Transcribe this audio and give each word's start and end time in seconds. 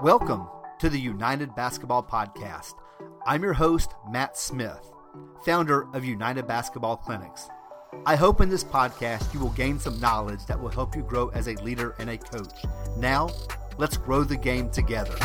Welcome 0.00 0.46
to 0.78 0.88
the 0.88 1.00
United 1.00 1.56
Basketball 1.56 2.04
Podcast. 2.04 2.74
I'm 3.26 3.42
your 3.42 3.52
host, 3.52 3.94
Matt 4.08 4.36
Smith, 4.36 4.92
founder 5.44 5.88
of 5.92 6.04
United 6.04 6.46
Basketball 6.46 6.96
Clinics. 6.96 7.48
I 8.06 8.14
hope 8.14 8.40
in 8.40 8.48
this 8.48 8.62
podcast 8.62 9.34
you 9.34 9.40
will 9.40 9.50
gain 9.50 9.80
some 9.80 9.98
knowledge 9.98 10.46
that 10.46 10.60
will 10.60 10.68
help 10.68 10.94
you 10.94 11.02
grow 11.02 11.30
as 11.30 11.48
a 11.48 11.56
leader 11.64 11.96
and 11.98 12.10
a 12.10 12.16
coach. 12.16 12.64
Now, 12.96 13.30
let's 13.76 13.96
grow 13.96 14.22
the 14.22 14.36
game 14.36 14.70
together. 14.70 15.16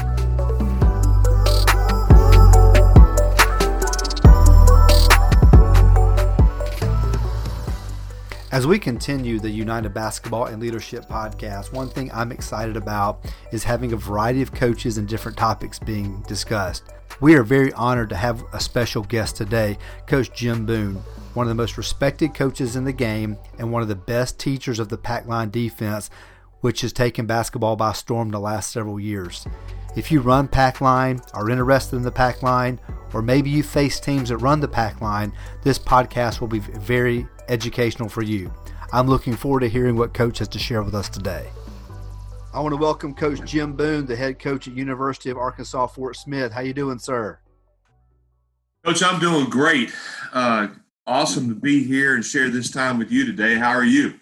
As 8.53 8.67
we 8.67 8.77
continue 8.77 9.39
the 9.39 9.49
United 9.49 9.95
Basketball 9.95 10.45
and 10.45 10.61
Leadership 10.61 11.09
podcast, 11.09 11.73
one 11.73 11.89
thing 11.89 12.11
I'm 12.13 12.31
excited 12.31 12.77
about 12.77 13.25
is 13.51 13.63
having 13.63 13.93
a 13.93 13.97
variety 13.97 14.43
of 14.43 14.53
coaches 14.53 14.99
and 14.99 15.07
different 15.07 15.39
topics 15.39 15.79
being 15.79 16.21
discussed. 16.27 16.83
We 17.19 17.33
are 17.33 17.41
very 17.41 17.73
honored 17.73 18.09
to 18.09 18.15
have 18.15 18.43
a 18.53 18.59
special 18.59 19.01
guest 19.01 19.37
today, 19.37 19.79
Coach 20.05 20.31
Jim 20.35 20.67
Boone, 20.67 21.01
one 21.33 21.47
of 21.47 21.49
the 21.49 21.55
most 21.55 21.79
respected 21.79 22.35
coaches 22.35 22.75
in 22.75 22.83
the 22.83 22.93
game 22.93 23.39
and 23.57 23.71
one 23.71 23.81
of 23.81 23.87
the 23.87 23.95
best 23.95 24.37
teachers 24.37 24.77
of 24.77 24.87
the 24.87 24.99
pack 24.99 25.25
line 25.25 25.49
defense, 25.49 26.11
which 26.63 26.79
has 26.79 26.93
taken 26.93 27.25
basketball 27.25 27.75
by 27.75 27.91
storm 27.91 28.29
the 28.29 28.39
last 28.39 28.71
several 28.71 28.97
years. 28.97 29.45
If 29.97 30.13
you 30.13 30.21
run 30.21 30.47
pack 30.47 30.79
line, 30.79 31.19
are 31.33 31.49
interested 31.49 31.97
in 31.97 32.03
the 32.03 32.11
pack 32.11 32.41
line, 32.41 32.79
or 33.13 33.21
maybe 33.21 33.49
you 33.49 33.63
face 33.63 33.99
teams 33.99 34.29
that 34.29 34.37
run 34.37 34.61
the 34.61 34.67
pack 34.67 35.01
line, 35.01 35.33
this 35.61 35.77
podcast 35.77 36.39
will 36.39 36.47
be 36.47 36.59
very 36.59 37.27
educational 37.49 38.07
for 38.07 38.21
you. 38.21 38.49
I'm 38.93 39.07
looking 39.07 39.35
forward 39.35 39.59
to 39.59 39.67
hearing 39.67 39.97
what 39.97 40.13
Coach 40.13 40.39
has 40.39 40.47
to 40.47 40.57
share 40.57 40.81
with 40.81 40.95
us 40.95 41.09
today. 41.09 41.49
I 42.53 42.61
want 42.61 42.71
to 42.71 42.77
welcome 42.77 43.13
Coach 43.13 43.43
Jim 43.43 43.73
Boone, 43.73 44.05
the 44.05 44.15
head 44.15 44.39
coach 44.39 44.65
at 44.65 44.73
University 44.73 45.29
of 45.29 45.37
Arkansas 45.37 45.87
Fort 45.87 46.15
Smith. 46.15 46.53
How 46.53 46.61
you 46.61 46.73
doing, 46.73 46.97
sir? 46.97 47.39
Coach, 48.85 49.03
I'm 49.03 49.19
doing 49.19 49.49
great. 49.49 49.93
Uh, 50.31 50.69
awesome 51.05 51.49
to 51.49 51.55
be 51.55 51.83
here 51.83 52.15
and 52.15 52.23
share 52.23 52.49
this 52.49 52.71
time 52.71 52.99
with 52.99 53.11
you 53.11 53.25
today. 53.25 53.55
How 53.55 53.71
are 53.71 53.83
you? 53.83 54.13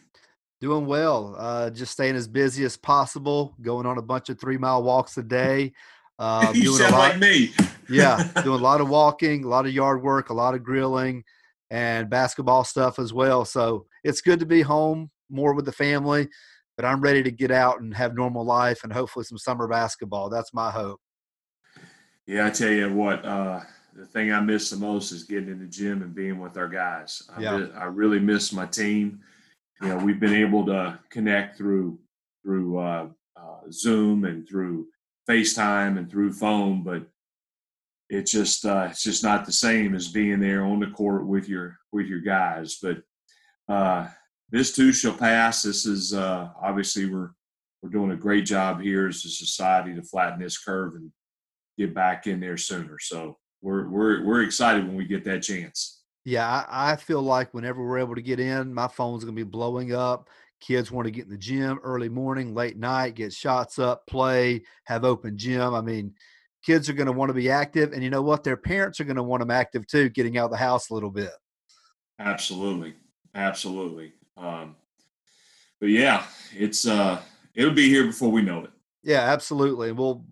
Doing 0.61 0.85
well. 0.85 1.35
Uh, 1.37 1.69
just 1.71 1.91
staying 1.91 2.15
as 2.15 2.27
busy 2.27 2.63
as 2.63 2.77
possible. 2.77 3.55
Going 3.61 3.85
on 3.85 3.97
a 3.97 4.01
bunch 4.01 4.29
of 4.29 4.39
three 4.39 4.57
mile 4.57 4.83
walks 4.83 5.17
a 5.17 5.23
day. 5.41 5.73
Uh, 6.19 6.51
you 6.53 6.77
sound 6.77 6.93
lot, 6.93 7.09
like 7.09 7.19
me. 7.19 7.51
yeah, 7.89 8.31
doing 8.43 8.59
a 8.59 8.63
lot 8.63 8.79
of 8.79 8.87
walking, 8.87 9.43
a 9.43 9.47
lot 9.47 9.65
of 9.65 9.73
yard 9.73 10.03
work, 10.03 10.29
a 10.29 10.33
lot 10.33 10.53
of 10.53 10.63
grilling 10.63 11.23
and 11.71 12.09
basketball 12.09 12.63
stuff 12.63 12.99
as 12.99 13.11
well. 13.11 13.43
So 13.43 13.87
it's 14.03 14.21
good 14.21 14.39
to 14.39 14.45
be 14.45 14.61
home 14.61 15.09
more 15.31 15.53
with 15.53 15.65
the 15.65 15.71
family, 15.71 16.27
but 16.75 16.85
I'm 16.85 17.01
ready 17.01 17.23
to 17.23 17.31
get 17.31 17.49
out 17.49 17.81
and 17.81 17.95
have 17.95 18.13
normal 18.13 18.45
life 18.45 18.83
and 18.83 18.93
hopefully 18.93 19.25
some 19.25 19.37
summer 19.37 19.67
basketball. 19.67 20.29
That's 20.29 20.53
my 20.53 20.69
hope. 20.69 20.99
Yeah, 22.27 22.45
I 22.45 22.49
tell 22.51 22.69
you 22.69 22.93
what, 22.93 23.25
uh, 23.25 23.61
the 23.93 24.05
thing 24.05 24.31
I 24.31 24.41
miss 24.41 24.69
the 24.69 24.77
most 24.77 25.11
is 25.11 25.23
getting 25.23 25.49
in 25.49 25.59
the 25.59 25.65
gym 25.65 26.01
and 26.01 26.13
being 26.13 26.39
with 26.39 26.57
our 26.57 26.67
guys. 26.67 27.23
I, 27.35 27.41
yeah. 27.41 27.67
I 27.75 27.85
really 27.85 28.19
miss 28.19 28.53
my 28.53 28.65
team. 28.65 29.21
You 29.81 29.89
know, 29.89 29.97
we've 29.97 30.19
been 30.19 30.33
able 30.33 30.65
to 30.67 30.99
connect 31.09 31.57
through 31.57 31.99
through 32.43 32.77
uh, 32.79 33.07
uh, 33.35 33.59
Zoom 33.71 34.25
and 34.25 34.47
through 34.47 34.87
FaceTime 35.27 35.97
and 35.97 36.09
through 36.09 36.33
phone, 36.33 36.83
but 36.83 37.07
it's 38.09 38.31
just 38.31 38.65
uh, 38.65 38.87
it's 38.91 39.03
just 39.03 39.23
not 39.23 39.45
the 39.45 39.51
same 39.51 39.95
as 39.95 40.07
being 40.07 40.39
there 40.39 40.63
on 40.63 40.79
the 40.79 40.87
court 40.87 41.25
with 41.25 41.49
your 41.49 41.77
with 41.91 42.05
your 42.05 42.19
guys. 42.19 42.77
But 42.81 43.01
uh, 43.67 44.07
this 44.51 44.75
too 44.75 44.91
shall 44.91 45.13
pass. 45.13 45.63
This 45.63 45.85
is 45.85 46.13
uh, 46.13 46.49
obviously 46.61 47.09
we're 47.09 47.31
we're 47.81 47.89
doing 47.89 48.11
a 48.11 48.17
great 48.17 48.45
job 48.45 48.81
here 48.81 49.07
as 49.07 49.25
a 49.25 49.29
society 49.29 49.95
to 49.95 50.03
flatten 50.03 50.39
this 50.39 50.57
curve 50.57 50.95
and 50.95 51.11
get 51.77 51.95
back 51.95 52.27
in 52.27 52.39
there 52.39 52.57
sooner. 52.57 52.97
So 52.99 53.37
we're 53.61 53.87
we're 53.87 54.23
we're 54.25 54.43
excited 54.43 54.85
when 54.85 54.95
we 54.95 55.05
get 55.05 55.23
that 55.23 55.41
chance. 55.41 56.00
Yeah, 56.23 56.47
I, 56.47 56.91
I 56.91 56.95
feel 56.95 57.21
like 57.21 57.53
whenever 57.53 57.85
we're 57.85 57.99
able 57.99 58.15
to 58.15 58.21
get 58.21 58.39
in, 58.39 58.73
my 58.73 58.87
phone's 58.87 59.23
going 59.23 59.35
to 59.35 59.45
be 59.45 59.49
blowing 59.49 59.93
up. 59.93 60.29
Kids 60.59 60.91
want 60.91 61.05
to 61.05 61.11
get 61.11 61.25
in 61.25 61.31
the 61.31 61.37
gym 61.37 61.79
early 61.83 62.09
morning, 62.09 62.53
late 62.53 62.77
night, 62.77 63.15
get 63.15 63.33
shots 63.33 63.79
up, 63.79 64.05
play, 64.05 64.61
have 64.83 65.03
open 65.03 65.35
gym. 65.35 65.73
I 65.73 65.81
mean, 65.81 66.13
kids 66.63 66.89
are 66.89 66.93
going 66.93 67.07
to 67.07 67.11
want 67.11 67.29
to 67.29 67.33
be 67.33 67.49
active 67.49 67.91
and 67.93 68.03
you 68.03 68.09
know 68.09 68.21
what 68.21 68.43
their 68.43 68.57
parents 68.57 68.99
are 68.99 69.03
going 69.03 69.15
to 69.15 69.23
want 69.23 69.41
them 69.41 69.51
active 69.51 69.85
too 69.87 70.09
getting 70.09 70.37
out 70.37 70.45
of 70.45 70.51
the 70.51 70.57
house 70.57 70.89
a 70.89 70.93
little 70.93 71.09
bit 71.09 71.31
absolutely 72.19 72.93
absolutely 73.35 74.13
um, 74.37 74.75
but 75.79 75.89
yeah 75.89 76.23
it's 76.55 76.87
uh 76.87 77.19
it'll 77.55 77.73
be 77.73 77.89
here 77.89 78.05
before 78.05 78.29
we 78.29 78.41
know 78.41 78.63
it 78.63 78.71
yeah 79.03 79.21
absolutely 79.21 79.91
we'll 79.91 80.23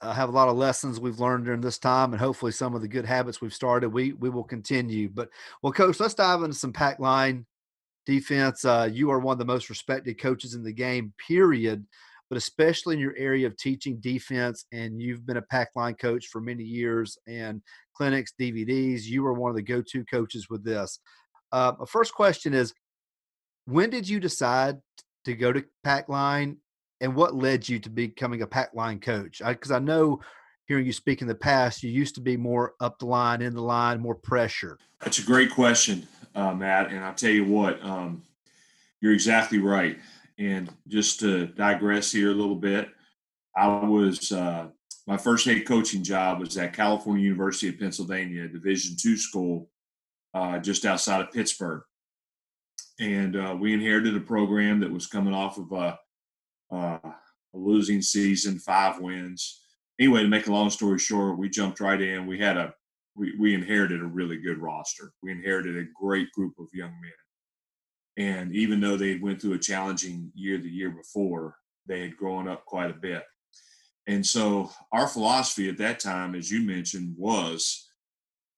uh, 0.00 0.12
have 0.12 0.28
a 0.28 0.32
lot 0.32 0.48
of 0.48 0.56
lessons 0.56 1.00
we've 1.00 1.20
learned 1.20 1.44
during 1.44 1.60
this 1.60 1.78
time 1.78 2.12
and 2.12 2.20
hopefully 2.20 2.52
some 2.52 2.74
of 2.74 2.82
the 2.82 2.88
good 2.88 3.04
habits 3.04 3.40
we've 3.40 3.54
started 3.54 3.88
we 3.88 4.12
we 4.14 4.30
will 4.30 4.44
continue 4.44 5.08
but 5.08 5.28
well 5.62 5.72
coach 5.72 5.98
let's 6.00 6.14
dive 6.14 6.42
into 6.42 6.56
some 6.56 6.72
pack 6.72 6.98
line 6.98 7.44
defense 8.06 8.64
uh, 8.64 8.88
you 8.90 9.10
are 9.10 9.18
one 9.18 9.32
of 9.32 9.38
the 9.38 9.44
most 9.44 9.68
respected 9.68 10.20
coaches 10.20 10.54
in 10.54 10.62
the 10.62 10.72
game 10.72 11.12
period 11.26 11.84
but 12.28 12.36
especially 12.36 12.94
in 12.94 13.00
your 13.00 13.16
area 13.16 13.46
of 13.46 13.56
teaching 13.56 13.96
defense. 14.00 14.66
And 14.72 15.00
you've 15.00 15.26
been 15.26 15.38
a 15.38 15.42
pack 15.42 15.70
line 15.74 15.94
coach 15.94 16.26
for 16.26 16.40
many 16.40 16.62
years 16.62 17.16
and 17.26 17.62
clinics, 17.94 18.34
DVDs. 18.38 19.04
You 19.04 19.26
are 19.26 19.32
one 19.32 19.50
of 19.50 19.56
the 19.56 19.62
go 19.62 19.82
to 19.82 20.04
coaches 20.04 20.48
with 20.50 20.64
this. 20.64 21.00
Uh, 21.52 21.72
first 21.86 22.12
question 22.12 22.52
is 22.52 22.74
when 23.64 23.90
did 23.90 24.08
you 24.08 24.20
decide 24.20 24.76
to 25.24 25.34
go 25.34 25.52
to 25.52 25.64
pack 25.84 26.08
line 26.08 26.58
and 27.00 27.14
what 27.14 27.34
led 27.34 27.68
you 27.68 27.78
to 27.78 27.90
becoming 27.90 28.42
a 28.42 28.46
pack 28.46 28.70
line 28.74 29.00
coach? 29.00 29.40
Because 29.46 29.70
I, 29.70 29.76
I 29.76 29.80
know 29.80 30.20
hearing 30.66 30.84
you 30.84 30.92
speak 30.92 31.22
in 31.22 31.28
the 31.28 31.34
past, 31.34 31.82
you 31.82 31.90
used 31.90 32.14
to 32.16 32.20
be 32.20 32.36
more 32.36 32.74
up 32.80 32.98
the 32.98 33.06
line, 33.06 33.40
in 33.40 33.54
the 33.54 33.62
line, 33.62 34.00
more 34.00 34.14
pressure. 34.14 34.78
That's 35.00 35.18
a 35.18 35.22
great 35.22 35.50
question, 35.50 36.06
uh, 36.34 36.52
Matt. 36.54 36.90
And 36.90 37.04
I'll 37.04 37.14
tell 37.14 37.30
you 37.30 37.44
what, 37.44 37.82
um, 37.82 38.22
you're 39.00 39.14
exactly 39.14 39.58
right. 39.58 39.98
And 40.38 40.70
just 40.86 41.20
to 41.20 41.46
digress 41.46 42.12
here 42.12 42.30
a 42.30 42.34
little 42.34 42.56
bit, 42.56 42.88
I 43.56 43.66
was 43.66 44.30
uh, 44.30 44.68
my 45.06 45.16
first 45.16 45.46
head 45.46 45.66
coaching 45.66 46.04
job 46.04 46.40
was 46.40 46.56
at 46.58 46.74
California 46.74 47.24
University 47.24 47.68
of 47.70 47.78
Pennsylvania, 47.78 48.44
a 48.44 48.48
Division 48.48 48.94
two 49.00 49.16
school, 49.16 49.70
uh, 50.34 50.58
just 50.58 50.84
outside 50.84 51.22
of 51.22 51.32
Pittsburgh. 51.32 51.82
And 53.00 53.36
uh, 53.36 53.56
we 53.58 53.72
inherited 53.72 54.16
a 54.16 54.20
program 54.20 54.80
that 54.80 54.92
was 54.92 55.06
coming 55.06 55.32
off 55.32 55.56
of 55.56 55.72
a, 55.72 55.98
uh, 56.72 56.98
a 57.02 57.58
losing 57.58 58.02
season, 58.02 58.58
five 58.58 59.00
wins. 59.00 59.62
Anyway, 59.98 60.22
to 60.22 60.28
make 60.28 60.46
a 60.46 60.52
long 60.52 60.70
story 60.70 60.98
short, 60.98 61.38
we 61.38 61.48
jumped 61.48 61.80
right 61.80 62.00
in. 62.00 62.26
We 62.26 62.38
had 62.38 62.56
a 62.56 62.74
we, 63.16 63.34
we 63.36 63.52
inherited 63.52 64.00
a 64.00 64.06
really 64.06 64.36
good 64.36 64.58
roster. 64.58 65.12
We 65.22 65.32
inherited 65.32 65.76
a 65.76 65.88
great 66.00 66.30
group 66.32 66.54
of 66.60 66.68
young 66.72 66.92
men 67.00 67.12
and 68.18 68.52
even 68.52 68.80
though 68.80 68.96
they 68.96 69.14
went 69.14 69.40
through 69.40 69.54
a 69.54 69.58
challenging 69.58 70.32
year 70.34 70.58
the 70.58 70.68
year 70.68 70.90
before, 70.90 71.54
they 71.86 72.00
had 72.00 72.16
grown 72.16 72.48
up 72.48 72.64
quite 72.66 72.90
a 72.90 72.94
bit. 72.94 73.22
And 74.08 74.26
so 74.26 74.70
our 74.90 75.06
philosophy 75.06 75.68
at 75.68 75.78
that 75.78 76.00
time, 76.00 76.34
as 76.34 76.50
you 76.50 76.62
mentioned, 76.62 77.14
was 77.16 77.90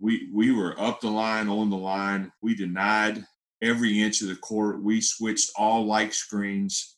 we 0.00 0.30
we 0.32 0.50
were 0.50 0.80
up 0.80 1.00
the 1.00 1.10
line, 1.10 1.48
on 1.48 1.68
the 1.68 1.76
line. 1.76 2.32
We 2.40 2.54
denied 2.54 3.22
every 3.60 4.00
inch 4.00 4.22
of 4.22 4.28
the 4.28 4.36
court. 4.36 4.82
We 4.82 5.02
switched 5.02 5.50
all 5.56 5.84
like 5.84 6.14
screens. 6.14 6.96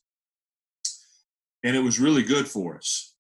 And 1.65 1.77
it 1.77 1.81
was 1.81 2.01
really 2.01 2.23
good 2.23 2.49
for 2.49 2.77
us. 2.77 3.15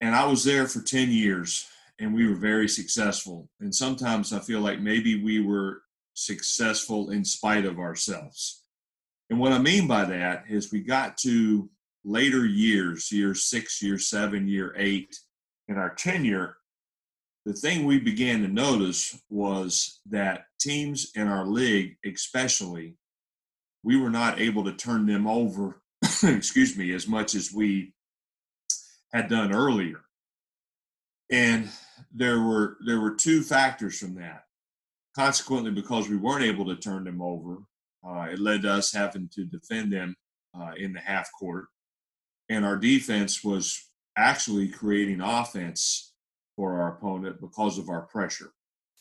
And 0.00 0.14
I 0.14 0.26
was 0.26 0.44
there 0.44 0.66
for 0.66 0.80
10 0.80 1.10
years 1.10 1.66
and 1.98 2.14
we 2.14 2.26
were 2.26 2.36
very 2.36 2.68
successful. 2.68 3.48
And 3.60 3.74
sometimes 3.74 4.32
I 4.32 4.38
feel 4.38 4.60
like 4.60 4.80
maybe 4.80 5.22
we 5.22 5.40
were 5.40 5.82
successful 6.14 7.10
in 7.10 7.24
spite 7.24 7.66
of 7.66 7.78
ourselves. 7.78 8.62
And 9.28 9.38
what 9.38 9.52
I 9.52 9.58
mean 9.58 9.86
by 9.86 10.04
that 10.06 10.44
is 10.48 10.72
we 10.72 10.80
got 10.80 11.18
to 11.18 11.68
later 12.04 12.46
years, 12.46 13.12
year 13.12 13.34
six, 13.34 13.82
year 13.82 13.98
seven, 13.98 14.48
year 14.48 14.74
eight, 14.76 15.18
in 15.68 15.76
our 15.76 15.94
tenure, 15.94 16.56
the 17.46 17.52
thing 17.52 17.86
we 17.86 17.98
began 18.00 18.42
to 18.42 18.48
notice 18.48 19.18
was 19.30 20.00
that 20.10 20.44
teams 20.60 21.12
in 21.14 21.28
our 21.28 21.46
league, 21.46 21.96
especially, 22.04 22.96
we 23.82 23.96
were 23.96 24.10
not 24.10 24.40
able 24.40 24.64
to 24.64 24.72
turn 24.72 25.06
them 25.06 25.26
over, 25.26 25.79
excuse 26.22 26.76
me, 26.76 26.92
as 26.94 27.06
much 27.06 27.34
as 27.34 27.52
we 27.52 27.92
had 29.12 29.28
done 29.28 29.52
earlier. 29.52 30.00
And 31.30 31.68
there 32.12 32.40
were 32.40 32.76
there 32.86 33.00
were 33.00 33.14
two 33.14 33.42
factors 33.42 33.98
from 33.98 34.14
that 34.16 34.44
consequently, 35.14 35.70
because 35.70 36.08
we 36.08 36.16
weren't 36.16 36.44
able 36.44 36.64
to 36.66 36.76
turn 36.76 37.04
them 37.04 37.20
over, 37.20 37.58
uh, 38.06 38.28
it 38.30 38.38
led 38.38 38.62
to 38.62 38.72
us 38.72 38.92
having 38.92 39.28
to 39.34 39.44
defend 39.44 39.92
them 39.92 40.16
uh, 40.58 40.72
in 40.76 40.92
the 40.92 41.00
half 41.00 41.28
court. 41.38 41.66
And 42.48 42.64
our 42.64 42.76
defense 42.76 43.44
was 43.44 43.90
actually 44.16 44.68
creating 44.68 45.20
offense 45.20 46.12
for 46.56 46.80
our 46.80 46.96
opponent 46.96 47.40
because 47.40 47.78
of 47.78 47.88
our 47.88 48.02
pressure 48.02 48.52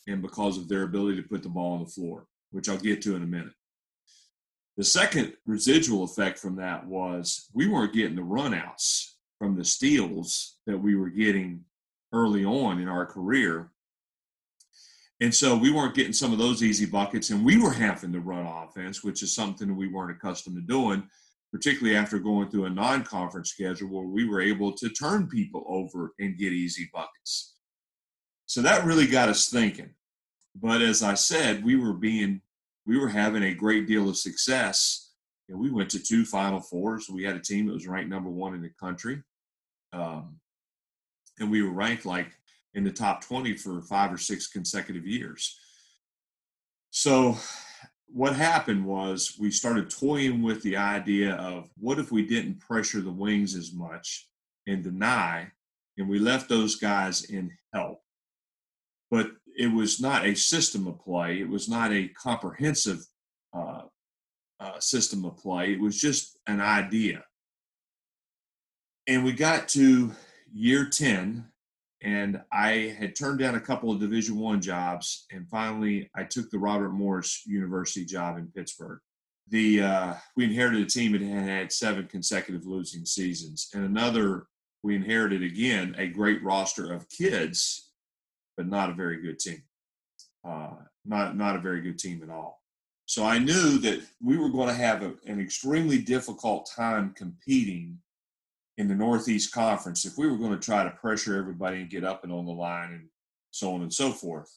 and 0.08 0.22
because 0.22 0.58
of 0.58 0.68
their 0.68 0.84
ability 0.84 1.22
to 1.22 1.28
put 1.28 1.44
the 1.44 1.50
ball 1.50 1.74
on 1.74 1.84
the 1.84 1.90
floor, 1.90 2.26
which 2.52 2.70
I'll 2.70 2.78
get 2.78 3.02
to 3.04 3.16
in 3.16 3.24
a 3.24 3.28
minute. 3.28 3.54
The 4.80 4.86
second 4.86 5.34
residual 5.46 6.06
effect 6.06 6.40
from 6.40 6.56
that 6.56 6.88
was 6.88 7.50
we 7.54 7.68
weren't 7.68 7.92
getting 7.92 8.16
the 8.16 8.22
runouts 8.22 9.16
from 9.38 9.58
the 9.58 9.66
steals 9.66 10.56
that 10.68 10.78
we 10.78 10.96
were 10.96 11.10
getting 11.10 11.66
early 12.14 12.46
on 12.46 12.80
in 12.80 12.88
our 12.88 13.06
career. 13.06 13.72
And 15.20 15.36
so 15.36 15.58
we 15.58 15.70
weren't 15.70 15.96
getting 15.96 16.14
some 16.14 16.32
of 16.32 16.40
those 16.40 16.64
easy 16.64 16.86
buckets, 16.86 17.30
and 17.30 17.44
we 17.44 17.62
were 17.62 17.74
having 17.74 18.14
to 18.14 18.22
run 18.22 18.46
offense, 18.46 19.04
which 19.04 19.22
is 19.22 19.36
something 19.36 19.76
we 19.76 19.90
weren't 19.90 20.16
accustomed 20.16 20.56
to 20.56 20.62
doing, 20.62 21.04
particularly 21.52 21.98
after 21.98 22.18
going 22.18 22.50
through 22.50 22.64
a 22.64 22.70
non 22.70 23.04
conference 23.04 23.50
schedule 23.50 23.90
where 23.90 24.08
we 24.08 24.30
were 24.30 24.40
able 24.40 24.72
to 24.72 24.88
turn 24.88 25.28
people 25.28 25.66
over 25.68 26.14
and 26.20 26.38
get 26.38 26.54
easy 26.54 26.90
buckets. 26.94 27.56
So 28.46 28.62
that 28.62 28.86
really 28.86 29.08
got 29.08 29.28
us 29.28 29.50
thinking. 29.50 29.90
But 30.56 30.82
as 30.82 31.04
I 31.04 31.16
said, 31.16 31.66
we 31.66 31.76
were 31.76 31.92
being, 31.92 32.44
we 32.90 32.98
were 32.98 33.08
having 33.08 33.44
a 33.44 33.54
great 33.54 33.86
deal 33.86 34.10
of 34.10 34.18
success. 34.18 35.12
And 35.48 35.60
we 35.60 35.70
went 35.70 35.92
to 35.92 36.00
two 36.00 36.26
Final 36.26 36.60
Fours. 36.60 37.08
We 37.08 37.24
had 37.24 37.36
a 37.36 37.40
team 37.40 37.68
that 37.68 37.74
was 37.74 37.88
ranked 37.88 38.10
number 38.10 38.32
one 38.32 38.56
in 38.56 38.64
the 38.64 38.72
country. 38.80 39.22
Um, 39.94 40.40
and 41.40 41.52
we 41.52 41.62
were 41.62 41.70
ranked 41.70 42.08
like 42.08 42.32
in 42.74 42.84
the 42.84 42.92
top 42.92 43.24
20 43.24 43.58
for 43.58 43.84
five 43.84 44.12
or 44.12 44.18
six 44.18 44.48
consecutive 44.48 45.06
years. 45.06 45.56
So, 46.90 47.38
what 48.08 48.36
happened 48.36 48.84
was 48.84 49.36
we 49.40 49.52
started 49.52 49.92
toying 49.92 50.42
with 50.42 50.64
the 50.64 50.76
idea 50.76 51.36
of 51.36 51.70
what 51.78 52.00
if 52.00 52.12
we 52.12 52.26
didn't 52.26 52.60
pressure 52.60 53.02
the 53.02 53.12
wings 53.12 53.54
as 53.54 53.72
much 53.72 54.28
and 54.66 54.84
deny, 54.84 55.52
and 56.00 56.10
we 56.10 56.18
left 56.18 56.50
those 56.50 56.76
guys 56.78 57.26
in 57.26 57.52
help. 57.72 58.02
But 59.12 59.34
it 59.60 59.68
was 59.68 60.00
not 60.00 60.26
a 60.26 60.34
system 60.34 60.88
of 60.88 61.00
play, 61.02 61.42
it 61.42 61.50
was 61.50 61.68
not 61.68 61.92
a 61.92 62.08
comprehensive 62.08 63.06
uh, 63.54 63.82
uh, 64.62 64.80
system 64.80 65.26
of 65.26 65.38
play, 65.38 65.74
it 65.74 65.82
was 65.82 66.00
just 66.00 66.40
an 66.48 66.62
idea. 66.62 67.24
And 69.06 69.26
we 69.26 69.34
got 69.34 69.68
to 69.70 70.14
year 70.52 70.86
10 70.86 71.46
and 72.02 72.42
I 72.50 72.96
had 72.98 73.14
turned 73.14 73.40
down 73.40 73.56
a 73.56 73.60
couple 73.60 73.92
of 73.92 74.00
Division 74.00 74.40
One 74.40 74.62
jobs, 74.62 75.26
and 75.32 75.46
finally 75.50 76.10
I 76.16 76.24
took 76.24 76.50
the 76.50 76.58
Robert 76.58 76.92
Morris 76.92 77.46
University 77.46 78.06
job 78.06 78.38
in 78.38 78.48
Pittsburgh. 78.48 79.00
The 79.50 79.82
uh, 79.82 80.14
we 80.38 80.46
inherited 80.46 80.82
a 80.84 80.90
team 80.90 81.12
that 81.12 81.22
had 81.22 81.44
had 81.44 81.72
seven 81.74 82.08
consecutive 82.08 82.66
losing 82.66 83.06
seasons, 83.06 83.70
and 83.74 83.84
another 83.84 84.46
we 84.82 84.96
inherited 84.96 85.44
again 85.44 85.94
a 85.98 86.08
great 86.08 86.42
roster 86.42 86.94
of 86.94 87.10
kids, 87.10 87.89
but 88.60 88.68
not 88.68 88.90
a 88.90 88.94
very 88.94 89.22
good 89.22 89.40
team. 89.40 89.64
Uh, 90.46 90.72
not 91.06 91.38
not 91.38 91.56
a 91.56 91.62
very 91.62 91.80
good 91.80 91.98
team 91.98 92.22
at 92.22 92.30
all. 92.30 92.62
So 93.06 93.24
I 93.24 93.40
knew 93.40 93.78
that 93.78 94.02
we 94.22 94.38
were 94.38 94.50
going 94.50 94.68
to 94.68 94.74
have 94.74 95.02
a, 95.02 95.14
an 95.26 95.40
extremely 95.40 95.98
difficult 96.00 96.70
time 96.76 97.14
competing 97.16 98.00
in 98.78 98.90
the 98.90 98.96
Northeast 98.96 99.54
Conference 99.54 100.06
if 100.06 100.18
we 100.18 100.30
were 100.30 100.38
going 100.38 100.52
to 100.52 100.60
try 100.60 100.84
to 100.84 100.90
pressure 100.90 101.38
everybody 101.38 101.78
and 101.80 101.90
get 101.90 102.04
up 102.04 102.26
and 102.26 102.34
on 102.34 102.46
the 102.46 102.52
line 102.52 102.92
and 102.92 103.08
so 103.52 103.74
on 103.74 103.82
and 103.82 103.94
so 103.94 104.12
forth. 104.12 104.54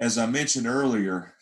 As 0.00 0.16
I 0.16 0.24
mentioned 0.24 0.66
earlier, 0.66 1.34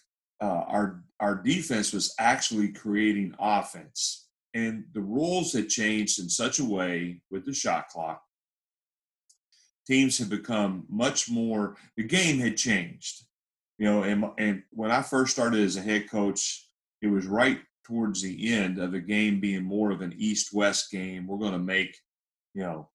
uh, 0.42 0.64
our 0.66 1.04
our 1.20 1.36
defense 1.36 1.92
was 1.92 2.12
actually 2.18 2.72
creating 2.72 3.36
offense, 3.38 4.26
and 4.54 4.82
the 4.94 5.00
rules 5.00 5.52
had 5.52 5.68
changed 5.68 6.18
in 6.18 6.28
such 6.28 6.58
a 6.58 6.64
way 6.64 7.20
with 7.30 7.46
the 7.46 7.54
shot 7.54 7.86
clock. 7.86 8.20
Teams 9.90 10.18
had 10.18 10.30
become 10.30 10.84
much 10.88 11.28
more. 11.28 11.76
The 11.96 12.04
game 12.04 12.38
had 12.38 12.56
changed, 12.56 13.24
you 13.76 13.86
know. 13.86 14.04
And 14.04 14.24
and 14.38 14.62
when 14.70 14.92
I 14.92 15.02
first 15.02 15.32
started 15.32 15.58
as 15.58 15.74
a 15.74 15.82
head 15.82 16.08
coach, 16.08 16.64
it 17.02 17.08
was 17.08 17.26
right 17.26 17.58
towards 17.84 18.22
the 18.22 18.52
end 18.54 18.78
of 18.78 18.92
the 18.92 19.00
game 19.00 19.40
being 19.40 19.64
more 19.64 19.90
of 19.90 20.00
an 20.00 20.14
east 20.16 20.54
west 20.54 20.92
game. 20.92 21.26
We're 21.26 21.38
going 21.38 21.54
to 21.54 21.58
make, 21.58 21.96
you 22.54 22.62
know, 22.62 22.88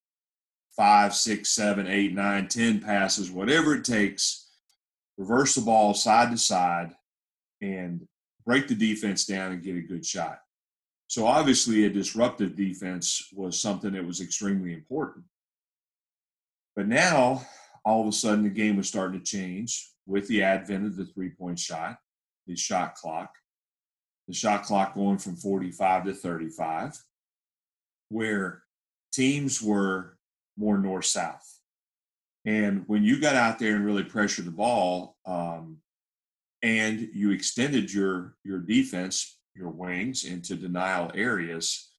five, 0.74 1.14
six, 1.14 1.50
seven, 1.50 1.86
eight, 1.86 2.14
nine, 2.14 2.48
ten 2.48 2.80
passes, 2.80 3.30
whatever 3.30 3.74
it 3.74 3.84
takes, 3.84 4.48
reverse 5.18 5.54
the 5.54 5.60
ball 5.60 5.92
side 5.92 6.30
to 6.30 6.38
side 6.38 6.94
and 7.60 8.08
break 8.46 8.68
the 8.68 8.74
defense 8.74 9.26
down 9.26 9.52
and 9.52 9.62
get 9.62 9.76
a 9.76 9.82
good 9.82 10.06
shot. 10.06 10.38
So 11.08 11.26
obviously, 11.26 11.84
a 11.84 11.90
disruptive 11.90 12.56
defense 12.56 13.28
was 13.34 13.60
something 13.60 13.92
that 13.92 14.06
was 14.06 14.22
extremely 14.22 14.72
important. 14.72 15.26
But 16.76 16.86
now, 16.86 17.44
all 17.84 18.02
of 18.02 18.06
a 18.06 18.12
sudden, 18.12 18.44
the 18.44 18.50
game 18.50 18.76
was 18.76 18.86
starting 18.86 19.18
to 19.18 19.24
change 19.24 19.90
with 20.06 20.28
the 20.28 20.42
advent 20.42 20.86
of 20.86 20.96
the 20.96 21.06
three 21.06 21.30
point 21.30 21.58
shot, 21.58 21.96
the 22.46 22.54
shot 22.54 22.94
clock 22.94 23.30
the 24.26 24.34
shot 24.34 24.64
clock 24.64 24.94
going 24.94 25.18
from 25.18 25.36
45 25.36 26.06
to 26.06 26.12
35, 26.12 26.98
where 28.08 28.62
teams 29.12 29.62
were 29.62 30.16
more 30.56 30.78
north 30.78 31.04
south. 31.04 31.60
And 32.44 32.84
when 32.86 33.04
you 33.04 33.20
got 33.20 33.34
out 33.34 33.58
there 33.58 33.76
and 33.76 33.84
really 33.84 34.04
pressured 34.04 34.46
the 34.46 34.52
ball, 34.52 35.16
um, 35.26 35.78
and 36.62 37.08
you 37.12 37.30
extended 37.30 37.92
your 37.92 38.36
your 38.44 38.58
defense, 38.60 39.38
your 39.54 39.68
wings 39.68 40.24
into 40.24 40.56
denial 40.56 41.10
areas, 41.14 41.92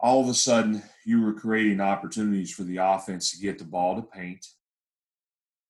all 0.00 0.22
of 0.22 0.28
a 0.28 0.34
sudden 0.34 0.82
you 1.04 1.22
were 1.22 1.32
creating 1.32 1.80
opportunities 1.80 2.52
for 2.52 2.62
the 2.62 2.78
offense 2.78 3.30
to 3.30 3.40
get 3.40 3.58
the 3.58 3.64
ball 3.64 3.96
to 3.96 4.02
paint, 4.02 4.46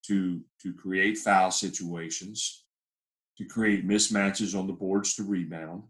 to 0.06 0.40
to 0.62 0.72
create 0.72 1.18
foul 1.18 1.50
situations, 1.50 2.64
to 3.38 3.44
create 3.44 3.86
mismatches 3.86 4.58
on 4.58 4.66
the 4.66 4.72
boards 4.72 5.14
to 5.14 5.24
rebound. 5.24 5.82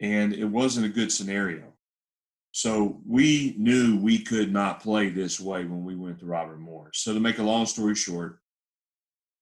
And 0.00 0.32
it 0.32 0.44
wasn't 0.44 0.86
a 0.86 0.90
good 0.90 1.12
scenario. 1.12 1.72
So 2.52 3.00
we 3.06 3.54
knew 3.58 4.00
we 4.00 4.18
could 4.20 4.52
not 4.52 4.80
play 4.80 5.10
this 5.10 5.38
way 5.38 5.64
when 5.64 5.84
we 5.84 5.96
went 5.96 6.18
to 6.20 6.26
Robert 6.26 6.58
Morris. 6.58 6.98
So 6.98 7.12
to 7.12 7.20
make 7.20 7.38
a 7.38 7.42
long 7.42 7.66
story 7.66 7.94
short, 7.94 8.38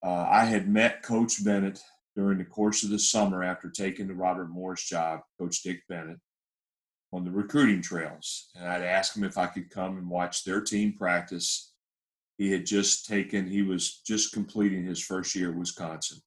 uh, 0.05 0.27
I 0.29 0.45
had 0.45 0.69
met 0.69 1.03
Coach 1.03 1.45
Bennett 1.45 1.81
during 2.15 2.39
the 2.39 2.45
course 2.45 2.83
of 2.83 2.91
the 2.91 2.99
summer 2.99 3.43
after 3.45 3.71
taking 3.71 4.09
the 4.09 4.15
Robert 4.15 4.49
Morris 4.49 4.89
job, 4.89 5.21
Coach 5.39 5.63
Dick 5.63 5.83
Bennett, 5.89 6.19
on 7.13 7.25
the 7.25 7.31
recruiting 7.31 7.83
trails. 7.83 8.51
And 8.55 8.67
I'd 8.69 8.83
ask 8.83 9.17
him 9.17 9.25
if 9.25 9.39
I 9.39 9.47
could 9.47 9.71
come 9.71 9.97
and 9.97 10.09
watch 10.09 10.45
their 10.45 10.61
team 10.61 10.95
practice. 10.95 11.73
He 12.39 12.51
had 12.51 12.67
just 12.67 13.07
taken, 13.07 13.49
he 13.49 13.63
was 13.63 14.01
just 14.07 14.33
completing 14.33 14.85
his 14.85 15.03
first 15.03 15.35
year 15.35 15.51
at 15.51 15.57
Wisconsin. 15.57 16.19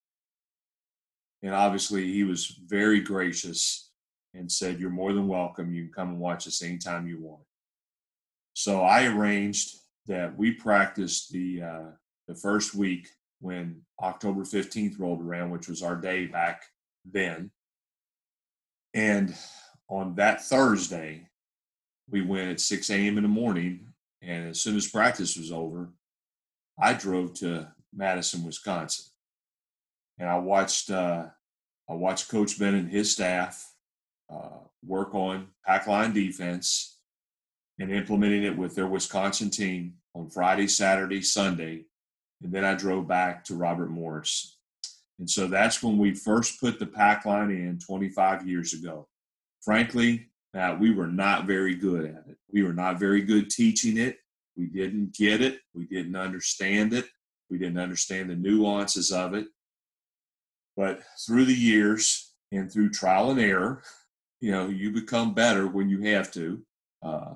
And 1.42 1.54
obviously, 1.54 2.12
he 2.12 2.24
was 2.24 2.60
very 2.66 3.00
gracious 3.00 3.92
and 4.34 4.52
said, 4.52 4.80
You're 4.80 4.90
more 4.90 5.14
than 5.14 5.28
welcome. 5.28 5.74
You 5.74 5.84
can 5.84 5.94
come 5.94 6.10
and 6.10 6.20
watch 6.20 6.48
us 6.48 6.62
anytime 6.62 7.08
you 7.08 7.22
want. 7.22 7.44
So 8.54 8.82
I 8.82 9.06
arranged 9.06 9.78
that 10.08 10.38
we 10.38 10.52
practiced 10.52 11.32
the, 11.32 11.62
uh, 11.62 11.92
the 12.28 12.36
first 12.36 12.76
week 12.76 13.08
when 13.40 13.82
October 14.02 14.42
15th 14.42 15.00
rolled 15.00 15.22
around, 15.22 15.52
which 15.52 15.70
was 15.70 15.82
our 15.82 15.96
day 15.96 16.26
back 16.26 16.64
then. 17.06 17.52
And 18.94 19.36
on 19.90 20.16
that 20.16 20.42
Thursday, 20.42 21.28
we 22.10 22.22
went 22.22 22.52
at 22.52 22.60
6 22.60 22.90
a.m. 22.90 23.18
in 23.18 23.24
the 23.24 23.30
morning. 23.30 23.88
And 24.22 24.50
as 24.50 24.62
soon 24.62 24.76
as 24.76 24.88
practice 24.88 25.38
was 25.38 25.52
over, 25.52 25.90
I 26.82 26.94
drove 26.94 27.34
to 27.36 27.68
Madison, 27.94 28.44
Wisconsin 28.44 29.10
and 30.20 30.30
I 30.30 30.38
watched 30.38 30.92
uh, 30.92 31.26
I 31.90 31.94
watched 31.94 32.30
Coach 32.30 32.60
Ben 32.60 32.76
and 32.76 32.92
his 32.92 33.12
staff 33.12 33.74
uh, 34.32 34.60
work 34.86 35.16
on 35.16 35.48
pack 35.66 35.88
line 35.88 36.14
defense 36.14 36.98
and 37.80 37.92
implementing 37.92 38.44
it 38.44 38.56
with 38.56 38.76
their 38.76 38.88
Wisconsin 38.88 39.50
team 39.50 39.96
on 40.14 40.30
Friday, 40.30 40.68
Saturday, 40.68 41.22
Sunday, 41.22 41.86
and 42.44 42.52
then 42.52 42.66
I 42.66 42.76
drove 42.76 43.08
back 43.08 43.44
to 43.46 43.56
Robert 43.56 43.90
Morris. 43.90 44.58
And 45.18 45.30
so 45.30 45.48
that's 45.48 45.82
when 45.82 45.98
we 45.98 46.14
first 46.14 46.60
put 46.60 46.80
the 46.80 46.86
pack 46.86 47.26
line 47.26 47.52
in 47.52 47.80
25 47.80 48.48
years 48.48 48.74
ago. 48.74 49.08
Frankly, 49.70 50.32
we 50.80 50.92
were 50.96 51.06
not 51.06 51.46
very 51.46 51.76
good 51.76 52.04
at 52.06 52.28
it. 52.28 52.38
We 52.52 52.64
were 52.64 52.74
not 52.74 53.00
very 53.00 53.22
good 53.22 53.52
teaching 53.52 53.98
it. 53.98 54.18
We 54.58 54.66
didn't 54.66 55.14
get 55.14 55.42
it. 55.42 55.60
We 55.76 55.86
didn't 55.86 56.16
understand 56.16 56.92
it. 56.92 57.06
We 57.52 57.60
didn't 57.60 57.78
understand 57.78 58.32
the 58.32 58.36
nuances 58.36 59.12
of 59.12 59.36
it. 59.36 59.46
But 60.76 61.04
through 61.24 61.46
the 61.46 61.54
years 61.54 62.34
and 62.52 62.72
through 62.72 62.90
trial 62.90 63.30
and 63.30 63.40
error, 63.40 63.84
you 64.42 64.50
know, 64.50 64.70
you 64.70 64.90
become 64.90 65.36
better 65.36 65.68
when 65.68 65.88
you 65.88 66.02
have 66.16 66.32
to. 66.32 66.64
Uh, 67.04 67.36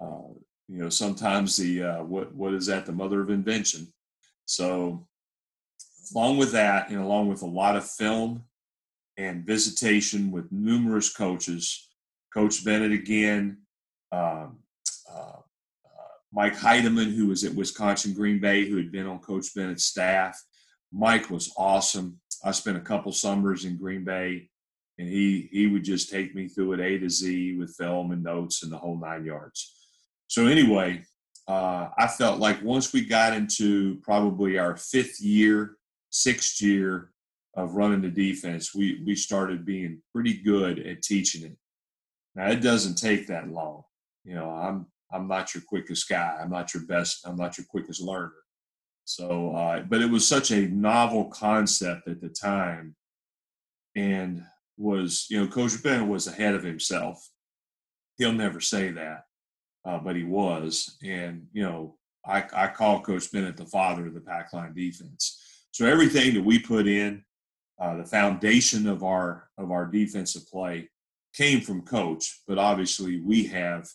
uh, 0.00 0.32
you 0.66 0.78
know, 0.78 0.88
sometimes 0.88 1.56
the 1.56 1.84
uh, 1.84 2.02
what 2.02 2.34
what 2.34 2.52
is 2.52 2.66
that? 2.66 2.84
The 2.84 2.90
mother 2.90 3.20
of 3.20 3.30
invention. 3.30 3.92
So, 4.44 5.06
along 6.16 6.38
with 6.38 6.50
that, 6.50 6.90
and 6.90 6.98
along 6.98 7.28
with 7.28 7.42
a 7.42 7.46
lot 7.46 7.76
of 7.76 7.88
film 7.88 8.42
and 9.20 9.44
visitation 9.44 10.30
with 10.30 10.50
numerous 10.50 11.12
coaches, 11.12 11.88
Coach 12.32 12.64
Bennett 12.64 12.92
again, 12.92 13.58
um, 14.12 14.58
uh, 15.10 15.40
uh, 15.84 16.14
Mike 16.32 16.56
Heideman, 16.56 17.14
who 17.14 17.26
was 17.26 17.44
at 17.44 17.54
Wisconsin 17.54 18.14
Green 18.14 18.40
Bay, 18.40 18.66
who 18.66 18.76
had 18.76 18.90
been 18.90 19.06
on 19.06 19.18
Coach 19.18 19.54
Bennett's 19.54 19.84
staff. 19.84 20.40
Mike 20.90 21.28
was 21.28 21.52
awesome. 21.58 22.18
I 22.42 22.52
spent 22.52 22.78
a 22.78 22.80
couple 22.80 23.12
summers 23.12 23.66
in 23.66 23.76
Green 23.76 24.04
Bay 24.04 24.48
and 24.98 25.08
he 25.08 25.48
he 25.52 25.66
would 25.66 25.84
just 25.84 26.10
take 26.10 26.34
me 26.34 26.48
through 26.48 26.72
it 26.74 26.80
A 26.80 26.98
to 26.98 27.08
Z 27.08 27.56
with 27.58 27.74
film 27.76 28.12
and 28.12 28.22
notes 28.22 28.62
and 28.62 28.72
the 28.72 28.78
whole 28.78 28.98
nine 28.98 29.24
yards. 29.24 29.74
So 30.28 30.46
anyway, 30.46 31.02
uh, 31.46 31.88
I 31.98 32.06
felt 32.06 32.38
like 32.38 32.62
once 32.62 32.92
we 32.92 33.04
got 33.04 33.34
into 33.34 33.96
probably 34.02 34.58
our 34.58 34.76
fifth 34.76 35.20
year, 35.20 35.76
sixth 36.10 36.62
year 36.62 37.12
of 37.54 37.74
running 37.74 38.02
the 38.02 38.10
defense, 38.10 38.74
we 38.74 39.02
we 39.04 39.14
started 39.14 39.64
being 39.64 40.00
pretty 40.14 40.42
good 40.42 40.78
at 40.78 41.02
teaching 41.02 41.44
it. 41.44 41.56
Now 42.34 42.48
it 42.50 42.62
doesn't 42.62 42.96
take 42.96 43.26
that 43.26 43.48
long. 43.48 43.82
You 44.24 44.34
know, 44.34 44.50
I'm 44.50 44.86
I'm 45.12 45.26
not 45.26 45.54
your 45.54 45.62
quickest 45.66 46.08
guy. 46.08 46.38
I'm 46.40 46.50
not 46.50 46.72
your 46.74 46.84
best. 46.84 47.26
I'm 47.26 47.36
not 47.36 47.58
your 47.58 47.66
quickest 47.68 48.00
learner. 48.00 48.32
So, 49.04 49.54
uh, 49.56 49.82
but 49.82 50.02
it 50.02 50.10
was 50.10 50.26
such 50.26 50.52
a 50.52 50.68
novel 50.68 51.24
concept 51.26 52.06
at 52.06 52.20
the 52.20 52.28
time, 52.28 52.94
and 53.96 54.44
was 54.76 55.26
you 55.28 55.40
know 55.40 55.50
Coach 55.50 55.82
Bennett 55.82 56.08
was 56.08 56.26
ahead 56.26 56.54
of 56.54 56.62
himself. 56.62 57.28
He'll 58.16 58.32
never 58.32 58.60
say 58.60 58.90
that, 58.90 59.24
uh, 59.84 59.98
but 59.98 60.14
he 60.14 60.24
was, 60.24 60.96
and 61.02 61.46
you 61.52 61.62
know 61.62 61.96
I, 62.24 62.44
I 62.54 62.66
call 62.68 63.00
Coach 63.00 63.32
Bennett 63.32 63.56
the 63.56 63.66
father 63.66 64.06
of 64.06 64.14
the 64.14 64.20
pack 64.20 64.52
line 64.52 64.74
defense. 64.74 65.38
So 65.72 65.86
everything 65.86 66.34
that 66.34 66.44
we 66.44 66.58
put 66.58 66.86
in, 66.86 67.24
uh, 67.80 67.96
the 67.96 68.04
foundation 68.04 68.86
of 68.86 69.02
our 69.02 69.48
of 69.58 69.70
our 69.70 69.86
defensive 69.86 70.46
play, 70.48 70.88
came 71.34 71.60
from 71.60 71.82
Coach. 71.82 72.42
But 72.46 72.58
obviously, 72.58 73.20
we 73.20 73.44
have 73.44 73.88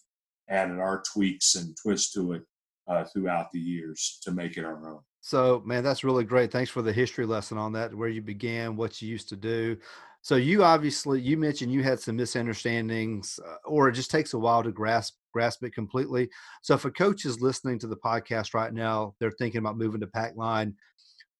added 0.49 0.79
our 0.79 1.03
tweaks 1.13 1.55
and 1.55 1.75
twists 1.81 2.13
to 2.13 2.33
it 2.33 2.43
uh, 2.87 3.03
throughout 3.05 3.51
the 3.51 3.59
years 3.59 4.19
to 4.23 4.31
make 4.31 4.57
it 4.57 4.65
our 4.65 4.87
own. 4.87 4.99
So, 5.21 5.63
man, 5.65 5.83
that's 5.83 6.03
really 6.03 6.23
great. 6.23 6.51
Thanks 6.51 6.69
for 6.69 6.81
the 6.81 6.93
history 6.93 7.25
lesson 7.25 7.57
on 7.57 7.73
that, 7.73 7.93
where 7.93 8.09
you 8.09 8.21
began, 8.21 8.75
what 8.75 9.01
you 9.01 9.09
used 9.09 9.29
to 9.29 9.35
do. 9.35 9.77
So, 10.21 10.35
you 10.35 10.63
obviously 10.63 11.21
you 11.21 11.37
mentioned 11.37 11.71
you 11.71 11.83
had 11.83 11.99
some 11.99 12.15
misunderstandings, 12.15 13.39
uh, 13.47 13.55
or 13.65 13.89
it 13.89 13.93
just 13.93 14.11
takes 14.11 14.33
a 14.33 14.39
while 14.39 14.63
to 14.63 14.71
grasp 14.71 15.15
grasp 15.33 15.63
it 15.63 15.73
completely. 15.73 16.29
So, 16.61 16.73
if 16.75 16.85
a 16.85 16.91
coach 16.91 17.25
is 17.25 17.41
listening 17.41 17.79
to 17.79 17.87
the 17.87 17.97
podcast 17.97 18.53
right 18.53 18.73
now, 18.73 19.13
they're 19.19 19.31
thinking 19.31 19.59
about 19.59 19.77
moving 19.77 20.01
to 20.01 20.07
pack 20.07 20.33
line. 20.35 20.75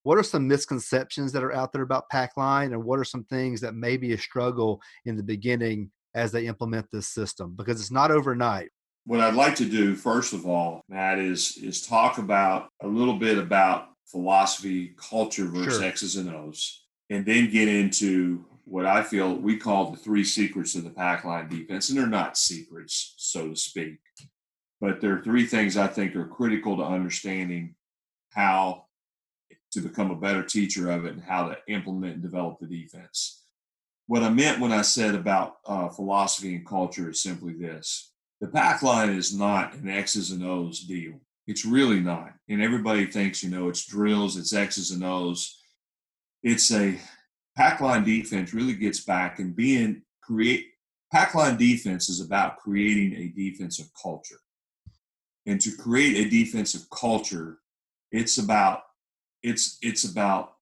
What 0.05 0.17
are 0.17 0.23
some 0.23 0.47
misconceptions 0.47 1.31
that 1.33 1.43
are 1.43 1.53
out 1.53 1.73
there 1.73 1.81
about 1.81 2.09
pack 2.09 2.37
line, 2.37 2.73
and 2.73 2.83
what 2.83 2.99
are 2.99 3.03
some 3.03 3.23
things 3.25 3.59
that 3.61 3.75
may 3.75 3.97
be 3.97 4.13
a 4.13 4.17
struggle 4.17 4.81
in 5.05 5.17
the 5.17 5.23
beginning 5.23 5.91
as 6.13 6.31
they 6.31 6.47
implement 6.47 6.87
this 6.91 7.07
system? 7.07 7.55
Because 7.55 7.81
it's 7.81 7.91
not 7.91 8.11
overnight 8.11 8.69
what 9.05 9.19
I'd 9.19 9.35
like 9.35 9.55
to 9.55 9.69
do, 9.69 9.95
first 9.95 10.33
of 10.33 10.45
all, 10.45 10.81
Matt, 10.89 11.19
is 11.19 11.57
is 11.57 11.85
talk 11.85 12.17
about 12.17 12.69
a 12.81 12.87
little 12.87 13.17
bit 13.17 13.37
about 13.37 13.89
philosophy, 14.07 14.95
culture 14.97 15.45
versus 15.45 15.77
sure. 15.77 15.83
X's 15.85 16.15
and 16.15 16.29
O's, 16.35 16.85
and 17.09 17.25
then 17.25 17.51
get 17.51 17.67
into 17.67 18.45
what 18.65 18.85
I 18.85 19.03
feel 19.03 19.35
we 19.35 19.57
call 19.57 19.91
the 19.91 19.97
three 19.97 20.23
secrets 20.23 20.75
of 20.75 20.83
the 20.83 20.89
pack 20.89 21.23
line 21.23 21.47
defense. 21.49 21.89
And 21.89 21.97
they're 21.97 22.07
not 22.07 22.37
secrets, 22.37 23.13
so 23.17 23.49
to 23.49 23.55
speak, 23.55 23.97
but 24.81 25.01
there 25.01 25.15
are 25.17 25.23
three 25.23 25.45
things 25.45 25.77
I 25.77 25.87
think 25.87 26.15
are 26.15 26.27
critical 26.27 26.77
to 26.77 26.83
understanding 26.83 27.75
how 28.31 28.84
to 29.75 29.81
become 29.81 30.09
a 30.09 30.15
better 30.15 30.41
teacher 30.41 30.89
of 30.89 31.05
it 31.05 31.13
and 31.13 31.23
how 31.23 31.49
to 31.49 31.57
implement 31.67 32.15
and 32.15 32.23
develop 32.23 32.57
the 32.59 32.65
defense. 32.65 33.43
What 34.07 34.23
I 34.23 34.29
meant 34.29 34.59
when 34.59 34.71
I 34.71 34.81
said 34.81 35.15
about 35.15 35.57
uh, 35.65 35.89
philosophy 35.89 36.55
and 36.55 36.65
culture 36.65 37.09
is 37.09 37.21
simply 37.21 37.53
this 37.53 38.11
the 38.41 38.47
pack 38.47 38.81
line 38.81 39.09
is 39.09 39.37
not 39.37 39.73
an 39.75 39.89
X's 39.89 40.31
and 40.31 40.43
O's 40.43 40.81
deal. 40.81 41.13
It's 41.47 41.65
really 41.65 41.99
not. 41.99 42.33
And 42.49 42.61
everybody 42.61 43.05
thinks, 43.05 43.43
you 43.43 43.49
know, 43.49 43.69
it's 43.69 43.85
drills, 43.85 44.37
it's 44.37 44.53
X's 44.53 44.91
and 44.91 45.03
O's. 45.03 45.57
It's 46.43 46.71
a 46.71 46.99
pack 47.55 47.81
line 47.81 48.03
defense 48.03 48.53
really 48.53 48.73
gets 48.73 48.99
back 48.99 49.39
and 49.39 49.55
being 49.55 50.01
create 50.21 50.67
pack 51.11 51.35
line 51.35 51.57
defense 51.57 52.09
is 52.09 52.19
about 52.19 52.57
creating 52.57 53.15
a 53.15 53.27
defensive 53.29 53.89
culture. 54.01 54.39
And 55.45 55.61
to 55.61 55.71
create 55.75 56.25
a 56.25 56.29
defensive 56.29 56.89
culture, 56.89 57.59
it's 58.11 58.37
about 58.37 58.81
it's 59.45 59.77
it's 59.81 60.03
about 60.03 60.55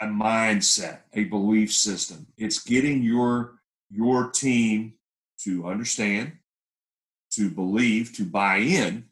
a 0.00 0.06
mindset, 0.06 1.00
a 1.14 1.24
belief 1.24 1.72
system. 1.72 2.26
It's 2.36 2.62
getting 2.62 3.02
your 3.02 3.60
your 3.90 4.30
team 4.30 4.94
to 5.44 5.66
understand 5.66 6.32
to 7.34 7.50
believe, 7.50 8.12
to 8.16 8.24
buy 8.24 8.58
in 8.58 9.04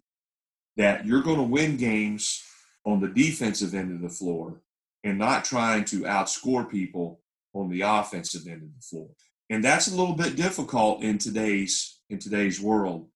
that 0.76 1.04
you're 1.04 1.22
going 1.22 1.36
to 1.36 1.42
win 1.42 1.76
games 1.76 2.42
on 2.84 3.00
the 3.00 3.08
defensive 3.08 3.74
end 3.74 3.92
of 3.92 4.00
the 4.00 4.08
floor 4.08 4.60
and 5.04 5.18
not 5.18 5.44
trying 5.44 5.84
to 5.84 6.02
outscore 6.02 6.68
people 6.70 7.20
on 7.54 7.68
the 7.68 7.82
offensive 7.82 8.46
end 8.46 8.62
of 8.62 8.74
the 8.74 8.80
floor. 8.80 9.08
And 9.50 9.62
that's 9.62 9.88
a 9.88 9.96
little 9.96 10.14
bit 10.14 10.36
difficult 10.36 11.02
in 11.02 11.18
today's 11.18 11.98
in 12.08 12.18
today's 12.18 12.60
world. 12.60 13.08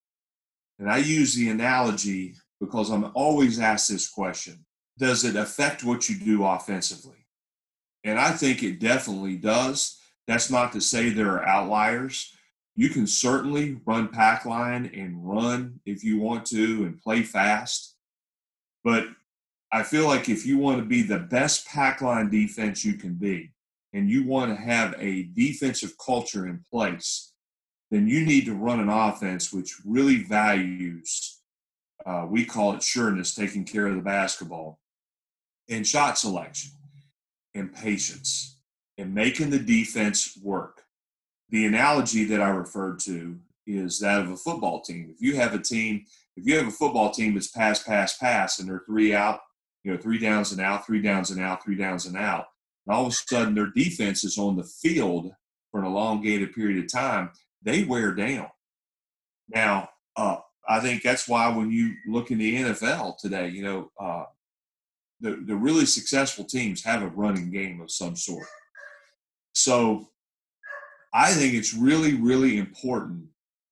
And 0.78 0.90
I 0.90 0.98
use 0.98 1.34
the 1.34 1.50
analogy 1.50 2.34
because 2.60 2.90
I'm 2.90 3.10
always 3.14 3.58
asked 3.58 3.90
this 3.90 4.08
question. 4.08 4.64
Does 4.98 5.24
it 5.24 5.36
affect 5.36 5.84
what 5.84 6.08
you 6.08 6.18
do 6.18 6.44
offensively? 6.44 7.26
And 8.04 8.18
I 8.18 8.30
think 8.30 8.62
it 8.62 8.80
definitely 8.80 9.36
does. 9.36 9.98
That's 10.26 10.50
not 10.50 10.72
to 10.72 10.80
say 10.80 11.10
there 11.10 11.32
are 11.32 11.46
outliers 11.46 12.36
you 12.76 12.90
can 12.90 13.06
certainly 13.06 13.80
run 13.86 14.08
pack 14.08 14.44
line 14.44 14.90
and 14.94 15.26
run 15.26 15.80
if 15.86 16.04
you 16.04 16.20
want 16.20 16.44
to 16.46 16.84
and 16.84 17.00
play 17.00 17.22
fast. 17.22 17.96
But 18.84 19.06
I 19.72 19.82
feel 19.82 20.06
like 20.06 20.28
if 20.28 20.46
you 20.46 20.58
want 20.58 20.78
to 20.78 20.84
be 20.84 21.02
the 21.02 21.18
best 21.18 21.66
pack 21.66 22.02
line 22.02 22.30
defense 22.30 22.84
you 22.84 22.94
can 22.94 23.14
be, 23.14 23.52
and 23.94 24.10
you 24.10 24.24
want 24.24 24.54
to 24.54 24.62
have 24.62 24.94
a 24.98 25.22
defensive 25.34 25.94
culture 25.96 26.46
in 26.46 26.62
place, 26.70 27.32
then 27.90 28.06
you 28.06 28.26
need 28.26 28.44
to 28.44 28.54
run 28.54 28.78
an 28.78 28.90
offense 28.90 29.52
which 29.52 29.76
really 29.86 30.22
values, 30.22 31.40
uh, 32.04 32.26
we 32.28 32.44
call 32.44 32.74
it 32.74 32.82
sureness, 32.82 33.34
taking 33.34 33.64
care 33.64 33.86
of 33.86 33.96
the 33.96 34.02
basketball, 34.02 34.78
and 35.68 35.86
shot 35.86 36.18
selection, 36.18 36.72
and 37.54 37.74
patience, 37.74 38.58
and 38.98 39.14
making 39.14 39.50
the 39.50 39.58
defense 39.58 40.38
work 40.42 40.86
the 41.50 41.66
analogy 41.66 42.24
that 42.24 42.40
I 42.40 42.48
referred 42.48 42.98
to 43.00 43.38
is 43.66 44.00
that 44.00 44.20
of 44.20 44.30
a 44.30 44.36
football 44.36 44.80
team. 44.80 45.12
If 45.12 45.20
you 45.20 45.36
have 45.36 45.54
a 45.54 45.58
team, 45.58 46.04
if 46.36 46.46
you 46.46 46.56
have 46.56 46.68
a 46.68 46.72
football 46.72 47.10
team 47.10 47.34
that's 47.34 47.48
pass, 47.48 47.82
pass, 47.82 48.16
pass, 48.16 48.58
and 48.58 48.68
they're 48.68 48.82
three 48.86 49.14
out, 49.14 49.40
you 49.84 49.92
know, 49.92 49.98
three 49.98 50.18
downs 50.18 50.52
and 50.52 50.60
out, 50.60 50.86
three 50.86 51.02
downs 51.02 51.30
and 51.30 51.40
out, 51.40 51.64
three 51.64 51.76
downs 51.76 52.06
and 52.06 52.16
out, 52.16 52.46
and 52.86 52.94
all 52.94 53.06
of 53.06 53.12
a 53.12 53.14
sudden 53.14 53.54
their 53.54 53.70
defense 53.74 54.24
is 54.24 54.38
on 54.38 54.56
the 54.56 54.64
field 54.64 55.32
for 55.70 55.80
an 55.80 55.86
elongated 55.86 56.52
period 56.52 56.82
of 56.84 56.92
time, 56.92 57.30
they 57.62 57.84
wear 57.84 58.12
down. 58.12 58.48
Now, 59.48 59.90
uh, 60.16 60.38
I 60.68 60.80
think 60.80 61.02
that's 61.02 61.28
why 61.28 61.48
when 61.48 61.70
you 61.70 61.94
look 62.08 62.30
in 62.30 62.38
the 62.38 62.56
NFL 62.56 63.18
today, 63.18 63.48
you 63.48 63.62
know, 63.62 63.90
uh, 64.00 64.24
the, 65.20 65.42
the 65.46 65.56
really 65.56 65.86
successful 65.86 66.44
teams 66.44 66.84
have 66.84 67.02
a 67.02 67.08
running 67.08 67.50
game 67.50 67.80
of 67.80 67.90
some 67.90 68.16
sort. 68.16 68.46
So 69.54 70.08
I 71.14 71.32
think 71.32 71.54
it's 71.54 71.74
really, 71.74 72.14
really 72.14 72.58
important 72.58 73.26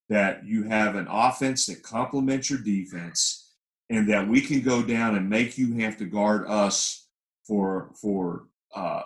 that 0.08 0.44
you 0.44 0.64
have 0.64 0.96
an 0.96 1.06
offense 1.10 1.66
that 1.66 1.82
complements 1.82 2.50
your 2.50 2.60
defense 2.60 3.52
and 3.90 4.08
that 4.08 4.26
we 4.26 4.40
can 4.40 4.62
go 4.62 4.82
down 4.82 5.16
and 5.16 5.28
make 5.28 5.58
you 5.58 5.74
have 5.78 5.98
to 5.98 6.06
guard 6.06 6.46
us 6.48 7.08
for 7.46 7.90
for 8.00 8.46
uh, 8.74 9.02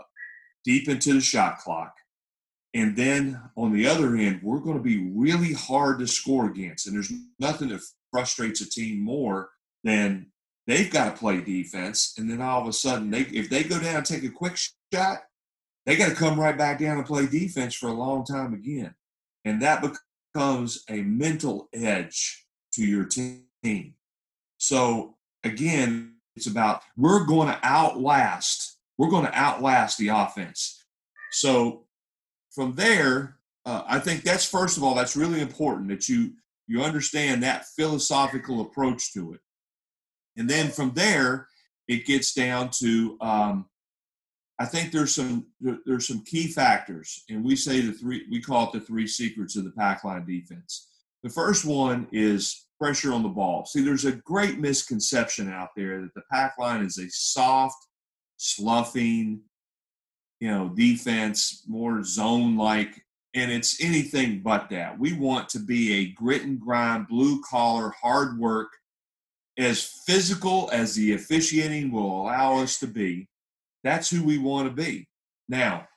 deep 0.65 0.89
into 0.89 1.15
the 1.15 1.21
shot 1.21 1.59
clock. 1.59 1.95
And 2.75 2.97
then 2.97 3.41
on 3.57 3.73
the 3.73 3.87
other 3.89 4.17
end, 4.17 4.41
we're 4.43 4.61
going 4.61 4.77
to 4.77 4.83
be 4.83 5.11
really 5.13 5.53
hard 5.53 5.99
to 5.99 6.07
score 6.07 6.47
against. 6.47 6.87
And 6.87 6.95
there's 6.95 7.13
nothing 7.39 7.71
that 7.71 7.81
frustrates 8.13 8.61
a 8.61 8.69
team 8.69 9.03
more 9.03 9.49
than 9.83 10.27
they've 10.69 10.91
got 10.91 11.13
to 11.13 11.19
play 11.19 11.41
defense. 11.41 12.15
And 12.19 12.31
then 12.31 12.41
all 12.41 12.61
of 12.61 12.69
a 12.69 12.73
sudden, 12.73 13.11
they 13.11 13.23
if 13.23 13.51
they 13.51 13.65
go 13.65 13.81
down 13.81 13.97
and 13.97 14.07
take 14.07 14.23
a 14.23 14.29
quick 14.29 14.57
shot, 14.93 15.23
they 15.87 15.97
got 15.97 16.11
to 16.11 16.15
come 16.15 16.39
right 16.39 16.57
back 16.57 16.79
down 16.79 16.99
and 16.99 17.07
play 17.07 17.27
defense 17.27 17.75
for 17.75 17.89
a 17.89 17.95
long 17.95 18.25
time 18.25 18.55
again. 18.55 18.95
And 19.45 19.61
that 19.63 19.83
becomes 19.83 20.85
a 20.89 21.03
mental 21.03 21.69
edge 21.73 22.47
to 22.75 22.85
your 22.85 23.05
team. 23.07 23.95
So 24.59 25.17
again, 25.43 26.17
it's 26.37 26.47
about 26.47 26.83
we're 26.97 27.25
going 27.25 27.49
to 27.49 27.59
outlast, 27.65 28.79
we're 28.99 29.11
going 29.11 29.25
to 29.25 29.35
outlast 29.35 29.99
the 29.99 30.09
offense. 30.09 30.85
So 31.33 31.87
from 32.51 32.75
there, 32.75 33.39
uh, 33.65 33.83
I 33.89 33.99
think 33.99 34.23
that's 34.23 34.45
first 34.45 34.77
of 34.77 34.85
all, 34.85 34.95
that's 34.95 35.17
really 35.17 35.41
important 35.41 35.89
that 35.89 36.09
you 36.09 36.35
you 36.67 36.83
understand 36.83 37.43
that 37.43 37.65
philosophical 37.77 38.61
approach 38.61 39.15
to 39.15 39.33
it. 39.33 39.41
And 40.39 40.49
then 40.49 40.71
from 40.71 40.93
there, 40.95 41.49
it 41.89 42.07
gets 42.07 42.33
down 42.33 42.71
to 42.79 43.19
um, 43.21 43.67
I 44.59 44.65
think 44.65 44.91
there's 44.91 45.15
some 45.15 45.47
there's 45.61 46.09
some 46.09 46.25
key 46.25 46.49
factors, 46.49 47.25
and 47.29 47.45
we 47.45 47.55
say 47.55 47.81
the 47.81 47.93
three 47.93 48.27
we 48.31 48.41
call 48.41 48.67
it 48.67 48.73
the 48.73 48.81
three 48.81 49.07
secrets 49.07 49.57
of 49.57 49.65
the 49.65 49.71
pack 49.71 50.05
line 50.05 50.27
defense. 50.27 50.89
The 51.23 51.31
first 51.31 51.65
one 51.65 52.09
is 52.13 52.67
pressure 52.79 53.13
on 53.13 53.23
the 53.23 53.29
ball. 53.29 53.67
See, 53.67 53.83
there's 53.83 54.05
a 54.05 54.13
great 54.13 54.59
misconception 54.59 55.53
out 55.53 55.71
there 55.77 56.01
that 56.01 56.15
the 56.15 56.23
pack 56.31 56.59
line 56.59 56.85
is 56.85 56.99
a 56.99 57.09
soft, 57.11 57.87
sloughing, 58.37 59.41
you 60.41 60.49
know, 60.49 60.69
defense, 60.69 61.65
more 61.67 62.05
zone 62.05 62.57
like, 62.57 63.05
and 63.35 63.51
it's 63.51 63.83
anything 63.83 64.41
but 64.43 64.71
that. 64.71 64.99
We 64.99 65.13
want 65.13 65.49
to 65.51 65.59
be 65.59 65.95
a 65.95 66.13
grit 66.13 66.43
and 66.43 66.61
grind, 66.61 67.09
blue 67.09 67.43
collar, 67.43 67.93
hard 68.01 68.39
work, 68.39 68.78
as 69.59 69.83
physical 70.07 70.71
as 70.73 70.95
the 70.95 71.13
officiating 71.15 71.91
will 71.91 72.23
allow 72.23 72.59
us 72.59 72.79
to 72.79 72.87
be. 72.87 73.29
That's 73.83 74.09
who 74.09 74.25
we 74.25 74.39
want 74.39 74.69
to 74.69 74.75
be. 74.75 75.09
Now, 75.49 75.89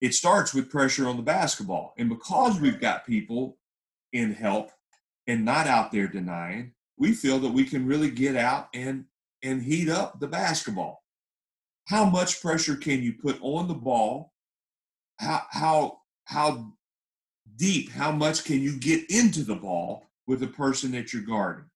it 0.00 0.14
starts 0.14 0.54
with 0.54 0.70
pressure 0.70 1.08
on 1.08 1.16
the 1.16 1.22
basketball. 1.22 1.94
And 1.98 2.08
because 2.08 2.60
we've 2.60 2.80
got 2.80 3.06
people 3.06 3.58
in 4.12 4.32
help 4.32 4.70
and 5.26 5.44
not 5.44 5.66
out 5.66 5.90
there 5.90 6.06
denying, 6.06 6.72
we 6.96 7.12
feel 7.12 7.40
that 7.40 7.52
we 7.52 7.64
can 7.64 7.86
really 7.86 8.10
get 8.10 8.36
out 8.36 8.68
and 8.72 9.04
and 9.42 9.62
heat 9.62 9.90
up 9.90 10.20
the 10.20 10.28
basketball. 10.28 11.02
How 11.86 12.04
much 12.04 12.40
pressure 12.40 12.76
can 12.76 13.02
you 13.02 13.12
put 13.12 13.38
on 13.42 13.66
the 13.68 13.74
ball? 13.74 14.32
How 15.18 15.42
how 15.50 15.98
how 16.24 16.72
deep, 17.56 17.90
how 17.90 18.12
much 18.12 18.44
can 18.44 18.60
you 18.60 18.78
get 18.78 19.10
into 19.10 19.42
the 19.42 19.56
ball 19.56 20.06
with 20.26 20.40
the 20.40 20.46
person 20.46 20.92
that 20.92 21.12
you're 21.12 21.22
guarding? 21.22 21.66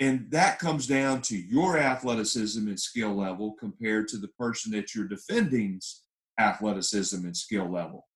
And 0.00 0.30
that 0.30 0.58
comes 0.58 0.86
down 0.86 1.20
to 1.22 1.36
your 1.36 1.76
athleticism 1.78 2.66
and 2.66 2.80
skill 2.80 3.14
level 3.14 3.54
compared 3.60 4.08
to 4.08 4.16
the 4.16 4.28
person 4.28 4.72
that 4.72 4.94
you're 4.94 5.06
defending's 5.06 6.02
athleticism 6.38 7.16
and 7.16 7.36
skill 7.36 7.70
level. 7.70 8.06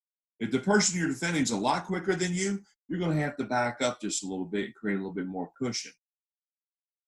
If 0.40 0.50
the 0.50 0.60
person 0.60 0.98
you're 0.98 1.08
defending 1.08 1.42
is 1.42 1.50
a 1.50 1.56
lot 1.56 1.84
quicker 1.84 2.14
than 2.16 2.32
you, 2.32 2.60
you're 2.88 2.98
going 2.98 3.14
to 3.14 3.22
have 3.22 3.36
to 3.36 3.44
back 3.44 3.82
up 3.82 4.00
just 4.00 4.24
a 4.24 4.26
little 4.26 4.46
bit 4.46 4.66
and 4.66 4.74
create 4.74 4.94
a 4.94 4.98
little 4.98 5.12
bit 5.12 5.26
more 5.26 5.50
cushion. 5.58 5.92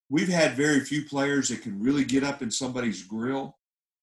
We've 0.08 0.28
had 0.28 0.52
very 0.52 0.80
few 0.80 1.04
players 1.04 1.48
that 1.48 1.62
can 1.62 1.80
really 1.80 2.04
get 2.04 2.22
up 2.22 2.42
in 2.42 2.50
somebody's 2.50 3.02
grill, 3.02 3.56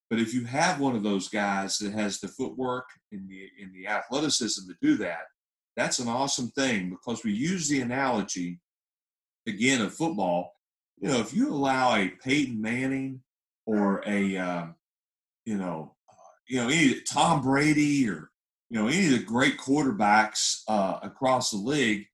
but 0.09 0.19
if 0.19 0.33
you 0.33 0.43
have 0.45 0.79
one 0.79 0.95
of 0.95 1.03
those 1.03 1.29
guys 1.29 1.77
that 1.79 1.93
has 1.93 2.19
the 2.19 2.27
footwork 2.27 2.85
and 3.11 3.29
the 3.29 3.47
and 3.61 3.73
the 3.73 3.87
athleticism 3.87 4.69
to 4.69 4.75
do 4.81 4.95
that, 4.97 5.23
that's 5.77 5.99
an 5.99 6.09
awesome 6.09 6.49
thing 6.49 6.89
because 6.89 7.23
we 7.23 7.31
use 7.31 7.69
the 7.69 7.79
analogy 7.79 8.59
again 9.47 9.81
of 9.81 9.93
football. 9.93 10.53
You 11.03 11.09
know, 11.09 11.19
if 11.19 11.33
you 11.33 11.49
allow 11.49 11.95
a 11.95 12.07
Peyton 12.07 12.61
Manning 12.61 13.21
or 13.65 14.01
a 14.07 14.37
um, 14.37 14.75
you 15.45 15.57
know 15.57 15.95
uh, 16.09 16.13
you 16.47 16.61
know 16.61 16.69
any 16.69 17.01
Tom 17.01 17.41
Brady 17.41 18.09
or 18.09 18.31
you 18.73 18.79
know, 18.79 18.87
any 18.87 19.05
of 19.05 19.11
the 19.11 19.19
great 19.19 19.57
quarterbacks 19.59 20.61
uh, 20.67 20.97
across 21.03 21.51
the 21.51 21.57
league, 21.57 22.07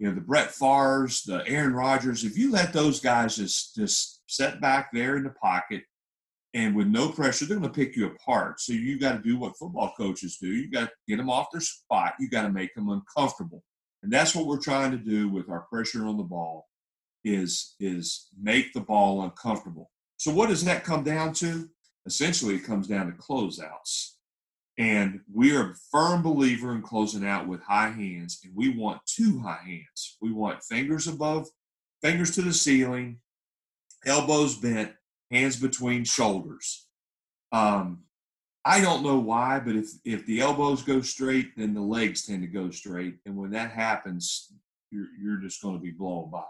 you 0.00 0.08
know, 0.08 0.14
the 0.14 0.20
Brett 0.20 0.50
Favre's, 0.50 1.22
the 1.22 1.46
Aaron 1.46 1.74
Rodgers, 1.74 2.24
if 2.24 2.36
you 2.36 2.50
let 2.50 2.72
those 2.72 2.98
guys 2.98 3.36
just 3.36 3.76
just 3.76 4.22
sit 4.26 4.60
back 4.60 4.90
there 4.92 5.16
in 5.16 5.22
the 5.22 5.30
pocket 5.30 5.84
and 6.54 6.74
with 6.74 6.88
no 6.88 7.10
pressure, 7.10 7.44
they're 7.44 7.58
going 7.58 7.70
to 7.70 7.78
pick 7.78 7.94
you 7.94 8.06
apart. 8.06 8.60
So 8.60 8.72
you 8.72 8.98
got 8.98 9.12
to 9.12 9.22
do 9.22 9.36
what 9.38 9.56
football 9.56 9.92
coaches 9.96 10.38
do. 10.40 10.48
You 10.48 10.70
got 10.70 10.86
to 10.86 10.92
get 11.06 11.18
them 11.18 11.30
off 11.30 11.52
their 11.52 11.60
spot. 11.60 12.14
You 12.18 12.28
got 12.28 12.42
to 12.42 12.50
make 12.50 12.74
them 12.74 12.88
uncomfortable, 12.88 13.62
and 14.02 14.12
that's 14.12 14.34
what 14.34 14.46
we're 14.46 14.58
trying 14.58 14.90
to 14.90 14.98
do 14.98 15.28
with 15.28 15.50
our 15.50 15.66
pressure 15.70 16.06
on 16.06 16.16
the 16.16 16.24
ball. 16.24 16.66
Is 17.24 17.76
is 17.78 18.28
make 18.40 18.72
the 18.72 18.80
ball 18.80 19.22
uncomfortable. 19.22 19.90
So 20.16 20.32
what 20.32 20.48
does 20.48 20.64
that 20.64 20.84
come 20.84 21.04
down 21.04 21.32
to? 21.34 21.68
Essentially, 22.06 22.56
it 22.56 22.64
comes 22.64 22.88
down 22.88 23.06
to 23.06 23.12
closeouts. 23.12 24.12
And 24.78 25.20
we 25.32 25.54
are 25.54 25.70
a 25.70 25.74
firm 25.90 26.22
believer 26.22 26.74
in 26.74 26.82
closing 26.82 27.26
out 27.26 27.46
with 27.46 27.62
high 27.62 27.90
hands, 27.90 28.40
and 28.42 28.54
we 28.56 28.70
want 28.70 29.02
two 29.06 29.40
high 29.40 29.62
hands. 29.64 30.16
We 30.20 30.32
want 30.32 30.64
fingers 30.64 31.06
above, 31.06 31.48
fingers 32.02 32.34
to 32.36 32.42
the 32.42 32.54
ceiling, 32.54 33.20
elbows 34.06 34.56
bent, 34.56 34.92
hands 35.30 35.56
between 35.56 36.04
shoulders. 36.04 36.86
Um, 37.52 38.04
I 38.64 38.80
don't 38.80 39.02
know 39.02 39.18
why, 39.18 39.60
but 39.60 39.76
if 39.76 39.88
if 40.04 40.24
the 40.26 40.40
elbows 40.40 40.82
go 40.82 41.00
straight, 41.02 41.56
then 41.56 41.74
the 41.74 41.80
legs 41.80 42.24
tend 42.24 42.42
to 42.42 42.48
go 42.48 42.70
straight, 42.70 43.18
and 43.26 43.36
when 43.36 43.50
that 43.50 43.72
happens, 43.72 44.52
you're 44.90 45.08
you're 45.20 45.40
just 45.40 45.60
going 45.60 45.74
to 45.74 45.82
be 45.82 45.90
blown 45.90 46.30
by. 46.30 46.44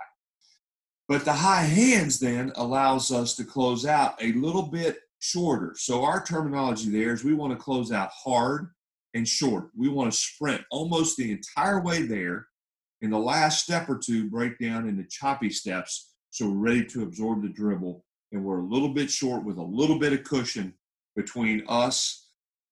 But 1.12 1.26
the 1.26 1.32
high 1.34 1.64
hands 1.64 2.18
then 2.18 2.52
allows 2.56 3.12
us 3.12 3.36
to 3.36 3.44
close 3.44 3.84
out 3.84 4.14
a 4.22 4.32
little 4.32 4.62
bit 4.62 5.00
shorter. 5.18 5.74
So 5.76 6.04
our 6.04 6.24
terminology 6.24 6.88
there 6.88 7.12
is 7.12 7.22
we 7.22 7.34
want 7.34 7.52
to 7.52 7.62
close 7.62 7.92
out 7.92 8.08
hard 8.08 8.68
and 9.12 9.28
short. 9.28 9.68
We 9.76 9.90
want 9.90 10.10
to 10.10 10.16
sprint 10.16 10.62
almost 10.70 11.18
the 11.18 11.30
entire 11.30 11.82
way 11.82 12.06
there. 12.06 12.46
In 13.02 13.10
the 13.10 13.18
last 13.18 13.62
step 13.62 13.90
or 13.90 13.98
two, 13.98 14.30
break 14.30 14.58
down 14.58 14.88
into 14.88 15.04
choppy 15.04 15.50
steps 15.50 16.14
so 16.30 16.48
we're 16.48 16.70
ready 16.70 16.86
to 16.86 17.02
absorb 17.02 17.42
the 17.42 17.50
dribble. 17.50 18.06
And 18.32 18.42
we're 18.42 18.60
a 18.60 18.66
little 18.66 18.94
bit 18.94 19.10
short 19.10 19.44
with 19.44 19.58
a 19.58 19.62
little 19.62 19.98
bit 19.98 20.14
of 20.14 20.24
cushion 20.24 20.72
between 21.14 21.62
us 21.68 22.30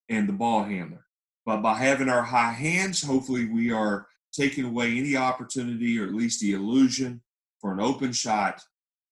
and 0.09 0.26
the 0.26 0.33
ball 0.33 0.64
handler. 0.64 1.05
But 1.44 1.61
by 1.61 1.74
having 1.74 2.09
our 2.09 2.22
high 2.22 2.53
hands, 2.53 3.03
hopefully 3.03 3.50
we 3.50 3.70
are 3.70 4.07
taking 4.33 4.64
away 4.64 4.96
any 4.96 5.14
opportunity 5.14 5.98
or 5.98 6.07
at 6.07 6.14
least 6.14 6.40
the 6.40 6.55
illusion 6.55 7.20
for 7.61 7.73
an 7.73 7.81
open 7.81 8.12
shot 8.12 8.62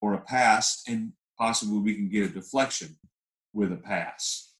or 0.00 0.14
a 0.14 0.20
pass, 0.20 0.82
and 0.88 1.12
possibly 1.38 1.78
we 1.78 1.94
can 1.94 2.08
get 2.08 2.30
a 2.30 2.32
deflection 2.32 2.96
with 3.52 3.72
a 3.72 3.76
pass. 3.76 4.52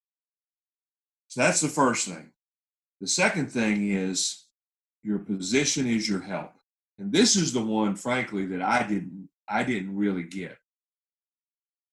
So 1.29 1.43
that's 1.43 1.61
the 1.61 1.69
first 1.69 2.09
thing. 2.09 2.33
The 3.01 3.07
second 3.07 3.51
thing 3.51 3.91
is 3.91 4.47
your 5.03 5.19
position 5.19 5.87
is 5.87 6.09
your 6.09 6.21
help. 6.21 6.53
And 6.99 7.13
this 7.13 7.37
is 7.37 7.53
the 7.53 7.63
one, 7.63 7.95
frankly, 7.95 8.47
that 8.47 8.63
I 8.63 8.83
didn't 8.83 9.29
I 9.49 9.63
didn't 9.63 9.97
really 9.97 10.25
get. 10.25 10.59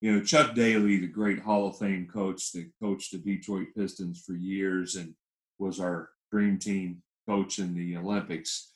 You 0.01 0.13
know, 0.13 0.23
Chuck 0.23 0.55
Daly, 0.55 0.97
the 0.97 1.07
great 1.07 1.39
Hall 1.39 1.67
of 1.67 1.77
Fame 1.77 2.07
coach 2.11 2.51
that 2.51 2.69
coached 2.81 3.11
the 3.11 3.17
Detroit 3.17 3.67
Pistons 3.77 4.21
for 4.25 4.33
years 4.33 4.95
and 4.95 5.13
was 5.57 5.79
our 5.79 6.09
dream 6.31 6.59
team 6.59 7.01
coach 7.27 7.59
in 7.59 7.73
the 7.73 7.97
Olympics. 7.97 8.71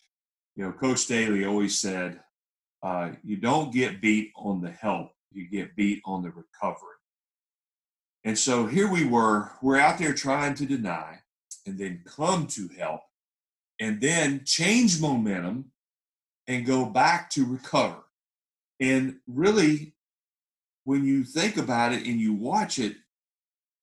You 0.56 0.64
know, 0.66 0.72
Coach 0.72 1.08
Daly 1.08 1.46
always 1.46 1.78
said, 1.78 2.22
uh, 2.82 3.12
you 3.24 3.38
don't 3.38 3.74
get 3.74 4.02
beat 4.02 4.32
on 4.36 4.62
the 4.62 4.72
help, 4.72 5.12
you 5.32 5.48
get 5.50 5.76
beat 5.76 6.02
on 6.06 6.24
the 6.24 6.30
recovery. 6.30 6.96
And 8.24 8.38
so 8.38 8.66
here 8.66 8.92
we 8.92 9.06
were, 9.06 9.52
we're 9.62 9.80
out 9.80 9.98
there 9.98 10.14
trying 10.14 10.56
to 10.56 10.66
deny 10.66 11.20
and 11.66 11.78
then 11.78 12.04
come 12.06 12.48
to 12.48 12.70
help 12.78 13.02
and 13.80 14.02
then 14.02 14.42
change 14.46 15.00
momentum 15.00 15.72
and 16.48 16.66
go 16.66 16.86
back 16.86 17.30
to 17.32 17.46
recover. 17.46 18.04
And 18.80 19.18
really, 19.28 19.94
when 20.84 21.06
you 21.06 21.24
think 21.24 21.58
about 21.58 21.94
it 21.94 22.06
and 22.06 22.20
you 22.20 22.34
watch 22.34 22.80
it, 22.80 22.96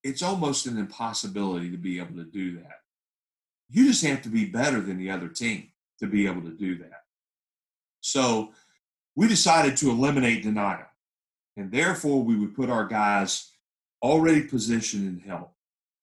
it's 0.03 0.23
almost 0.23 0.67
an 0.67 0.79
impossibility 0.79 1.71
to 1.71 1.77
be 1.77 1.99
able 1.99 2.17
to 2.17 2.25
do 2.25 2.57
that. 2.59 2.81
You 3.69 3.87
just 3.87 4.05
have 4.05 4.23
to 4.23 4.29
be 4.29 4.45
better 4.45 4.81
than 4.81 4.99
the 4.99 5.11
other 5.11 5.29
team 5.29 5.71
to 5.99 6.07
be 6.07 6.27
able 6.27 6.43
to 6.43 6.51
do 6.51 6.79
that. 6.79 7.03
So 8.01 8.53
we 9.17 9.27
decided 9.27 9.77
to 9.79 9.91
eliminate 9.91 10.43
denial. 10.43 10.87
And 11.57 11.73
therefore, 11.73 12.23
we 12.23 12.37
would 12.37 12.55
put 12.55 12.69
our 12.69 12.85
guys 12.85 13.51
already 14.03 14.43
positioned 14.43 15.09
in 15.09 15.27
help. 15.27 15.53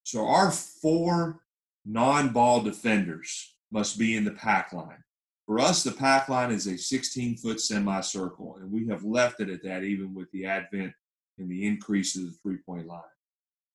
So 0.02 0.26
our 0.26 0.50
four 0.50 1.40
non-ball 1.86 2.62
defenders 2.62 3.54
must 3.70 3.98
be 3.98 4.16
in 4.16 4.24
the 4.24 4.32
pack 4.32 4.72
line. 4.72 5.02
For 5.46 5.60
us, 5.60 5.84
the 5.84 5.92
pack 5.92 6.28
line 6.28 6.50
is 6.50 6.66
a 6.66 6.76
16 6.76 7.36
foot 7.36 7.60
semicircle, 7.60 8.56
and 8.60 8.72
we 8.72 8.88
have 8.88 9.04
left 9.04 9.40
it 9.40 9.50
at 9.50 9.62
that 9.62 9.84
even 9.84 10.14
with 10.14 10.30
the 10.32 10.46
advent 10.46 10.92
and 11.38 11.50
the 11.50 11.66
increase 11.66 12.16
of 12.16 12.24
the 12.24 12.32
three 12.42 12.58
point 12.58 12.86
line. 12.86 13.02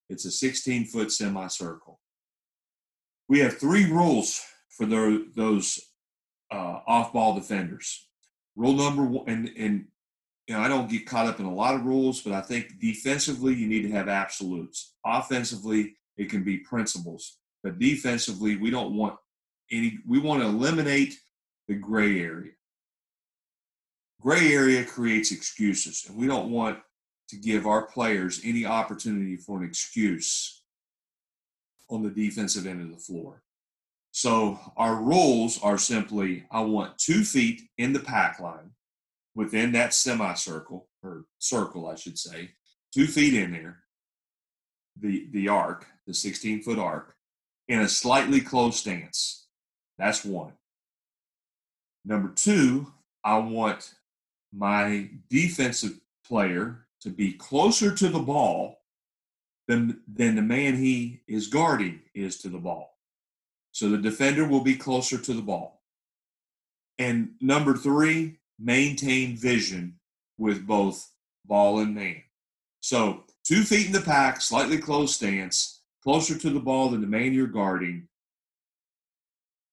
It's 0.10 0.26
a 0.26 0.32
16 0.32 0.86
foot 0.86 1.12
semicircle. 1.12 2.00
We 3.28 3.40
have 3.40 3.58
three 3.58 3.86
rules 3.86 4.44
for 4.70 4.86
the, 4.86 5.28
those 5.36 5.80
uh, 6.52 6.80
off 6.88 7.14
ball 7.14 7.36
defenders. 7.36 8.09
Rule 8.60 8.74
number 8.74 9.06
one, 9.06 9.30
and, 9.30 9.50
and 9.58 9.86
you 10.46 10.54
know, 10.54 10.60
I 10.60 10.68
don't 10.68 10.90
get 10.90 11.06
caught 11.06 11.28
up 11.28 11.40
in 11.40 11.46
a 11.46 11.54
lot 11.54 11.76
of 11.76 11.86
rules, 11.86 12.20
but 12.22 12.34
I 12.34 12.42
think 12.42 12.78
defensively 12.82 13.54
you 13.54 13.68
need 13.68 13.84
to 13.84 13.92
have 13.92 14.10
absolutes. 14.10 14.96
Offensively, 15.06 15.96
it 16.18 16.30
can 16.30 16.44
be 16.44 16.58
principles, 16.58 17.38
but 17.64 17.80
defensively 17.80 18.58
we 18.58 18.70
don't 18.70 18.98
want 18.98 19.16
any. 19.72 20.00
We 20.06 20.20
want 20.20 20.42
to 20.42 20.50
eliminate 20.50 21.18
the 21.70 21.76
gray 21.76 22.20
area. 22.20 22.52
Gray 24.20 24.52
area 24.52 24.84
creates 24.84 25.32
excuses, 25.32 26.06
and 26.10 26.18
we 26.18 26.28
don't 26.28 26.52
want 26.52 26.80
to 27.30 27.38
give 27.38 27.66
our 27.66 27.84
players 27.84 28.42
any 28.44 28.66
opportunity 28.66 29.38
for 29.38 29.58
an 29.58 29.64
excuse 29.64 30.64
on 31.90 32.04
the 32.04 32.10
defensive 32.10 32.68
end 32.68 32.82
of 32.82 32.92
the 32.92 33.02
floor. 33.02 33.42
So 34.20 34.60
our 34.76 34.96
rules 34.96 35.64
are 35.64 35.78
simply: 35.78 36.44
I 36.52 36.60
want 36.60 36.98
two 36.98 37.24
feet 37.24 37.62
in 37.78 37.94
the 37.94 38.02
pack 38.02 38.42
line 38.42 38.72
within 39.34 39.72
that 39.72 39.94
semicircle 39.94 40.90
or 41.02 41.24
circle, 41.38 41.88
I 41.88 41.96
should 41.96 42.20
say, 42.20 42.50
two 42.94 43.08
feet 43.08 43.34
in 43.34 43.54
there, 43.54 43.86
the 45.00 45.30
the 45.32 45.48
arc, 45.48 45.86
the 46.06 46.14
16 46.14 46.64
foot 46.64 46.78
arc, 46.78 47.16
in 47.70 47.80
a 47.80 47.88
slightly 47.88 48.42
closed 48.42 48.80
stance. 48.80 49.48
That's 49.98 50.26
one. 50.26 50.52
Number 52.04 52.34
two, 52.36 52.92
I 53.24 53.38
want 53.38 53.96
my 54.52 55.12
defensive 55.30 55.98
player 56.28 56.88
to 57.04 57.10
be 57.10 57.32
closer 57.32 57.96
to 57.96 58.10
the 58.10 58.20
ball 58.20 58.82
than, 59.70 60.02
than 60.14 60.36
the 60.36 60.42
man 60.42 60.76
he 60.76 61.22
is 61.26 61.48
guarding 61.48 62.02
is 62.14 62.38
to 62.40 62.50
the 62.50 62.58
ball. 62.58 62.99
So 63.80 63.88
the 63.88 63.98
defender 63.98 64.46
will 64.46 64.60
be 64.60 64.76
closer 64.76 65.18
to 65.18 65.34
the 65.34 65.42
ball. 65.42 65.82
And 66.98 67.36
number 67.40 67.78
three, 67.78 68.40
maintain 68.60 69.38
vision 69.38 70.02
with 70.38 70.68
both 70.68 71.10
ball 71.46 71.80
and 71.80 71.96
man. 71.96 72.22
So 72.82 73.24
two 73.46 73.64
feet 73.64 73.86
in 73.86 73.94
the 73.94 74.02
pack, 74.02 74.42
slightly 74.42 74.80
closed 74.80 75.16
stance, 75.16 75.82
closer 76.04 76.38
to 76.38 76.50
the 76.50 76.60
ball 76.60 76.90
than 76.90 77.00
the 77.00 77.08
man 77.08 77.32
you're 77.32 77.48
guarding, 77.48 78.10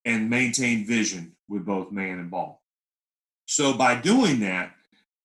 and 0.05 0.31
maintain 0.31 0.87
vision 0.87 1.35
with 1.49 1.67
both 1.67 1.91
man 1.91 2.21
and 2.21 2.31
ball. 2.31 2.63
So 3.47 3.73
by 3.73 3.97
doing 3.97 4.39
that, 4.39 4.71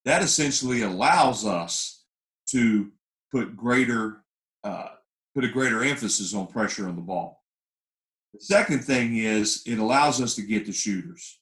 that 0.06 0.24
essentially 0.24 0.82
allows 0.82 1.46
us 1.46 2.04
to 2.48 2.92
put 3.32 3.56
greater 3.56 4.24
uh, 4.64 4.90
put 5.36 5.46
a 5.46 5.50
greater 5.50 5.84
emphasis 5.84 6.34
on 6.34 6.48
pressure 6.48 6.88
on 6.88 6.96
the 6.96 7.04
ball. 7.04 7.41
The 8.34 8.42
second 8.42 8.84
thing 8.84 9.18
is 9.18 9.64
it 9.66 9.80
allows 9.80 10.22
us 10.22 10.36
to 10.36 10.42
get 10.42 10.66
the 10.66 10.72
shooters. 10.72 11.40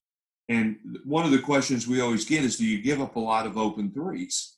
And 0.48 0.78
one 1.06 1.26
of 1.26 1.32
the 1.32 1.40
questions 1.40 1.88
we 1.88 2.02
always 2.02 2.26
get 2.26 2.44
is 2.44 2.58
do 2.58 2.66
you 2.66 2.82
give 2.82 3.02
up 3.02 3.16
a 3.16 3.20
lot 3.20 3.46
of 3.46 3.58
open 3.58 3.92
threes? 3.92 4.56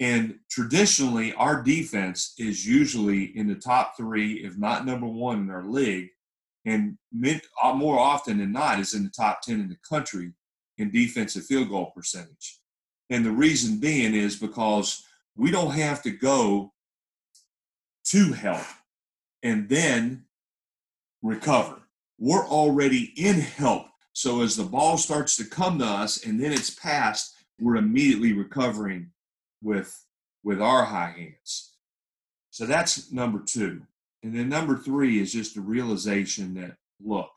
And 0.00 0.38
traditionally, 0.50 1.32
our 1.34 1.62
defense 1.62 2.34
is 2.38 2.66
usually 2.66 3.36
in 3.36 3.48
the 3.48 3.54
top 3.54 3.96
three, 3.96 4.44
if 4.44 4.56
not 4.56 4.86
number 4.86 5.06
one 5.06 5.40
in 5.40 5.50
our 5.50 5.64
league, 5.64 6.10
and 6.64 6.96
uh, 7.62 7.72
more 7.74 7.98
often 7.98 8.38
than 8.38 8.52
not 8.52 8.80
is 8.80 8.94
in 8.94 9.04
the 9.04 9.10
top 9.10 9.42
10 9.42 9.60
in 9.60 9.68
the 9.68 9.76
country 9.88 10.32
in 10.78 10.90
defensive 10.90 11.44
field 11.44 11.68
goal 11.68 11.92
percentage. 11.94 12.60
And 13.10 13.24
the 13.24 13.30
reason 13.30 13.78
being 13.78 14.14
is 14.14 14.36
because 14.36 15.04
we 15.36 15.50
don't 15.50 15.72
have 15.72 16.02
to 16.02 16.10
go 16.10 16.72
to 18.06 18.32
help 18.32 18.64
and 19.42 19.68
then 19.68 20.24
recover. 21.24 21.80
We're 22.18 22.46
already 22.46 23.12
in 23.16 23.40
help. 23.40 23.86
So 24.12 24.42
as 24.42 24.56
the 24.56 24.64
ball 24.64 24.96
starts 24.96 25.36
to 25.38 25.44
come 25.44 25.80
to 25.80 25.84
us 25.84 26.24
and 26.24 26.40
then 26.40 26.52
it's 26.52 26.70
passed, 26.70 27.34
we're 27.58 27.76
immediately 27.76 28.32
recovering 28.32 29.10
with 29.62 30.00
with 30.44 30.60
our 30.60 30.84
high 30.84 31.14
hands. 31.16 31.72
So 32.50 32.66
that's 32.66 33.10
number 33.10 33.42
two. 33.44 33.82
And 34.22 34.36
then 34.36 34.48
number 34.48 34.76
three 34.76 35.20
is 35.20 35.32
just 35.32 35.54
the 35.54 35.60
realization 35.62 36.54
that 36.54 36.76
look, 37.02 37.30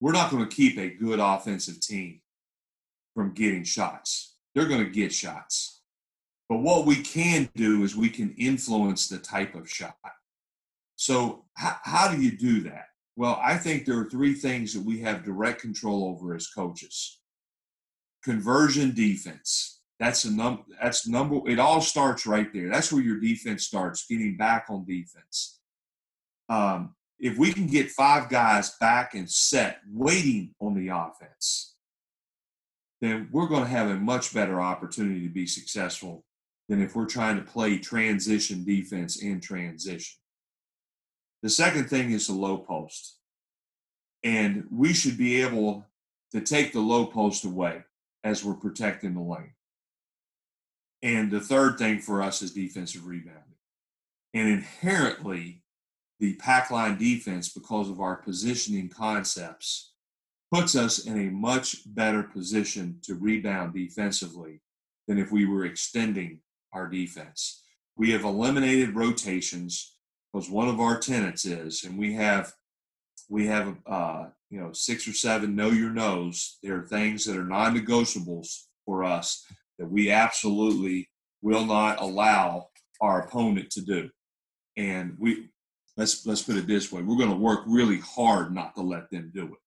we're 0.00 0.12
not 0.12 0.30
going 0.30 0.48
to 0.48 0.56
keep 0.56 0.78
a 0.78 0.88
good 0.88 1.20
offensive 1.20 1.80
team 1.80 2.20
from 3.14 3.34
getting 3.34 3.62
shots. 3.62 4.34
They're 4.54 4.68
going 4.68 4.84
to 4.84 4.90
get 4.90 5.12
shots. 5.12 5.82
But 6.48 6.58
what 6.58 6.86
we 6.86 6.96
can 6.96 7.48
do 7.54 7.84
is 7.84 7.94
we 7.96 8.10
can 8.10 8.34
influence 8.36 9.08
the 9.08 9.18
type 9.18 9.54
of 9.54 9.70
shot. 9.70 9.96
So, 11.04 11.44
how, 11.52 11.76
how 11.82 12.10
do 12.10 12.18
you 12.18 12.30
do 12.30 12.62
that? 12.62 12.86
Well, 13.14 13.38
I 13.44 13.58
think 13.58 13.84
there 13.84 13.98
are 13.98 14.08
three 14.08 14.32
things 14.32 14.72
that 14.72 14.82
we 14.82 15.00
have 15.00 15.22
direct 15.22 15.60
control 15.60 16.08
over 16.08 16.34
as 16.34 16.46
coaches 16.46 17.20
conversion 18.22 18.94
defense. 18.94 19.82
That's 20.00 20.24
a 20.24 20.32
num 20.32 20.64
that's 20.80 21.06
number 21.06 21.46
it 21.46 21.58
all 21.58 21.82
starts 21.82 22.26
right 22.26 22.50
there. 22.54 22.70
That's 22.70 22.90
where 22.90 23.02
your 23.02 23.20
defense 23.20 23.66
starts, 23.66 24.06
getting 24.06 24.38
back 24.38 24.64
on 24.70 24.86
defense. 24.86 25.60
Um, 26.48 26.94
if 27.18 27.36
we 27.36 27.52
can 27.52 27.66
get 27.66 27.90
five 27.90 28.30
guys 28.30 28.74
back 28.80 29.12
and 29.12 29.30
set, 29.30 29.80
waiting 29.92 30.54
on 30.58 30.72
the 30.72 30.88
offense, 30.88 31.74
then 33.02 33.28
we're 33.30 33.48
going 33.48 33.64
to 33.64 33.68
have 33.68 33.90
a 33.90 33.96
much 33.96 34.32
better 34.32 34.58
opportunity 34.58 35.20
to 35.28 35.34
be 35.34 35.46
successful 35.46 36.24
than 36.70 36.80
if 36.80 36.96
we're 36.96 37.04
trying 37.04 37.36
to 37.36 37.42
play 37.42 37.76
transition 37.76 38.64
defense 38.64 39.22
in 39.22 39.38
transition. 39.38 40.16
The 41.44 41.50
second 41.50 41.90
thing 41.90 42.12
is 42.12 42.26
the 42.26 42.32
low 42.32 42.56
post. 42.56 43.18
And 44.22 44.66
we 44.70 44.94
should 44.94 45.18
be 45.18 45.42
able 45.42 45.84
to 46.32 46.40
take 46.40 46.72
the 46.72 46.80
low 46.80 47.04
post 47.04 47.44
away 47.44 47.82
as 48.24 48.42
we're 48.42 48.54
protecting 48.54 49.12
the 49.12 49.20
lane. 49.20 49.52
And 51.02 51.30
the 51.30 51.40
third 51.40 51.76
thing 51.76 51.98
for 51.98 52.22
us 52.22 52.40
is 52.40 52.54
defensive 52.54 53.04
rebounding. 53.04 53.58
And 54.32 54.48
inherently, 54.48 55.62
the 56.18 56.32
pack 56.36 56.70
line 56.70 56.96
defense, 56.96 57.50
because 57.50 57.90
of 57.90 58.00
our 58.00 58.16
positioning 58.16 58.88
concepts, 58.88 59.92
puts 60.50 60.74
us 60.74 61.04
in 61.04 61.28
a 61.28 61.30
much 61.30 61.82
better 61.94 62.22
position 62.22 63.00
to 63.02 63.16
rebound 63.16 63.74
defensively 63.74 64.62
than 65.06 65.18
if 65.18 65.30
we 65.30 65.44
were 65.44 65.66
extending 65.66 66.40
our 66.72 66.88
defense. 66.88 67.64
We 67.98 68.12
have 68.12 68.24
eliminated 68.24 68.96
rotations 68.96 69.93
because 70.34 70.50
one 70.50 70.68
of 70.68 70.80
our 70.80 70.98
tenets 70.98 71.44
is, 71.44 71.84
and 71.84 71.96
we 71.96 72.12
have 72.14 72.52
we 73.28 73.46
have 73.46 73.76
uh, 73.86 74.26
you 74.50 74.60
know 74.60 74.72
six 74.72 75.06
or 75.06 75.12
seven 75.12 75.54
know 75.54 75.70
your 75.70 75.90
nose. 75.90 76.58
There 76.62 76.76
are 76.76 76.86
things 76.86 77.24
that 77.24 77.36
are 77.36 77.44
non-negotiables 77.44 78.64
for 78.84 79.04
us 79.04 79.46
that 79.78 79.88
we 79.88 80.10
absolutely 80.10 81.08
will 81.40 81.64
not 81.64 82.00
allow 82.00 82.68
our 83.00 83.22
opponent 83.22 83.70
to 83.70 83.80
do. 83.80 84.10
And 84.76 85.16
we 85.20 85.50
let's 85.96 86.26
let's 86.26 86.42
put 86.42 86.56
it 86.56 86.66
this 86.66 86.90
way: 86.90 87.02
we're 87.02 87.16
going 87.16 87.30
to 87.30 87.36
work 87.36 87.60
really 87.66 88.00
hard 88.00 88.52
not 88.52 88.74
to 88.74 88.82
let 88.82 89.10
them 89.10 89.30
do 89.32 89.44
it. 89.44 89.60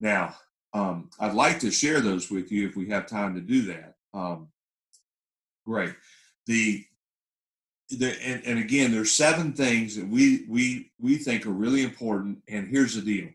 Now, 0.00 0.34
um, 0.74 1.08
I'd 1.20 1.34
like 1.34 1.60
to 1.60 1.70
share 1.70 2.00
those 2.00 2.32
with 2.32 2.50
you 2.50 2.68
if 2.68 2.74
we 2.74 2.88
have 2.88 3.06
time 3.06 3.36
to 3.36 3.40
do 3.40 3.62
that. 3.66 3.94
Um, 4.12 4.48
great. 5.64 5.94
The 6.48 6.84
the 7.90 8.16
and, 8.22 8.42
and 8.44 8.58
again, 8.58 8.92
there's 8.92 9.12
seven 9.12 9.52
things 9.52 9.96
that 9.96 10.08
we 10.08 10.44
we 10.48 10.90
we 11.00 11.16
think 11.16 11.46
are 11.46 11.50
really 11.50 11.82
important. 11.82 12.38
And 12.48 12.68
here's 12.68 12.94
the 12.94 13.02
deal: 13.02 13.28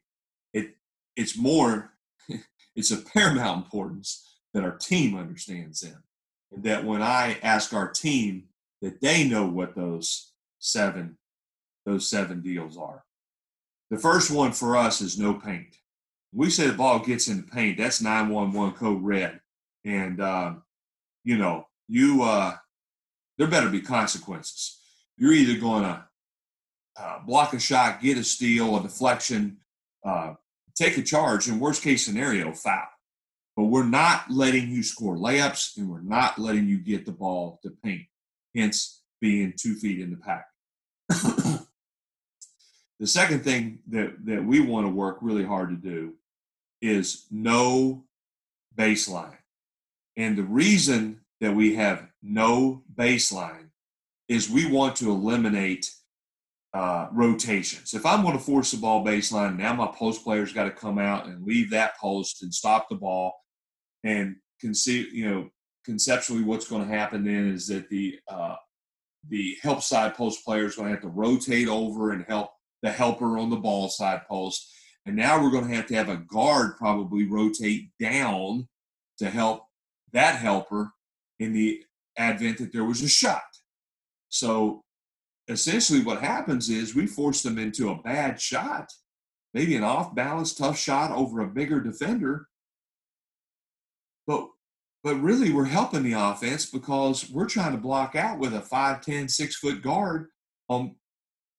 it 0.54 0.76
it's 1.16 1.38
more, 1.38 1.94
it's 2.76 2.92
of 2.92 3.06
paramount 3.08 3.66
importance 3.66 4.24
that 4.54 4.64
our 4.64 4.78
team 4.78 5.18
understands 5.18 5.82
them 5.82 6.04
and 6.52 6.64
that 6.64 6.84
when 6.84 7.02
I 7.02 7.38
ask 7.44 7.74
our 7.74 7.90
team 7.90 8.46
that 8.82 9.02
they 9.02 9.28
know 9.28 9.46
what 9.46 9.76
those 9.76 10.32
seven 10.60 11.18
those 11.86 12.10
seven 12.10 12.42
deals 12.42 12.78
are. 12.78 13.04
The 13.90 13.98
first 13.98 14.30
one 14.30 14.52
for 14.52 14.76
us 14.76 15.00
is 15.00 15.18
no 15.18 15.34
paint. 15.34 15.78
We 16.34 16.50
say 16.50 16.68
the 16.68 16.74
ball 16.74 17.00
gets 17.00 17.30
in 17.30 17.38
the 17.38 17.44
paint. 17.44 17.78
That's 17.78 18.02
911 18.02 18.78
code 18.78 19.02
red, 19.02 19.40
and 19.86 20.22
um, 20.22 20.64
you 21.24 21.38
know 21.38 21.68
you 21.88 22.24
uh, 22.24 22.56
there 23.38 23.48
better 23.48 23.70
be 23.70 23.82
consequences. 23.82 24.80
You're 25.18 25.34
either 25.34 25.60
going 25.60 25.84
to 25.84 26.04
uh, 27.00 27.20
block 27.26 27.54
a 27.54 27.60
shot, 27.60 28.02
get 28.02 28.18
a 28.18 28.24
steal, 28.24 28.78
a 28.78 28.82
deflection, 28.82 29.58
uh, 30.06 30.34
take 30.76 30.98
a 30.98 31.04
charge, 31.04 31.48
in 31.48 31.60
worst 31.60 31.84
case 31.84 32.06
scenario, 32.06 32.54
foul. 32.54 32.88
But 33.56 33.66
we're 33.66 33.86
not 33.86 34.30
letting 34.30 34.70
you 34.70 34.84
score 34.84 35.16
layups 35.16 35.78
and 35.78 35.90
we're 35.90 36.02
not 36.02 36.38
letting 36.38 36.68
you 36.68 36.78
get 36.78 37.06
the 37.06 37.12
ball 37.12 37.60
to 37.64 37.72
paint, 37.84 38.04
hence 38.56 39.02
being 39.20 39.54
two 39.58 39.76
feet 39.76 40.00
in 40.00 40.12
the 40.12 40.18
pack. 40.18 40.46
the 43.00 43.08
second 43.08 43.44
thing 43.44 43.80
that, 43.90 44.14
that 44.26 44.44
we 44.44 44.60
want 44.60 44.86
to 44.86 44.92
work 44.92 45.18
really 45.22 45.44
hard 45.44 45.70
to 45.70 45.76
do 45.76 46.14
is 46.82 47.26
no 47.32 48.06
baseline. 48.76 49.38
And 50.16 50.38
the 50.38 50.44
reason 50.44 51.22
that 51.42 51.56
we 51.56 51.76
have 51.76 52.07
no 52.22 52.84
baseline 52.96 53.70
is 54.28 54.50
we 54.50 54.70
want 54.70 54.96
to 54.98 55.10
eliminate 55.10 55.90
uh, 56.74 57.08
rotations. 57.12 57.94
If 57.94 58.06
I'm 58.06 58.22
going 58.22 58.38
to 58.38 58.44
force 58.44 58.72
the 58.72 58.78
ball 58.78 59.04
baseline, 59.04 59.58
now 59.58 59.74
my 59.74 59.88
post 59.88 60.24
player's 60.24 60.54
got 60.54 60.66
to 60.66 60.72
come 60.72 61.00
out 61.00 61.28
and 61.28 61.46
leave 61.46 61.72
that 61.72 61.98
post 61.98 62.44
and 62.44 62.54
stop 62.54 62.90
the 62.90 62.96
ball 62.96 63.34
and 64.04 64.36
conceive, 64.60 65.14
you 65.14 65.30
know, 65.30 65.50
conceptually, 65.86 66.44
what's 66.44 66.68
going 66.68 66.88
to 66.88 66.94
happen 66.94 67.24
then 67.24 67.48
is 67.48 67.68
that 67.68 67.90
the 67.90 68.20
uh, 68.28 68.56
the 69.30 69.58
help 69.62 69.82
side 69.82 70.14
post 70.16 70.46
player 70.46 70.66
is 70.66 70.76
going 70.76 70.88
to 70.88 70.94
have 70.94 71.02
to 71.02 71.10
rotate 71.10 71.68
over 71.68 72.12
and 72.12 72.26
help 72.28 72.52
the 72.84 72.92
helper 72.92 73.38
on 73.38 73.50
the 73.50 73.56
ball 73.56 73.90
side 73.90 74.22
post. 74.28 74.72
And 75.06 75.16
now 75.16 75.42
we're 75.42 75.52
going 75.52 75.68
to 75.68 75.76
have 75.76 75.88
to 75.88 75.96
have 75.96 76.10
a 76.10 76.18
guard 76.18 76.78
probably 76.78 77.26
rotate 77.26 77.90
down 78.00 78.68
to 79.20 79.30
help 79.30 79.64
that 80.14 80.36
helper 80.36 80.92
in 81.40 81.54
the 81.54 81.84
advent 82.18 82.58
that 82.60 82.74
there 82.74 82.84
was 82.84 83.02
a 83.02 83.10
shot. 83.10 83.44
So 84.30 84.84
essentially, 85.48 86.02
what 86.02 86.22
happens 86.22 86.70
is 86.70 86.96
we 86.96 87.08
force 87.08 87.42
them 87.42 87.58
into 87.58 87.90
a 87.90 88.02
bad 88.02 88.40
shot, 88.42 88.92
maybe 89.54 89.76
an 89.76 89.84
off 89.84 90.14
balance, 90.16 90.54
tough 90.54 90.78
shot 90.78 91.12
over 91.12 91.42
a 91.42 91.48
bigger 91.48 91.80
defender. 91.80 92.48
But 94.26 94.50
but 95.04 95.16
really 95.16 95.54
we're 95.54 95.66
helping 95.66 96.04
the 96.04 96.14
offense 96.14 96.66
because 96.66 97.30
we're 97.30 97.48
trying 97.48 97.72
to 97.72 97.78
block 97.78 98.16
out 98.16 98.40
with 98.40 98.54
a 98.54 98.60
5'10, 98.60 99.30
6 99.30 99.56
foot 99.56 99.82
guard 99.82 100.28
on 100.68 100.96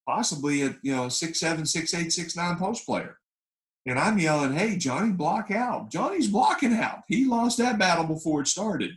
possibly 0.09 0.63
a 0.63 0.75
you 0.83 0.95
know 0.95 1.09
six 1.09 1.39
seven, 1.39 1.67
six 1.67 1.93
eight, 1.95 2.13
six 2.13 2.35
nine 2.35 2.57
post 2.57 2.87
player. 2.87 3.19
And 3.87 3.99
I'm 3.99 4.19
yelling, 4.19 4.53
hey, 4.55 4.77
Johnny, 4.77 5.13
block 5.13 5.51
out. 5.51 5.91
Johnny's 5.91 6.29
blocking 6.29 6.75
out. 6.75 7.01
He 7.09 7.25
lost 7.25 7.59
that 7.59 7.79
battle 7.79 8.05
before 8.05 8.43
it 8.43 8.49
started. 8.49 8.93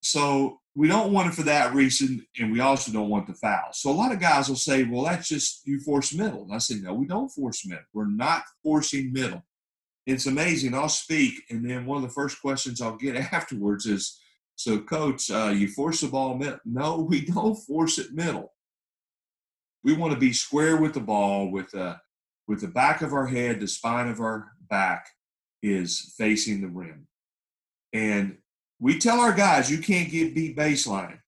So 0.00 0.60
we 0.78 0.86
don't 0.86 1.12
want 1.12 1.28
it 1.28 1.34
for 1.34 1.42
that 1.42 1.74
reason, 1.74 2.24
and 2.38 2.52
we 2.52 2.60
also 2.60 2.92
don't 2.92 3.08
want 3.08 3.26
the 3.26 3.34
foul. 3.34 3.72
So 3.72 3.90
a 3.90 3.92
lot 3.92 4.12
of 4.12 4.20
guys 4.20 4.48
will 4.48 4.54
say, 4.56 4.84
well, 4.84 5.02
that's 5.02 5.28
just 5.28 5.66
you 5.66 5.80
force 5.80 6.14
middle. 6.14 6.44
And 6.44 6.54
I 6.54 6.58
say, 6.58 6.76
no, 6.76 6.94
we 6.94 7.06
don't 7.06 7.28
force 7.30 7.66
middle. 7.66 7.84
We're 7.92 8.06
not 8.06 8.44
forcing 8.62 9.12
middle. 9.12 9.42
It's 10.06 10.26
amazing. 10.26 10.74
I'll 10.74 10.88
speak, 10.88 11.42
and 11.50 11.68
then 11.68 11.84
one 11.84 11.96
of 11.96 12.02
the 12.02 12.14
first 12.14 12.40
questions 12.40 12.80
I'll 12.80 12.96
get 12.96 13.16
afterwards 13.32 13.86
is, 13.86 14.20
so 14.54 14.78
coach, 14.78 15.30
uh, 15.30 15.52
you 15.54 15.68
force 15.68 16.00
the 16.00 16.08
ball 16.08 16.36
middle. 16.36 16.60
No, 16.64 17.00
we 17.00 17.24
don't 17.24 17.56
force 17.56 17.98
it 17.98 18.12
middle. 18.12 18.52
We 19.82 19.94
want 19.94 20.12
to 20.12 20.18
be 20.18 20.32
square 20.32 20.76
with 20.76 20.94
the 20.94 21.00
ball 21.00 21.50
with 21.50 21.70
the, 21.72 21.96
with 22.46 22.60
the 22.60 22.68
back 22.68 23.02
of 23.02 23.12
our 23.12 23.26
head, 23.26 23.60
the 23.60 23.68
spine 23.68 24.08
of 24.08 24.20
our 24.20 24.52
back 24.68 25.08
is 25.62 26.14
facing 26.16 26.60
the 26.60 26.68
rim. 26.68 27.06
And 27.92 28.38
we 28.80 28.98
tell 28.98 29.20
our 29.20 29.32
guys 29.32 29.70
you 29.70 29.78
can't 29.78 30.10
get 30.10 30.34
beat 30.34 30.56
baseline, 30.56 31.18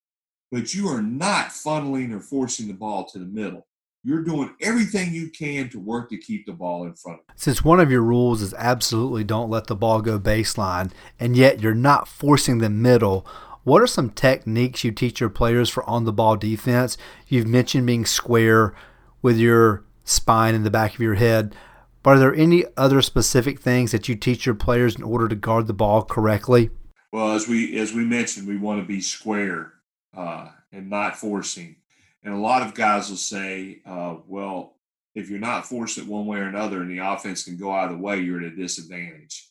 but 0.53 0.75
you 0.75 0.89
are 0.89 1.03
not 1.03 1.49
funneling 1.49 2.15
or 2.15 2.21
forcing 2.21 2.69
the 2.69 2.75
ball 2.75 3.05
to 3.07 3.19
the 3.19 3.25
middle. 3.25 3.67
You're 4.03 4.23
doing 4.23 4.55
everything 4.63 5.13
you 5.13 5.29
can 5.29 5.69
to 5.71 5.79
work 5.79 6.09
to 6.09 6.17
keep 6.17 6.47
the 6.47 6.53
ball 6.53 6.85
in 6.85 6.95
front. 6.95 7.21
Since 7.37 7.63
one 7.63 7.81
of 7.81 7.91
your 7.91 8.03
rules 8.03 8.41
is 8.41 8.55
absolutely 8.55 9.25
don't 9.25 9.51
let 9.51 9.67
the 9.67 9.77
ball 9.77 10.01
go 10.01 10.19
baseline, 10.19 10.91
and 11.19 11.37
yet 11.37 11.61
you're 11.61 11.75
not 11.75 12.09
forcing 12.09 12.59
the 12.59 12.71
middle, 12.71 13.27
what 13.63 13.83
are 13.83 13.87
some 13.87 14.09
techniques 14.09 14.85
you 14.85 14.91
teach 14.91 15.21
your 15.21 15.29
players 15.29 15.69
for 15.69 15.89
on 15.89 16.05
the 16.05 16.15
ball 16.15 16.37
defense? 16.37 16.97
You've 17.29 17.47
mentioned 17.47 17.87
being 17.87 18.07
square 18.07 18.75
with 19.21 19.37
your 19.37 19.85
spine 20.03 20.55
in 20.55 20.63
the 20.63 20.71
back 20.71 20.95
of 20.95 21.01
your 21.01 21.17
head. 21.17 21.55
But 22.03 22.17
are 22.17 22.19
there 22.19 22.35
any 22.35 22.65
other 22.79 23.03
specific 23.03 23.61
things 23.61 23.93
that 23.93 24.09
you 24.09 24.15
teach 24.15 24.47
your 24.47 24.55
players 24.55 24.97
in 24.97 25.03
order 25.03 25.29
to 25.29 25.35
guard 25.35 25.67
the 25.67 25.75
ball 25.75 26.03
correctly? 26.03 26.71
Well, 27.13 27.33
as 27.33 27.49
we 27.49 27.79
as 27.79 27.93
we 27.93 28.05
mentioned, 28.05 28.47
we 28.47 28.57
want 28.57 28.81
to 28.81 28.87
be 28.87 29.01
square 29.01 29.73
uh, 30.17 30.49
and 30.73 30.89
not 30.89 31.17
forcing. 31.17 31.77
And 32.23 32.35
a 32.35 32.39
lot 32.39 32.63
of 32.63 32.75
guys 32.75 33.11
will 33.11 33.17
say, 33.17 33.81
uh, 33.85 34.17
"Well, 34.27 34.77
if 35.15 35.29
you're 35.29 35.41
not 35.41 35.67
forced 35.67 35.99
it 35.99 36.07
one 36.07 36.27
way 36.27 36.39
or 36.39 36.45
another, 36.45 36.83
and 36.83 36.91
the 36.91 36.99
offense 36.99 37.45
can 37.45 37.57
go 37.57 37.73
either 37.73 37.97
way, 37.97 38.21
you're 38.21 38.41
at 38.41 38.53
a 38.53 38.57
disadvantage." 38.57 39.49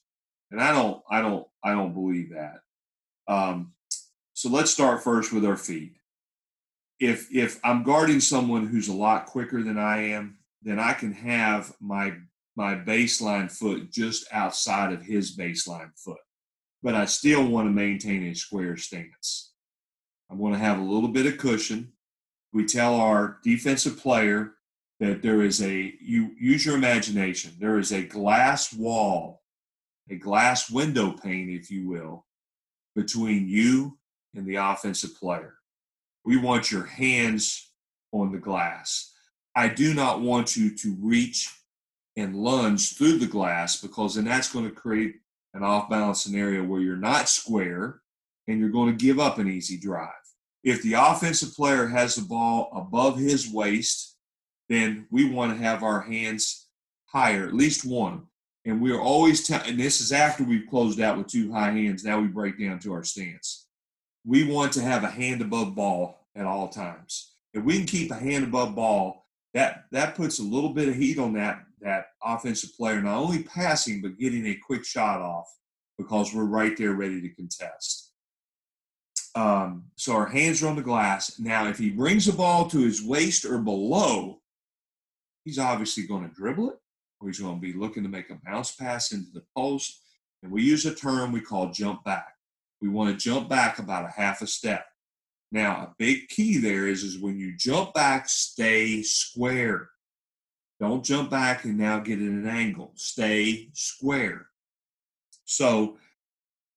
And 0.52 0.62
I 0.62 0.72
don't, 0.72 1.04
I 1.10 1.22
don't, 1.22 1.48
I 1.63 1.72
don't 1.72 1.93
believe 1.93 2.32
that. 2.32 2.62
Um, 3.28 3.74
so 4.34 4.50
let's 4.50 4.72
start 4.72 5.04
first 5.04 5.34
with 5.34 5.45
our 5.45 5.58
feet. 5.58 5.98
If 7.00 7.28
if 7.36 7.60
I'm 7.63 7.84
guarding 7.84 8.22
someone 8.22 8.67
who's 8.67 8.88
a 8.88 8.93
lot 8.93 9.26
quicker 9.26 9.63
than 9.63 9.78
I 9.78 10.12
am, 10.12 10.38
then 10.62 10.80
I 10.80 10.93
can 10.93 11.12
have 11.12 11.74
my 11.82 12.13
my 12.56 12.76
baseline 12.76 13.52
foot 13.52 13.91
just 13.91 14.28
outside 14.32 14.93
of 14.93 15.02
his 15.02 15.36
baseline 15.36 15.91
foot 15.98 16.19
but 16.82 16.96
I 16.96 17.06
still 17.06 17.46
want 17.48 17.68
to 17.68 17.72
maintain 17.72 18.24
a 18.28 18.36
square 18.36 18.78
stance. 18.78 19.52
I 20.32 20.36
want 20.36 20.56
to 20.56 20.60
have 20.60 20.80
a 20.80 20.84
little 20.84 21.10
bit 21.10 21.26
of 21.26 21.38
cushion. 21.38 21.94
We 22.54 22.65
tell 22.65 22.96
our 22.96 23.39
defensive 23.44 23.98
player 24.00 24.54
that 25.00 25.22
there 25.22 25.42
is 25.42 25.62
a, 25.62 25.94
you 26.02 26.32
use 26.39 26.65
your 26.65 26.76
imagination, 26.76 27.54
there 27.60 27.80
is 27.80 27.92
a 27.92 28.04
glass 28.04 28.74
wall, 28.74 29.42
a 30.10 30.15
glass 30.15 30.70
window 30.70 31.12
pane, 31.12 31.50
if 31.50 31.72
you 31.72 31.88
will, 31.88 32.26
between 32.96 33.48
you 33.48 33.98
and 34.36 34.46
the 34.46 34.56
offensive 34.56 35.15
player. 35.15 35.56
We 36.26 36.38
want 36.38 36.72
your 36.72 36.86
hands 36.86 37.72
on 38.12 38.32
the 38.32 38.39
glass. 38.39 39.13
I 39.56 39.68
do 39.68 39.94
not 39.94 40.22
want 40.22 40.56
you 40.56 40.76
to 40.76 40.96
reach 41.00 41.50
and 42.15 42.36
lunge 42.36 42.98
through 42.98 43.18
the 43.18 43.28
glass 43.28 43.82
because 43.82 44.15
then 44.15 44.26
that's 44.26 44.52
going 44.52 44.65
to 44.65 44.72
create 44.72 45.15
an 45.53 45.63
off 45.63 45.89
balance 45.89 46.21
scenario 46.21 46.63
where 46.63 46.81
you're 46.81 46.95
not 46.95 47.29
square 47.29 48.01
and 48.47 48.59
you're 48.59 48.69
going 48.69 48.95
to 48.95 49.05
give 49.05 49.19
up 49.19 49.38
an 49.38 49.49
easy 49.49 49.77
drive. 49.77 50.09
If 50.63 50.81
the 50.83 50.93
offensive 50.93 51.55
player 51.55 51.88
has 51.88 52.15
the 52.15 52.23
ball 52.23 52.69
above 52.73 53.17
his 53.17 53.51
waist, 53.51 54.17
then 54.67 55.07
we 55.09 55.25
want 55.25 55.51
to 55.51 55.63
have 55.63 55.83
our 55.83 56.01
hands 56.01 56.67
higher, 57.05 57.47
at 57.47 57.53
least 57.53 57.85
one. 57.85 58.23
And 58.65 58.81
we're 58.81 58.99
always, 58.99 59.47
t- 59.47 59.53
and 59.53 59.79
this 59.79 60.01
is 60.01 60.12
after 60.12 60.43
we've 60.43 60.69
closed 60.69 60.99
out 60.99 61.17
with 61.17 61.27
two 61.27 61.51
high 61.51 61.71
hands. 61.71 62.03
Now 62.03 62.19
we 62.19 62.27
break 62.27 62.59
down 62.59 62.79
to 62.79 62.93
our 62.93 63.03
stance. 63.03 63.67
We 64.25 64.43
want 64.43 64.73
to 64.73 64.81
have 64.81 65.03
a 65.03 65.09
hand 65.09 65.41
above 65.41 65.75
ball 65.75 66.27
at 66.35 66.45
all 66.45 66.67
times. 66.67 67.33
If 67.53 67.63
we 67.63 67.77
can 67.77 67.88
keep 67.88 68.12
a 68.12 68.15
hand 68.15 68.43
above 68.43 68.75
ball, 68.75 69.25
that 69.53 69.85
that 69.91 70.15
puts 70.15 70.39
a 70.39 70.43
little 70.43 70.69
bit 70.69 70.89
of 70.89 70.95
heat 70.95 71.17
on 71.17 71.33
that 71.33 71.63
that 71.82 72.08
offensive 72.24 72.76
player 72.76 73.02
not 73.02 73.18
only 73.18 73.44
passing 73.44 74.02
but 74.02 74.18
getting 74.18 74.48
a 74.48 74.56
quick 74.56 74.86
shot 74.86 75.22
off 75.22 75.48
because 75.98 76.34
we're 76.34 76.46
right 76.46 76.78
there 76.78 76.94
ready 76.94 77.22
to 77.22 77.30
contest. 77.30 78.12
Um, 79.36 79.86
so 79.96 80.13
our 80.13 80.26
hands 80.26 80.63
are 80.63 80.68
on 80.68 80.76
the 80.76 80.82
glass. 80.82 81.39
Now, 81.39 81.68
if 81.68 81.78
he 81.78 81.92
brings 81.92 82.26
the 82.26 82.34
ball 82.34 82.68
to 82.70 82.80
his 82.80 83.04
waist 83.04 83.46
or 83.46 83.60
below, 83.60 84.39
he's 85.46 85.60
obviously 85.60 86.08
going 86.08 86.28
to 86.28 86.34
dribble 86.34 86.72
it, 86.72 86.78
or 87.20 87.28
he's 87.28 87.39
going 87.39 87.56
to 87.56 87.62
be 87.62 87.74
looking 87.74 88.04
to 88.04 88.10
make 88.10 88.30
a 88.30 88.39
bounce 88.44 88.72
pass 88.72 89.12
into 89.12 89.32
the 89.32 89.44
post. 89.56 90.02
And 90.42 90.52
we 90.52 90.63
use 90.63 90.86
a 90.86 90.96
term 90.96 91.32
we 91.32 91.42
call 91.42 91.72
jump 91.72 92.04
back. 92.04 92.34
We 92.82 92.89
want 92.89 93.12
to 93.12 93.24
jump 93.24 93.50
back 93.50 93.78
about 93.78 94.06
a 94.06 94.12
half 94.12 94.42
a 94.42 94.48
step. 94.48 94.86
Now, 95.52 95.72
a 95.78 95.96
big 95.98 96.30
key 96.30 96.58
there 96.58 96.88
is, 96.88 97.04
is 97.04 97.20
when 97.20 97.38
you 97.38 97.56
jump 97.58 97.94
back, 97.94 98.30
stay 98.30 99.02
square. 99.02 99.89
Don't 100.80 101.04
jump 101.04 101.30
back 101.30 101.65
and 101.65 101.78
now 101.78 102.00
get 102.00 102.20
at 102.20 102.28
an 102.28 102.48
angle. 102.48 102.92
Stay 102.96 103.70
square. 103.74 104.48
So 105.46 105.98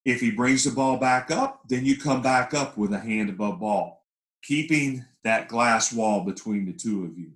if 0.05 0.21
he 0.21 0.33
brings 0.33 0.65
the 0.65 0.73
ball 0.73 0.97
back 0.97 1.31
up, 1.31 1.69
then 1.69 1.85
you 1.85 1.97
come 1.97 2.23
back 2.23 2.53
up 2.53 2.77
with 2.77 2.93
a 2.93 2.99
hand 2.99 3.31
above 3.31 3.61
ball, 3.61 4.05
keeping 4.43 5.05
that 5.23 5.49
glass 5.49 5.93
wall 5.93 6.25
between 6.25 6.67
the 6.67 6.73
two 6.73 7.05
of 7.05 7.17
you. 7.17 7.31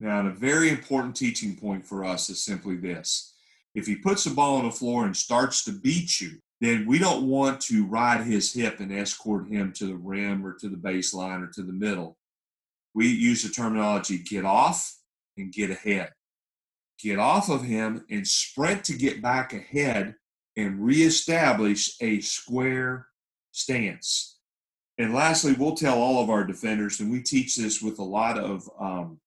Now, 0.00 0.26
a 0.26 0.30
very 0.30 0.68
important 0.68 1.16
teaching 1.16 1.56
point 1.56 1.86
for 1.86 2.04
us 2.04 2.28
is 2.28 2.44
simply 2.44 2.76
this. 2.76 3.32
If 3.74 3.86
he 3.86 3.96
puts 3.96 4.24
the 4.24 4.30
ball 4.30 4.56
on 4.56 4.64
the 4.64 4.70
floor 4.70 5.06
and 5.06 5.16
starts 5.16 5.64
to 5.64 5.72
beat 5.72 6.20
you, 6.20 6.32
then 6.60 6.86
we 6.86 6.98
don't 6.98 7.26
want 7.26 7.60
to 7.62 7.86
ride 7.86 8.26
his 8.26 8.52
hip 8.52 8.80
and 8.80 8.92
escort 8.92 9.48
him 9.48 9.72
to 9.72 9.86
the 9.86 9.96
rim 9.96 10.44
or 10.46 10.52
to 10.54 10.68
the 10.68 10.76
baseline 10.76 11.42
or 11.42 11.50
to 11.52 11.62
the 11.62 11.72
middle. 11.72 12.18
We 12.94 13.08
use 13.08 13.42
the 13.42 13.48
terminology 13.48 14.18
get 14.18 14.44
off 14.44 14.98
and 15.36 15.52
get 15.52 15.70
ahead. 15.70 16.10
Get 17.00 17.18
off 17.18 17.48
of 17.48 17.62
him 17.62 18.04
and 18.10 18.26
sprint 18.26 18.84
to 18.84 18.94
get 18.94 19.22
back 19.22 19.52
ahead 19.52 20.14
and 20.56 20.84
reestablish 20.84 21.96
a 22.00 22.20
square 22.20 23.08
stance. 23.52 24.38
And 24.98 25.12
lastly, 25.12 25.54
we'll 25.58 25.74
tell 25.74 25.98
all 25.98 26.22
of 26.22 26.30
our 26.30 26.44
defenders, 26.44 27.00
and 27.00 27.10
we 27.10 27.20
teach 27.20 27.56
this 27.56 27.82
with 27.82 27.98
a 27.98 28.04
lot 28.04 28.38
of, 28.38 28.68
um, 28.78 29.18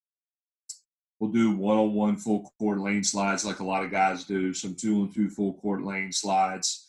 we'll 1.19 1.31
do 1.31 1.51
one 1.51 1.77
on 1.77 1.93
one 1.93 2.15
full 2.15 2.49
court 2.57 2.79
lane 2.79 3.03
slides 3.03 3.43
like 3.43 3.59
a 3.59 3.65
lot 3.65 3.83
of 3.83 3.91
guys 3.91 4.23
do, 4.23 4.53
some 4.53 4.75
two 4.75 5.01
and 5.01 5.13
two 5.13 5.29
full 5.29 5.55
court 5.55 5.83
lane 5.83 6.11
slides, 6.13 6.87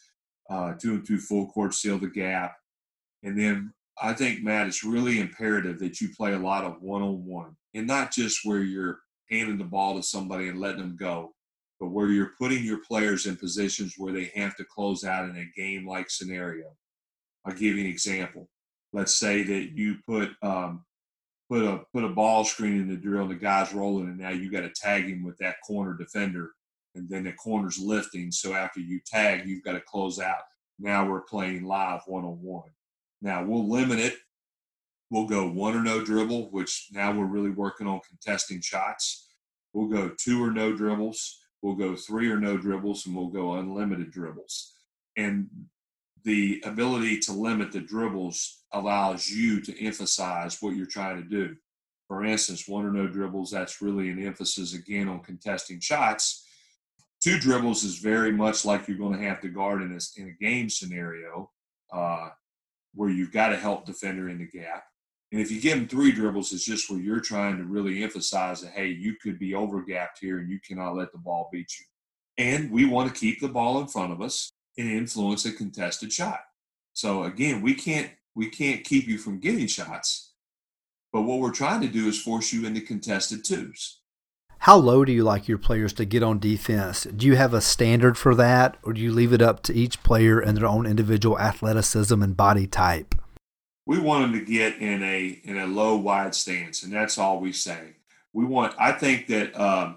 uh, 0.49 0.75
two 0.75 0.95
and 0.95 1.07
two 1.07 1.19
full 1.19 1.49
court 1.49 1.75
seal 1.75 1.99
the 1.99 2.07
gap. 2.07 2.57
And 3.25 3.37
then 3.37 3.73
I 4.01 4.13
think, 4.13 4.45
Matt, 4.45 4.69
it's 4.69 4.85
really 4.85 5.19
imperative 5.19 5.81
that 5.81 6.01
you 6.01 6.11
play 6.17 6.35
a 6.35 6.39
lot 6.39 6.65
of 6.65 6.81
one 6.81 7.03
on 7.03 7.25
one 7.25 7.57
and 7.75 7.87
not 7.87 8.13
just 8.13 8.41
where 8.45 8.61
you're 8.61 9.01
handing 9.31 9.59
the 9.59 9.65
ball 9.65 9.97
to 9.97 10.03
somebody 10.03 10.49
and 10.49 10.61
letting 10.61 10.81
them 10.81 10.97
go, 10.99 11.35
but 11.81 11.89
where 11.89 12.09
you're 12.09 12.33
putting 12.39 12.65
your 12.65 12.79
players 12.79 13.27
in 13.27 13.37
positions 13.37 13.95
where 13.97 14.13
they 14.13 14.31
have 14.35 14.57
to 14.57 14.65
close 14.65 15.05
out 15.05 15.29
in 15.29 15.37
a 15.37 15.61
game 15.61 15.87
like 15.87 16.11
scenario. 16.11 16.77
I'll 17.45 17.53
give 17.53 17.77
you 17.77 17.85
an 17.85 17.91
example. 17.91 18.49
Let's 18.93 19.15
say 19.15 19.43
that 19.43 19.71
you 19.73 19.97
put 20.07 20.31
um, 20.43 20.85
put 21.51 21.65
a 21.65 21.83
put 21.93 22.05
a 22.05 22.09
ball 22.09 22.45
screen 22.45 22.81
in 22.81 22.89
the 22.89 22.97
drill 22.97 23.23
and 23.23 23.31
the 23.31 23.37
guy's 23.37 23.73
rolling 23.73 24.09
and 24.09 24.19
now 24.19 24.31
you 24.31 24.51
got 24.51 24.61
to 24.63 24.71
tag 24.71 25.05
him 25.05 25.25
with 25.25 25.39
that 25.39 25.57
corner 25.67 25.95
defender 25.95 26.53
and 26.95 27.09
then 27.09 27.25
the 27.25 27.33
corner's 27.33 27.79
lifting. 27.79 28.33
So 28.33 28.55
after 28.55 28.81
you 28.81 29.01
tag, 29.07 29.47
you've 29.47 29.65
got 29.65 29.73
to 29.73 29.81
close 29.81 30.19
out. 30.19 30.43
Now 30.79 31.09
we're 31.09 31.23
playing 31.23 31.65
live 31.65 32.03
one 32.07 32.25
on 32.25 32.41
one. 32.43 32.71
Now 33.23 33.45
we'll 33.45 33.69
limit 33.69 33.99
it 33.99 34.17
We'll 35.11 35.27
go 35.27 35.49
one 35.49 35.75
or 35.75 35.83
no 35.83 36.05
dribble, 36.05 36.51
which 36.51 36.89
now 36.93 37.13
we're 37.13 37.25
really 37.27 37.51
working 37.51 37.87
on 37.87 38.01
contesting 38.07 38.61
shots. 38.61 39.29
We'll 39.73 39.89
go 39.89 40.11
two 40.19 40.43
or 40.43 40.51
no 40.51 40.75
dribbles. 40.75 41.39
We'll 41.63 41.77
go 41.77 41.97
three 41.97 42.31
or 42.31 42.39
no 42.39 42.57
dribbles, 42.57 43.07
and 43.07 43.17
we'll 43.17 43.29
go 43.29 43.55
unlimited 43.55 44.11
dribbles. 44.11 44.75
And 45.17 45.49
the 46.25 46.63
ability 46.65 47.21
to 47.21 47.33
limit 47.33 47.73
the 47.73 47.81
dribbles 47.81 48.65
allows 48.73 49.29
you 49.29 49.61
to 49.63 49.85
emphasize 49.85 50.59
what 50.61 50.77
you're 50.77 50.87
trying 50.87 51.23
to 51.23 51.29
do. 51.29 51.57
For 52.07 52.25
instance, 52.25 52.69
one 52.69 52.85
or 52.85 52.91
no 52.91 53.07
dribbles, 53.07 53.51
that's 53.51 53.83
really 53.83 54.11
an 54.11 54.25
emphasis 54.25 54.75
again 54.75 55.09
on 55.09 55.21
contesting 55.21 55.81
shots. 55.81 56.45
Two 57.21 57.39
dribbles 57.39 57.83
is 57.83 57.99
very 57.99 58.33
much 58.33 58.65
like 58.65 58.87
you're 58.87 58.99
going 58.99 59.19
to 59.19 59.27
have 59.27 59.41
to 59.41 59.49
guard 59.49 59.83
in 59.83 59.93
a, 59.93 60.21
in 60.21 60.29
a 60.29 60.45
game 60.45 60.71
scenario 60.71 61.51
uh, 61.93 62.29
where 62.95 63.11
you've 63.11 63.33
got 63.33 63.49
to 63.49 63.57
help 63.57 63.85
defender 63.85 64.29
in 64.29 64.39
the 64.39 64.47
gap. 64.47 64.85
And 65.31 65.41
if 65.41 65.51
you 65.51 65.61
give 65.61 65.79
them 65.79 65.89
three 65.89 66.13
dribbles, 66.13 66.53
it's 66.53 66.65
just 66.65 66.91
where 66.91 66.99
you're 66.99 67.21
trying 67.21 67.59
to 67.59 67.65
really 67.65 68.03
emphasize 68.03 68.63
that, 68.63 68.73
hey, 68.73 68.89
you 68.89 69.17
could 69.23 69.39
be 69.39 69.55
overgapped 69.55 70.19
here 70.21 70.39
and 70.39 70.51
you 70.51 70.59
cannot 70.67 70.97
let 70.97 71.13
the 71.13 71.19
ball 71.19 71.51
beat 71.53 71.71
you. 71.79 71.87
And 72.39 72.71
we 72.71 72.87
want 72.87 73.13
to 73.13 73.21
keep 73.21 73.41
the 73.41 73.49
ball 73.49 73.81
in 73.81 73.89
front 73.89 74.13
of 74.13 74.23
us 74.23 74.51
and 74.79 74.91
influence 74.91 75.45
a 75.45 75.53
contested 75.53 76.13
shot. 76.13 76.41
So 76.95 77.25
again, 77.25 77.63
we 77.63 77.75
can't 77.75 78.11
we 78.35 78.49
can't 78.49 78.85
keep 78.85 79.09
you 79.09 79.19
from 79.19 79.41
getting 79.41 79.67
shots. 79.67 80.33
But 81.13 81.23
what 81.23 81.41
we're 81.41 81.51
trying 81.51 81.81
to 81.81 81.89
do 81.89 82.07
is 82.07 82.21
force 82.21 82.53
you 82.53 82.67
into 82.67 82.81
contested 82.81 83.45
twos. 83.45 84.01
How 84.61 84.77
low 84.77 85.05
do 85.05 85.13
you 85.13 85.25
like 85.25 85.49
your 85.49 85.59
players 85.59 85.93
to 85.95 86.05
get 86.05 86.23
on 86.23 86.39
defense? 86.39 87.05
Do 87.05 87.27
you 87.27 87.37
have 87.37 87.55
a 87.55 87.61
standard 87.61 88.19
for 88.19 88.35
that, 88.35 88.77
or 88.83 88.93
do 88.93 89.01
you 89.01 89.13
leave 89.13 89.33
it 89.33 89.43
up 89.43 89.63
to 89.65 89.75
each 89.75 90.03
player 90.03 90.41
and 90.41 90.57
their 90.57 90.67
own 90.67 90.87
individual 90.87 91.39
athleticism 91.39 92.21
and 92.23 92.37
body 92.37 92.67
type? 92.67 93.15
We 93.89 93.99
want 93.99 94.31
them 94.31 94.39
to 94.39 94.45
get 94.45 94.83
in 94.83 95.03
a 95.03 95.41
in 95.45 95.57
a 95.57 95.67
low 95.67 95.97
wide 95.97 96.35
stance, 96.35 96.83
and 96.83 96.93
that's 96.93 97.17
all 97.17 97.41
we 97.41 97.53
say. 97.53 97.97
We 98.35 98.45
want. 98.45 98.75
I 98.79 98.93
think 98.93 99.29
that 99.29 99.59
um, 99.59 99.97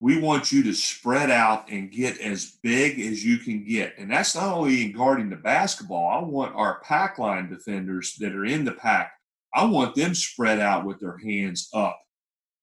we 0.00 0.20
want 0.20 0.52
you 0.52 0.62
to 0.64 0.74
spread 0.74 1.30
out 1.30 1.70
and 1.70 1.90
get 1.90 2.20
as 2.20 2.58
big 2.62 3.00
as 3.00 3.24
you 3.24 3.38
can 3.38 3.64
get, 3.64 3.94
and 3.96 4.10
that's 4.10 4.34
not 4.34 4.54
only 4.54 4.84
in 4.84 4.92
guarding 4.92 5.30
the 5.30 5.36
basketball. 5.36 6.10
I 6.10 6.22
want 6.22 6.54
our 6.54 6.80
pack 6.80 7.18
line 7.18 7.48
defenders 7.48 8.16
that 8.16 8.34
are 8.34 8.44
in 8.44 8.66
the 8.66 8.72
pack. 8.72 9.12
I 9.54 9.64
want 9.64 9.94
them 9.94 10.14
spread 10.14 10.60
out 10.60 10.84
with 10.84 11.00
their 11.00 11.16
hands 11.16 11.70
up 11.72 11.98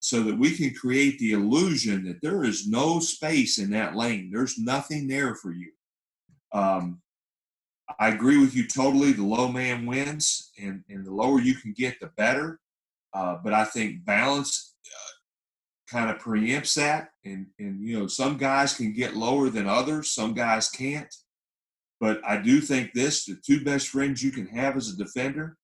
so 0.01 0.21
that 0.21 0.37
we 0.37 0.55
can 0.55 0.71
create 0.75 1.17
the 1.17 1.31
illusion 1.31 2.05
that 2.05 2.21
there 2.21 2.43
is 2.43 2.67
no 2.67 2.99
space 2.99 3.57
in 3.57 3.71
that 3.71 3.95
lane. 3.95 4.29
There's 4.31 4.59
nothing 4.59 5.07
there 5.07 5.33
for 5.33 5.51
you. 5.51 5.71
Um, 6.53 7.01
I 7.99 8.09
agree 8.09 8.37
with 8.37 8.55
you 8.55 8.67
totally. 8.67 9.11
The 9.11 9.23
low 9.23 9.47
man 9.47 9.85
wins, 9.85 10.51
and, 10.61 10.83
and 10.89 11.05
the 11.05 11.13
lower 11.13 11.39
you 11.39 11.55
can 11.55 11.73
get, 11.73 11.99
the 11.99 12.07
better. 12.07 12.59
Uh, 13.13 13.37
but 13.43 13.53
I 13.53 13.63
think 13.63 14.05
balance 14.05 14.75
uh, 14.85 15.95
kind 15.95 16.09
of 16.09 16.21
preempts 16.21 16.75
that. 16.75 17.09
And, 17.23 17.47
and, 17.59 17.81
you 17.81 17.97
know, 17.97 18.07
some 18.07 18.37
guys 18.37 18.75
can 18.75 18.93
get 18.93 19.15
lower 19.15 19.49
than 19.49 19.67
others, 19.67 20.09
some 20.09 20.33
guys 20.33 20.69
can't. 20.69 21.13
But 21.99 22.21
I 22.25 22.37
do 22.37 22.61
think 22.61 22.93
this 22.93 23.25
the 23.25 23.35
two 23.43 23.63
best 23.63 23.87
friends 23.87 24.21
you 24.21 24.31
can 24.31 24.47
have 24.47 24.75
as 24.77 24.89
a 24.89 24.97
defender 24.97 25.57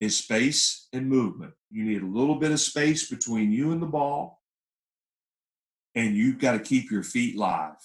is 0.00 0.16
space 0.16 0.88
and 0.92 1.08
movement. 1.08 1.52
You 1.70 1.84
need 1.84 2.02
a 2.02 2.06
little 2.06 2.36
bit 2.36 2.52
of 2.52 2.60
space 2.60 3.08
between 3.10 3.52
you 3.52 3.72
and 3.72 3.82
the 3.82 3.86
ball, 3.86 4.40
and 5.94 6.16
you've 6.16 6.38
got 6.38 6.52
to 6.52 6.58
keep 6.58 6.90
your 6.90 7.02
feet 7.02 7.36
live. 7.36 7.76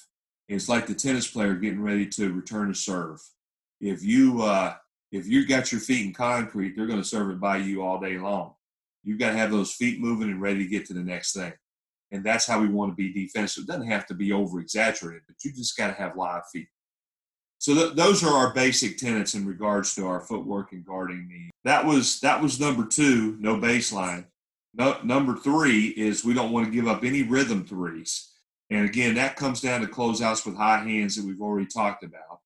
It's 0.48 0.70
like 0.70 0.88
the 0.88 0.96
tennis 0.96 1.30
player 1.30 1.56
getting 1.56 1.82
ready 1.82 2.08
to 2.08 2.34
return 2.34 2.72
a 2.72 2.76
serve. 2.76 3.20
If 3.80 4.04
you 4.04 4.42
uh, 4.42 4.76
if 5.12 5.28
you 5.28 5.48
got 5.48 5.72
your 5.72 5.82
feet 5.82 6.06
in 6.06 6.14
concrete, 6.14 6.76
they're 6.76 6.88
going 6.88 7.02
to 7.02 7.08
serve 7.08 7.32
it 7.32 7.40
by 7.40 7.58
you 7.58 7.82
all 7.82 8.00
day 8.00 8.18
long. 8.18 8.54
You've 9.04 9.20
got 9.20 9.32
to 9.32 9.38
have 9.38 9.52
those 9.52 9.74
feet 9.74 10.00
moving 10.00 10.30
and 10.30 10.42
ready 10.42 10.60
to 10.60 10.70
get 10.70 10.86
to 10.88 10.94
the 10.94 11.04
next 11.04 11.34
thing. 11.34 11.54
And 12.12 12.24
that's 12.24 12.46
how 12.46 12.60
we 12.60 12.68
want 12.68 12.92
to 12.92 12.96
be 12.96 13.14
defensive. 13.14 13.64
It 13.64 13.68
doesn't 13.68 13.88
have 13.88 14.06
to 14.08 14.14
be 14.14 14.34
over 14.34 14.60
exaggerated, 14.60 15.24
but 15.28 15.38
you 15.44 15.52
just 15.54 15.78
got 15.78 15.88
to 15.88 15.94
have 15.94 16.18
live 16.18 16.48
feet. 16.52 16.68
So 17.60 17.74
th- 17.76 17.96
those 17.96 18.24
are 18.24 18.34
our 18.34 18.54
basic 18.54 18.98
tenets 18.98 19.36
in 19.36 19.46
regards 19.46 19.94
to 19.96 20.08
our 20.08 20.22
footwork 20.22 20.72
and 20.72 20.86
guarding 20.86 21.28
the. 21.28 21.52
That 21.70 21.86
was 21.86 22.20
that 22.22 22.42
was 22.42 22.60
number 22.60 22.86
two, 22.86 23.38
no 23.40 23.58
baseline. 23.58 24.26
No, 24.74 24.98
number 25.04 25.36
three 25.36 25.88
is 25.88 26.24
we 26.24 26.34
don't 26.34 26.52
want 26.52 26.66
to 26.66 26.72
give 26.72 26.88
up 26.88 27.04
any 27.04 27.24
rhythm 27.24 27.66
threes. 27.66 28.30
And 28.70 28.86
again, 28.86 29.16
that 29.16 29.36
comes 29.36 29.62
down 29.62 29.82
to 29.82 29.88
closeouts 29.88 30.46
with 30.46 30.56
high 30.56 30.84
hands 30.84 31.16
that 31.16 31.26
we've 31.26 31.42
already 31.42 31.66
talked 31.66 32.04
about. 32.04 32.40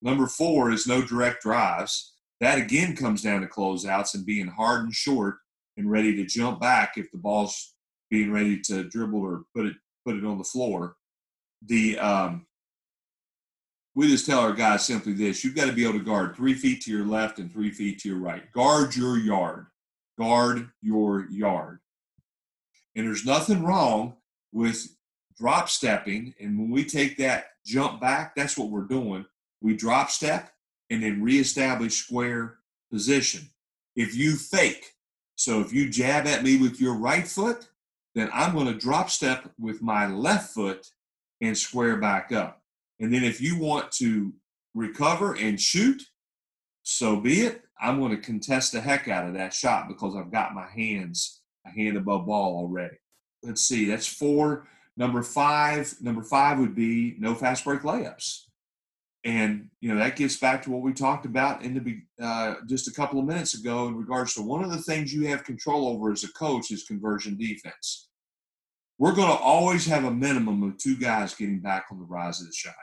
Number 0.00 0.26
four 0.26 0.70
is 0.70 0.86
no 0.86 1.02
direct 1.02 1.42
drives. 1.42 2.14
That 2.40 2.58
again 2.58 2.94
comes 2.94 3.22
down 3.22 3.40
to 3.40 3.46
closeouts 3.46 4.14
and 4.14 4.24
being 4.24 4.46
hard 4.46 4.84
and 4.84 4.94
short 4.94 5.36
and 5.76 5.90
ready 5.90 6.14
to 6.16 6.24
jump 6.24 6.60
back 6.60 6.94
if 6.96 7.10
the 7.10 7.18
ball's 7.18 7.74
being 8.10 8.32
ready 8.32 8.60
to 8.60 8.84
dribble 8.84 9.20
or 9.20 9.44
put 9.54 9.66
it 9.66 9.76
put 10.06 10.16
it 10.16 10.24
on 10.24 10.38
the 10.38 10.44
floor. 10.44 10.96
The 11.66 11.98
um, 11.98 12.46
we 13.94 14.06
just 14.08 14.26
tell 14.26 14.40
our 14.40 14.52
guys 14.52 14.86
simply 14.86 15.12
this 15.12 15.42
you've 15.42 15.56
got 15.56 15.66
to 15.66 15.72
be 15.72 15.84
able 15.84 15.98
to 15.98 16.04
guard 16.04 16.36
three 16.36 16.54
feet 16.54 16.82
to 16.82 16.90
your 16.90 17.04
left 17.04 17.38
and 17.38 17.52
three 17.52 17.70
feet 17.70 17.98
to 18.00 18.08
your 18.08 18.18
right. 18.18 18.50
Guard 18.52 18.94
your 18.94 19.18
yard. 19.18 19.66
Guard 20.16 20.68
your 20.80 21.28
yard. 21.30 21.80
And 22.94 23.06
there's 23.06 23.26
nothing 23.26 23.64
wrong 23.64 24.14
with 24.52 24.88
drop 25.36 25.68
stepping. 25.68 26.34
And 26.40 26.58
when 26.58 26.70
we 26.70 26.84
take 26.84 27.16
that 27.18 27.46
jump 27.64 28.00
back, 28.00 28.34
that's 28.34 28.58
what 28.58 28.70
we're 28.70 28.82
doing. 28.82 29.24
We 29.60 29.76
drop 29.76 30.10
step 30.10 30.50
and 30.90 31.02
then 31.02 31.22
reestablish 31.22 32.04
square 32.04 32.58
position. 32.90 33.48
If 33.96 34.14
you 34.16 34.36
fake, 34.36 34.92
so 35.36 35.60
if 35.60 35.72
you 35.72 35.88
jab 35.88 36.26
at 36.26 36.42
me 36.42 36.56
with 36.56 36.80
your 36.80 36.94
right 36.94 37.26
foot, 37.26 37.68
then 38.14 38.30
I'm 38.32 38.54
going 38.54 38.66
to 38.66 38.74
drop 38.74 39.10
step 39.10 39.50
with 39.58 39.82
my 39.82 40.06
left 40.06 40.54
foot 40.54 40.86
and 41.40 41.56
square 41.56 41.96
back 41.96 42.32
up. 42.32 42.62
And 43.00 43.12
then 43.12 43.22
if 43.22 43.40
you 43.40 43.58
want 43.58 43.92
to 43.92 44.32
recover 44.74 45.34
and 45.34 45.60
shoot, 45.60 46.02
so 46.82 47.20
be 47.20 47.42
it. 47.42 47.62
I'm 47.80 48.00
going 48.00 48.10
to 48.10 48.22
contest 48.22 48.72
the 48.72 48.80
heck 48.80 49.06
out 49.06 49.28
of 49.28 49.34
that 49.34 49.54
shot 49.54 49.88
because 49.88 50.16
I've 50.16 50.32
got 50.32 50.54
my 50.54 50.66
hands 50.66 51.42
a 51.66 51.70
hand 51.70 51.96
above 51.96 52.26
ball 52.26 52.56
already. 52.56 52.96
Let's 53.42 53.62
see, 53.62 53.84
that's 53.84 54.06
four. 54.06 54.66
Number 54.96 55.22
five, 55.22 55.94
number 56.00 56.22
five 56.22 56.58
would 56.58 56.74
be 56.74 57.14
no 57.18 57.34
fast 57.34 57.64
break 57.64 57.82
layups. 57.82 58.46
And 59.24 59.68
you 59.80 59.92
know 59.92 59.98
that 59.98 60.16
gets 60.16 60.36
back 60.36 60.62
to 60.62 60.70
what 60.70 60.82
we 60.82 60.92
talked 60.92 61.26
about 61.26 61.62
in 61.62 61.74
the 61.74 62.24
uh, 62.24 62.54
just 62.66 62.88
a 62.88 62.92
couple 62.92 63.18
of 63.18 63.26
minutes 63.26 63.58
ago 63.58 63.88
in 63.88 63.96
regards 63.96 64.34
to 64.34 64.42
one 64.42 64.62
of 64.62 64.70
the 64.70 64.78
things 64.82 65.12
you 65.12 65.26
have 65.26 65.44
control 65.44 65.88
over 65.88 66.12
as 66.12 66.24
a 66.24 66.32
coach 66.32 66.70
is 66.70 66.84
conversion 66.84 67.36
defense. 67.36 68.08
We're 68.96 69.14
going 69.14 69.28
to 69.28 69.42
always 69.42 69.86
have 69.86 70.04
a 70.04 70.10
minimum 70.10 70.62
of 70.62 70.76
two 70.76 70.96
guys 70.96 71.34
getting 71.34 71.60
back 71.60 71.86
on 71.90 71.98
the 71.98 72.04
rise 72.04 72.40
of 72.40 72.46
the 72.46 72.52
shot. 72.52 72.74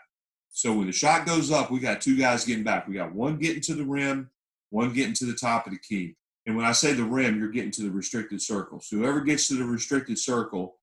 So 0.50 0.74
when 0.74 0.88
the 0.88 0.94
shot 0.94 1.26
goes 1.26 1.52
up, 1.52 1.70
we 1.70 1.80
got 1.80 2.00
two 2.00 2.16
guys 2.16 2.46
getting 2.46 2.64
back. 2.64 2.88
We 2.88 2.94
got 2.96 3.14
one 3.14 3.38
getting 3.38 3.62
to 3.64 3.76
the 3.76 3.84
rim, 3.84 4.30
one 4.70 4.94
getting 4.94 5.14
to 5.16 5.26
the 5.26 5.34
top 5.34 5.68
of 5.68 5.74
the 5.74 5.80
key. 5.80 6.16
And 6.46 6.56
when 6.56 6.66
I 6.66 6.72
say 6.72 6.94
the 6.94 7.04
rim, 7.04 7.38
you're 7.38 7.50
getting 7.50 7.72
to 7.72 7.84
the 7.84 7.92
restricted 7.92 8.42
circle. 8.42 8.80
So 8.80 8.98
whoever 8.98 9.20
gets 9.22 9.48
to 9.48 9.56
the 9.56 9.66
restricted 9.66 10.18
circle, 10.18 10.78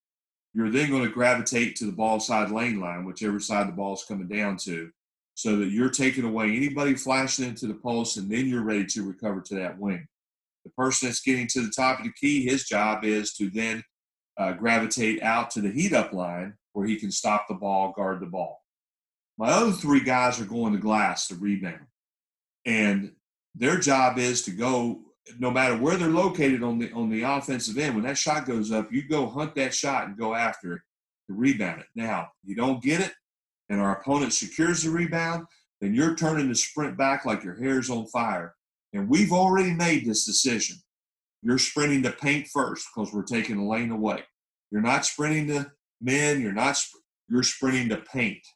you're 0.54 0.70
then 0.70 0.90
going 0.90 1.04
to 1.04 1.08
gravitate 1.08 1.76
to 1.76 1.86
the 1.86 1.92
ball 1.92 2.20
side 2.20 2.50
lane 2.50 2.80
line, 2.80 3.06
whichever 3.06 3.40
side 3.40 3.68
the 3.68 3.72
ball 3.72 3.94
is 3.94 4.04
coming 4.06 4.28
down 4.28 4.58
to, 4.58 4.90
so 5.34 5.56
that 5.56 5.70
you're 5.70 5.90
taking 5.90 6.24
away 6.24 6.54
anybody 6.56 6.94
flashing 6.94 7.46
into 7.46 7.66
the 7.66 7.74
post, 7.74 8.16
and 8.16 8.30
then 8.30 8.46
you're 8.46 8.62
ready 8.62 8.86
to 8.86 9.06
recover 9.06 9.40
to 9.40 9.54
that 9.56 9.78
wing. 9.78 10.06
The 10.64 10.70
person 10.70 11.08
that's 11.08 11.20
getting 11.20 11.48
to 11.48 11.62
the 11.62 11.72
top 11.74 11.98
of 11.98 12.04
the 12.04 12.12
key, 12.12 12.44
his 12.44 12.64
job 12.64 13.04
is 13.04 13.32
to 13.34 13.50
then 13.50 13.82
uh, 14.38 14.52
gravitate 14.52 15.22
out 15.22 15.50
to 15.50 15.60
the 15.60 15.70
heat 15.70 15.92
up 15.92 16.12
line 16.12 16.54
where 16.72 16.86
he 16.86 16.96
can 16.96 17.10
stop 17.10 17.46
the 17.48 17.54
ball, 17.54 17.92
guard 17.92 18.20
the 18.20 18.26
ball. 18.26 18.62
My 19.38 19.50
other 19.50 19.72
three 19.72 20.00
guys 20.00 20.40
are 20.40 20.46
going 20.46 20.72
to 20.72 20.78
glass 20.78 21.28
to 21.28 21.34
rebound. 21.34 21.86
And 22.64 23.12
their 23.54 23.78
job 23.78 24.18
is 24.18 24.42
to 24.42 24.50
go, 24.50 25.00
no 25.38 25.50
matter 25.50 25.76
where 25.76 25.96
they're 25.96 26.08
located 26.08 26.62
on 26.62 26.78
the 26.78 26.92
on 26.92 27.10
the 27.10 27.22
offensive 27.22 27.78
end, 27.78 27.94
when 27.94 28.04
that 28.04 28.18
shot 28.18 28.46
goes 28.46 28.70
up, 28.70 28.92
you 28.92 29.06
go 29.06 29.26
hunt 29.26 29.54
that 29.56 29.74
shot 29.74 30.06
and 30.06 30.16
go 30.16 30.34
after 30.34 30.74
it 30.74 30.82
to 31.26 31.34
rebound 31.34 31.80
it. 31.80 31.86
Now, 31.94 32.28
you 32.44 32.54
don't 32.54 32.82
get 32.82 33.00
it, 33.00 33.12
and 33.72 33.80
our 33.80 33.98
opponent 33.98 34.34
secures 34.34 34.82
the 34.82 34.90
rebound, 34.90 35.46
then 35.80 35.94
you're 35.94 36.14
turning 36.14 36.46
to 36.48 36.54
sprint 36.54 36.96
back 36.98 37.24
like 37.24 37.42
your 37.42 37.56
hair's 37.56 37.88
on 37.88 38.06
fire. 38.06 38.54
And 38.92 39.08
we've 39.08 39.32
already 39.32 39.72
made 39.72 40.04
this 40.04 40.26
decision. 40.26 40.76
You're 41.42 41.58
sprinting 41.58 42.02
to 42.02 42.12
paint 42.12 42.48
first 42.48 42.86
because 42.94 43.14
we're 43.14 43.24
taking 43.24 43.56
a 43.56 43.66
lane 43.66 43.90
away. 43.90 44.24
You're 44.70 44.82
not 44.82 45.06
sprinting 45.06 45.46
to 45.48 45.72
men. 46.02 46.42
You're 46.42 46.52
not. 46.52 46.78
You're 47.28 47.42
sprinting 47.42 47.88
to 47.88 47.96
paint. 47.96 48.46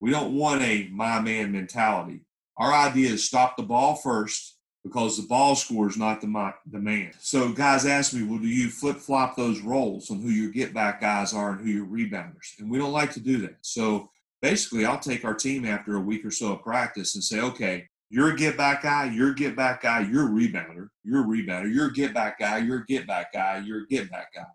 We 0.00 0.10
don't 0.10 0.34
want 0.34 0.60
a 0.60 0.88
my 0.92 1.20
man 1.20 1.52
mentality. 1.52 2.20
Our 2.58 2.72
idea 2.72 3.10
is 3.12 3.26
stop 3.26 3.56
the 3.56 3.62
ball 3.62 3.96
first 3.96 4.58
because 4.84 5.16
the 5.16 5.26
ball 5.26 5.56
score 5.56 5.88
is 5.88 5.96
not 5.96 6.20
the, 6.20 6.26
my, 6.26 6.52
the 6.70 6.78
man. 6.78 7.12
So 7.18 7.48
guys 7.48 7.86
ask 7.86 8.12
me, 8.12 8.22
well, 8.24 8.38
do 8.38 8.46
you 8.46 8.68
flip 8.68 8.98
flop 8.98 9.36
those 9.36 9.60
roles 9.60 10.10
on 10.10 10.20
who 10.20 10.28
your 10.28 10.52
get 10.52 10.74
back 10.74 11.00
guys 11.00 11.32
are 11.32 11.52
and 11.52 11.60
who 11.60 11.70
your 11.70 11.86
rebounders? 11.86 12.58
And 12.58 12.70
we 12.70 12.78
don't 12.78 12.92
like 12.92 13.12
to 13.12 13.20
do 13.20 13.38
that. 13.38 13.56
So 13.62 14.10
basically, 14.46 14.84
I'll 14.84 15.00
take 15.00 15.24
our 15.24 15.34
team 15.34 15.64
after 15.64 15.96
a 15.96 16.00
week 16.00 16.24
or 16.24 16.30
so 16.30 16.52
of 16.52 16.62
practice 16.62 17.16
and 17.16 17.24
say, 17.24 17.40
okay, 17.40 17.88
you're 18.10 18.32
a 18.32 18.36
get 18.36 18.56
back 18.56 18.84
guy, 18.84 19.10
you're 19.10 19.32
a 19.32 19.34
get 19.34 19.56
back 19.56 19.82
guy, 19.82 20.06
you're 20.08 20.28
a 20.28 20.30
rebounder, 20.30 20.88
you're 21.02 21.22
a 21.22 21.26
rebounder, 21.26 21.74
you're 21.74 21.88
a 21.88 21.92
get 21.92 22.14
back 22.14 22.38
guy, 22.38 22.58
you're 22.58 22.78
a 22.78 22.86
get 22.86 23.08
back 23.08 23.32
guy, 23.32 23.60
you're 23.66 23.82
a 23.82 23.86
get 23.88 24.08
back 24.08 24.32
guy. 24.32 24.46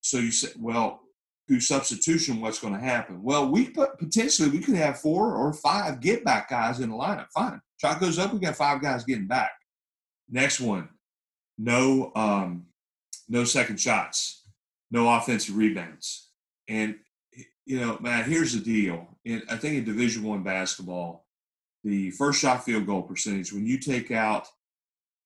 So 0.00 0.16
you 0.16 0.30
say, 0.30 0.48
well, 0.58 1.02
through 1.46 1.60
substitution 1.60 2.40
what's 2.40 2.58
going 2.58 2.72
to 2.72 2.80
happen. 2.80 3.22
Well, 3.22 3.50
we 3.50 3.68
put, 3.68 3.98
potentially 3.98 4.48
we 4.48 4.60
could 4.60 4.76
have 4.76 4.98
four 4.98 5.34
or 5.34 5.52
five 5.52 6.00
get 6.00 6.24
back 6.24 6.48
guys 6.48 6.80
in 6.80 6.88
the 6.88 6.96
lineup. 6.96 7.26
Fine. 7.34 7.60
Shot 7.78 8.00
goes 8.00 8.18
up, 8.18 8.32
we 8.32 8.38
got 8.38 8.56
five 8.56 8.80
guys 8.80 9.04
getting 9.04 9.26
back. 9.26 9.52
Next 10.30 10.58
one, 10.58 10.88
no 11.58 12.12
um, 12.14 12.66
no 13.28 13.44
second 13.44 13.78
shots, 13.78 14.44
no 14.90 15.06
offensive 15.14 15.54
rebounds. 15.54 16.30
And 16.66 16.96
you 17.68 17.78
know, 17.78 17.98
Matt, 18.00 18.24
here's 18.24 18.54
the 18.54 18.60
deal. 18.60 19.06
In, 19.28 19.42
I 19.50 19.56
think 19.56 19.76
in 19.76 19.84
Division 19.84 20.22
One 20.22 20.42
basketball, 20.42 21.26
the 21.84 22.10
first 22.12 22.40
shot 22.40 22.64
field 22.64 22.86
goal 22.86 23.02
percentage, 23.02 23.52
when 23.52 23.66
you 23.66 23.78
take 23.78 24.10
out, 24.10 24.48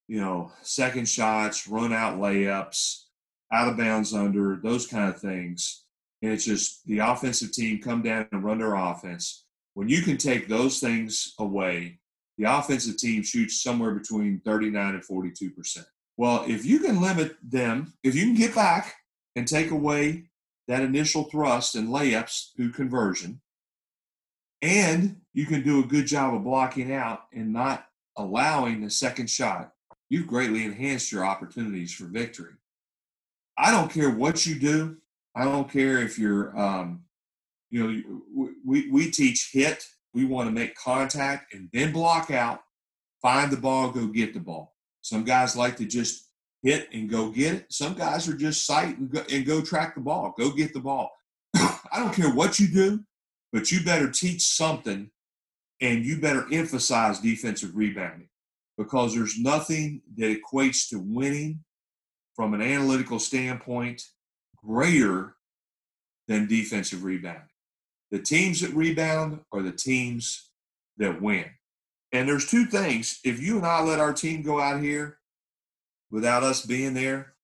you 0.09 0.21
know, 0.21 0.53
second 0.63 1.09
shots, 1.09 1.69
run 1.69 1.93
out 1.93 2.19
layups, 2.19 3.05
out 3.53 3.69
of 3.69 3.77
bounds 3.77 4.13
under, 4.13 4.57
those 4.63 4.87
kind 4.87 5.09
of 5.09 5.21
things, 5.21 5.85
and 6.21 6.33
it's 6.33 6.45
just 6.45 6.85
the 6.87 6.99
offensive 6.99 7.53
team 7.53 7.81
come 7.81 8.03
down 8.03 8.27
and 8.33 8.45
run 8.45 8.59
their 8.59 8.75
offense. 8.75 9.45
When 9.75 9.89
you 9.89 10.03
can 10.03 10.19
take 10.19 10.49
those 10.49 10.81
things 10.81 11.35
away 11.39 12.01
the 12.39 12.45
offensive 12.45 12.97
team 12.97 13.23
shoots 13.23 13.63
somewhere 13.63 13.93
between 13.93 14.41
39 14.45 14.95
and 14.95 15.05
42 15.05 15.51
percent. 15.51 15.87
Well, 16.17 16.45
if 16.49 16.65
you 16.65 16.79
can 16.79 17.01
limit 17.01 17.37
them, 17.43 17.93
if 18.03 18.15
you 18.15 18.25
can 18.25 18.35
get 18.35 18.55
back 18.55 18.95
and 19.37 19.47
take 19.47 19.71
away 19.71 20.25
that 20.69 20.83
initial 20.83 21.25
thrust 21.25 21.75
and 21.75 21.89
layups 21.89 22.55
through 22.57 22.73
conversion, 22.73 23.41
and 24.63 25.17
you 25.35 25.45
can 25.45 25.63
do 25.63 25.81
a 25.81 25.87
good 25.87 26.07
job 26.07 26.35
of 26.35 26.45
blocking 26.45 26.93
out 26.93 27.25
and 27.33 27.53
not 27.53 27.87
allowing 28.17 28.81
the 28.81 28.91
second 28.91 29.29
shot, 29.29 29.73
you've 30.09 30.29
greatly 30.29 30.65
enhanced 30.65 31.11
your 31.11 31.25
opportunities 31.25 31.93
for 31.93 32.05
victory. 32.05 32.55
I 33.59 33.71
don't 33.71 33.91
care 33.91 34.11
what 34.11 34.47
you 34.47 34.59
do. 34.59 34.97
I 35.35 35.45
don't 35.45 35.71
care 35.71 35.99
if 35.99 36.19
you're, 36.19 36.57
um, 36.59 37.05
you 37.71 37.83
know, 37.83 38.49
we, 38.65 38.91
we 38.91 39.11
teach 39.11 39.51
hit. 39.53 39.85
We 40.15 40.27
want 40.27 40.49
to 40.49 40.55
make 40.55 40.75
contact 40.75 41.55
and 41.55 41.71
then 41.73 41.93
block 41.93 42.31
out, 42.31 42.61
find 43.23 43.51
the 43.51 43.57
ball, 43.57 43.91
go 43.91 44.07
get 44.07 44.35
the 44.35 44.41
ball. 44.41 44.75
Some 45.01 45.25
guys 45.25 45.57
like 45.57 45.77
to 45.79 45.87
just 45.87 46.29
hit 46.63 46.89
and 46.93 47.09
go 47.09 47.31
get 47.31 47.55
it. 47.55 47.73
Some 47.73 47.95
guys 47.95 48.29
are 48.29 48.37
just 48.37 48.67
sight 48.67 48.99
and 48.99 49.11
go, 49.11 49.23
and 49.33 49.47
go 49.47 49.63
track 49.63 49.95
the 49.95 50.03
ball, 50.03 50.35
go 50.39 50.51
get 50.51 50.75
the 50.75 50.81
ball. 50.81 51.11
I 51.55 51.81
don't 51.95 52.15
care 52.15 52.33
what 52.33 52.61
you 52.61 52.69
do, 52.69 53.01
but 53.53 53.71
you 53.71 53.85
better 53.85 54.11
teach 54.11 54.43
something 54.43 55.11
and 55.81 56.05
you 56.05 56.19
better 56.19 56.47
emphasize 56.53 57.21
defensive 57.21 57.77
rebounding 57.77 58.29
because 58.79 59.15
there's 59.15 59.39
nothing 59.39 60.01
that 60.17 60.37
equates 60.37 60.89
to 60.89 60.99
winning 60.99 61.61
from 62.35 62.55
an 62.55 62.63
analytical 62.63 63.19
standpoint 63.19 64.03
greater 64.65 65.37
than 66.29 66.47
defensive 66.47 67.05
rebounding. 67.05 67.43
The 68.11 68.21
teams 68.21 68.61
that 68.61 68.75
rebound 68.75 69.41
are 69.53 69.63
the 69.63 69.73
teams 69.73 70.51
that 70.99 71.21
win. 71.21 71.47
And 72.13 72.29
there's 72.29 72.47
two 72.47 72.67
things. 72.67 73.19
If 73.25 73.41
you 73.41 73.57
and 73.57 73.67
I 73.67 73.83
let 73.83 74.01
our 74.01 74.13
team 74.13 74.43
go 74.43 74.61
out 74.61 74.81
here 74.81 75.19
without 76.11 76.43
us 76.43 76.65
being 76.65 76.95
there 76.95 77.35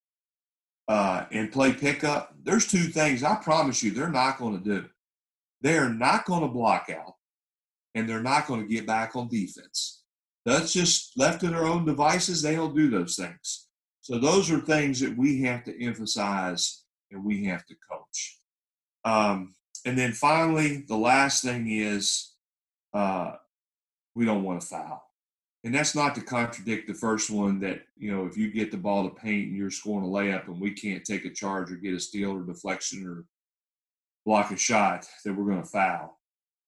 uh, 0.87 1.25
and 1.33 1.51
play 1.51 1.73
pickup, 1.73 2.35
there's 2.43 2.67
two 2.67 2.85
things 2.85 3.23
I 3.23 3.37
promise 3.37 3.83
you 3.83 3.91
they're 3.91 4.11
not 4.11 4.39
going 4.39 4.63
to 4.63 4.65
do. 4.65 4.89
They're 5.61 5.91
not 5.91 6.25
going 6.25 6.43
to 6.43 6.49
block 6.49 6.89
out 6.91 7.15
and 7.95 8.09
they're 8.09 8.23
not 8.23 8.47
going 8.47 8.61
to 8.61 8.69
get 8.69 8.87
back 8.87 9.17
on 9.17 9.29
defense. 9.29 10.03
That's 10.45 10.73
just 10.73 11.19
left 11.19 11.41
to 11.41 11.49
their 11.49 11.67
own 11.67 11.85
devices. 11.85 12.43
They 12.43 12.55
don't 12.55 12.75
do 12.75 12.89
those 12.89 13.17
things. 13.17 13.67
So 14.01 14.19
those 14.19 14.51
are 14.51 14.61
things 14.61 15.01
that 15.01 15.17
we 15.17 15.43
have 15.43 15.65
to 15.65 15.85
emphasize 15.85 16.85
and 17.11 17.25
we 17.25 17.45
have 17.45 17.67
to 17.67 17.75
coach. 17.91 18.39
Um, 19.05 19.55
and 19.85 19.99
then 19.99 20.13
finally, 20.13 20.85
the 20.89 20.97
last 20.97 21.43
thing 21.43 21.71
is 21.71 22.33
uh, 22.95 23.33
we 24.15 24.25
don't 24.25 24.45
want 24.45 24.61
to 24.61 24.67
foul. 24.67 25.03
And 25.65 25.75
that's 25.75 25.95
not 25.95 26.15
to 26.15 26.21
contradict 26.21 26.87
the 26.87 26.95
first 26.95 27.31
one 27.31 27.61
that, 27.61 27.83
you 27.97 28.15
know, 28.15 28.27
if 28.27 28.37
you 28.37 28.51
get 28.51 28.71
the 28.71 28.77
ball 28.77 29.09
to 29.09 29.15
paint 29.15 29.49
and 29.49 29.57
you're 29.57 29.71
scoring 29.71 30.07
a 30.07 30.09
layup 30.09 30.47
and 30.47 30.61
we 30.61 30.71
can't 30.71 31.05
take 31.05 31.25
a 31.25 31.31
charge 31.31 31.71
or 31.71 31.77
get 31.77 31.95
a 31.95 32.01
steal 32.01 32.33
or 32.33 32.43
deflection 32.43 33.07
or 33.07 33.25
block 34.29 34.51
a 34.51 34.57
shot, 34.59 35.07
that 35.25 35.33
we're 35.33 35.47
going 35.47 35.63
to 35.63 35.67
foul. 35.67 36.19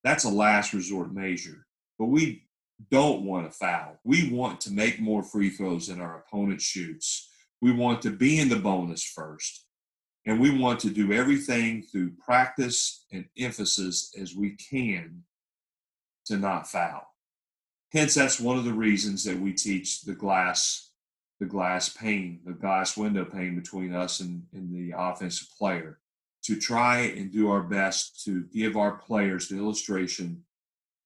That's 0.03 0.25
a 0.25 0.31
last 0.31 0.73
resort 0.73 1.13
measure. 1.13 1.67
But 1.99 2.07
we 2.07 2.45
don't 2.91 3.27
want 3.27 3.53
to 3.53 3.55
foul. 3.55 3.99
We 4.03 4.33
want 4.33 4.63
to 4.63 4.73
make 4.73 4.99
more 4.99 5.23
free 5.23 5.51
throws 5.51 5.89
than 5.89 6.01
our 6.01 6.25
opponent 6.25 6.63
shoots. 6.63 7.29
We 7.61 7.71
want 7.71 8.01
to 8.01 8.11
be 8.11 8.41
in 8.41 8.49
the 8.49 8.57
bonus 8.57 9.05
first. 9.05 9.67
And 10.25 10.41
we 10.41 10.59
want 10.59 10.81
to 10.81 10.91
do 10.91 11.13
everything 11.13 11.83
through 11.83 12.13
practice 12.13 13.05
and 13.13 13.27
emphasis 13.39 14.15
as 14.19 14.35
we 14.35 14.57
can 14.57 15.25
to 16.29 16.39
not 16.39 16.67
foul. 16.67 17.07
Hence, 17.93 18.15
that's 18.15 18.41
one 18.41 18.57
of 18.57 18.65
the 18.65 18.73
reasons 18.73 19.23
that 19.25 19.39
we 19.39 19.53
teach 19.53 20.01
the 20.01 20.15
glass, 20.15 20.93
the 21.41 21.47
glass 21.47 21.91
pane, 21.91 22.41
the 22.47 22.53
glass 22.53 22.97
window 22.97 23.27
pane 23.27 23.55
between 23.55 23.95
us 23.95 24.21
and, 24.21 24.45
and 24.55 24.75
the 24.75 24.95
offensive 24.97 25.49
player 25.59 25.99
to 26.43 26.59
try 26.59 27.01
and 27.01 27.32
do 27.32 27.51
our 27.51 27.62
best 27.62 28.24
to 28.24 28.45
give 28.53 28.76
our 28.76 28.93
players 28.93 29.49
the 29.49 29.57
illustration 29.57 30.43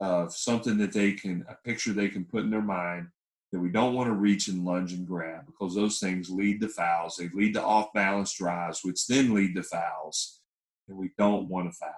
of 0.01 0.35
something 0.35 0.79
that 0.79 0.93
they 0.93 1.13
can, 1.13 1.45
a 1.49 1.55
picture 1.65 1.93
they 1.93 2.09
can 2.09 2.25
put 2.25 2.45
in 2.45 2.51
their 2.51 2.63
mind 2.63 3.09
that 3.53 3.61
we 3.61 3.69
don't 3.69 3.95
want 3.95 4.09
to 4.09 4.15
reach 4.15 4.49
and 4.49 4.65
lunge 4.65 4.93
and 4.93 5.07
grab 5.07 5.47
because 5.47 5.75
those 5.75 6.01
things 6.01 6.29
lead 6.29 6.61
to 6.61 6.69
fouls. 6.69 7.17
They 7.17 7.29
lead 7.33 7.55
to 7.55 7.63
off 7.63 7.93
balance 7.93 8.33
drives, 8.33 8.85
which 8.85 9.07
then 9.07 9.33
lead 9.33 9.55
to 9.55 9.63
fouls, 9.63 10.41
and 10.89 10.97
we 10.97 11.13
don't 11.17 11.49
want 11.49 11.71
to 11.71 11.77
foul. 11.77 11.93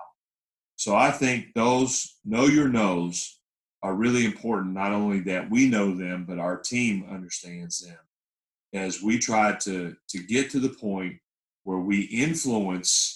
So 0.76 0.94
I 0.94 1.10
think 1.10 1.54
those 1.54 2.16
know 2.24 2.44
your 2.44 2.68
knows 2.68 3.40
are 3.82 3.94
really 3.94 4.26
important, 4.26 4.74
not 4.74 4.92
only 4.92 5.20
that 5.20 5.50
we 5.50 5.68
know 5.68 5.94
them, 5.94 6.26
but 6.28 6.38
our 6.38 6.58
team 6.58 7.06
understands 7.10 7.78
them 7.78 7.98
as 8.74 9.02
we 9.02 9.18
try 9.18 9.54
to, 9.62 9.96
to 10.08 10.18
get 10.24 10.50
to 10.50 10.60
the 10.60 10.68
point 10.68 11.16
where 11.64 11.78
we 11.78 12.02
influence 12.02 13.15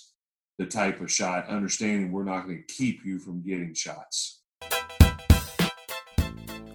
the 0.61 0.66
type 0.66 1.00
of 1.00 1.11
shot, 1.11 1.48
understanding 1.48 2.12
we're 2.12 2.22
not 2.22 2.44
going 2.44 2.58
to 2.58 2.74
keep 2.74 3.02
you 3.02 3.18
from 3.18 3.40
getting 3.40 3.72
shots. 3.72 4.42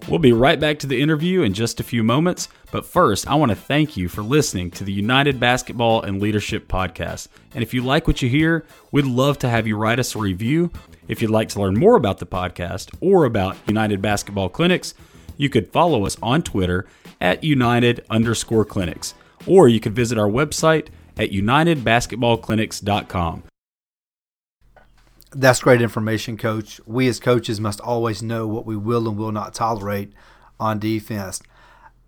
We'll 0.10 0.18
be 0.18 0.34
right 0.34 0.60
back 0.60 0.80
to 0.80 0.88
the 0.88 1.00
interview 1.00 1.44
in 1.44 1.54
just 1.54 1.80
a 1.80 1.84
few 1.84 2.04
moments, 2.04 2.50
but 2.72 2.84
first, 2.84 3.28
I 3.28 3.36
want 3.36 3.52
to 3.52 3.56
thank 3.56 3.96
you 3.96 4.10
for 4.10 4.24
listening 4.24 4.72
to 4.72 4.84
the 4.84 4.92
United 4.92 5.40
Basketball 5.40 6.02
and 6.02 6.20
Leadership 6.20 6.68
Podcast. 6.68 7.28
And 7.54 7.62
if 7.62 7.76
you 7.76 7.84
like 7.84 8.08
what 8.08 8.24
you 8.24 8.30
hear, 8.30 8.66
we'd 8.92 9.06
love 9.06 9.38
to 9.40 9.50
have 9.50 9.68
you 9.68 9.78
write 9.78 10.00
us 10.00 10.16
a 10.16 10.20
review. 10.20 10.72
If 11.08 11.22
you'd 11.22 11.30
like 11.30 11.50
to 11.50 11.62
learn 11.62 11.78
more 11.78 11.96
about 11.96 12.18
the 12.18 12.26
podcast 12.26 12.92
or 13.02 13.26
about 13.26 13.56
United 13.68 14.02
Basketball 14.02 14.50
Clinics, 14.50 14.96
you 15.38 15.50
could 15.50 15.72
follow 15.72 16.08
us 16.08 16.18
on 16.24 16.42
Twitter 16.42 16.88
at 17.22 17.44
United 17.44 18.04
underscore 18.10 18.66
clinics, 18.66 19.14
or 19.46 19.68
you 19.68 19.80
could 19.80 19.94
visit 19.94 20.18
our 20.18 20.30
website 20.30 20.88
at 21.18 21.30
unitedbasketballclinics.com. 21.30 23.44
That's 25.36 25.60
great 25.60 25.82
information, 25.82 26.38
coach. 26.38 26.80
We 26.86 27.10
as 27.10 27.20
coaches 27.20 27.60
must 27.60 27.82
always 27.82 28.24
know 28.24 28.48
what 28.48 28.66
we 28.66 28.78
will 28.78 29.06
and 29.06 29.18
will 29.18 29.34
not 29.34 29.54
tolerate 29.54 30.14
on 30.62 30.80
defense. 30.80 31.42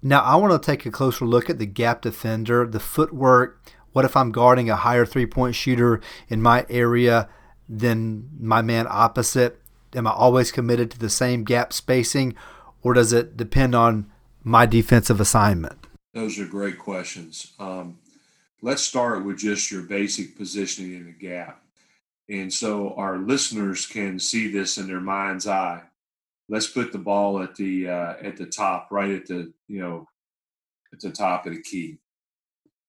Now, 0.01 0.21
I 0.21 0.37
want 0.37 0.53
to 0.53 0.65
take 0.65 0.85
a 0.85 0.91
closer 0.91 1.25
look 1.25 1.49
at 1.49 1.59
the 1.59 1.65
gap 1.65 2.01
defender, 2.01 2.65
the 2.65 2.79
footwork. 2.79 3.61
What 3.91 4.05
if 4.05 4.15
I'm 4.15 4.31
guarding 4.31 4.69
a 4.69 4.77
higher 4.77 5.05
three 5.05 5.25
point 5.25 5.55
shooter 5.55 5.99
in 6.29 6.41
my 6.41 6.65
area 6.69 7.27
than 7.67 8.29
my 8.39 8.61
man 8.61 8.87
opposite? 8.89 9.59
Am 9.93 10.07
I 10.07 10.11
always 10.11 10.49
committed 10.49 10.89
to 10.91 10.99
the 10.99 11.09
same 11.09 11.43
gap 11.43 11.73
spacing, 11.73 12.33
or 12.81 12.93
does 12.93 13.11
it 13.11 13.35
depend 13.35 13.75
on 13.75 14.09
my 14.41 14.65
defensive 14.65 15.19
assignment? 15.19 15.85
Those 16.13 16.39
are 16.39 16.45
great 16.45 16.79
questions. 16.79 17.51
Um, 17.59 17.97
let's 18.61 18.83
start 18.83 19.25
with 19.25 19.39
just 19.39 19.69
your 19.69 19.81
basic 19.81 20.37
positioning 20.37 20.93
in 20.93 21.05
the 21.07 21.11
gap. 21.11 21.61
And 22.29 22.53
so 22.53 22.93
our 22.95 23.17
listeners 23.17 23.85
can 23.85 24.19
see 24.19 24.51
this 24.51 24.77
in 24.77 24.87
their 24.87 24.99
mind's 24.99 25.47
eye. 25.47 25.83
Let's 26.49 26.67
put 26.67 26.91
the 26.91 26.97
ball 26.97 27.41
at 27.41 27.55
the 27.55 27.89
uh, 27.89 28.13
at 28.21 28.37
the 28.37 28.45
top, 28.45 28.89
right 28.91 29.11
at 29.11 29.27
the 29.27 29.53
you 29.67 29.81
know 29.81 30.07
at 30.93 30.99
the 30.99 31.11
top 31.11 31.45
of 31.45 31.53
the 31.53 31.61
key. 31.61 31.99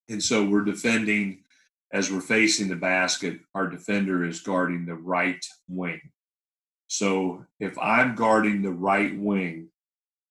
And 0.09 0.23
so 0.23 0.45
we're 0.45 0.65
defending 0.65 1.45
as 1.93 2.11
we're 2.11 2.21
facing 2.21 2.69
the 2.69 2.77
basket. 2.77 3.41
Our 3.55 3.69
defender 3.69 4.25
is 4.25 4.41
guarding 4.41 4.87
the 4.87 4.95
right 4.95 5.45
wing. 5.69 6.01
So 6.87 7.45
if 7.61 7.77
I'm 7.79 8.15
guarding 8.15 8.63
the 8.63 8.73
right 8.73 9.17
wing, 9.19 9.69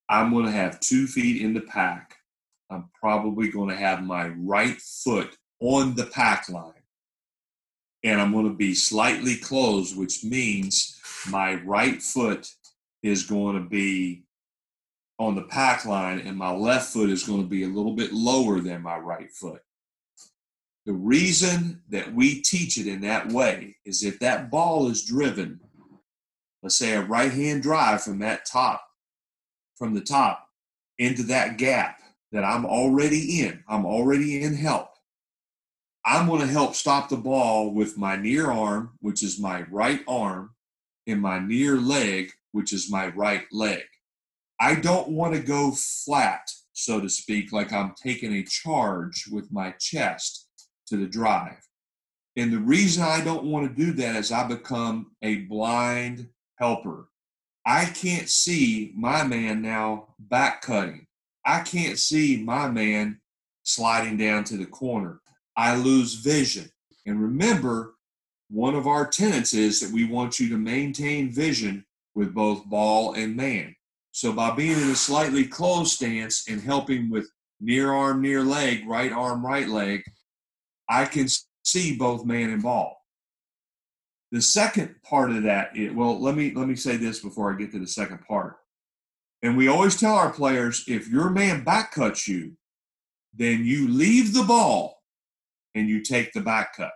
I'm 0.10 0.32
going 0.32 0.46
to 0.46 0.52
have 0.52 0.80
two 0.80 1.06
feet 1.06 1.42
in 1.42 1.54
the 1.54 1.62
pack. 1.62 2.16
I'm 2.70 2.90
probably 3.00 3.50
going 3.50 3.70
to 3.70 3.76
have 3.76 4.04
my 4.04 4.28
right 4.30 4.80
foot 4.82 5.38
on 5.60 5.96
the 5.96 6.06
pack 6.06 6.50
line 6.50 6.74
and 8.04 8.22
I'm 8.22 8.32
going 8.32 8.48
to 8.48 8.56
be 8.56 8.74
slightly 8.74 9.36
closed, 9.36 9.98
which 9.98 10.24
means 10.24 11.00
my 11.30 11.56
right 11.56 12.02
foot 12.02 12.50
is 13.04 13.24
going 13.24 13.56
to 13.56 13.70
be 13.70 14.24
on 15.20 15.36
the 15.36 15.44
pack 15.44 15.86
line 15.86 16.20
and 16.20 16.38
my 16.38 16.52
left 16.52 16.94
foot 16.94 17.10
is 17.10 17.24
going 17.24 17.42
to 17.42 17.48
be 17.48 17.64
a 17.64 17.68
little 17.68 17.94
bit 17.94 18.14
lower 18.14 18.60
than 18.60 18.82
my 18.82 18.98
right 18.98 19.32
foot. 19.32 19.62
The 20.86 20.94
reason 20.94 21.82
that 21.90 22.14
we 22.14 22.42
teach 22.42 22.78
it 22.78 22.88
in 22.88 23.02
that 23.02 23.32
way 23.32 23.76
is 23.84 24.04
if 24.04 24.20
that 24.20 24.50
ball 24.52 24.90
is 24.90 25.06
driven, 25.06 25.60
let's 26.62 26.78
say 26.78 26.94
a 26.94 27.02
right 27.02 27.32
hand 27.32 27.64
drive 27.64 28.04
from 28.04 28.20
that 28.20 28.46
top, 28.46 28.86
from 29.76 29.94
the 29.94 30.02
top 30.02 30.48
into 30.98 31.24
that 31.24 31.58
gap 31.58 32.00
that 32.32 32.44
I'm 32.44 32.66
already 32.66 33.42
in, 33.42 33.64
I'm 33.68 33.86
already 33.86 34.42
in 34.42 34.56
help 34.56 34.90
I'm 36.10 36.26
going 36.26 36.40
to 36.40 36.48
help 36.48 36.74
stop 36.74 37.10
the 37.10 37.18
ball 37.18 37.74
with 37.74 37.98
my 37.98 38.16
near 38.16 38.50
arm, 38.50 38.92
which 39.02 39.22
is 39.24 39.42
my 39.42 39.64
right 39.64 40.00
arm, 40.08 40.52
and 41.06 41.22
my 41.22 41.38
near 41.38 41.76
leg, 41.76 42.32
which 42.54 42.72
is 42.72 42.90
my 42.90 43.08
right 43.08 43.44
leg. 43.52 43.84
I 44.58 44.76
don't 44.76 45.10
want 45.10 45.34
to 45.34 45.42
go 45.42 45.72
flat, 45.72 46.50
so 46.72 47.02
to 47.02 47.10
speak, 47.10 47.52
like 47.52 47.74
I'm 47.74 47.94
taking 48.02 48.32
a 48.34 48.46
charge 48.46 49.26
with 49.30 49.52
my 49.52 49.72
chest 49.82 50.48
to 50.88 50.96
the 50.96 51.08
drive. 51.08 51.60
And 52.38 52.54
the 52.54 52.60
reason 52.60 53.04
I 53.04 53.22
don't 53.22 53.44
want 53.44 53.68
to 53.68 53.86
do 53.86 53.92
that 53.94 54.16
is 54.16 54.32
I 54.32 54.48
become 54.48 55.12
a 55.22 55.40
blind 55.40 56.30
helper. 56.56 57.10
I 57.66 57.84
can't 57.84 58.30
see 58.30 58.94
my 58.96 59.26
man 59.26 59.62
now 59.62 60.16
back 60.20 60.62
cutting. 60.62 61.08
I 61.46 61.60
can't 61.64 62.00
see 62.00 62.42
my 62.42 62.70
man 62.70 63.20
sliding 63.64 64.16
down 64.16 64.46
to 64.46 64.56
the 64.56 64.66
corner. 64.66 65.20
I 65.58 65.76
lose 65.76 66.14
vision. 66.14 66.70
And 67.08 67.22
remember, 67.22 67.96
one 68.50 68.76
of 68.76 68.88
our 68.88 69.08
tenets 69.08 69.54
is 69.54 69.82
that 69.82 69.92
we 69.92 70.06
want 70.06 70.40
you 70.40 70.50
to 70.50 70.58
maintain 70.58 71.32
vision 71.32 71.84
with 72.16 72.34
both 72.34 72.66
ball 72.66 73.14
and 73.14 73.36
man. 73.36 73.76
So 74.12 74.32
by 74.32 74.52
being 74.52 74.80
in 74.80 74.90
a 74.90 74.96
slightly 74.96 75.46
closed 75.46 75.92
stance 75.92 76.48
and 76.48 76.62
helping 76.62 77.10
with 77.10 77.30
near 77.60 77.92
arm, 77.92 78.22
near 78.22 78.44
leg, 78.44 78.88
right 78.88 79.12
arm, 79.12 79.46
right 79.46 79.68
leg, 79.68 80.04
I 80.90 81.06
can 81.06 81.28
see 81.64 81.98
both 81.98 82.26
man 82.26 82.52
and 82.52 82.64
ball. 82.64 82.96
The 84.32 84.42
second 84.42 84.96
part 85.04 85.32
of 85.32 85.44
that, 85.44 85.76
is, 85.76 85.94
well, 85.94 86.20
let 86.20 86.36
me 86.36 86.54
let 86.54 86.68
me 86.68 86.76
say 86.76 86.98
this 86.98 87.20
before 87.20 87.54
I 87.54 87.58
get 87.58 87.72
to 87.72 87.80
the 87.80 87.88
second 87.88 88.20
part. 88.28 88.58
And 89.42 89.56
we 89.56 89.68
always 89.68 90.00
tell 90.00 90.16
our 90.16 90.32
players, 90.32 90.84
if 90.88 91.08
your 91.08 91.30
man 91.30 91.64
back 91.64 91.92
cuts 91.94 92.28
you, 92.28 92.54
then 93.34 93.66
you 93.66 93.88
leave 93.88 94.34
the 94.34 94.44
ball 94.44 94.97
and 95.78 95.88
you 95.88 96.02
take 96.02 96.34
the 96.34 96.42
back 96.42 96.76
cut. 96.76 96.92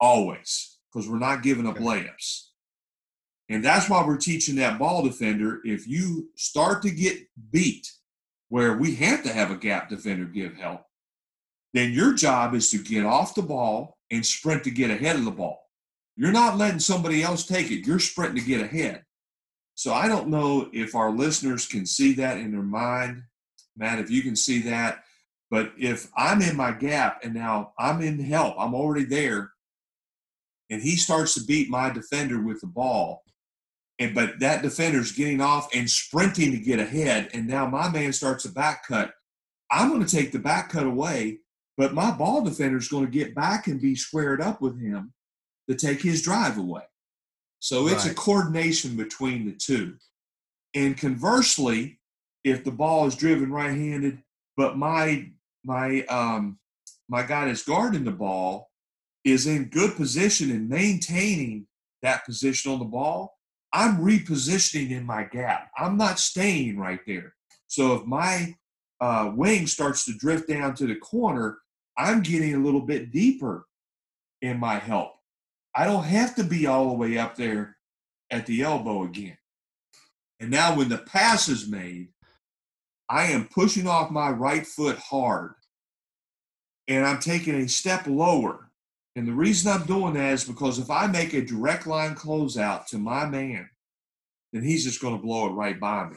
Always, 0.00 0.78
because 0.92 1.08
we're 1.08 1.18
not 1.18 1.42
giving 1.42 1.66
up 1.66 1.76
layups. 1.76 2.44
And 3.48 3.64
that's 3.64 3.88
why 3.88 4.06
we're 4.06 4.18
teaching 4.18 4.56
that 4.56 4.78
ball 4.78 5.02
defender. 5.02 5.60
If 5.64 5.88
you 5.88 6.28
start 6.36 6.82
to 6.82 6.90
get 6.90 7.18
beat, 7.50 7.90
where 8.48 8.76
we 8.76 8.94
have 8.94 9.22
to 9.24 9.32
have 9.32 9.50
a 9.50 9.56
gap 9.56 9.88
defender 9.88 10.24
give 10.24 10.54
help, 10.54 10.82
then 11.74 11.92
your 11.92 12.14
job 12.14 12.54
is 12.54 12.70
to 12.70 12.78
get 12.78 13.04
off 13.04 13.34
the 13.34 13.42
ball 13.42 13.98
and 14.10 14.24
sprint 14.24 14.64
to 14.64 14.70
get 14.70 14.90
ahead 14.90 15.16
of 15.16 15.24
the 15.24 15.30
ball. 15.30 15.60
You're 16.16 16.32
not 16.32 16.56
letting 16.56 16.80
somebody 16.80 17.22
else 17.22 17.44
take 17.44 17.70
it. 17.70 17.86
You're 17.86 17.98
sprinting 17.98 18.42
to 18.42 18.48
get 18.48 18.62
ahead. 18.62 19.04
So 19.74 19.92
I 19.92 20.08
don't 20.08 20.28
know 20.28 20.68
if 20.72 20.94
our 20.94 21.10
listeners 21.10 21.66
can 21.66 21.86
see 21.86 22.14
that 22.14 22.38
in 22.38 22.50
their 22.50 22.62
mind. 22.62 23.22
Matt, 23.76 24.00
if 24.00 24.10
you 24.10 24.22
can 24.22 24.34
see 24.34 24.60
that. 24.62 25.04
But 25.50 25.72
if 25.78 26.10
I'm 26.16 26.42
in 26.42 26.56
my 26.56 26.72
gap 26.72 27.20
and 27.24 27.34
now 27.34 27.72
I'm 27.78 28.02
in 28.02 28.18
help, 28.18 28.56
I'm 28.58 28.74
already 28.74 29.04
there, 29.04 29.52
and 30.70 30.82
he 30.82 30.96
starts 30.96 31.34
to 31.34 31.44
beat 31.44 31.70
my 31.70 31.90
defender 31.90 32.42
with 32.42 32.60
the 32.60 32.66
ball, 32.66 33.22
and 33.98 34.14
but 34.14 34.40
that 34.40 34.62
defender's 34.62 35.12
getting 35.12 35.40
off 35.40 35.68
and 35.74 35.88
sprinting 35.88 36.52
to 36.52 36.58
get 36.58 36.78
ahead, 36.78 37.30
and 37.32 37.46
now 37.46 37.66
my 37.66 37.88
man 37.88 38.12
starts 38.12 38.44
a 38.44 38.52
back 38.52 38.86
cut. 38.86 39.12
I'm 39.70 39.88
going 39.88 40.04
to 40.04 40.16
take 40.16 40.32
the 40.32 40.38
back 40.38 40.70
cut 40.70 40.86
away, 40.86 41.38
but 41.76 41.94
my 41.94 42.10
ball 42.10 42.42
defender 42.42 42.78
is 42.78 42.88
going 42.88 43.06
to 43.06 43.10
get 43.10 43.34
back 43.34 43.66
and 43.66 43.80
be 43.80 43.94
squared 43.94 44.40
up 44.40 44.60
with 44.60 44.80
him 44.80 45.12
to 45.68 45.74
take 45.74 46.02
his 46.02 46.22
drive 46.22 46.58
away. 46.58 46.82
So 47.60 47.88
it's 47.88 48.04
right. 48.04 48.12
a 48.12 48.14
coordination 48.14 48.96
between 48.96 49.46
the 49.46 49.52
two. 49.52 49.96
And 50.74 50.96
conversely, 50.96 51.98
if 52.44 52.64
the 52.64 52.70
ball 52.70 53.06
is 53.06 53.16
driven 53.16 53.50
right-handed, 53.50 54.22
but 54.56 54.76
my 54.76 55.30
my 55.68 56.02
um 56.06 56.58
my 57.08 57.22
guy 57.22 57.44
that's 57.44 57.62
guarding 57.62 58.04
the 58.04 58.10
ball 58.10 58.70
is 59.24 59.46
in 59.46 59.68
good 59.68 59.94
position 59.96 60.50
and 60.50 60.68
maintaining 60.68 61.66
that 62.02 62.24
position 62.24 62.72
on 62.72 62.78
the 62.78 62.84
ball, 62.84 63.34
I'm 63.72 63.98
repositioning 63.98 64.90
in 64.90 65.04
my 65.04 65.24
gap. 65.24 65.70
I'm 65.76 65.96
not 65.96 66.18
staying 66.18 66.78
right 66.78 67.00
there. 67.06 67.34
So 67.66 67.94
if 67.94 68.06
my 68.06 68.54
uh, 69.00 69.32
wing 69.34 69.66
starts 69.66 70.04
to 70.06 70.16
drift 70.16 70.48
down 70.48 70.74
to 70.76 70.86
the 70.86 70.96
corner, 70.96 71.58
I'm 71.96 72.22
getting 72.22 72.54
a 72.54 72.58
little 72.58 72.80
bit 72.80 73.10
deeper 73.10 73.66
in 74.40 74.58
my 74.58 74.78
help. 74.78 75.12
I 75.74 75.84
don't 75.84 76.04
have 76.04 76.34
to 76.36 76.44
be 76.44 76.66
all 76.66 76.88
the 76.88 76.94
way 76.94 77.18
up 77.18 77.36
there 77.36 77.76
at 78.30 78.46
the 78.46 78.62
elbow 78.62 79.04
again. 79.04 79.36
And 80.40 80.50
now 80.50 80.76
when 80.76 80.88
the 80.88 80.98
pass 80.98 81.48
is 81.48 81.68
made, 81.68 82.08
I 83.08 83.24
am 83.26 83.48
pushing 83.48 83.86
off 83.86 84.10
my 84.10 84.30
right 84.30 84.66
foot 84.66 84.98
hard 84.98 85.54
and 86.88 87.06
I'm 87.06 87.20
taking 87.20 87.54
a 87.54 87.68
step 87.68 88.06
lower. 88.06 88.70
And 89.14 89.28
the 89.28 89.32
reason 89.32 89.70
I'm 89.70 89.86
doing 89.86 90.14
that 90.14 90.32
is 90.32 90.44
because 90.44 90.78
if 90.78 90.90
I 90.90 91.06
make 91.06 91.34
a 91.34 91.44
direct 91.44 91.86
line 91.86 92.14
closeout 92.14 92.86
to 92.86 92.98
my 92.98 93.26
man, 93.26 93.68
then 94.52 94.62
he's 94.62 94.84
just 94.84 95.00
going 95.00 95.16
to 95.16 95.22
blow 95.22 95.46
it 95.46 95.52
right 95.52 95.78
by 95.78 96.08
me. 96.08 96.16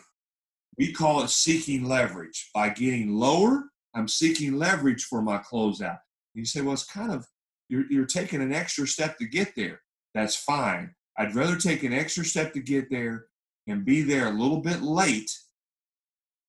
We 0.78 0.94
call 0.94 1.24
it 1.24 1.30
seeking 1.30 1.86
leverage. 1.86 2.50
By 2.54 2.70
getting 2.70 3.14
lower, 3.14 3.66
I'm 3.94 4.08
seeking 4.08 4.58
leverage 4.58 5.04
for 5.04 5.22
my 5.22 5.40
closeout. 5.40 6.00
You 6.34 6.46
say, 6.46 6.62
well, 6.62 6.74
it's 6.74 6.86
kind 6.86 7.12
of, 7.12 7.28
you're, 7.68 7.86
you're 7.92 8.06
taking 8.06 8.42
an 8.42 8.54
extra 8.54 8.88
step 8.88 9.18
to 9.18 9.26
get 9.26 9.54
there. 9.56 9.82
That's 10.14 10.36
fine. 10.36 10.94
I'd 11.18 11.36
rather 11.36 11.58
take 11.58 11.84
an 11.84 11.94
extra 11.94 12.24
step 12.24 12.54
to 12.54 12.62
get 12.62 12.90
there 12.90 13.26
and 13.68 13.84
be 13.84 14.02
there 14.02 14.28
a 14.28 14.34
little 14.34 14.62
bit 14.62 14.82
late. 14.82 15.30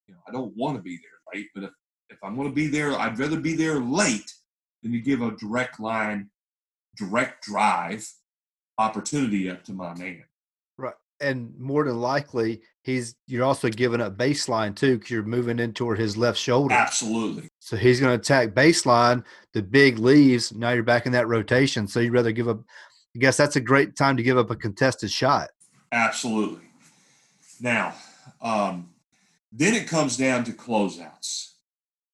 You 0.06 0.14
know, 0.14 0.20
I 0.28 0.32
don't 0.32 0.56
want 0.56 0.76
to 0.76 0.82
be 0.82 0.96
there 0.96 1.34
late, 1.34 1.48
but 1.54 1.64
if, 1.64 1.70
if 2.12 2.18
I'm 2.22 2.36
going 2.36 2.48
to 2.48 2.54
be 2.54 2.66
there, 2.68 2.92
I'd 2.98 3.18
rather 3.18 3.40
be 3.40 3.54
there 3.54 3.80
late 3.80 4.32
than 4.82 4.92
to 4.92 5.00
give 5.00 5.22
a 5.22 5.32
direct 5.32 5.80
line, 5.80 6.30
direct 6.96 7.44
drive 7.44 8.06
opportunity 8.78 9.50
up 9.50 9.62
to 9.64 9.72
my 9.72 9.94
man 9.94 10.24
Right. 10.78 10.94
and 11.20 11.52
more 11.58 11.84
than 11.84 12.00
likely 12.00 12.62
he's 12.82 13.14
you're 13.26 13.44
also 13.44 13.68
giving 13.68 14.00
up 14.00 14.16
baseline 14.16 14.74
too 14.74 14.96
because 14.96 15.10
you're 15.10 15.22
moving 15.22 15.58
in 15.58 15.72
toward 15.72 15.98
his 15.98 16.16
left 16.16 16.38
shoulder. 16.38 16.74
Absolutely. 16.74 17.48
So 17.60 17.76
he's 17.76 18.00
going 18.00 18.10
to 18.10 18.20
attack 18.20 18.54
baseline. 18.54 19.24
The 19.52 19.62
big 19.62 19.98
leaves. 19.98 20.52
Now 20.54 20.70
you're 20.70 20.82
back 20.82 21.06
in 21.06 21.12
that 21.12 21.28
rotation. 21.28 21.86
So 21.86 22.00
you'd 22.00 22.12
rather 22.14 22.32
give 22.32 22.48
up. 22.48 22.60
I 23.14 23.18
guess 23.18 23.36
that's 23.36 23.56
a 23.56 23.60
great 23.60 23.94
time 23.94 24.16
to 24.16 24.22
give 24.22 24.38
up 24.38 24.50
a 24.50 24.56
contested 24.56 25.10
shot. 25.10 25.50
Absolutely. 25.92 26.64
Now, 27.60 27.94
um, 28.40 28.88
then 29.52 29.74
it 29.74 29.86
comes 29.86 30.16
down 30.16 30.44
to 30.44 30.52
closeouts, 30.52 31.51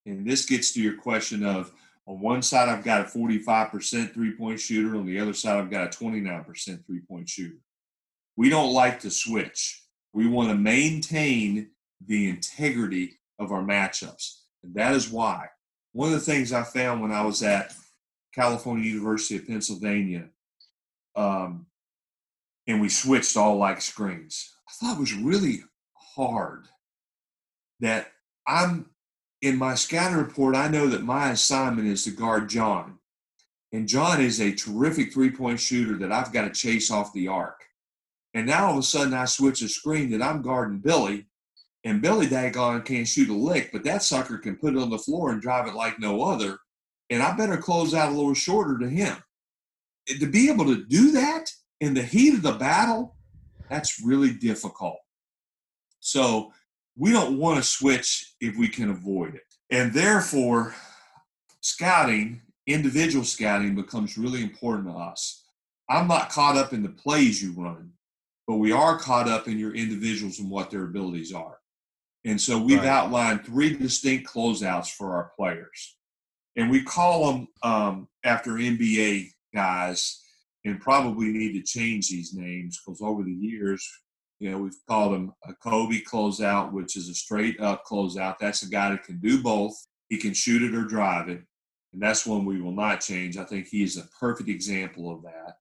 and 0.09 0.26
this 0.26 0.46
gets 0.46 0.72
to 0.72 0.82
your 0.82 0.96
question 0.96 1.44
of 1.44 1.72
on 2.06 2.20
one 2.20 2.42
side 2.42 2.68
I've 2.68 2.84
got 2.84 3.02
a 3.02 3.04
45% 3.04 4.12
three 4.12 4.32
point 4.32 4.59
shooter, 4.59 4.96
on 4.96 5.06
the 5.06 5.20
other 5.20 5.34
side 5.34 5.59
I've 5.59 5.70
got 5.70 5.94
a 5.94 5.98
29% 5.98 6.86
three 6.86 7.00
point 7.00 7.28
shooter 7.28 7.59
we 8.38 8.48
don't 8.48 8.72
like 8.72 9.00
to 9.00 9.11
switch. 9.11 9.82
We 10.12 10.28
want 10.28 10.50
to 10.50 10.54
maintain 10.54 11.70
the 12.06 12.28
integrity 12.28 13.18
of 13.40 13.50
our 13.50 13.64
matchups. 13.64 14.42
And 14.62 14.72
that 14.76 14.94
is 14.94 15.11
why. 15.11 15.46
One 15.90 16.12
of 16.12 16.14
the 16.14 16.20
things 16.24 16.52
I 16.52 16.62
found 16.62 17.02
when 17.02 17.11
I 17.11 17.24
was 17.24 17.42
at 17.42 17.74
California 18.32 18.88
University 18.88 19.38
of 19.38 19.48
Pennsylvania, 19.48 20.28
um, 21.16 21.66
and 22.68 22.80
we 22.80 22.88
switched 22.88 23.36
all 23.36 23.56
like 23.56 23.80
screens, 23.80 24.54
I 24.68 24.72
thought 24.74 24.98
it 24.98 25.00
was 25.00 25.14
really 25.14 25.64
hard 25.94 26.66
that 27.80 28.12
I'm 28.46 28.86
in 29.43 29.57
my 29.57 29.74
scouting 29.74 30.18
report, 30.18 30.57
I 30.57 30.68
know 30.68 30.89
that 30.89 31.03
my 31.03 31.30
assignment 31.30 31.89
is 31.89 32.05
to 32.05 32.11
guard 32.11 32.49
John. 32.49 32.99
And 33.72 33.86
John 33.86 34.20
is 34.20 34.41
a 34.41 34.55
terrific 34.55 35.12
three 35.12 35.30
point 35.30 35.61
shooter 35.61 35.97
that 35.99 36.12
I've 36.12 36.32
got 36.32 36.43
to 36.43 36.51
chase 36.51 36.91
off 36.91 37.12
the 37.12 37.28
arc. 37.28 37.61
And 38.34 38.47
now 38.47 38.66
all 38.66 38.72
of 38.72 38.78
a 38.78 38.82
sudden 38.82 39.14
I 39.14 39.26
switch 39.26 39.62
a 39.62 39.68
screen 39.68 40.11
that 40.11 40.22
I'm 40.22 40.43
guarding 40.43 40.78
Billy, 40.78 41.26
and 41.84 42.03
Billy 42.03 42.26
Dagon 42.26 42.82
can't 42.82 43.09
shoot 43.09 43.28
a 43.28 43.34
lick, 43.34 43.70
but 43.72 43.84
that 43.84 44.03
sucker 44.03 44.39
can 44.39 44.57
put 44.57 44.74
it 44.74 44.78
on 44.78 44.91
the 44.91 44.99
floor 44.99 45.30
and 45.30 45.41
drive 45.41 45.66
it 45.66 45.74
like 45.74 45.99
no 45.99 46.22
other. 46.22 46.59
And 47.11 47.22
I 47.22 47.36
better 47.36 47.57
close 47.57 47.95
out 47.95 48.11
a 48.12 48.14
little 48.14 48.34
shorter 48.34 48.78
to 48.78 48.89
him. 48.89 49.16
And 50.09 50.20
to 50.20 50.26
be 50.26 50.51
able 50.51 50.66
to 50.66 50.84
do 50.84 51.12
that 51.12 51.51
in 51.80 51.95
the 51.95 52.03
heat 52.03 52.34
of 52.34 52.43
the 52.43 52.53
battle, 52.53 53.16
that's 53.70 54.03
really 54.03 54.32
difficult. 54.32 54.99
So 56.01 56.53
we 56.99 57.12
don't 57.12 57.38
want 57.38 57.57
to 57.57 57.62
switch 57.62 58.34
if 58.40 58.57
we 58.57 58.68
can 58.68 58.90
avoid 58.90 59.34
it. 59.34 59.42
And 59.70 59.92
therefore, 59.92 60.74
scouting, 61.61 62.42
individual 62.66 63.24
scouting 63.24 63.74
becomes 63.74 64.18
really 64.18 64.42
important 64.42 64.88
to 64.88 64.94
us. 64.94 65.44
I'm 65.88 66.09
not 66.09 66.30
caught 66.30 66.57
up 66.57 66.72
in 66.72 66.82
the 66.82 66.90
plays 66.90 67.42
you 67.42 67.53
run 67.53 67.92
but 68.49 68.57
we 68.57 68.72
are 68.72 68.99
caught 68.99 69.28
up 69.28 69.46
in 69.46 69.59
your 69.59 69.74
individuals 69.74 70.40
and 70.40 70.51
what 70.51 70.70
their 70.70 70.84
abilities 70.84 71.34
are. 71.34 71.59
And 72.24 72.40
so 72.40 72.59
we've 72.59 72.78
right. 72.78 72.88
outlined 72.88 73.44
three 73.44 73.76
distinct 73.76 74.26
closeouts 74.26 74.88
for 74.88 75.14
our 75.14 75.30
players. 75.36 75.96
And 76.57 76.70
we 76.70 76.82
call 76.82 77.30
them 77.30 77.49
um, 77.62 78.09
after 78.24 78.53
NBA 78.53 79.28
guys, 79.55 80.24
and 80.64 80.80
probably 80.80 81.28
need 81.28 81.53
to 81.53 81.62
change 81.62 82.09
these 82.09 82.34
names 82.34 82.80
because 82.84 83.01
over 83.01 83.22
the 83.22 83.32
years, 83.32 83.86
you 84.39 84.51
know, 84.51 84.59
we've 84.59 84.76
called 84.89 85.14
him 85.14 85.32
a 85.45 85.55
Kobe 85.55 86.01
closeout, 86.01 86.72
which 86.72 86.97
is 86.97 87.09
a 87.09 87.14
straight 87.14 87.61
up 87.61 87.84
closeout. 87.84 88.36
That's 88.39 88.62
a 88.62 88.68
guy 88.68 88.91
that 88.91 89.05
can 89.05 89.18
do 89.18 89.43
both. 89.43 89.74
He 90.09 90.16
can 90.16 90.34
shoot 90.34 90.62
it 90.62 90.74
or 90.74 90.84
drive 90.84 91.28
it. 91.28 91.43
And 91.93 92.03
that's 92.03 92.26
one 92.26 92.45
we 92.45 92.61
will 92.61 92.72
not 92.72 93.01
change. 93.01 93.36
I 93.36 93.45
think 93.45 93.66
he's 93.66 93.97
a 93.97 94.09
perfect 94.20 94.49
example 94.49 95.11
of 95.11 95.22
that 95.22 95.57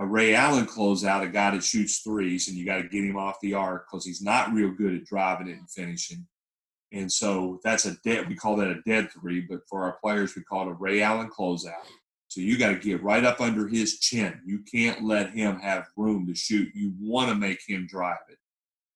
a 0.00 0.06
Ray 0.06 0.34
Allen 0.34 0.66
closeout, 0.66 1.22
a 1.22 1.28
guy 1.28 1.50
that 1.50 1.64
shoots 1.64 1.98
threes, 2.00 2.48
and 2.48 2.56
you 2.56 2.64
got 2.64 2.76
to 2.76 2.88
get 2.88 3.04
him 3.04 3.16
off 3.16 3.40
the 3.40 3.54
arc 3.54 3.86
because 3.90 4.04
he's 4.04 4.22
not 4.22 4.52
real 4.52 4.70
good 4.70 4.94
at 4.94 5.04
driving 5.04 5.48
it 5.48 5.58
and 5.58 5.70
finishing. 5.70 6.26
And 6.92 7.10
so 7.10 7.60
that's 7.64 7.84
a 7.84 7.96
dead. 8.04 8.28
We 8.28 8.36
call 8.36 8.56
that 8.56 8.68
a 8.68 8.80
dead 8.86 9.10
three, 9.10 9.40
but 9.40 9.60
for 9.68 9.82
our 9.82 9.98
players, 10.00 10.34
we 10.36 10.42
call 10.42 10.68
it 10.68 10.70
a 10.70 10.74
Ray 10.74 11.02
Allen 11.02 11.28
closeout. 11.28 11.86
So 12.38 12.42
you 12.42 12.56
got 12.56 12.68
to 12.68 12.76
get 12.76 13.02
right 13.02 13.24
up 13.24 13.40
under 13.40 13.66
his 13.66 13.98
chin. 13.98 14.40
You 14.46 14.60
can't 14.60 15.02
let 15.02 15.30
him 15.30 15.58
have 15.58 15.88
room 15.96 16.24
to 16.28 16.36
shoot. 16.36 16.68
You 16.72 16.92
want 17.00 17.30
to 17.30 17.34
make 17.34 17.58
him 17.66 17.88
drive 17.90 18.18
it. 18.28 18.38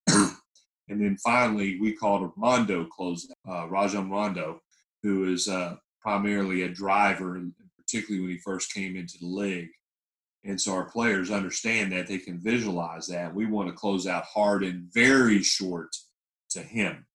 and 0.88 1.00
then 1.00 1.16
finally, 1.16 1.80
we 1.80 1.92
called 1.92 2.22
a 2.22 2.30
Rondo 2.36 2.84
close, 2.84 3.28
uh, 3.50 3.66
Rajon 3.68 4.08
Rondo, 4.08 4.60
who 5.02 5.32
is 5.32 5.48
uh, 5.48 5.74
primarily 6.00 6.62
a 6.62 6.68
driver, 6.68 7.42
particularly 7.76 8.20
when 8.20 8.30
he 8.30 8.38
first 8.38 8.72
came 8.72 8.94
into 8.94 9.18
the 9.18 9.26
league. 9.26 9.70
And 10.44 10.60
so 10.60 10.74
our 10.74 10.88
players 10.88 11.32
understand 11.32 11.90
that 11.90 12.06
they 12.06 12.18
can 12.18 12.38
visualize 12.38 13.08
that. 13.08 13.34
We 13.34 13.46
want 13.46 13.68
to 13.70 13.74
close 13.74 14.06
out 14.06 14.22
hard 14.22 14.62
and 14.62 14.84
very 14.94 15.42
short 15.42 15.96
to 16.50 16.60
him. 16.60 17.06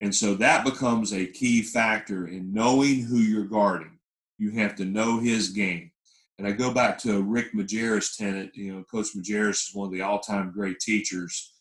And 0.00 0.14
so 0.14 0.34
that 0.34 0.64
becomes 0.64 1.12
a 1.12 1.26
key 1.26 1.62
factor 1.62 2.28
in 2.28 2.52
knowing 2.52 3.02
who 3.02 3.18
you're 3.18 3.46
guarding. 3.46 3.95
You 4.38 4.50
have 4.52 4.74
to 4.76 4.84
know 4.84 5.18
his 5.18 5.50
game. 5.50 5.90
And 6.38 6.46
I 6.46 6.52
go 6.52 6.72
back 6.72 6.98
to 6.98 7.22
Rick 7.22 7.54
Majerus 7.54 8.16
tenant. 8.16 8.54
You 8.54 8.74
know, 8.74 8.84
Coach 8.84 9.14
Majerus 9.16 9.68
is 9.68 9.70
one 9.72 9.86
of 9.86 9.92
the 9.92 10.02
all-time 10.02 10.52
great 10.52 10.80
teachers, 10.80 11.54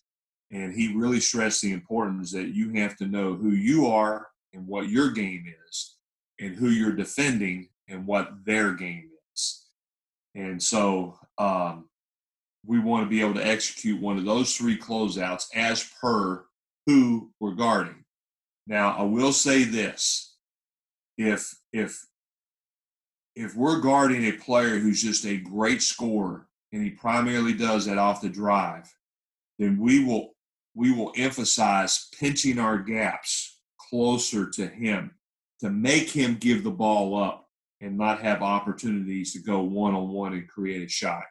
and 0.52 0.74
he 0.74 0.94
really 0.94 1.22
stressed 1.22 1.62
the 1.62 1.72
importance 1.72 2.32
that 2.34 2.54
you 2.54 2.74
have 2.74 2.98
to 2.98 3.08
know 3.08 3.36
who 3.36 3.52
you 3.52 3.88
are 3.88 4.28
and 4.54 4.68
what 4.68 4.90
your 4.90 5.12
game 5.12 5.46
is, 5.70 5.96
and 6.40 6.56
who 6.56 6.70
you're 6.70 6.92
defending 6.92 7.70
and 7.88 8.06
what 8.06 8.32
their 8.46 8.74
game 8.74 9.10
is. 9.34 9.66
And 10.36 10.62
so 10.62 11.18
um, 11.38 11.88
we 12.66 12.80
want 12.80 13.06
to 13.06 13.10
be 13.10 13.22
able 13.22 13.36
to 13.36 13.48
execute 13.48 14.02
one 14.02 14.18
of 14.18 14.26
those 14.26 14.56
three 14.56 14.78
closeouts 14.78 15.46
as 15.56 15.90
per 16.02 16.46
who 16.86 17.32
we're 17.40 17.56
guarding. 17.56 18.04
Now, 18.68 18.96
I 18.98 19.04
will 19.04 19.32
say 19.32 19.64
this: 19.64 20.36
if 21.18 21.56
if 21.72 22.06
if 23.36 23.56
we're 23.56 23.80
guarding 23.80 24.26
a 24.26 24.34
player 24.34 24.80
who's 24.80 25.02
just 25.02 25.26
a 25.26 25.38
great 25.38 25.82
scorer 25.82 26.48
and 26.72 26.84
he 26.84 26.90
primarily 26.90 27.54
does 27.54 27.86
that 27.86 27.98
off 27.98 28.22
the 28.22 28.30
drive, 28.30 28.94
then 29.60 29.80
we 29.80 30.04
will 30.04 30.36
we 30.74 30.92
will 30.92 31.14
emphasize 31.16 32.10
pinching 32.20 32.60
our 32.60 32.78
gaps 32.78 33.60
closer 33.90 34.50
to 34.50 34.68
him 34.68 35.12
to 35.62 35.70
make 35.70 36.10
him 36.10 36.36
give 36.36 36.64
the 36.64 36.72
ball 36.72 37.18
up 37.18 37.48
and 37.80 37.98
not 37.98 38.22
have 38.22 38.42
opportunities 38.42 39.32
to 39.32 39.40
go 39.40 39.62
one 39.62 39.94
on 39.94 40.10
one 40.10 40.34
and 40.34 40.50
create 40.50 40.86
a 40.86 40.90
shot. 40.90 41.24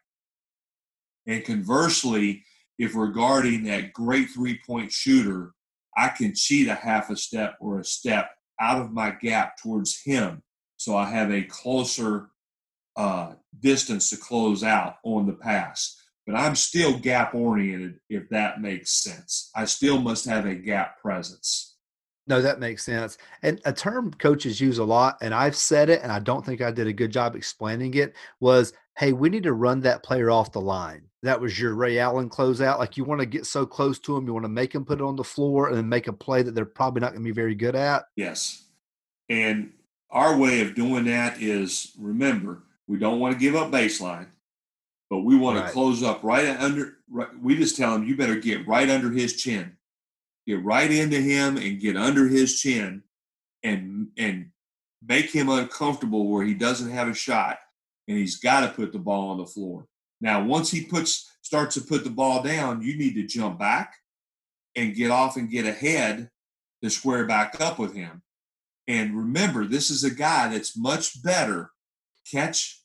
And 1.27 1.45
conversely, 1.45 2.43
if 2.79 2.95
we're 2.95 3.09
guarding 3.09 3.65
that 3.65 3.93
great 3.93 4.31
three 4.31 4.59
point 4.67 4.91
shooter 4.91 5.55
I 5.97 6.09
can 6.09 6.35
cheat 6.35 6.69
a 6.69 6.75
half 6.75 7.11
a 7.11 7.17
step 7.17 7.57
or 7.61 7.81
a 7.81 7.85
step 7.85 8.31
out 8.61 8.81
of 8.81 8.93
my 8.93 9.11
gap 9.11 9.57
towards 9.63 10.03
him. 10.03 10.43
So 10.85 10.97
I 10.97 11.11
have 11.11 11.32
a 11.32 11.43
closer 11.43 12.30
uh, 12.97 13.32
distance 13.61 14.11
to 14.11 14.16
close 14.16 14.62
out 14.62 14.97
on 15.03 15.26
the 15.26 15.32
pass. 15.32 16.01
But 16.26 16.37
I'm 16.37 16.55
still 16.55 16.99
gap 16.99 17.35
oriented, 17.35 18.01
if 18.09 18.28
that 18.30 18.61
makes 18.61 19.03
sense. 19.03 19.51
I 19.55 19.64
still 19.64 20.01
must 20.01 20.24
have 20.26 20.47
a 20.47 20.55
gap 20.55 21.01
presence. 21.01 21.76
No, 22.26 22.41
that 22.41 22.61
makes 22.61 22.85
sense. 22.85 23.18
And 23.43 23.61
a 23.66 23.72
term 23.72 24.12
coaches 24.14 24.61
use 24.61 24.78
a 24.78 24.85
lot, 24.85 25.18
and 25.20 25.35
I've 25.35 25.57
said 25.57 25.91
it, 25.91 26.03
and 26.03 26.11
I 26.11 26.18
don't 26.20 26.45
think 26.45 26.62
I 26.62 26.70
did 26.70 26.87
a 26.87 26.93
good 26.93 27.11
job 27.11 27.37
explaining 27.37 27.95
it, 27.95 28.14
was 28.41 28.72
hey, 28.97 29.12
we 29.12 29.28
need 29.28 29.43
to 29.43 29.53
run 29.53 29.80
that 29.80 30.05
player 30.05 30.30
off 30.30 30.53
the 30.53 30.61
line 30.61 31.03
that 31.24 31.41
was 31.41 31.59
your 31.59 31.74
Ray 31.74 31.99
Allen 31.99 32.28
closeout. 32.28 32.78
Like 32.78 32.99
you 32.99 33.05
want 33.05 33.20
to 33.20 33.26
get 33.26 33.47
so 33.47 33.64
close 33.64 33.99
to 34.01 34.14
him, 34.14 34.26
you 34.26 34.35
want 34.35 34.45
to 34.45 34.51
make 34.51 34.74
him 34.74 34.85
put 34.85 35.01
it 35.01 35.05
on 35.05 35.16
the 35.16 35.24
floor 35.24 35.68
and 35.68 35.76
then 35.76 35.89
make 35.89 36.07
a 36.07 36.12
play 36.12 36.43
that 36.43 36.55
they're 36.55 36.66
probably 36.66 37.01
not 37.01 37.12
going 37.12 37.22
to 37.22 37.28
be 37.28 37.35
very 37.35 37.55
good 37.55 37.74
at. 37.74 38.05
Yes. 38.14 38.66
And 39.30 39.72
our 40.15 40.37
way 40.37 40.61
of 40.61 40.75
doing 40.75 41.05
that 41.05 41.43
is 41.43 41.93
remember, 41.99 42.62
we 42.87 42.99
don't 42.99 43.19
want 43.19 43.35
to 43.35 43.41
give 43.41 43.57
up 43.57 43.71
baseline, 43.71 44.29
but 45.11 45.21
we 45.21 45.37
want 45.37 45.59
right. 45.59 45.67
to 45.67 45.73
close 45.73 46.03
up 46.03 46.23
right 46.23 46.47
under. 46.47 46.99
Right, 47.11 47.29
we 47.43 47.57
just 47.57 47.77
tell 47.77 47.95
him, 47.95 48.05
you 48.05 48.17
better 48.17 48.37
get 48.37 48.67
right 48.67 48.89
under 48.89 49.11
his 49.11 49.37
chin, 49.37 49.77
get 50.47 50.62
right 50.65 50.91
into 50.91 51.21
him 51.21 51.57
and 51.57 51.81
get 51.81 51.97
under 51.97 52.29
his 52.29 52.61
chin 52.61 53.03
and, 53.62 54.09
and 54.17 54.51
make 55.07 55.31
him 55.31 55.49
uncomfortable 55.49 56.29
where 56.29 56.45
he 56.45 56.55
doesn't 56.55 56.91
have 56.91 57.09
a 57.09 57.15
shot 57.15 57.59
and 58.09 58.17
he's 58.17 58.37
got 58.37 58.61
to 58.61 58.69
put 58.69 58.93
the 58.93 58.99
ball 58.99 59.31
on 59.31 59.39
the 59.39 59.47
floor. 59.47 59.87
Now, 60.21 60.45
once 60.45 60.71
he 60.71 60.85
puts 60.85 61.31
starts 61.43 61.75
to 61.75 61.83
put 61.83 62.05
the 62.05 62.11
ball 62.11 62.43
down, 62.43 62.83
you 62.83 62.97
need 62.97 63.15
to 63.15 63.27
jump 63.27 63.59
back 63.59 63.95
and 64.77 64.95
get 64.95 65.11
off 65.11 65.37
and 65.37 65.51
get 65.51 65.67
ahead 65.67 66.31
to 66.83 66.91
square 66.91 67.27
back 67.27 67.61
up 67.61 67.79
with 67.79 67.95
him. 67.95 68.23
And 68.87 69.16
remember, 69.16 69.66
this 69.66 69.91
is 69.91 70.05
a 70.05 70.11
guy 70.11 70.49
that's 70.49 70.76
much 70.76 71.22
better 71.22 71.70
catch 72.30 72.82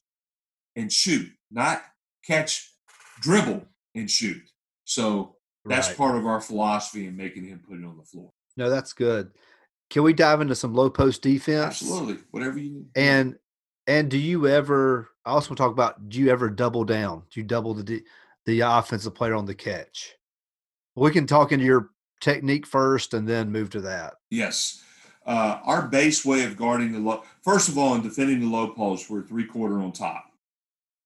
and 0.76 0.92
shoot, 0.92 1.30
not 1.52 1.82
catch, 2.26 2.72
dribble 3.20 3.66
and 3.96 4.10
shoot. 4.10 4.42
So 4.86 5.36
that's 5.66 5.90
right. 5.90 5.98
part 5.98 6.16
of 6.16 6.26
our 6.26 6.42
philosophy 6.42 7.06
in 7.06 7.18
making 7.18 7.46
him 7.46 7.62
put 7.68 7.80
it 7.80 7.86
on 7.86 7.98
the 7.98 8.04
floor. 8.04 8.32
No, 8.56 8.70
that's 8.70 8.94
good. 8.94 9.32
Can 9.90 10.04
we 10.04 10.14
dive 10.14 10.42
into 10.42 10.56
some 10.56 10.74
low 10.74 10.90
post 10.90 11.22
defense? 11.22 11.66
Absolutely. 11.66 12.18
Whatever 12.32 12.60
you 12.60 12.72
need. 12.72 12.86
And 12.96 13.36
and 13.88 14.10
do 14.10 14.18
you 14.18 14.48
ever 14.48 15.10
I 15.26 15.32
also 15.32 15.50
want 15.50 15.58
to 15.58 15.64
talk 15.64 15.72
about: 15.72 16.10
Do 16.10 16.20
you 16.20 16.30
ever 16.30 16.50
double 16.50 16.84
down? 16.84 17.24
Do 17.32 17.40
you 17.40 17.46
double 17.46 17.74
the 17.74 18.04
the 18.46 18.62
offensive 18.62 19.16
player 19.16 19.36
on 19.36 19.46
the 19.46 19.56
catch? 19.56 20.16
We 20.96 21.12
can 21.12 21.28
talk 21.28 21.52
into 21.52 21.66
your 21.66 21.92
technique 22.20 22.66
first, 22.66 23.14
and 23.14 23.28
then 23.28 23.52
move 23.52 23.70
to 23.72 23.82
that. 23.82 24.16
Yes, 24.30 24.84
uh, 25.26 25.60
our 25.64 25.88
base 25.88 26.26
way 26.26 26.44
of 26.44 26.58
guarding 26.58 26.92
the 26.92 27.00
low. 27.00 27.24
First 27.44 27.70
of 27.70 27.78
all, 27.78 27.96
in 27.96 28.02
defending 28.02 28.40
the 28.40 28.48
low 28.48 28.70
post, 28.70 29.10
we're 29.10 29.24
three 29.24 29.46
quarter 29.46 29.80
on 29.80 29.92
top. 29.92 30.26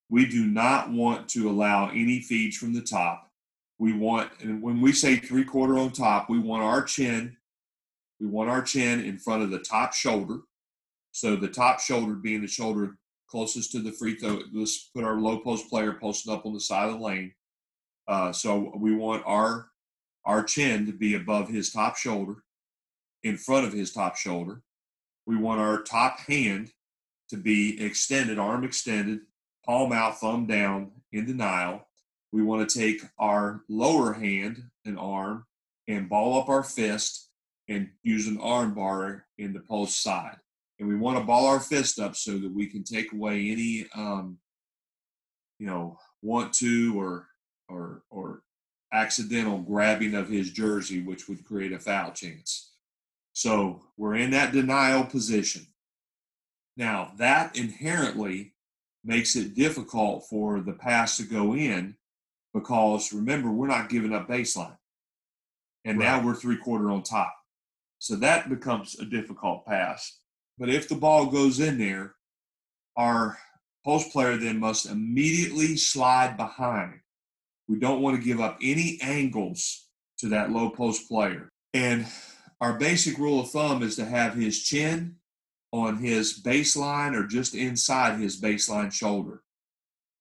We 0.09 0.25
do 0.25 0.45
not 0.45 0.91
want 0.91 1.27
to 1.29 1.49
allow 1.49 1.89
any 1.89 2.21
feeds 2.21 2.57
from 2.57 2.73
the 2.73 2.81
top. 2.81 3.29
We 3.79 3.93
want, 3.93 4.31
and 4.41 4.61
when 4.61 4.79
we 4.79 4.91
say 4.91 5.15
three 5.15 5.43
quarter 5.43 5.77
on 5.77 5.91
top, 5.91 6.29
we 6.29 6.39
want 6.39 6.63
our 6.63 6.83
chin. 6.83 7.35
We 8.19 8.27
want 8.27 8.49
our 8.49 8.61
chin 8.61 9.03
in 9.03 9.17
front 9.17 9.43
of 9.43 9.51
the 9.51 9.59
top 9.59 9.93
shoulder. 9.93 10.41
So 11.11 11.35
the 11.35 11.47
top 11.47 11.79
shoulder 11.79 12.13
being 12.13 12.41
the 12.41 12.47
shoulder 12.47 12.97
closest 13.27 13.71
to 13.71 13.79
the 13.79 13.91
free 13.91 14.15
throw. 14.15 14.41
Let's 14.53 14.89
put 14.95 15.03
our 15.03 15.19
low 15.19 15.39
post 15.39 15.69
player 15.69 15.93
posted 15.93 16.31
up 16.31 16.45
on 16.45 16.53
the 16.53 16.59
side 16.59 16.89
of 16.89 16.99
the 16.99 17.03
lane. 17.03 17.33
Uh, 18.07 18.31
so 18.31 18.71
we 18.77 18.95
want 18.95 19.23
our 19.25 19.69
our 20.25 20.43
chin 20.43 20.85
to 20.85 20.93
be 20.93 21.15
above 21.15 21.49
his 21.49 21.71
top 21.71 21.97
shoulder, 21.97 22.35
in 23.23 23.37
front 23.37 23.65
of 23.65 23.73
his 23.73 23.91
top 23.91 24.15
shoulder. 24.15 24.61
We 25.25 25.37
want 25.37 25.61
our 25.61 25.81
top 25.81 26.19
hand 26.19 26.71
to 27.29 27.37
be 27.37 27.81
extended, 27.83 28.37
arm 28.37 28.63
extended, 28.63 29.21
palm 29.65 29.91
out, 29.91 30.19
thumb 30.19 30.45
down 30.45 30.91
in 31.11 31.25
denial. 31.25 31.87
We 32.31 32.43
want 32.43 32.67
to 32.67 32.79
take 32.79 33.01
our 33.17 33.61
lower 33.69 34.13
hand 34.13 34.63
and 34.85 34.99
arm 34.99 35.45
and 35.87 36.09
ball 36.09 36.39
up 36.39 36.49
our 36.49 36.63
fist 36.63 37.29
and 37.69 37.89
use 38.03 38.27
an 38.27 38.39
arm 38.41 38.73
bar 38.73 39.25
in 39.37 39.53
the 39.53 39.61
post 39.61 40.01
side 40.03 40.37
and 40.79 40.87
we 40.87 40.95
want 40.97 41.17
to 41.17 41.23
ball 41.23 41.47
our 41.47 41.59
fist 41.59 41.99
up 41.99 42.15
so 42.15 42.37
that 42.37 42.53
we 42.53 42.67
can 42.67 42.83
take 42.83 43.13
away 43.13 43.49
any 43.49 43.85
um, 43.95 44.37
you 45.59 45.65
know 45.65 45.97
want 46.21 46.53
to 46.53 46.99
or 46.99 47.27
or 47.69 48.03
or 48.09 48.41
accidental 48.91 49.59
grabbing 49.59 50.13
of 50.13 50.29
his 50.29 50.51
jersey 50.51 51.01
which 51.01 51.27
would 51.27 51.43
create 51.45 51.71
a 51.71 51.79
foul 51.79 52.11
chance 52.11 52.72
so 53.33 53.81
we're 53.97 54.15
in 54.15 54.31
that 54.31 54.51
denial 54.51 55.03
position 55.03 55.65
now 56.77 57.11
that 57.17 57.55
inherently 57.55 58.53
makes 59.03 59.35
it 59.35 59.55
difficult 59.55 60.25
for 60.29 60.61
the 60.61 60.73
pass 60.73 61.17
to 61.17 61.23
go 61.23 61.53
in 61.53 61.95
because 62.53 63.11
remember 63.11 63.51
we're 63.51 63.67
not 63.67 63.89
giving 63.89 64.13
up 64.13 64.27
baseline 64.27 64.77
and 65.85 65.99
right. 65.99 66.05
now 66.05 66.25
we're 66.25 66.35
three 66.35 66.57
quarter 66.57 66.89
on 66.89 67.03
top 67.03 67.35
so 67.99 68.15
that 68.15 68.49
becomes 68.49 68.97
a 68.99 69.05
difficult 69.05 69.65
pass 69.65 70.19
but 70.57 70.69
if 70.69 70.87
the 70.87 70.95
ball 70.95 71.27
goes 71.27 71.59
in 71.59 71.77
there, 71.77 72.15
our 72.95 73.37
post 73.83 74.11
player 74.11 74.37
then 74.37 74.59
must 74.59 74.85
immediately 74.85 75.75
slide 75.77 76.37
behind. 76.37 76.99
We 77.67 77.79
don't 77.79 78.01
want 78.01 78.17
to 78.17 78.23
give 78.23 78.39
up 78.39 78.59
any 78.61 78.99
angles 79.01 79.87
to 80.19 80.29
that 80.29 80.51
low 80.51 80.69
post 80.69 81.07
player. 81.07 81.49
And 81.73 82.05
our 82.63 82.71
basic 82.71 83.17
rule 83.17 83.41
of 83.41 83.51
thumb 83.51 83.83
is 83.83 83.97
to 83.97 84.05
have 84.05 84.35
his 84.35 84.63
chin 84.63 85.17
on 85.73 85.97
his 85.97 86.41
baseline 86.41 87.13
or 87.13 87.27
just 87.27 87.53
inside 87.53 88.17
his 88.17 88.39
baseline 88.39 88.89
shoulder 88.89 89.43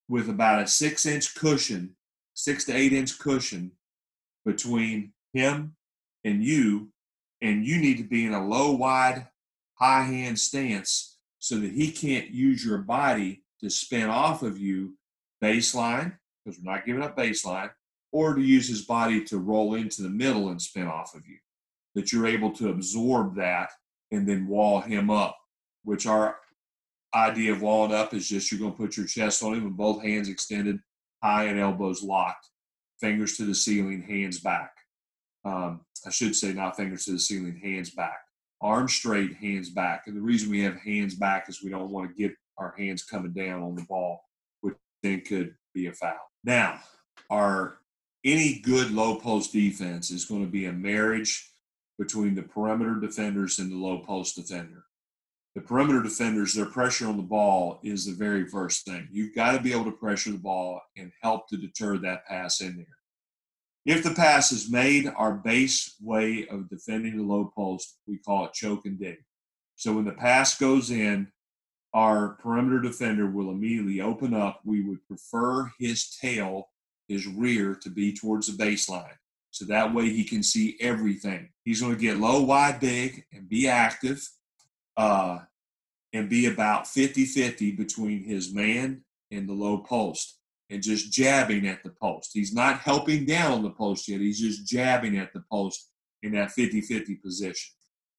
with 0.09 0.29
about 0.29 0.61
a 0.61 0.67
six 0.67 1.07
inch 1.07 1.37
cushion, 1.37 1.95
six 2.35 2.65
to 2.65 2.75
eight 2.75 2.93
inch 2.93 3.17
cushion 3.21 3.71
between 4.45 5.13
him 5.33 5.77
and 6.25 6.43
you. 6.43 6.89
And 7.41 7.65
you 7.65 7.79
need 7.79 7.99
to 7.99 8.09
be 8.09 8.27
in 8.27 8.35
a 8.35 8.45
low, 8.45 8.73
wide 8.73 9.29
high 9.75 10.03
hand 10.03 10.37
stance 10.37 11.19
so 11.39 11.59
that 11.59 11.71
he 11.71 11.93
can't 11.93 12.31
use 12.31 12.65
your 12.65 12.79
body 12.79 13.45
to 13.61 13.71
spin 13.71 14.09
off 14.09 14.43
of 14.43 14.59
you 14.59 14.97
baseline, 15.41 16.17
because 16.45 16.59
we're 16.59 16.73
not 16.73 16.87
giving 16.87 17.05
up 17.05 17.17
baseline, 17.17 17.71
or 18.11 18.35
to 18.35 18.43
use 18.43 18.69
his 18.69 18.83
body 18.83 19.23
to 19.27 19.39
roll 19.39 19.77
into 19.77 20.03
the 20.03 20.11
middle 20.11 20.49
and 20.49 20.61
spin 20.61 20.89
off 20.89 21.15
of 21.15 21.25
you. 21.25 21.39
That 21.95 22.13
you're 22.13 22.27
able 22.27 22.53
to 22.53 22.71
absorb 22.71 23.37
that 23.37 23.71
and 24.11 24.27
then 24.27 24.47
wall 24.47 24.81
him 24.81 25.11
up, 25.11 25.37
which 25.85 26.07
our 26.07 26.37
idea 27.15 27.53
of 27.53 27.63
walling 27.63 27.95
up 27.95 28.15
is 28.15 28.29
just 28.29 28.51
you're 28.51 28.61
going 28.61 28.73
to 28.73 28.79
put 28.79 28.97
your 28.97 29.07
chest 29.07 29.43
on 29.43 29.55
him 29.55 29.65
with 29.65 29.77
both 29.77 30.03
hands 30.03 30.29
extended, 30.29 30.79
high 31.23 31.45
and 31.45 31.59
elbows 31.59 32.03
locked, 32.03 32.49
fingers 33.01 33.37
to 33.37 33.45
the 33.45 33.55
ceiling, 33.55 34.03
hands 34.03 34.41
back. 34.41 34.73
Um, 35.45 35.81
I 36.07 36.11
should 36.11 36.35
say 36.35 36.53
not 36.53 36.77
fingers 36.77 37.05
to 37.07 37.13
the 37.13 37.19
ceiling, 37.19 37.61
hands 37.63 37.91
back. 37.91 38.19
Arms 38.61 38.95
straight, 38.95 39.35
hands 39.35 39.71
back. 39.71 40.05
And 40.07 40.17
the 40.17 40.21
reason 40.21 40.51
we 40.51 40.63
have 40.63 40.77
hands 40.77 41.15
back 41.15 41.49
is 41.49 41.63
we 41.63 41.71
don't 41.71 41.91
want 41.91 42.09
to 42.09 42.23
get 42.23 42.35
our 42.59 42.75
hands 42.79 43.03
coming 43.03 43.33
down 43.33 43.63
on 43.63 43.75
the 43.75 43.83
ball, 43.83 44.23
which 44.61 44.75
then 45.03 45.21
could 45.23 45.55
be 45.75 45.87
a 45.87 45.93
foul. 45.93 46.31
Now, 46.45 46.81
our 47.29 47.79
any 48.25 48.61
good 48.61 48.93
low 48.93 49.17
post 49.17 49.53
defense 49.53 50.11
is 50.11 50.25
going 50.25 50.45
to 50.45 50.51
be 50.51 50.67
a 50.67 50.73
marriage 50.73 51.52
between 51.99 52.35
the 52.35 52.43
perimeter 52.43 52.99
defenders 53.01 53.59
and 53.59 53.71
the 53.71 53.77
low 53.77 53.99
post 53.99 54.37
defender 54.37 54.85
the 55.55 55.61
perimeter 55.61 56.03
defenders, 56.03 56.55
their 56.55 56.67
pressure 56.67 57.07
on 57.07 57.19
the 57.19 57.23
ball 57.23 57.79
is 57.83 58.07
the 58.07 58.13
very 58.13 58.47
first 58.47 58.87
thing. 58.87 59.07
You've 59.11 59.35
got 59.35 59.53
to 59.53 59.61
be 59.61 59.73
able 59.73 59.85
to 59.85 59.93
pressure 59.93 60.31
the 60.31 60.39
ball 60.39 60.81
and 60.97 61.13
help 61.23 61.47
to 61.49 61.59
deter 61.59 61.99
that 61.99 62.27
pass 62.27 62.63
in 62.63 62.77
there. 62.77 62.87
If 63.85 64.03
the 64.03 64.15
pass 64.15 64.53
is 64.53 64.71
made, 64.71 65.13
our 65.15 65.35
base 65.35 65.97
way 66.01 66.47
of 66.49 66.71
defending 66.71 67.17
the 67.17 67.25
low 67.25 67.53
post, 67.55 67.99
we 68.07 68.17
call 68.19 68.47
it 68.47 68.55
choke 68.55 68.87
and 68.87 68.99
dig. 68.99 69.19
So 69.77 69.93
when 69.93 70.05
the 70.05 70.13
pass 70.13 70.57
goes 70.57 70.91
in, 70.91 71.31
our 71.93 72.39
perimeter 72.41 72.81
defender 72.81 73.27
will 73.27 73.51
immediately 73.51 74.01
open 74.01 74.33
up. 74.33 74.61
We 74.65 74.83
would 74.83 75.07
prefer 75.07 75.71
his 75.79 76.17
tail, 76.17 76.71
his 77.09 77.27
rear, 77.27 77.75
to 77.83 77.91
be 77.91 78.15
towards 78.15 78.47
the 78.47 78.65
baseline. 78.65 79.17
So 79.53 79.67
that 79.67 79.95
way 79.95 80.09
he 80.09 80.25
can 80.25 80.43
see 80.43 80.77
everything. 80.81 81.51
He's 81.65 81.83
going 81.83 81.95
to 81.95 82.01
get 82.01 82.17
low, 82.17 82.41
wide, 82.43 82.81
big, 82.81 83.25
and 83.33 83.49
be 83.49 83.69
active 83.69 84.27
uh, 84.97 85.41
and 86.15 86.29
be 86.29 86.47
about 86.47 86.89
50 86.89 87.27
50 87.27 87.73
between 87.73 88.25
his 88.25 88.55
man 88.55 89.05
and 89.31 89.47
the 89.47 89.53
low 89.53 89.79
post 89.79 90.39
and 90.71 90.83
just 90.83 91.13
jabbing 91.13 91.69
at 91.69 91.85
the 91.85 91.91
post. 91.91 92.31
He's 92.33 92.55
not 92.55 92.81
helping 92.81 93.27
down 93.27 93.53
on 93.53 93.63
the 93.63 93.71
post 93.71 94.09
yet, 94.09 94.21
he's 94.21 94.41
just 94.41 94.67
jabbing 94.67 95.19
at 95.19 95.35
the 95.35 95.45
post 95.53 95.91
in 96.23 96.33
that 96.33 96.53
50 96.53 96.81
50 96.81 97.17
position. 97.17 97.73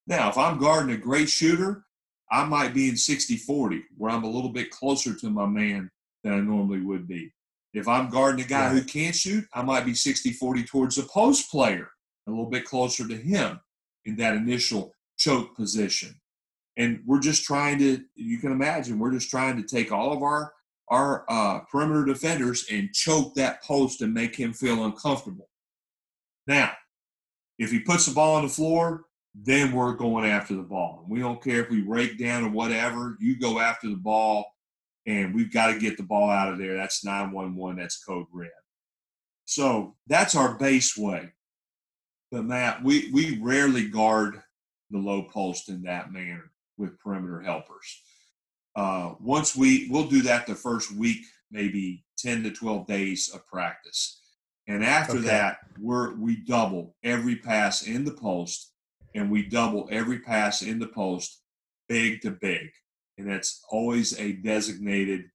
Now, 0.06 0.30
if 0.30 0.38
I'm 0.38 0.60
guarding 0.60 0.94
a 0.94 1.00
great 1.00 1.30
shooter, 1.30 1.84
I 2.32 2.46
might 2.46 2.76
be 2.76 2.90
in 2.90 2.98
60 2.98 3.38
40, 3.38 3.84
where 3.98 4.12
I'm 4.12 4.24
a 4.24 4.30
little 4.30 4.52
bit 4.52 4.70
closer 4.70 5.16
to 5.16 5.30
my 5.32 5.48
man 5.48 5.90
than 6.24 6.34
I 6.34 6.42
normally 6.42 6.82
would 6.82 7.08
be. 7.08 7.34
If 7.74 7.88
I'm 7.88 8.10
guarding 8.10 8.46
a 8.46 8.48
guy 8.48 8.70
who 8.70 8.84
can't 8.84 9.16
shoot, 9.16 9.46
I 9.54 9.64
might 9.64 9.86
be 9.86 9.96
60 9.96 10.32
40 10.34 10.64
towards 10.64 10.96
the 10.96 11.04
post 11.04 11.50
player, 11.50 11.90
a 12.28 12.32
little 12.32 12.50
bit 12.50 12.66
closer 12.66 13.08
to 13.08 13.16
him 13.16 13.60
in 14.06 14.16
that 14.18 14.36
initial 14.36 14.94
choke 15.18 15.56
position. 15.56 16.20
And 16.78 17.02
we're 17.06 17.20
just 17.20 17.44
trying 17.44 17.80
to 17.80 18.04
you 18.16 18.38
can 18.40 18.52
imagine 18.52 19.00
we're 19.00 19.12
just 19.12 19.30
trying 19.30 19.58
to 19.62 19.68
take 19.68 19.92
all 19.92 20.14
of 20.14 20.22
our 20.22 20.54
our 20.90 21.26
uh, 21.30 21.60
perimeter 21.72 22.06
defenders 22.06 22.66
and 22.72 22.94
choke 22.94 23.34
that 23.36 23.64
post 23.64 24.02
and 24.02 24.14
make 24.14 24.36
him 24.36 24.54
feel 24.54 24.86
uncomfortable. 24.86 25.50
Now 26.48 26.72
if 27.58 27.72
he 27.72 27.80
puts 27.80 28.06
the 28.06 28.14
ball 28.14 28.36
on 28.36 28.44
the 28.44 28.50
floor 28.50 29.06
then 29.36 29.72
we're 29.72 29.94
going 29.94 30.26
after 30.26 30.56
the 30.56 30.62
ball. 30.62 31.06
We 31.08 31.20
don't 31.20 31.44
care 31.44 31.64
if 31.64 31.70
we 31.70 31.82
rake 31.82 32.20
down 32.20 32.44
or 32.44 32.50
whatever. 32.50 33.18
You 33.20 33.38
go 33.40 33.60
after 33.60 33.88
the 33.88 33.96
ball 33.96 34.46
and 35.06 35.34
we've 35.34 35.54
got 35.54 35.68
to 35.68 35.80
get 35.80 35.98
the 35.98 36.04
ball 36.04 36.30
out 36.30 36.52
of 36.52 36.58
there 36.58 36.76
that's 36.76 37.04
911 37.04 37.78
that's 37.78 38.04
code 38.04 38.28
red 38.32 38.50
so 39.46 39.96
that's 40.08 40.36
our 40.36 40.56
base 40.58 40.98
way 40.98 41.32
but 42.32 42.46
matt 42.46 42.84
we 42.84 43.10
we 43.12 43.40
rarely 43.40 43.88
guard 43.88 44.42
the 44.94 45.00
low 45.00 45.24
post 45.24 45.68
in 45.70 45.82
that 45.82 46.14
manner 46.14 46.52
with 46.78 47.00
perimeter 47.00 47.42
helpers. 47.42 48.02
Uh, 48.76 49.14
once 49.20 49.56
we 49.56 49.88
we'll 49.90 50.08
do 50.08 50.22
that 50.22 50.48
the 50.48 50.56
first 50.56 50.92
week, 50.96 51.24
maybe 51.52 52.04
10 52.18 52.44
to 52.44 52.52
12 52.52 52.88
days 52.88 53.30
of 53.34 53.46
practice. 53.46 54.22
And 54.68 54.84
after 54.84 55.18
okay. 55.18 55.28
that, 55.28 55.58
we're 55.80 56.16
we 56.16 56.38
double 56.38 56.96
every 57.04 57.36
pass 57.36 57.84
in 57.84 58.06
the 58.06 58.14
post 58.14 58.72
and 59.14 59.30
we 59.30 59.44
double 59.44 59.88
every 59.92 60.20
pass 60.20 60.62
in 60.62 60.80
the 60.80 60.88
post 60.88 61.42
big 61.90 62.22
to 62.22 62.32
big. 62.32 62.70
And 63.18 63.30
that's 63.30 63.64
always 63.70 64.20
a 64.20 64.34
designated, 64.34 65.26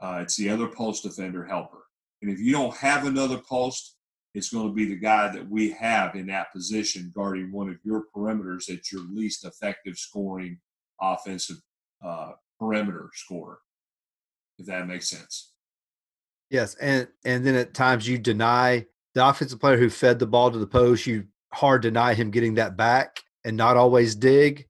uh, 0.00 0.20
it's 0.22 0.36
the 0.36 0.50
other 0.50 0.68
post 0.68 1.02
defender 1.02 1.44
helper. 1.44 1.84
And 2.20 2.30
if 2.30 2.38
you 2.38 2.52
don't 2.52 2.76
have 2.76 3.06
another 3.06 3.38
post, 3.38 3.96
it's 4.34 4.50
going 4.50 4.68
to 4.68 4.74
be 4.74 4.86
the 4.86 4.96
guy 4.96 5.28
that 5.28 5.48
we 5.48 5.70
have 5.72 6.14
in 6.14 6.26
that 6.28 6.52
position 6.52 7.12
guarding 7.14 7.52
one 7.52 7.68
of 7.68 7.76
your 7.84 8.04
perimeters 8.14 8.70
at 8.70 8.90
your 8.90 9.02
least 9.10 9.44
effective 9.44 9.96
scoring 9.96 10.58
offensive 11.00 11.56
uh, 12.04 12.32
perimeter 12.58 13.10
scorer, 13.14 13.58
if 14.58 14.66
that 14.66 14.86
makes 14.86 15.08
sense. 15.08 15.52
Yes, 16.50 16.74
and 16.76 17.08
and 17.24 17.44
then 17.46 17.54
at 17.54 17.74
times 17.74 18.06
you 18.06 18.18
deny 18.18 18.86
the 19.14 19.26
offensive 19.26 19.60
player 19.60 19.78
who 19.78 19.90
fed 19.90 20.18
the 20.18 20.26
ball 20.26 20.50
to 20.50 20.58
the 20.58 20.66
post. 20.66 21.06
You 21.06 21.26
hard 21.52 21.82
deny 21.82 22.14
him 22.14 22.30
getting 22.30 22.54
that 22.54 22.76
back, 22.76 23.20
and 23.44 23.56
not 23.56 23.76
always 23.76 24.14
dig. 24.14 24.66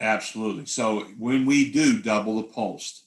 Absolutely. 0.00 0.66
So 0.66 1.00
when 1.18 1.44
we 1.44 1.70
do 1.70 2.00
double 2.00 2.36
the 2.36 2.48
post, 2.48 3.06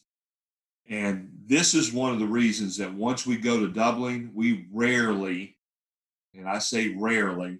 and 0.90 1.32
this 1.46 1.74
is 1.74 1.92
one 1.92 2.14
of 2.14 2.20
the 2.20 2.28
reasons 2.28 2.78
that 2.78 2.94
once 2.94 3.26
we 3.26 3.38
go 3.38 3.60
to 3.60 3.68
doubling, 3.68 4.32
we 4.34 4.68
rarely, 4.72 5.58
and 6.36 6.48
I 6.48 6.60
say 6.60 6.90
rarely, 6.90 7.60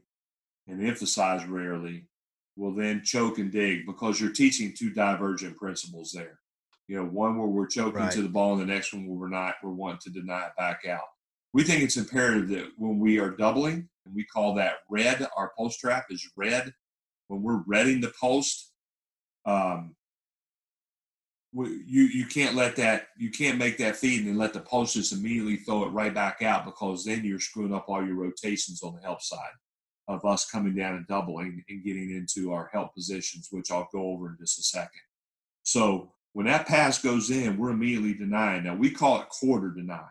and 0.68 0.86
emphasize 0.86 1.46
rarely, 1.46 2.06
will 2.56 2.74
then 2.74 3.02
choke 3.04 3.40
and 3.40 3.52
dig 3.52 3.86
because 3.86 4.22
you're 4.22 4.32
teaching 4.32 4.74
two 4.74 4.92
divergent 4.92 5.58
principles 5.58 6.12
there. 6.12 6.40
You 6.88 6.98
know, 6.98 7.06
one 7.06 7.38
where 7.38 7.48
we're 7.48 7.68
choking 7.68 8.02
right. 8.02 8.12
to 8.12 8.22
the 8.22 8.30
ball, 8.30 8.54
and 8.54 8.62
the 8.62 8.74
next 8.74 8.94
one 8.94 9.08
where 9.08 9.18
we're 9.18 9.30
not, 9.30 9.56
we're 9.64 9.72
wanting 9.72 10.02
to 10.04 10.10
deny 10.20 10.46
it 10.46 10.52
back 10.58 10.82
out. 10.88 11.02
We 11.54 11.64
think 11.64 11.82
it's 11.82 11.98
imperative 11.98 12.50
that 12.50 12.68
when 12.78 13.00
we 13.00 13.20
are 13.20 13.32
doubling, 13.32 13.90
and 14.06 14.14
we 14.14 14.26
call 14.26 14.54
that 14.56 14.80
red, 14.90 15.26
our 15.38 15.54
post 15.58 15.80
trap 15.80 16.06
is 16.10 16.30
red. 16.36 16.74
When 17.30 17.42
we're 17.42 17.64
reading 17.66 18.02
the 18.02 18.12
post, 18.20 18.73
um, 19.46 19.96
you 21.54 22.04
you 22.04 22.26
can't 22.26 22.56
let 22.56 22.76
that 22.76 23.08
you 23.18 23.30
can't 23.30 23.60
make 23.60 23.78
that 23.78 23.96
feed 23.96 24.20
and 24.20 24.28
then 24.28 24.38
let 24.38 24.54
the 24.54 24.60
post 24.60 25.12
immediately 25.12 25.58
throw 25.58 25.84
it 25.84 25.90
right 25.90 26.14
back 26.14 26.42
out 26.42 26.66
because 26.66 27.06
then 27.06 27.24
you're 27.24 27.40
screwing 27.40 27.74
up 27.74 27.86
all 27.88 28.06
your 28.06 28.16
rotations 28.16 28.82
on 28.82 28.96
the 28.96 29.02
help 29.02 29.22
side 29.22 29.52
of 30.08 30.26
us 30.26 30.50
coming 30.50 30.76
down 30.76 30.96
and 30.96 31.08
doubling 31.08 31.64
and 31.70 31.84
getting 31.84 32.12
into 32.12 32.52
our 32.52 32.70
help 32.74 32.94
positions, 32.94 33.48
which 33.52 33.72
I'll 33.72 33.88
go 33.94 34.10
over 34.10 34.30
in 34.30 34.38
just 34.40 34.60
a 34.60 34.64
second. 34.64 35.02
So 35.64 36.12
when 36.34 36.48
that 36.48 36.68
pass 36.68 37.02
goes 37.02 37.30
in, 37.30 37.58
we're 37.58 37.70
immediately 37.70 38.14
denying. 38.14 38.64
Now 38.64 38.76
we 38.76 38.90
call 38.90 39.22
it 39.22 39.30
quarter 39.30 39.70
deny. 39.70 40.08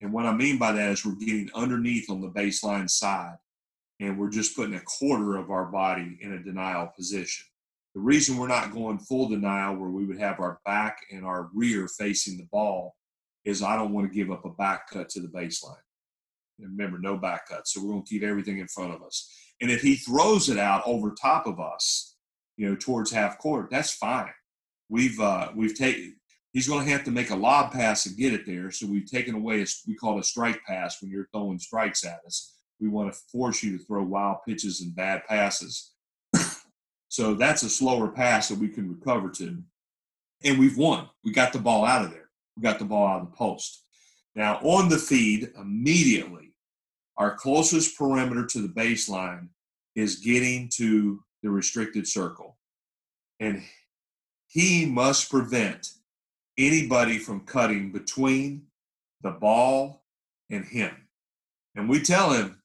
And 0.00 0.12
what 0.12 0.26
I 0.26 0.32
mean 0.32 0.58
by 0.58 0.72
that 0.72 0.92
is 0.92 1.06
we're 1.06 1.14
getting 1.14 1.50
underneath 1.54 2.10
on 2.10 2.20
the 2.20 2.28
baseline 2.28 2.90
side 2.90 3.36
and 4.00 4.18
we're 4.18 4.28
just 4.28 4.56
putting 4.56 4.74
a 4.74 4.80
quarter 4.80 5.36
of 5.36 5.50
our 5.50 5.66
body 5.66 6.18
in 6.20 6.32
a 6.32 6.42
denial 6.42 6.92
position. 6.94 7.46
The 7.94 8.00
reason 8.00 8.36
we're 8.36 8.48
not 8.48 8.72
going 8.72 8.98
full 8.98 9.28
denial 9.28 9.76
where 9.76 9.90
we 9.90 10.04
would 10.04 10.18
have 10.18 10.40
our 10.40 10.58
back 10.64 10.98
and 11.12 11.24
our 11.24 11.48
rear 11.54 11.86
facing 11.86 12.36
the 12.36 12.48
ball 12.50 12.96
is 13.44 13.62
I 13.62 13.76
don't 13.76 13.92
want 13.92 14.08
to 14.10 14.14
give 14.14 14.32
up 14.32 14.44
a 14.44 14.50
back 14.50 14.90
cut 14.90 15.08
to 15.10 15.20
the 15.20 15.28
baseline. 15.28 15.76
And 16.58 16.70
remember, 16.76 16.98
no 16.98 17.16
back 17.16 17.48
cut. 17.48 17.68
So 17.68 17.80
we're 17.80 17.92
going 17.92 18.04
to 18.04 18.08
keep 18.08 18.22
everything 18.22 18.58
in 18.58 18.68
front 18.68 18.94
of 18.94 19.02
us. 19.02 19.30
And 19.60 19.70
if 19.70 19.80
he 19.80 19.96
throws 19.96 20.48
it 20.48 20.58
out 20.58 20.82
over 20.86 21.12
top 21.12 21.46
of 21.46 21.60
us, 21.60 22.16
you 22.56 22.68
know, 22.68 22.76
towards 22.76 23.12
half 23.12 23.38
court, 23.38 23.68
that's 23.70 23.94
fine. 23.94 24.32
We've 24.88 25.18
uh, 25.20 25.50
we've 25.54 25.76
taken. 25.76 26.16
He's 26.52 26.68
going 26.68 26.84
to 26.84 26.92
have 26.92 27.04
to 27.04 27.10
make 27.10 27.30
a 27.30 27.36
lob 27.36 27.72
pass 27.72 28.06
and 28.06 28.16
get 28.16 28.32
it 28.32 28.46
there. 28.46 28.70
So 28.70 28.86
we've 28.86 29.10
taken 29.10 29.34
away 29.34 29.62
a, 29.62 29.66
we 29.88 29.96
call 29.96 30.16
it 30.16 30.20
a 30.20 30.24
strike 30.24 30.60
pass 30.64 31.02
when 31.02 31.10
you're 31.10 31.28
throwing 31.32 31.58
strikes 31.58 32.04
at 32.04 32.20
us. 32.24 32.56
We 32.80 32.88
want 32.88 33.12
to 33.12 33.18
force 33.32 33.62
you 33.62 33.76
to 33.76 33.84
throw 33.84 34.04
wild 34.04 34.38
pitches 34.46 34.80
and 34.80 34.94
bad 34.94 35.24
passes. 35.28 35.93
So 37.14 37.32
that's 37.32 37.62
a 37.62 37.70
slower 37.70 38.08
pass 38.08 38.48
that 38.48 38.58
we 38.58 38.66
can 38.66 38.90
recover 38.90 39.30
to. 39.30 39.62
And 40.42 40.58
we've 40.58 40.76
won. 40.76 41.08
We 41.22 41.30
got 41.30 41.52
the 41.52 41.60
ball 41.60 41.84
out 41.84 42.04
of 42.04 42.10
there. 42.10 42.28
We 42.56 42.62
got 42.64 42.80
the 42.80 42.86
ball 42.86 43.06
out 43.06 43.20
of 43.20 43.30
the 43.30 43.36
post. 43.36 43.84
Now, 44.34 44.56
on 44.62 44.88
the 44.88 44.98
feed, 44.98 45.52
immediately, 45.56 46.54
our 47.16 47.36
closest 47.36 47.96
perimeter 47.96 48.44
to 48.46 48.62
the 48.62 48.66
baseline 48.66 49.46
is 49.94 50.16
getting 50.16 50.68
to 50.74 51.22
the 51.44 51.50
restricted 51.50 52.08
circle. 52.08 52.56
And 53.38 53.62
he 54.48 54.84
must 54.84 55.30
prevent 55.30 55.90
anybody 56.58 57.18
from 57.18 57.46
cutting 57.46 57.92
between 57.92 58.62
the 59.22 59.30
ball 59.30 60.02
and 60.50 60.64
him. 60.64 60.90
And 61.76 61.88
we 61.88 62.02
tell 62.02 62.32
him, 62.32 62.60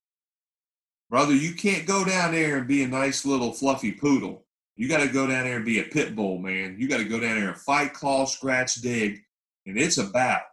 brother, 1.09 1.33
you 1.33 1.53
can't 1.53 1.87
go 1.87 2.05
down 2.05 2.31
there 2.31 2.57
and 2.57 2.67
be 2.67 2.83
a 2.83 2.87
nice 2.87 3.25
little 3.25 3.51
fluffy 3.51 3.91
poodle. 3.91 4.45
You 4.75 4.87
got 4.87 5.01
to 5.01 5.09
go 5.09 5.27
down 5.27 5.43
there 5.43 5.57
and 5.57 5.65
be 5.65 5.79
a 5.79 5.83
pit 5.83 6.15
bull, 6.15 6.37
man. 6.37 6.77
You 6.79 6.87
got 6.87 6.99
to 6.99 7.03
go 7.03 7.19
down 7.19 7.39
there 7.39 7.49
and 7.49 7.57
fight, 7.61 7.93
claw, 7.93 8.25
scratch, 8.25 8.75
dig. 8.75 9.19
And 9.65 9.77
it's 9.77 9.97
a 9.97 10.05
battle. 10.05 10.45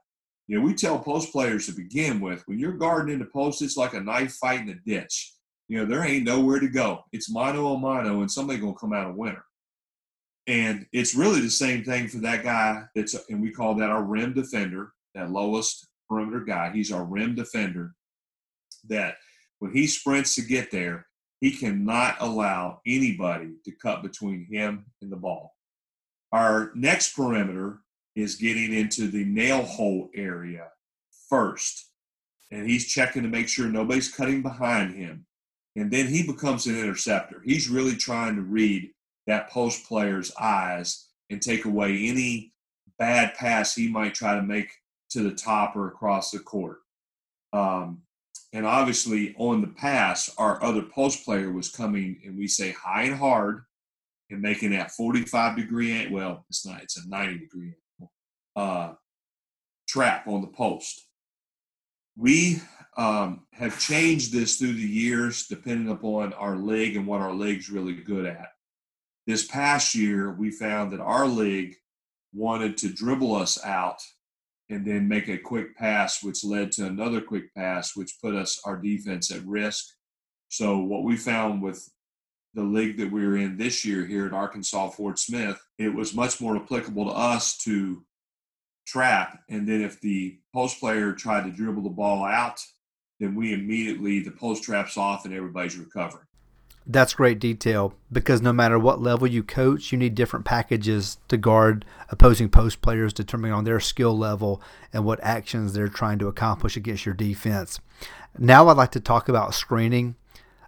You 0.49 0.59
know, 0.59 0.65
we 0.65 0.75
tell 0.75 0.99
post 0.99 1.33
players 1.33 1.67
to 1.67 1.73
begin 1.73 2.21
with, 2.21 2.43
when 2.47 2.59
you're 2.59 2.73
guarding 2.73 3.13
in 3.13 3.21
the 3.21 3.27
post, 3.27 3.63
it's 3.63 3.77
like 3.77 3.95
a 3.95 4.01
knife 4.01 4.35
fight 4.35 4.61
in 4.61 4.69
a 4.69 4.75
ditch. 4.75 5.33
You 5.69 5.79
know, 5.79 5.85
there 5.85 6.05
ain't 6.05 6.25
nowhere 6.25 6.61
to 6.61 6.69
go. 6.69 7.05
It's 7.13 7.31
mano 7.31 7.75
a 7.75 7.79
mano, 7.79 8.21
and 8.21 8.31
somebody 8.31 8.61
gonna 8.61 8.75
come 8.75 8.93
out 8.93 9.11
a 9.11 9.13
winner. 9.13 9.45
And 10.47 10.87
it's 10.93 11.17
really 11.17 11.41
the 11.41 11.51
same 11.51 11.83
thing 11.83 12.07
for 12.07 12.19
that 12.19 12.45
guy. 12.45 12.85
That's 12.95 13.17
and 13.29 13.43
we 13.43 13.51
call 13.51 13.75
that 13.77 13.91
our 13.91 14.05
rim 14.05 14.33
defender, 14.33 14.93
that 15.15 15.33
lowest 15.33 15.89
perimeter 16.09 16.41
guy. 16.41 16.71
He's 16.71 16.93
our 16.93 17.05
rim 17.05 17.35
defender. 17.35 17.95
That 18.89 19.17
when 19.59 19.73
he 19.73 19.87
sprints 19.87 20.35
to 20.35 20.43
get 20.43 20.71
there, 20.71 21.07
he 21.41 21.51
cannot 21.51 22.17
allow 22.21 22.81
anybody 22.87 23.55
to 23.65 23.73
cut 23.73 24.03
between 24.03 24.47
him 24.51 24.87
and 25.03 25.11
the 25.11 25.17
ball. 25.17 25.55
Our 26.33 26.73
next 26.75 27.15
perimeter 27.15 27.81
is 28.15 28.37
getting 28.37 28.73
into 28.73 29.09
the 29.09 29.25
nail 29.25 29.63
hole 29.63 30.11
area 30.15 30.69
first. 31.29 31.91
And 32.51 32.69
he's 32.69 32.87
checking 32.87 33.23
to 33.23 33.29
make 33.29 33.49
sure 33.49 33.67
nobody's 33.67 34.13
cutting 34.13 34.43
behind 34.43 34.95
him. 34.95 35.27
And 35.75 35.91
then 35.91 36.07
he 36.07 36.27
becomes 36.27 36.67
an 36.67 36.79
interceptor. 36.79 37.43
He's 37.45 37.69
really 37.69 37.97
trying 37.97 38.37
to 38.37 38.43
read 38.43 38.91
that 39.27 39.51
post 39.51 39.87
player's 39.87 40.33
eyes 40.41 41.09
and 41.29 41.43
take 41.43 41.65
away 41.65 42.07
any 42.07 42.55
bad 42.99 43.35
pass 43.35 43.75
he 43.75 43.89
might 43.89 44.15
try 44.15 44.35
to 44.35 44.43
make 44.43 44.71
to 45.11 45.23
the 45.23 45.35
top 45.35 45.77
or 45.77 45.89
across 45.89 46.31
the 46.31 46.39
court. 46.39 46.79
Um, 47.53 48.03
and 48.53 48.67
obviously, 48.67 49.35
on 49.39 49.61
the 49.61 49.69
pass, 49.69 50.33
our 50.39 50.63
other 50.63 50.83
post 50.83 51.25
player 51.25 51.53
was 51.53 51.69
coming, 51.69 52.21
and 52.25 52.39
we 52.39 52.49
say 52.49 52.73
high 52.73 53.05
and 53.05 53.17
hard, 53.17 53.63
and 54.31 54.41
making 54.41 54.71
that 54.71 54.93
45 54.93 55.57
degree 55.57 56.09
well, 56.11 56.45
it's 56.49 56.67
not, 56.67 56.83
it's 56.83 56.97
a 56.97 57.09
90 57.09 57.39
degree 57.39 57.75
uh, 58.55 58.93
trap 59.89 60.27
on 60.27 60.41
the 60.41 60.49
post. 60.49 61.03
We 62.17 62.61
um, 62.97 63.43
have 63.53 63.79
changed 63.79 64.33
this 64.33 64.57
through 64.57 64.73
the 64.73 64.81
years, 64.81 65.47
depending 65.47 65.93
upon 65.93 66.33
our 66.33 66.57
league 66.57 66.97
and 66.97 67.07
what 67.07 67.21
our 67.21 67.35
league's 67.35 67.71
really 67.71 67.95
good 67.95 68.27
at. 68.27 68.49
This 69.27 69.47
past 69.47 69.95
year, 69.95 70.33
we 70.33 70.51
found 70.51 70.93
that 70.93 71.01
our 71.01 71.27
league 71.27 71.77
wanted 72.33 72.77
to 72.79 72.93
dribble 72.93 73.35
us 73.35 73.63
out 73.65 74.01
and 74.69 74.85
then 74.85 75.09
make 75.09 75.29
a 75.29 75.39
quick 75.39 75.77
pass, 75.77 76.23
which 76.23 76.45
led 76.45 76.73
to 76.73 76.87
another 76.87 77.21
quick 77.21 77.55
pass, 77.55 77.95
which 77.95 78.19
put 78.23 78.35
us 78.35 78.61
our 78.65 78.77
defense 78.77 79.31
at 79.31 79.47
risk. 79.47 79.85
So 80.49 80.79
what 80.79 81.05
we 81.05 81.17
found 81.17 81.63
with 81.63 81.89
the 82.55 82.63
league 82.63 82.97
that 82.99 83.13
we 83.13 83.27
were 83.27 83.37
in 83.37 83.57
this 83.57 83.85
year 83.85 84.07
here 84.07 84.27
at 84.27 84.33
Arkansas 84.33 84.91
Fort 84.91 85.19
Smith, 85.19 85.61
it 85.79 85.95
was 85.95 86.15
much 86.15 86.41
more 86.41 86.57
applicable 86.57 87.05
to 87.07 87.13
us 87.13 87.57
to 87.59 88.05
trap, 88.87 89.41
and 89.49 89.69
then 89.69 89.83
if 89.83 90.01
the 90.01 90.39
post 90.55 90.81
player 90.81 91.13
tried 91.13 91.45
to 91.45 91.51
dribble 91.51 91.83
the 91.83 91.91
ball 91.91 92.25
out, 92.25 92.61
then 93.19 93.35
we 93.35 93.53
immediately 93.53 94.21
the 94.21 94.31
post 94.31 94.63
traps 94.63 94.97
off 94.97 95.25
and 95.25 95.35
everybody's 95.35 95.77
recovering. 95.77 96.26
That's 96.89 97.15
great 97.15 97.41
detail 97.41 97.95
because 98.13 98.41
no 98.41 98.53
matter 98.53 98.79
what 98.79 99.03
level 99.03 99.27
you 99.27 99.43
coach, 99.43 99.91
you 99.91 99.99
need 99.99 100.15
different 100.15 100.45
packages 100.45 101.19
to 101.27 101.37
guard 101.37 101.85
opposing 102.11 102.49
post 102.49 102.81
players, 102.81 103.13
determining 103.13 103.53
on 103.53 103.65
their 103.65 103.81
skill 103.81 104.17
level 104.17 104.63
and 104.93 105.05
what 105.05 105.19
actions 105.21 105.73
they're 105.73 105.89
trying 105.89 106.21
to 106.21 106.29
accomplish 106.29 106.77
against 106.77 107.05
your 107.05 107.15
defense. 107.15 107.81
Now, 108.39 108.69
I'd 108.69 108.77
like 108.77 108.93
to 108.93 109.01
talk 109.01 109.29
about 109.29 109.55
screening, 109.55 110.15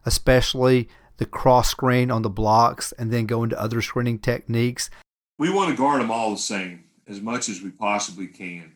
especially 0.04 0.88
the 1.18 1.26
cross 1.26 1.68
screen 1.68 2.10
on 2.10 2.22
the 2.22 2.30
blocks, 2.30 2.92
and 2.92 3.12
then 3.12 3.26
go 3.26 3.44
into 3.44 3.60
other 3.60 3.80
screening 3.80 4.18
techniques. 4.18 4.90
We 5.38 5.52
want 5.52 5.70
to 5.70 5.76
guard 5.76 6.00
them 6.00 6.10
all 6.10 6.32
the 6.32 6.38
same 6.38 6.84
as 7.06 7.20
much 7.20 7.48
as 7.48 7.62
we 7.62 7.70
possibly 7.70 8.26
can. 8.26 8.72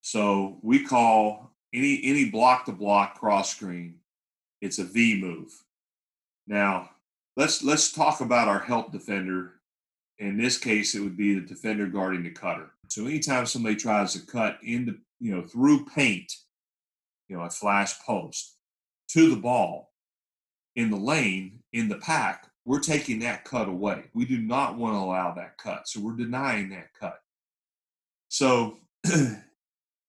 So 0.00 0.58
we 0.62 0.84
call 0.84 1.50
any 1.72 2.00
any 2.04 2.30
block 2.30 2.66
to 2.66 2.72
block 2.72 3.18
cross 3.18 3.50
screen, 3.50 3.96
it's 4.60 4.78
a 4.78 4.84
V 4.84 5.20
move. 5.20 5.64
Now, 6.46 6.90
let's 7.36 7.62
let's 7.62 7.92
talk 7.92 8.20
about 8.20 8.48
our 8.48 8.60
help 8.60 8.92
defender. 8.92 9.52
In 10.18 10.36
this 10.36 10.58
case, 10.58 10.94
it 10.94 11.00
would 11.00 11.16
be 11.16 11.34
the 11.34 11.46
defender 11.46 11.86
guarding 11.86 12.22
the 12.22 12.30
cutter. 12.30 12.70
So 12.88 13.06
anytime 13.06 13.46
somebody 13.46 13.76
tries 13.76 14.12
to 14.12 14.24
cut 14.24 14.58
into, 14.62 14.96
you 15.20 15.34
know, 15.34 15.42
through 15.42 15.86
paint, 15.86 16.32
you 17.28 17.36
know, 17.36 17.42
a 17.42 17.50
flash 17.50 17.98
post 18.00 18.56
to 19.08 19.30
the 19.30 19.40
ball 19.40 19.92
in 20.76 20.90
the 20.90 20.96
lane, 20.96 21.60
in 21.72 21.88
the 21.88 21.96
pack, 21.96 22.48
we're 22.64 22.80
taking 22.80 23.18
that 23.20 23.44
cut 23.44 23.68
away. 23.68 24.04
We 24.14 24.24
do 24.24 24.38
not 24.38 24.76
want 24.76 24.94
to 24.94 24.98
allow 24.98 25.34
that 25.34 25.58
cut. 25.58 25.88
So 25.88 26.00
we're 26.00 26.16
denying 26.16 26.70
that 26.70 26.92
cut. 26.98 27.18
So 28.28 28.78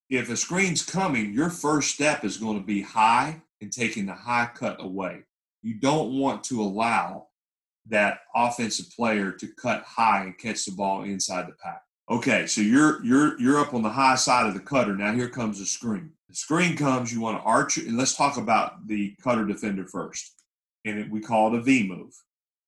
if 0.10 0.30
a 0.30 0.38
screen's 0.38 0.84
coming, 0.86 1.34
your 1.34 1.50
first 1.50 1.92
step 1.92 2.24
is 2.24 2.38
going 2.38 2.60
to 2.60 2.66
be 2.66 2.82
high 2.82 3.42
and 3.62 3.72
taking 3.72 4.06
the 4.06 4.14
high 4.14 4.50
cut 4.54 4.78
away 4.80 5.24
you 5.66 5.74
don't 5.74 6.14
want 6.14 6.44
to 6.44 6.62
allow 6.62 7.26
that 7.88 8.20
offensive 8.36 8.86
player 8.96 9.32
to 9.32 9.48
cut 9.60 9.82
high 9.82 10.24
and 10.24 10.38
catch 10.38 10.64
the 10.64 10.72
ball 10.72 11.04
inside 11.04 11.48
the 11.48 11.54
pack. 11.54 11.82
Okay, 12.08 12.46
so 12.46 12.62
you're 12.62 13.04
you're 13.04 13.40
you're 13.42 13.60
up 13.60 13.74
on 13.74 13.82
the 13.82 13.90
high 13.90 14.14
side 14.14 14.46
of 14.46 14.54
the 14.54 14.60
cutter. 14.60 14.96
Now 14.96 15.12
here 15.12 15.28
comes 15.28 15.58
the 15.58 15.66
screen. 15.66 16.12
The 16.30 16.36
screen 16.36 16.78
comes. 16.78 17.12
You 17.12 17.20
want 17.20 17.40
to 17.40 17.44
arch 17.44 17.78
and 17.78 17.98
let's 17.98 18.16
talk 18.16 18.38
about 18.38 18.88
the 18.88 19.16
cutter 19.24 19.44
defender 19.44 19.88
first. 19.88 20.36
And 20.86 21.00
it, 21.00 21.10
we 21.10 21.20
call 21.20 21.56
it 21.56 21.58
a 21.58 21.64
V 21.64 21.88
move. 21.88 22.14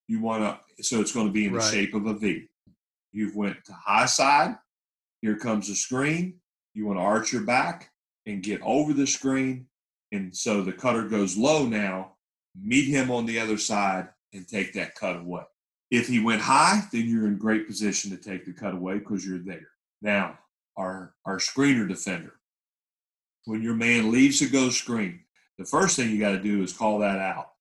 You 0.07 0.19
want 0.19 0.41
to, 0.41 0.83
so 0.83 0.99
it's 0.99 1.11
going 1.11 1.27
to 1.27 1.33
be 1.33 1.45
in 1.45 1.53
the 1.53 1.59
right. 1.59 1.71
shape 1.71 1.93
of 1.93 2.07
a 2.07 2.15
V. 2.15 2.47
You've 3.11 3.35
went 3.35 3.63
to 3.65 3.73
high 3.73 4.07
side. 4.07 4.55
Here 5.21 5.37
comes 5.37 5.67
the 5.67 5.75
screen. 5.75 6.39
You 6.73 6.87
want 6.87 6.97
to 6.97 7.03
arch 7.03 7.31
your 7.31 7.43
back 7.43 7.91
and 8.25 8.41
get 8.41 8.59
over 8.63 8.91
the 8.91 9.05
screen, 9.05 9.67
and 10.11 10.35
so 10.35 10.63
the 10.63 10.73
cutter 10.73 11.03
goes 11.03 11.37
low 11.37 11.65
now 11.65 12.16
meet 12.61 12.87
him 12.87 13.11
on 13.11 13.25
the 13.25 13.39
other 13.39 13.57
side, 13.57 14.09
and 14.33 14.47
take 14.47 14.73
that 14.73 14.95
cut 14.95 15.17
away. 15.17 15.43
If 15.89 16.07
he 16.07 16.19
went 16.19 16.41
high, 16.41 16.81
then 16.91 17.07
you're 17.07 17.27
in 17.27 17.37
great 17.37 17.65
position 17.65 18.11
to 18.11 18.17
take 18.17 18.45
the 18.45 18.53
cut 18.53 18.73
away 18.73 18.99
because 18.99 19.25
you're 19.25 19.39
there. 19.39 19.67
Now, 20.01 20.37
our, 20.75 21.13
our 21.25 21.37
screener 21.37 21.87
defender, 21.87 22.33
when 23.45 23.63
your 23.63 23.73
man 23.73 24.11
leaves 24.11 24.39
to 24.39 24.49
go 24.49 24.69
screen, 24.69 25.21
the 25.57 25.65
first 25.65 25.95
thing 25.95 26.11
you 26.11 26.19
got 26.19 26.31
to 26.31 26.39
do 26.39 26.61
is 26.61 26.73
call 26.73 26.99
that 26.99 27.19
out. 27.19 27.51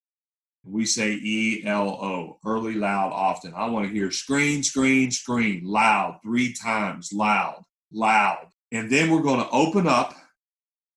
We 0.65 0.85
say 0.85 1.13
E 1.13 1.63
L 1.65 1.89
O, 1.89 2.39
early, 2.45 2.75
loud, 2.75 3.13
often. 3.13 3.55
I 3.55 3.69
want 3.71 3.87
to 3.87 3.95
hear 3.95 4.11
screen, 4.11 4.65
screen, 4.65 5.13
screen, 5.13 5.63
loud, 5.65 6.19
three 6.25 6.53
times, 6.53 7.13
loud, 7.13 7.63
loud. 7.93 8.49
And 8.73 8.91
then 8.91 9.11
we're 9.11 9.23
going 9.23 9.39
to 9.39 9.51
open 9.51 9.87
up 9.87 10.17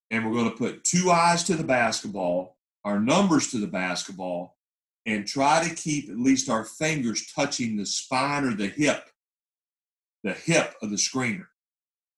and 0.10 0.26
we're 0.26 0.34
going 0.34 0.50
to 0.50 0.58
put 0.58 0.84
two 0.84 1.12
eyes 1.12 1.44
to 1.44 1.56
the 1.56 1.64
basketball 1.64 2.58
our 2.86 3.00
numbers 3.00 3.52
to 3.52 3.58
the 3.58 3.68
basketball 3.68 4.58
and 5.06 5.26
try 5.26 5.68
to 5.68 5.76
keep 5.76 6.10
at 6.10 6.20
least 6.20 6.50
our 6.50 6.64
fingers 6.64 7.32
touching 7.34 7.76
the 7.76 7.86
spine 7.86 8.44
or 8.44 8.54
the 8.54 8.68
hip, 8.68 9.10
the 10.24 10.34
hip 10.34 10.76
of 10.82 10.90
the 10.90 10.96
screener. 10.96 11.48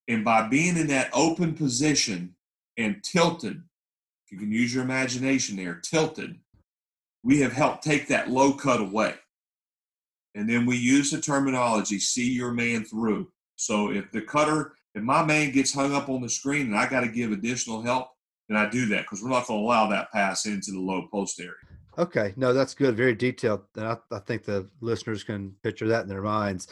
And 0.08 0.26
by 0.26 0.48
being 0.48 0.78
in 0.78 0.88
that 0.88 1.10
open 1.14 1.54
position 1.54 2.36
and 2.78 3.04
tilted, 3.04 3.62
if 4.26 4.32
you 4.32 4.38
can 4.38 4.52
use 4.52 4.74
your 4.74 4.84
imagination 4.84 5.56
there, 5.56 5.76
tilted, 5.76 6.38
we 7.24 7.40
have 7.42 7.54
helped 7.54 7.84
take 7.84 8.08
that 8.08 8.30
low 8.30 8.54
cut 8.54 8.82
away. 8.82 9.16
And 10.34 10.50
then 10.50 10.66
we 10.66 10.78
use 10.78 11.12
the 11.12 11.22
terminology, 11.22 12.00
see 12.00 12.32
your 12.32 12.52
man 12.52 12.84
through. 12.84 13.32
So 13.58 13.92
if 13.92 14.12
the 14.12 14.22
cutter, 14.22 14.74
if 14.96 15.04
my 15.04 15.24
man 15.24 15.52
gets 15.52 15.74
hung 15.74 15.94
up 15.94 16.10
on 16.10 16.22
the 16.22 16.30
screen 16.30 16.68
and 16.68 16.76
I 16.76 16.90
got 16.90 17.02
to 17.02 17.08
give 17.08 17.32
additional 17.32 17.82
help, 17.82 18.10
then 18.50 18.58
I 18.58 18.70
do 18.70 18.88
that 18.88 19.04
because 19.04 19.22
we're 19.24 19.30
not 19.30 19.48
going 19.48 19.60
to 19.60 19.66
allow 19.66 19.88
that 19.90 20.12
pass 20.12 20.46
into 20.46 20.72
the 20.72 20.80
low 20.80 21.08
post 21.12 21.40
area. 21.40 21.54
Okay, 21.98 22.34
no, 22.38 22.54
that's 22.54 22.74
good. 22.74 22.96
Very 22.96 23.16
detailed. 23.16 23.62
And 23.76 23.86
I, 23.86 23.98
I 24.12 24.20
think 24.20 24.44
the 24.44 24.70
listeners 24.80 25.24
can 25.24 25.56
picture 25.64 25.88
that 25.90 26.04
in 26.04 26.10
their 26.10 26.22
minds. 26.22 26.68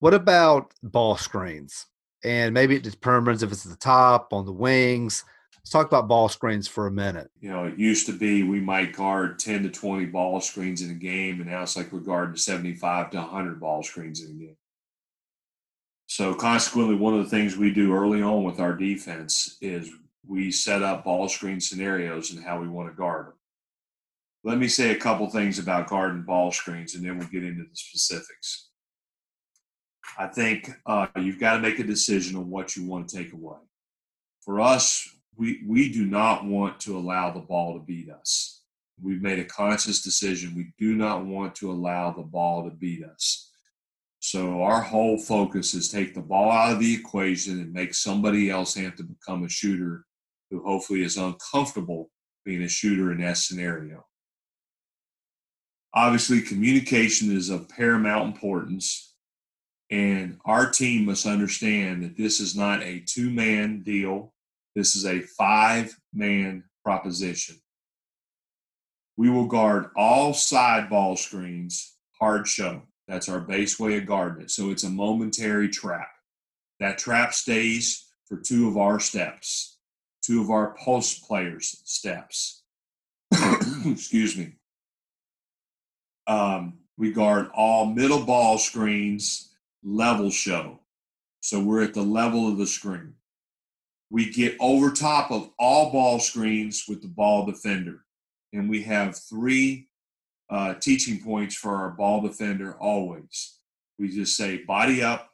What 0.00 0.14
about 0.14 0.72
ball 0.82 1.16
screens? 1.16 1.86
And 2.24 2.54
maybe 2.54 2.76
it 2.76 2.82
determines 2.82 3.42
if 3.42 3.50
it's 3.50 3.64
at 3.64 3.72
the 3.72 3.78
top, 3.78 4.32
on 4.32 4.46
the 4.46 4.52
wings. 4.52 5.24
Let's 5.58 5.70
talk 5.70 5.86
about 5.86 6.08
ball 6.08 6.28
screens 6.28 6.66
for 6.66 6.86
a 6.86 6.90
minute. 6.90 7.30
You 7.40 7.50
know, 7.50 7.64
it 7.64 7.78
used 7.78 8.06
to 8.06 8.12
be 8.12 8.42
we 8.42 8.60
might 8.60 8.96
guard 8.96 9.38
10 9.38 9.62
to 9.62 9.70
20 9.70 10.06
ball 10.06 10.40
screens 10.40 10.82
in 10.82 10.90
a 10.90 10.94
game, 10.94 11.40
and 11.40 11.50
now 11.50 11.62
it's 11.62 11.76
like 11.76 11.92
we're 11.92 12.00
guarding 12.00 12.36
75 12.36 13.10
to 13.10 13.18
100 13.18 13.60
ball 13.60 13.82
screens 13.82 14.22
in 14.22 14.30
a 14.30 14.34
game. 14.34 14.56
So, 16.06 16.34
consequently, 16.34 16.96
one 16.96 17.14
of 17.14 17.22
the 17.24 17.30
things 17.30 17.56
we 17.56 17.72
do 17.72 17.94
early 17.94 18.22
on 18.22 18.42
with 18.42 18.60
our 18.60 18.74
defense 18.74 19.56
is 19.60 19.88
we 20.26 20.50
set 20.50 20.82
up 20.82 21.04
ball 21.04 21.28
screen 21.28 21.60
scenarios 21.60 22.32
and 22.32 22.44
how 22.44 22.60
we 22.60 22.68
want 22.68 22.88
to 22.88 22.94
guard 22.94 23.26
them. 23.26 23.34
Let 24.44 24.58
me 24.58 24.68
say 24.68 24.90
a 24.90 24.98
couple 24.98 25.28
things 25.28 25.58
about 25.58 25.88
guarding 25.88 26.22
ball 26.22 26.50
screens, 26.50 26.94
and 26.94 27.04
then 27.04 27.18
we'll 27.18 27.28
get 27.28 27.44
into 27.44 27.62
the 27.62 27.74
specifics. 27.74 28.70
I 30.18 30.26
think 30.26 30.70
uh, 30.84 31.06
you've 31.16 31.38
got 31.38 31.54
to 31.54 31.60
make 31.60 31.78
a 31.78 31.84
decision 31.84 32.36
on 32.36 32.50
what 32.50 32.76
you 32.76 32.86
want 32.86 33.08
to 33.08 33.16
take 33.16 33.32
away. 33.32 33.58
For 34.44 34.60
us, 34.60 35.08
we, 35.36 35.62
we 35.66 35.92
do 35.92 36.04
not 36.04 36.44
want 36.44 36.80
to 36.80 36.96
allow 36.96 37.30
the 37.30 37.40
ball 37.40 37.74
to 37.74 37.84
beat 37.84 38.10
us. 38.10 38.62
We've 39.00 39.22
made 39.22 39.38
a 39.38 39.44
conscious 39.44 40.02
decision. 40.02 40.54
We 40.54 40.72
do 40.78 40.94
not 40.94 41.24
want 41.24 41.54
to 41.56 41.70
allow 41.70 42.10
the 42.10 42.22
ball 42.22 42.64
to 42.64 42.70
beat 42.70 43.04
us. 43.04 43.50
So 44.18 44.62
our 44.62 44.80
whole 44.80 45.18
focus 45.18 45.74
is 45.74 45.88
take 45.88 46.14
the 46.14 46.20
ball 46.20 46.50
out 46.50 46.72
of 46.72 46.80
the 46.80 46.94
equation 46.94 47.60
and 47.60 47.72
make 47.72 47.94
somebody 47.94 48.50
else 48.50 48.74
have 48.74 48.96
to 48.96 49.02
become 49.02 49.44
a 49.44 49.48
shooter 49.48 50.04
who 50.52 50.62
hopefully 50.62 51.02
is 51.02 51.16
uncomfortable 51.16 52.10
being 52.44 52.62
a 52.62 52.68
shooter 52.68 53.10
in 53.10 53.20
that 53.22 53.38
scenario. 53.38 54.04
Obviously, 55.94 56.42
communication 56.42 57.34
is 57.34 57.48
of 57.48 57.68
paramount 57.68 58.26
importance. 58.26 59.14
And 59.90 60.38
our 60.44 60.70
team 60.70 61.06
must 61.06 61.26
understand 61.26 62.02
that 62.02 62.16
this 62.16 62.40
is 62.40 62.54
not 62.56 62.82
a 62.82 63.00
two 63.06 63.30
man 63.30 63.82
deal, 63.82 64.32
this 64.74 64.94
is 64.94 65.04
a 65.04 65.20
five 65.20 65.94
man 66.14 66.64
proposition. 66.84 67.56
We 69.16 69.28
will 69.28 69.46
guard 69.46 69.90
all 69.96 70.32
side 70.32 70.88
ball 70.88 71.16
screens, 71.16 71.96
hard 72.18 72.48
show. 72.48 72.82
That's 73.06 73.28
our 73.28 73.40
base 73.40 73.78
way 73.78 73.98
of 73.98 74.06
guarding 74.06 74.44
it. 74.44 74.50
So 74.50 74.70
it's 74.70 74.84
a 74.84 74.90
momentary 74.90 75.68
trap. 75.68 76.08
That 76.80 76.96
trap 76.96 77.34
stays 77.34 78.06
for 78.26 78.38
two 78.38 78.68
of 78.68 78.78
our 78.78 78.98
steps, 78.98 79.78
two 80.22 80.40
of 80.40 80.50
our 80.50 80.74
post 80.78 81.26
players' 81.26 81.80
steps. 81.84 82.62
Excuse 83.86 84.36
me. 84.36 84.52
Um, 86.26 86.78
we 86.96 87.12
guard 87.12 87.50
all 87.54 87.86
middle 87.86 88.24
ball 88.24 88.58
screens, 88.58 89.54
level 89.82 90.30
show. 90.30 90.80
So 91.40 91.60
we're 91.60 91.82
at 91.82 91.94
the 91.94 92.02
level 92.02 92.48
of 92.48 92.58
the 92.58 92.66
screen. 92.66 93.14
We 94.10 94.30
get 94.30 94.56
over 94.60 94.90
top 94.90 95.30
of 95.30 95.50
all 95.58 95.90
ball 95.90 96.20
screens 96.20 96.84
with 96.86 97.02
the 97.02 97.08
ball 97.08 97.46
defender. 97.46 98.04
And 98.52 98.68
we 98.68 98.82
have 98.82 99.16
three 99.16 99.88
uh, 100.50 100.74
teaching 100.74 101.20
points 101.20 101.56
for 101.56 101.74
our 101.74 101.90
ball 101.90 102.20
defender 102.20 102.76
always. 102.78 103.58
We 103.98 104.14
just 104.14 104.36
say 104.36 104.58
body 104.58 105.02
up, 105.02 105.30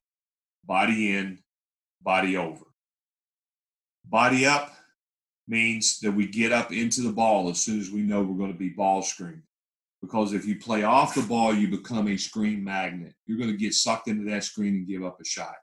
body 0.65 1.13
in, 1.15 1.41
body 2.01 2.37
over. 2.37 2.65
Body 4.05 4.47
up 4.47 4.73
means 5.49 5.99
that 6.01 6.13
we 6.13 6.27
get 6.27 6.53
up 6.53 6.73
into 6.73 7.03
the 7.03 7.13
ball 7.13 7.49
as 7.49 7.59
soon 7.59 7.81
as 7.81 7.91
we 7.91 8.03
know 8.03 8.23
we're 8.23 8.39
going 8.39 8.53
to 8.53 8.59
be 8.59 8.69
ball 8.69 9.03
screened. 9.03 9.43
Because 10.01 10.33
if 10.33 10.45
you 10.45 10.59
play 10.59 10.85
off 10.85 11.15
the 11.15 11.23
ball, 11.23 11.53
you 11.53 11.69
become 11.69 12.07
a 12.07 12.17
screen 12.17 12.63
magnet. 12.63 13.15
You're 13.27 13.39
going 13.39 13.51
to 13.51 13.57
get 13.57 13.75
sucked 13.75 14.09
into 14.09 14.31
that 14.31 14.45
screen 14.45 14.75
and 14.75 14.87
give 14.87 15.05
up 15.05 15.21
a 15.21 15.25
shot. 15.25 15.57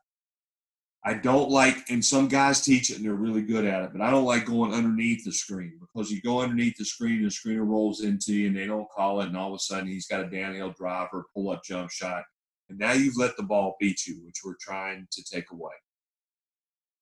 I 1.08 1.14
don't 1.14 1.52
like, 1.52 1.78
and 1.90 2.04
some 2.04 2.28
guys 2.28 2.62
teach 2.62 2.90
it 2.90 2.98
and 2.98 3.06
they're 3.06 3.14
really 3.14 3.44
good 3.44 3.64
at 3.64 3.84
it, 3.84 3.92
but 3.94 4.02
I 4.02 4.10
don't 4.10 4.26
like 4.26 4.48
going 4.48 4.74
underneath 4.74 5.24
the 5.24 5.32
screen 5.32 5.78
because 5.80 6.10
you 6.10 6.20
go 6.20 6.42
underneath 6.42 6.78
the 6.78 6.84
screen 6.84 7.18
and 7.18 7.26
the 7.26 7.30
screener 7.30 7.66
rolls 7.66 8.02
into 8.02 8.34
you 8.34 8.48
and 8.48 8.58
they 8.58 8.66
don't 8.66 8.90
call 8.90 9.22
it, 9.22 9.28
and 9.28 9.38
all 9.38 9.50
of 9.50 9.56
a 9.56 9.60
sudden 9.60 9.88
he's 9.88 10.08
got 10.08 10.22
a 10.22 10.30
downhill 10.30 10.74
drive 10.76 11.10
or 11.14 11.28
pull 11.36 11.52
up 11.52 11.64
jump 11.64 11.92
shot. 11.92 12.24
And 12.70 12.80
now 12.80 12.94
you've 12.94 13.18
let 13.18 13.38
the 13.38 13.44
ball 13.44 13.76
beat 13.80 14.08
you, 14.08 14.16
which 14.26 14.42
we're 14.44 14.58
trying 14.60 15.08
to 15.12 15.24
take 15.24 15.52
away. 15.52 15.74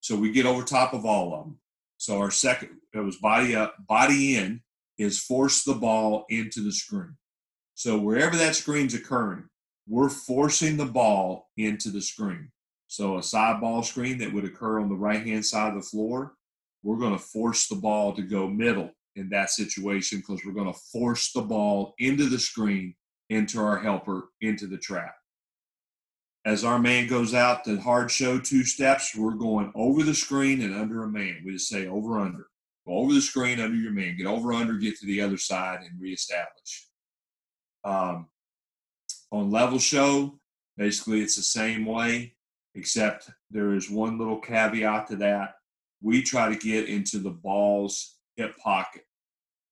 So 0.02 0.18
we 0.18 0.34
get 0.34 0.46
over 0.46 0.64
top 0.64 0.94
of 0.94 1.06
all 1.06 1.34
of 1.34 1.46
them. 1.46 1.60
So 2.04 2.20
our 2.20 2.32
second, 2.32 2.72
it 2.92 3.00
was 3.00 3.16
body 3.16 3.56
up, 3.56 3.76
body 3.88 4.36
in 4.36 4.62
is 4.98 5.22
force 5.22 5.64
the 5.64 5.76
ball 5.76 6.26
into 6.30 6.60
the 6.60 6.74
screen. 6.74 7.16
So 7.76 7.98
wherever 7.98 8.36
that 8.36 8.58
screen's 8.58 8.94
occurring, 8.94 9.46
we're 9.88 10.10
forcing 10.10 10.76
the 10.76 10.86
ball 10.86 11.48
into 11.56 11.92
the 11.92 12.02
screen. 12.02 12.52
So 12.88 13.18
a 13.18 13.24
side 13.24 13.62
ball 13.62 13.84
screen 13.84 14.18
that 14.18 14.34
would 14.34 14.44
occur 14.44 14.82
on 14.82 14.90
the 14.90 14.96
right 14.96 15.26
hand 15.26 15.46
side 15.46 15.70
of 15.70 15.76
the 15.76 15.90
floor, 15.90 16.34
we're 16.84 16.98
going 16.98 17.18
to 17.18 17.24
force 17.24 17.70
the 17.70 17.76
ball 17.76 18.12
to 18.16 18.22
go 18.22 18.50
middle 18.50 18.92
in 19.16 19.30
that 19.30 19.52
situation 19.52 20.18
because 20.18 20.44
we're 20.46 20.52
going 20.52 20.74
to 20.74 20.80
force 20.92 21.32
the 21.32 21.42
ball 21.42 21.94
into 22.00 22.28
the 22.28 22.38
screen, 22.38 22.96
into 23.30 23.62
our 23.62 23.80
helper, 23.80 24.26
into 24.42 24.68
the 24.68 24.78
trap. 24.78 25.16
As 26.46 26.66
our 26.66 26.78
man 26.78 27.08
goes 27.08 27.34
out 27.34 27.64
to 27.66 27.80
hard 27.80 28.12
show 28.12 28.38
two 28.38 28.64
steps, 28.64 29.16
we're 29.16 29.32
going 29.32 29.72
over 29.76 30.04
the 30.04 30.14
screen 30.14 30.62
and 30.62 30.76
under 30.76 31.04
a 31.04 31.08
man. 31.08 31.42
We 31.46 31.54
just 31.54 31.70
say 31.70 31.88
over 31.88 32.20
under. 32.20 32.48
Go 32.86 32.96
over 32.96 33.14
the 33.14 33.22
screen 33.22 33.62
under 33.62 33.78
your 33.78 33.94
man. 33.94 34.18
Get 34.18 34.28
over 34.28 34.52
under, 34.52 34.74
get 34.74 35.00
to 35.00 35.06
the 35.06 35.22
other 35.22 35.38
side, 35.38 35.80
and 35.82 36.02
reestablish. 36.02 36.90
Um, 37.86 38.28
on 39.32 39.52
level 39.52 39.80
show, 39.80 40.38
basically 40.76 41.22
it's 41.22 41.38
the 41.38 41.44
same 41.44 41.86
way 41.86 42.36
except 42.76 43.30
there 43.52 43.74
is 43.74 43.90
one 43.90 44.18
little 44.18 44.40
caveat 44.40 45.08
to 45.08 45.16
that. 45.18 45.56
We 46.02 46.22
try 46.22 46.50
to 46.50 46.60
get 46.60 46.90
into 46.90 47.20
the 47.20 47.30
ball's 47.30 48.18
hip 48.36 48.58
pocket. 48.58 49.06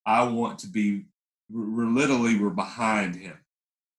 I 0.05 0.24
want 0.24 0.59
to 0.59 0.67
be, 0.67 1.05
we're 1.49 1.86
literally, 1.86 2.39
we're 2.39 2.49
behind 2.49 3.15
him 3.15 3.38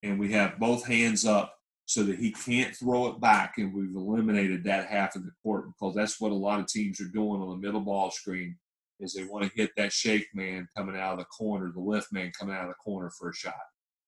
and 0.03 0.19
we 0.19 0.33
have 0.33 0.59
both 0.59 0.87
hands 0.87 1.27
up 1.27 1.59
so 1.85 2.03
that 2.05 2.19
he 2.19 2.31
can't 2.31 2.75
throw 2.75 3.09
it 3.09 3.21
back 3.21 3.55
and 3.59 3.75
we've 3.75 3.95
eliminated 3.95 4.65
that 4.65 4.87
half 4.87 5.17
of 5.17 5.25
the 5.25 5.33
court 5.43 5.67
because 5.67 5.95
that's 5.95 6.21
what 6.21 6.33
a 6.33 6.35
lot 6.35 6.61
of 6.61 6.67
teams 6.67 7.01
are 7.01 7.09
doing 7.09 7.41
on 7.41 7.51
the 7.51 7.67
middle 7.67 7.81
ball 7.81 8.11
screen 8.11 8.57
is 9.01 9.13
they 9.13 9.25
want 9.25 9.45
to 9.45 9.51
hit 9.57 9.71
that 9.77 9.93
shake 9.93 10.29
man 10.33 10.67
coming 10.77 10.97
out 10.97 11.15
of 11.15 11.19
the 11.19 11.25
corner, 11.25 11.73
the 11.73 11.81
lift 11.81 12.13
man 12.13 12.31
coming 12.39 12.55
out 12.55 12.63
of 12.63 12.69
the 12.69 12.75
corner 12.75 13.11
for 13.19 13.31
a 13.31 13.35
shot. 13.35 13.55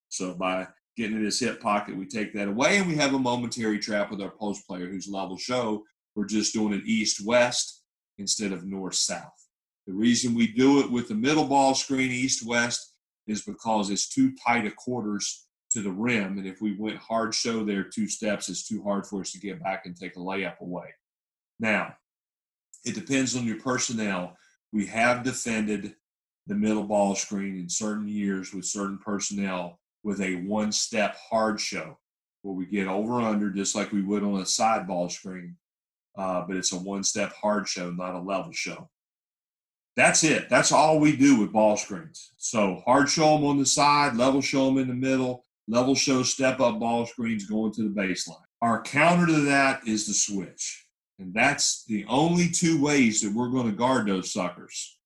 So 0.08 0.34
by 0.34 0.68
getting 0.96 1.16
in 1.16 1.24
his 1.24 1.40
hip 1.40 1.60
pocket. 1.60 1.96
We 1.96 2.06
take 2.06 2.32
that 2.34 2.48
away, 2.48 2.78
and 2.78 2.88
we 2.88 2.96
have 2.96 3.14
a 3.14 3.18
momentary 3.18 3.78
trap 3.78 4.10
with 4.10 4.20
our 4.20 4.30
post 4.30 4.66
player 4.66 4.86
who's 4.86 5.08
level 5.08 5.36
show. 5.36 5.82
We're 6.14 6.26
just 6.26 6.52
doing 6.52 6.72
it 6.72 6.86
east 6.86 7.24
west 7.24 7.82
instead 8.18 8.52
of 8.52 8.64
north 8.64 8.94
south. 8.94 9.32
The 9.86 9.92
reason 9.92 10.34
we 10.34 10.46
do 10.46 10.80
it 10.80 10.90
with 10.90 11.08
the 11.08 11.14
middle 11.14 11.44
ball 11.44 11.74
screen 11.74 12.10
east 12.10 12.46
west 12.46 12.92
is 13.26 13.42
because 13.42 13.90
it's 13.90 14.08
too 14.08 14.32
tight 14.46 14.66
a 14.66 14.70
quarters 14.70 15.46
to 15.74 15.82
the 15.82 15.90
rim, 15.90 16.38
and 16.38 16.46
if 16.46 16.60
we 16.60 16.74
went 16.76 16.96
hard 16.98 17.34
show 17.34 17.64
there 17.64 17.84
two 17.84 18.08
steps, 18.08 18.48
it's 18.48 18.66
too 18.66 18.82
hard 18.82 19.06
for 19.06 19.20
us 19.20 19.32
to 19.32 19.40
get 19.40 19.62
back 19.62 19.86
and 19.86 19.96
take 19.96 20.16
a 20.16 20.20
layup 20.20 20.58
away. 20.60 20.86
Now, 21.60 21.96
it 22.84 22.94
depends 22.94 23.36
on 23.36 23.44
your 23.44 23.60
personnel. 23.60 24.36
We 24.72 24.86
have 24.86 25.22
defended 25.22 25.94
the 26.46 26.54
middle 26.54 26.84
ball 26.84 27.14
screen 27.14 27.58
in 27.58 27.68
certain 27.68 28.08
years 28.08 28.52
with 28.52 28.64
certain 28.64 28.98
personnel 28.98 29.80
with 30.02 30.20
a 30.20 30.36
one 30.36 30.70
step 30.70 31.16
hard 31.16 31.58
show 31.60 31.98
where 32.42 32.54
we 32.54 32.66
get 32.66 32.86
over 32.86 33.20
under 33.20 33.50
just 33.50 33.74
like 33.74 33.90
we 33.90 34.02
would 34.02 34.22
on 34.22 34.40
a 34.40 34.46
side 34.46 34.86
ball 34.86 35.08
screen, 35.08 35.56
uh, 36.16 36.44
but 36.46 36.56
it's 36.56 36.72
a 36.72 36.78
one 36.78 37.02
step 37.02 37.32
hard 37.32 37.66
show, 37.66 37.90
not 37.90 38.14
a 38.14 38.20
level 38.20 38.52
show. 38.52 38.88
That's 39.96 40.24
it. 40.24 40.50
That's 40.50 40.72
all 40.72 40.98
we 40.98 41.16
do 41.16 41.40
with 41.40 41.52
ball 41.52 41.76
screens. 41.76 42.32
So 42.36 42.82
hard 42.84 43.08
show 43.08 43.36
them 43.36 43.46
on 43.46 43.58
the 43.58 43.66
side, 43.66 44.16
level 44.16 44.40
show 44.40 44.66
them 44.66 44.78
in 44.78 44.88
the 44.88 44.94
middle, 44.94 45.43
level 45.68 45.94
show 45.94 46.22
step 46.22 46.60
up 46.60 46.78
ball 46.78 47.06
screens 47.06 47.46
going 47.46 47.72
to 47.72 47.82
the 47.82 48.00
baseline. 48.00 48.36
Our 48.62 48.82
counter 48.82 49.26
to 49.26 49.40
that 49.42 49.86
is 49.86 50.06
the 50.06 50.14
switch. 50.14 50.86
And 51.18 51.32
that's 51.32 51.84
the 51.86 52.04
only 52.08 52.48
two 52.48 52.82
ways 52.82 53.20
that 53.20 53.32
we're 53.32 53.50
going 53.50 53.66
to 53.66 53.76
guard 53.76 54.08
those 54.08 54.32
suckers. 54.32 54.98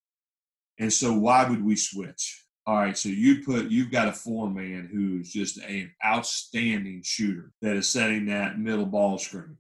And 0.79 0.93
so 0.93 1.13
why 1.13 1.49
would 1.49 1.65
we 1.65 1.77
switch? 1.77 2.45
All 2.67 2.77
right, 2.77 2.97
so 2.97 3.09
you 3.09 3.43
put 3.45 3.71
you've 3.71 3.91
got 3.91 4.09
a 4.09 4.13
four 4.13 4.51
man 4.51 4.91
who's 4.93 5.33
just 5.33 5.57
an 5.57 5.91
outstanding 6.05 7.01
shooter 7.03 7.51
that 7.63 7.77
is 7.77 7.89
setting 7.89 8.27
that 8.27 8.59
middle 8.59 8.85
ball 8.85 9.17
screen, 9.17 9.57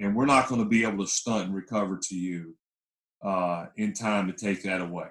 and 0.00 0.16
we're 0.16 0.26
not 0.26 0.48
going 0.48 0.60
to 0.60 0.68
be 0.68 0.82
able 0.82 1.04
to 1.04 1.10
stunt 1.10 1.44
and 1.46 1.54
recover 1.54 1.96
to 2.08 2.16
you 2.16 2.56
uh, 3.24 3.66
in 3.76 3.92
time 3.92 4.26
to 4.26 4.32
take 4.32 4.64
that 4.64 4.80
away. 4.80 5.10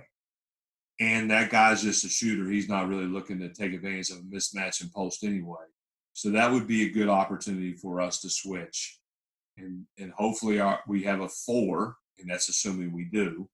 And 0.99 1.31
that 1.31 1.49
guy's 1.49 1.81
just 1.81 2.03
a 2.05 2.09
shooter; 2.09 2.49
he's 2.49 2.67
not 2.67 2.87
really 2.87 3.05
looking 3.05 3.39
to 3.39 3.49
take 3.49 3.73
advantage 3.73 4.09
of 4.11 4.17
a 4.17 4.21
mismatch 4.21 4.81
in 4.81 4.89
post 4.89 5.23
anyway. 5.23 5.65
So 6.13 6.31
that 6.31 6.51
would 6.51 6.67
be 6.67 6.85
a 6.85 6.91
good 6.91 7.07
opportunity 7.07 7.73
for 7.73 8.01
us 8.01 8.19
to 8.21 8.29
switch, 8.29 8.99
and 9.57 9.85
and 9.97 10.11
hopefully 10.11 10.59
our, 10.59 10.81
we 10.87 11.03
have 11.03 11.21
a 11.21 11.29
four, 11.29 11.95
and 12.19 12.29
that's 12.29 12.49
assuming 12.49 12.91
we 12.91 13.05
do, 13.05 13.49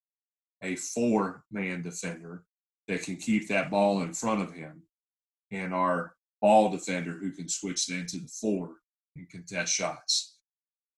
a 0.63 0.75
four 0.75 1.43
man 1.51 1.83
defender 1.83 2.43
that 2.87 3.03
can 3.03 3.17
keep 3.17 3.47
that 3.47 3.69
ball 3.69 4.01
in 4.01 4.13
front 4.13 4.41
of 4.41 4.53
him, 4.53 4.83
and 5.51 5.73
our 5.73 6.15
ball 6.41 6.69
defender 6.69 7.13
who 7.13 7.31
can 7.31 7.49
switch 7.49 7.89
it 7.89 7.99
into 7.99 8.17
the 8.17 8.27
four 8.27 8.77
and 9.15 9.29
contest 9.29 9.73
shots. 9.73 10.37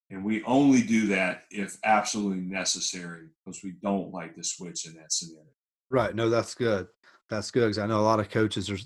And 0.10 0.24
we 0.24 0.44
only 0.44 0.82
do 0.82 1.08
that 1.08 1.44
if 1.52 1.78
absolutely 1.84 2.42
necessary 2.42 3.28
because 3.46 3.62
we 3.64 3.72
don't 3.72 4.14
like 4.14 4.36
to 4.36 4.44
switch 4.44 4.88
in 4.88 4.96
that 4.96 5.12
scenario. 5.12 5.57
Right. 5.90 6.14
No, 6.14 6.30
that's 6.30 6.56
good. 6.56 6.88
That's 7.30 7.52
good 7.52 7.62
because 7.62 7.78
I 7.78 7.88
know 7.88 8.00
a 8.00 8.02
lot 8.02 8.20
of 8.20 8.30
coaches 8.30 8.70
are, 8.70 8.78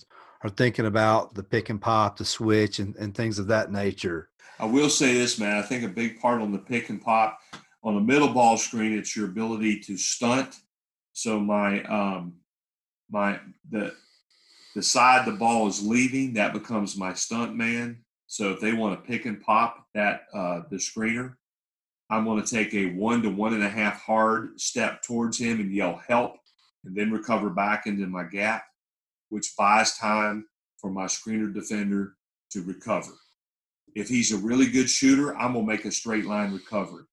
are 0.43 0.49
thinking 0.49 0.86
about 0.86 1.34
the 1.36 1.43
pick 1.43 1.70
and 1.70 1.82
pop, 1.82 2.18
the 2.18 2.26
switch, 2.26 2.80
and, 2.80 2.95
and 2.95 3.16
things 3.16 3.39
of 3.39 3.47
that 3.47 3.72
nature. 3.72 4.30
I 4.60 4.66
will 4.66 4.89
say 4.89 5.14
this, 5.14 5.39
man. 5.39 5.58
I 5.58 5.62
think 5.62 5.84
a 5.84 5.88
big 5.88 6.20
part 6.20 6.41
on 6.41 6.52
the 6.52 6.60
pick 6.60 6.89
and 6.89 7.02
pop 7.02 7.39
on 7.84 7.95
the 7.95 8.02
middle 8.02 8.30
ball 8.30 8.58
screen, 8.58 8.97
it's 8.97 9.16
your 9.16 9.26
ability 9.26 9.80
to 9.82 9.97
stunt. 9.97 10.56
So 11.14 11.39
my 11.39 11.84
um, 11.84 12.36
my 13.10 13.39
the 13.70 13.93
the 14.76 14.84
side 14.84 15.28
the 15.28 15.34
ball 15.34 15.68
is 15.68 15.86
leaving, 15.86 16.34
that 16.34 16.54
becomes 16.54 16.95
my 16.95 17.14
stunt 17.14 17.56
man. 17.56 18.04
So 18.28 18.52
if 18.52 18.62
they 18.62 18.72
want 18.72 18.97
to 18.97 19.10
pick 19.10 19.26
and 19.26 19.41
pop 19.41 19.88
that 19.93 20.24
uh, 20.34 20.62
the 20.70 20.78
screener, 20.78 21.34
I'm 22.10 22.24
going 22.24 22.41
to 22.41 22.49
take 22.49 22.74
a 22.74 22.93
one 22.93 23.22
to 23.24 23.30
one 23.30 23.54
and 23.54 23.64
a 23.64 23.70
half 23.70 24.02
hard 24.02 24.60
step 24.60 25.02
towards 25.02 25.38
him 25.38 25.60
and 25.60 25.74
yell 25.74 26.02
help, 26.08 26.38
and 26.86 26.95
then 26.95 27.11
recover 27.11 27.49
back 27.49 27.86
into 27.86 28.07
my 28.07 28.23
gap, 28.23 28.63
which 29.29 29.53
buys 29.57 29.97
time 29.97 30.45
for 30.77 30.89
my 30.89 31.05
screener 31.05 31.53
defender 31.53 32.15
to 32.51 32.63
recover. 32.63 33.13
If 33.95 34.07
he's 34.07 34.32
a 34.32 34.38
really 34.38 34.69
good 34.69 34.89
shooter, 34.89 35.36
I'm 35.38 35.53
going 35.53 35.65
to 35.65 35.71
make 35.71 35.86
a 35.86 35.91
straight 35.91 36.25
line 36.25 36.53
recovery. 36.53 37.03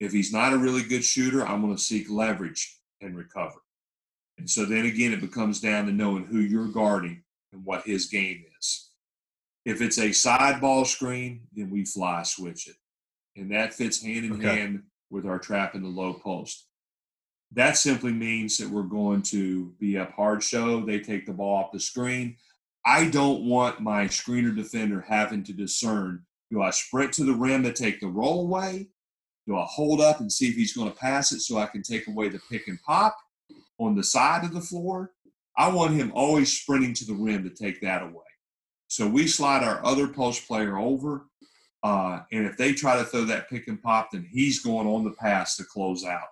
If 0.00 0.12
he's 0.12 0.32
not 0.32 0.54
a 0.54 0.58
really 0.58 0.82
good 0.82 1.04
shooter, 1.04 1.46
I'm 1.46 1.60
going 1.60 1.76
to 1.76 1.82
seek 1.82 2.08
leverage 2.10 2.78
and 3.00 3.16
recover. 3.16 3.60
And 4.38 4.48
so 4.48 4.64
then 4.64 4.86
again, 4.86 5.12
it 5.12 5.20
becomes 5.20 5.60
down 5.60 5.86
to 5.86 5.92
knowing 5.92 6.24
who 6.24 6.38
you're 6.40 6.68
guarding 6.68 7.22
and 7.52 7.64
what 7.64 7.82
his 7.84 8.06
game 8.06 8.42
is. 8.58 8.90
If 9.66 9.82
it's 9.82 9.98
a 9.98 10.12
side 10.12 10.60
ball 10.60 10.86
screen, 10.86 11.42
then 11.54 11.68
we 11.70 11.84
fly 11.84 12.22
switch 12.22 12.66
it. 12.66 12.76
And 13.36 13.52
that 13.52 13.74
fits 13.74 14.02
hand 14.02 14.24
in 14.24 14.32
okay. 14.32 14.58
hand 14.58 14.84
with 15.10 15.26
our 15.26 15.38
trap 15.38 15.74
in 15.74 15.82
the 15.82 15.88
low 15.88 16.14
post. 16.14 16.66
That 17.52 17.76
simply 17.76 18.12
means 18.12 18.58
that 18.58 18.68
we're 18.68 18.82
going 18.82 19.22
to 19.22 19.72
be 19.80 19.98
up 19.98 20.12
hard 20.12 20.42
show. 20.42 20.80
They 20.80 21.00
take 21.00 21.26
the 21.26 21.32
ball 21.32 21.56
off 21.56 21.72
the 21.72 21.80
screen. 21.80 22.36
I 22.86 23.08
don't 23.08 23.44
want 23.44 23.80
my 23.80 24.04
screener 24.04 24.54
defender 24.54 25.00
having 25.00 25.42
to 25.44 25.52
discern 25.52 26.24
do 26.50 26.62
I 26.62 26.70
sprint 26.70 27.12
to 27.14 27.24
the 27.24 27.34
rim 27.34 27.62
to 27.62 27.72
take 27.72 28.00
the 28.00 28.08
roll 28.08 28.40
away? 28.42 28.88
Do 29.46 29.56
I 29.56 29.64
hold 29.68 30.00
up 30.00 30.20
and 30.20 30.30
see 30.30 30.48
if 30.48 30.56
he's 30.56 30.72
going 30.72 30.90
to 30.90 30.96
pass 30.96 31.32
it 31.32 31.40
so 31.40 31.58
I 31.58 31.66
can 31.66 31.82
take 31.82 32.08
away 32.08 32.28
the 32.28 32.40
pick 32.50 32.66
and 32.68 32.80
pop 32.82 33.16
on 33.78 33.94
the 33.94 34.02
side 34.02 34.44
of 34.44 34.52
the 34.52 34.60
floor? 34.60 35.12
I 35.56 35.68
want 35.68 35.94
him 35.94 36.12
always 36.14 36.60
sprinting 36.60 36.94
to 36.94 37.04
the 37.04 37.14
rim 37.14 37.44
to 37.44 37.50
take 37.50 37.80
that 37.82 38.02
away. 38.02 38.24
So 38.88 39.06
we 39.06 39.28
slide 39.28 39.62
our 39.62 39.84
other 39.84 40.08
post 40.08 40.46
player 40.48 40.76
over. 40.76 41.26
Uh, 41.82 42.20
and 42.32 42.44
if 42.46 42.56
they 42.56 42.72
try 42.72 42.96
to 42.96 43.04
throw 43.04 43.24
that 43.24 43.48
pick 43.48 43.68
and 43.68 43.80
pop, 43.80 44.10
then 44.12 44.28
he's 44.30 44.60
going 44.60 44.86
on 44.86 45.04
the 45.04 45.12
pass 45.12 45.56
to 45.56 45.64
close 45.64 46.04
out. 46.04 46.28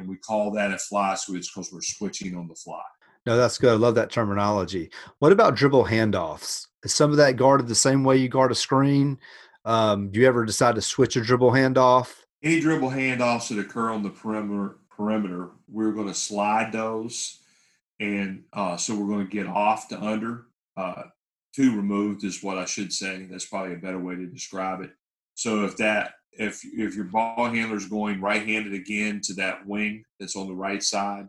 And 0.00 0.08
we 0.08 0.16
call 0.16 0.50
that 0.52 0.72
a 0.72 0.78
fly 0.78 1.14
switch 1.14 1.50
because 1.54 1.70
we're 1.70 1.82
switching 1.82 2.36
on 2.36 2.48
the 2.48 2.54
fly. 2.54 2.80
No, 3.26 3.36
that's 3.36 3.58
good. 3.58 3.72
I 3.72 3.76
love 3.76 3.94
that 3.96 4.10
terminology. 4.10 4.90
What 5.18 5.30
about 5.30 5.54
dribble 5.54 5.84
handoffs? 5.84 6.66
Is 6.82 6.94
some 6.94 7.10
of 7.10 7.18
that 7.18 7.36
guarded 7.36 7.68
the 7.68 7.74
same 7.74 8.02
way 8.02 8.16
you 8.16 8.28
guard 8.28 8.50
a 8.50 8.54
screen? 8.54 9.18
Um, 9.66 10.10
do 10.10 10.20
you 10.20 10.26
ever 10.26 10.46
decide 10.46 10.74
to 10.76 10.80
switch 10.80 11.16
a 11.16 11.20
dribble 11.20 11.52
handoff? 11.52 12.14
Any 12.42 12.60
dribble 12.60 12.90
handoffs 12.90 13.48
that 13.48 13.58
occur 13.58 13.90
on 13.90 14.02
the 14.02 14.08
perimeter, 14.08 14.78
perimeter, 14.88 15.50
we're 15.68 15.92
going 15.92 16.08
to 16.08 16.14
slide 16.14 16.72
those, 16.72 17.40
and 18.00 18.44
uh, 18.54 18.78
so 18.78 18.96
we're 18.96 19.14
going 19.14 19.26
to 19.26 19.30
get 19.30 19.46
off 19.46 19.88
to 19.88 20.00
under. 20.00 20.46
Uh, 20.78 21.02
two 21.54 21.76
removed 21.76 22.24
is 22.24 22.42
what 22.42 22.56
I 22.56 22.64
should 22.64 22.90
say. 22.90 23.26
That's 23.30 23.44
probably 23.44 23.74
a 23.74 23.78
better 23.78 24.00
way 24.00 24.14
to 24.14 24.26
describe 24.26 24.80
it. 24.80 24.92
So 25.34 25.64
if 25.64 25.76
that 25.76 26.14
if 26.32 26.64
if 26.64 26.94
your 26.94 27.06
ball 27.06 27.50
handler 27.50 27.76
is 27.76 27.86
going 27.86 28.20
right-handed 28.20 28.72
again 28.72 29.20
to 29.24 29.34
that 29.34 29.66
wing 29.66 30.04
that's 30.18 30.36
on 30.36 30.46
the 30.46 30.54
right 30.54 30.82
side, 30.82 31.28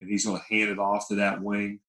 and 0.00 0.10
he's 0.10 0.24
going 0.24 0.38
to 0.38 0.54
hand 0.54 0.70
it 0.70 0.78
off 0.78 1.08
to 1.08 1.16
that 1.16 1.42
wing, 1.42 1.80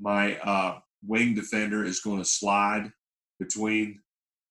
my 0.00 0.36
uh, 0.38 0.78
wing 1.06 1.34
defender 1.34 1.84
is 1.84 2.00
going 2.00 2.18
to 2.18 2.24
slide 2.24 2.92
between 3.38 4.00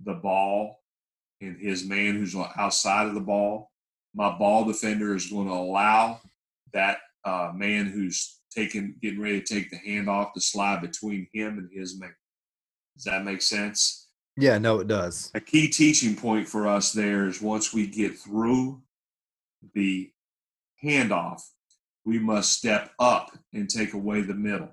the 0.03 0.14
ball 0.14 0.82
and 1.41 1.57
his 1.59 1.86
man 1.86 2.16
who's 2.16 2.36
outside 2.57 3.07
of 3.07 3.14
the 3.14 3.22
ball. 3.22 3.72
My 4.16 4.38
ball 4.38 4.66
defender 4.66 5.16
is 5.16 5.30
going 5.30 5.47
to 5.47 5.53
allow 5.53 6.22
that 6.74 6.99
uh, 7.26 7.51
man 7.53 7.86
who's 7.86 8.39
taking 8.51 8.95
getting 9.01 9.22
ready 9.22 9.41
to 9.41 9.53
take 9.53 9.70
the 9.70 9.80
handoff 9.80 10.34
to 10.34 10.41
slide 10.41 10.82
between 10.82 11.28
him 11.34 11.57
and 11.57 11.70
his 11.74 11.99
man. 11.99 12.14
Does 12.95 13.05
that 13.05 13.26
make 13.26 13.41
sense? 13.41 14.02
Yeah, 14.36 14.57
no, 14.57 14.79
it 14.79 14.88
does. 14.88 15.31
A 15.36 15.39
key 15.39 15.67
teaching 15.69 16.15
point 16.15 16.47
for 16.47 16.67
us 16.67 16.91
there 16.91 17.27
is 17.27 17.41
once 17.41 17.73
we 17.73 17.86
get 17.88 18.17
through 18.17 18.81
the 19.73 20.11
handoff, 20.84 21.41
we 22.05 22.19
must 22.19 22.53
step 22.53 22.91
up 22.99 23.31
and 23.53 23.69
take 23.69 23.93
away 23.93 24.21
the 24.21 24.34
middle. 24.34 24.71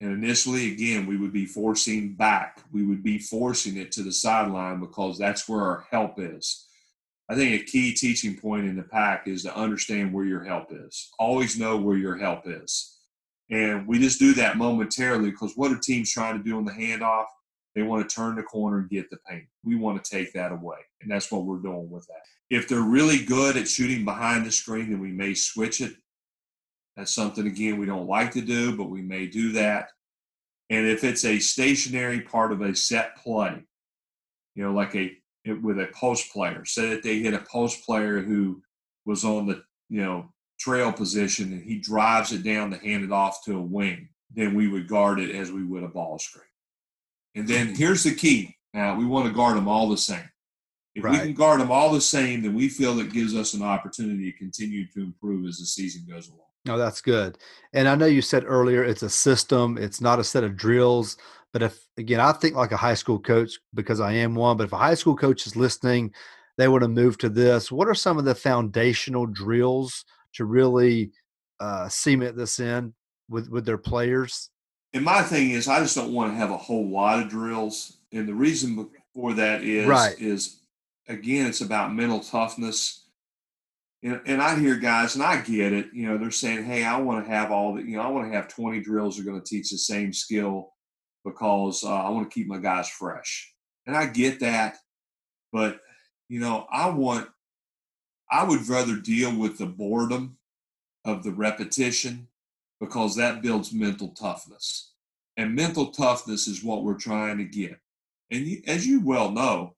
And 0.00 0.12
initially, 0.12 0.72
again, 0.72 1.06
we 1.06 1.16
would 1.16 1.32
be 1.32 1.46
forcing 1.46 2.14
back. 2.14 2.60
We 2.72 2.84
would 2.84 3.02
be 3.02 3.18
forcing 3.18 3.78
it 3.78 3.90
to 3.92 4.02
the 4.02 4.12
sideline 4.12 4.80
because 4.80 5.18
that's 5.18 5.48
where 5.48 5.62
our 5.62 5.86
help 5.90 6.14
is. 6.18 6.66
I 7.28 7.34
think 7.34 7.60
a 7.60 7.64
key 7.64 7.92
teaching 7.92 8.36
point 8.36 8.66
in 8.66 8.76
the 8.76 8.84
pack 8.84 9.28
is 9.28 9.42
to 9.42 9.56
understand 9.56 10.12
where 10.12 10.24
your 10.24 10.44
help 10.44 10.68
is. 10.70 11.10
Always 11.18 11.58
know 11.58 11.76
where 11.76 11.96
your 11.96 12.16
help 12.16 12.42
is. 12.46 12.96
And 13.50 13.86
we 13.86 13.98
just 13.98 14.18
do 14.18 14.34
that 14.34 14.56
momentarily 14.56 15.30
because 15.30 15.54
what 15.56 15.72
are 15.72 15.78
teams 15.78 16.12
trying 16.12 16.38
to 16.38 16.44
do 16.44 16.56
on 16.56 16.64
the 16.64 16.72
handoff? 16.72 17.26
They 17.74 17.82
want 17.82 18.08
to 18.08 18.14
turn 18.14 18.36
the 18.36 18.42
corner 18.42 18.78
and 18.78 18.90
get 18.90 19.10
the 19.10 19.18
paint. 19.28 19.44
We 19.64 19.76
want 19.76 20.02
to 20.02 20.10
take 20.10 20.32
that 20.32 20.52
away. 20.52 20.78
And 21.00 21.10
that's 21.10 21.30
what 21.30 21.44
we're 21.44 21.58
doing 21.58 21.90
with 21.90 22.06
that. 22.06 22.22
If 22.50 22.68
they're 22.68 22.80
really 22.80 23.24
good 23.24 23.56
at 23.56 23.68
shooting 23.68 24.04
behind 24.04 24.46
the 24.46 24.52
screen, 24.52 24.90
then 24.90 25.00
we 25.00 25.12
may 25.12 25.34
switch 25.34 25.80
it 25.80 25.92
that's 26.98 27.14
something, 27.14 27.46
again, 27.46 27.78
we 27.78 27.86
don't 27.86 28.08
like 28.08 28.32
to 28.32 28.40
do, 28.40 28.76
but 28.76 28.90
we 28.90 29.02
may 29.02 29.28
do 29.28 29.52
that. 29.52 29.90
And 30.68 30.84
if 30.84 31.04
it's 31.04 31.24
a 31.24 31.38
stationary 31.38 32.20
part 32.20 32.50
of 32.50 32.60
a 32.60 32.74
set 32.74 33.16
play, 33.16 33.62
you 34.56 34.64
know, 34.64 34.72
like 34.72 34.96
a 34.96 35.16
with 35.62 35.78
a 35.78 35.88
post 35.94 36.32
player, 36.32 36.64
say 36.64 36.90
that 36.90 37.04
they 37.04 37.20
hit 37.20 37.34
a 37.34 37.46
post 37.50 37.86
player 37.86 38.20
who 38.20 38.60
was 39.06 39.24
on 39.24 39.46
the, 39.46 39.62
you 39.88 40.02
know, 40.02 40.28
trail 40.58 40.92
position 40.92 41.52
and 41.52 41.62
he 41.62 41.78
drives 41.78 42.32
it 42.32 42.42
down 42.42 42.72
to 42.72 42.78
hand 42.78 43.04
it 43.04 43.12
off 43.12 43.44
to 43.44 43.56
a 43.56 43.62
wing, 43.62 44.08
then 44.34 44.56
we 44.56 44.66
would 44.66 44.88
guard 44.88 45.20
it 45.20 45.34
as 45.34 45.52
we 45.52 45.62
would 45.62 45.84
a 45.84 45.88
ball 45.88 46.18
screen. 46.18 46.44
And 47.34 47.46
then 47.46 47.74
here's 47.74 48.02
the 48.02 48.14
key. 48.14 48.56
Now, 48.74 48.96
we 48.96 49.06
want 49.06 49.26
to 49.26 49.32
guard 49.32 49.56
them 49.56 49.68
all 49.68 49.88
the 49.88 49.96
same. 49.96 50.28
If 50.94 51.04
right. 51.04 51.12
we 51.12 51.18
can 51.18 51.34
guard 51.34 51.60
them 51.60 51.70
all 51.70 51.92
the 51.92 52.00
same, 52.00 52.42
then 52.42 52.54
we 52.54 52.68
feel 52.68 52.98
it 52.98 53.12
gives 53.12 53.34
us 53.34 53.54
an 53.54 53.62
opportunity 53.62 54.32
to 54.32 54.38
continue 54.38 54.86
to 54.94 55.00
improve 55.00 55.46
as 55.46 55.58
the 55.58 55.66
season 55.66 56.04
goes 56.08 56.28
along. 56.28 56.40
No, 56.64 56.74
oh, 56.74 56.78
that's 56.78 57.00
good. 57.00 57.38
And 57.72 57.88
I 57.88 57.94
know 57.94 58.06
you 58.06 58.20
said 58.20 58.44
earlier 58.46 58.84
it's 58.84 59.02
a 59.02 59.08
system, 59.08 59.78
it's 59.78 60.00
not 60.00 60.18
a 60.18 60.24
set 60.24 60.44
of 60.44 60.56
drills. 60.56 61.16
But 61.52 61.62
if, 61.62 61.78
again, 61.96 62.20
I 62.20 62.32
think 62.32 62.56
like 62.56 62.72
a 62.72 62.76
high 62.76 62.94
school 62.94 63.18
coach 63.18 63.58
because 63.74 64.00
I 64.00 64.12
am 64.12 64.34
one, 64.34 64.56
but 64.56 64.64
if 64.64 64.72
a 64.72 64.78
high 64.78 64.94
school 64.94 65.16
coach 65.16 65.46
is 65.46 65.56
listening, 65.56 66.12
they 66.58 66.68
want 66.68 66.82
to 66.82 66.88
move 66.88 67.16
to 67.18 67.28
this. 67.28 67.72
What 67.72 67.88
are 67.88 67.94
some 67.94 68.18
of 68.18 68.24
the 68.24 68.34
foundational 68.34 69.26
drills 69.26 70.04
to 70.34 70.44
really 70.44 71.12
uh, 71.60 71.88
cement 71.88 72.36
this 72.36 72.60
in 72.60 72.92
with, 73.30 73.48
with 73.48 73.64
their 73.64 73.78
players? 73.78 74.50
And 74.94 75.04
my 75.04 75.22
thing 75.22 75.50
is, 75.50 75.68
I 75.68 75.80
just 75.80 75.96
don't 75.96 76.12
want 76.12 76.32
to 76.32 76.36
have 76.36 76.50
a 76.50 76.56
whole 76.56 76.88
lot 76.88 77.20
of 77.20 77.28
drills. 77.28 77.98
And 78.12 78.26
the 78.26 78.34
reason 78.34 78.88
for 79.14 79.34
that 79.34 79.62
is, 79.62 79.86
right. 79.86 80.18
is 80.18 80.60
again, 81.08 81.46
it's 81.46 81.60
about 81.60 81.94
mental 81.94 82.20
toughness 82.20 83.08
and, 84.02 84.20
and 84.26 84.40
I 84.40 84.58
hear 84.58 84.76
guys, 84.76 85.14
and 85.14 85.24
I 85.24 85.40
get 85.40 85.72
it. 85.72 85.88
You 85.92 86.08
know, 86.08 86.18
they're 86.18 86.30
saying, 86.30 86.64
"Hey, 86.64 86.84
I 86.84 87.00
want 87.00 87.24
to 87.24 87.30
have 87.30 87.50
all 87.50 87.74
the, 87.74 87.82
you 87.82 87.96
know, 87.96 88.02
I 88.02 88.08
want 88.08 88.30
to 88.30 88.36
have 88.36 88.48
20 88.48 88.80
drills 88.80 89.16
that 89.16 89.22
are 89.22 89.30
going 89.30 89.40
to 89.40 89.46
teach 89.46 89.70
the 89.70 89.78
same 89.78 90.12
skill 90.12 90.72
because 91.24 91.82
uh, 91.82 91.92
I 91.92 92.08
want 92.10 92.30
to 92.30 92.34
keep 92.34 92.46
my 92.46 92.58
guys 92.58 92.88
fresh." 92.88 93.52
And 93.86 93.96
I 93.96 94.06
get 94.06 94.40
that, 94.40 94.76
but 95.52 95.80
you 96.28 96.40
know, 96.40 96.66
I 96.70 96.90
want, 96.90 97.28
I 98.30 98.44
would 98.44 98.68
rather 98.68 98.96
deal 98.96 99.34
with 99.34 99.58
the 99.58 99.66
boredom 99.66 100.36
of 101.04 101.24
the 101.24 101.32
repetition 101.32 102.27
because 102.80 103.16
that 103.16 103.42
builds 103.42 103.72
mental 103.72 104.08
toughness, 104.08 104.92
and 105.36 105.54
mental 105.54 105.86
toughness 105.90 106.46
is 106.46 106.64
what 106.64 106.84
we're 106.84 106.94
trying 106.94 107.38
to 107.38 107.44
get. 107.44 107.78
And 108.30 108.46
you, 108.46 108.62
as 108.66 108.86
you 108.86 109.00
well 109.00 109.30
know, 109.30 109.74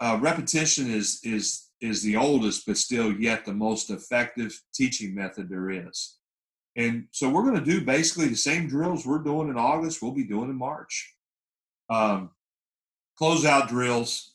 uh, 0.00 0.18
repetition 0.20 0.90
is 0.90 1.20
is 1.22 1.68
is 1.80 2.02
the 2.02 2.16
oldest, 2.16 2.66
but 2.66 2.78
still 2.78 3.12
yet 3.12 3.44
the 3.44 3.52
most 3.52 3.90
effective 3.90 4.58
teaching 4.74 5.14
method 5.14 5.48
there 5.48 5.70
is. 5.70 6.16
And 6.76 7.06
so 7.12 7.28
we're 7.28 7.42
going 7.44 7.62
to 7.62 7.70
do 7.70 7.84
basically 7.84 8.28
the 8.28 8.36
same 8.36 8.68
drills 8.68 9.06
we're 9.06 9.18
doing 9.18 9.48
in 9.48 9.56
August, 9.56 10.02
we'll 10.02 10.12
be 10.12 10.24
doing 10.24 10.50
in 10.50 10.56
March. 10.56 11.14
Um, 11.88 12.30
closeout 13.20 13.68
drills, 13.68 14.34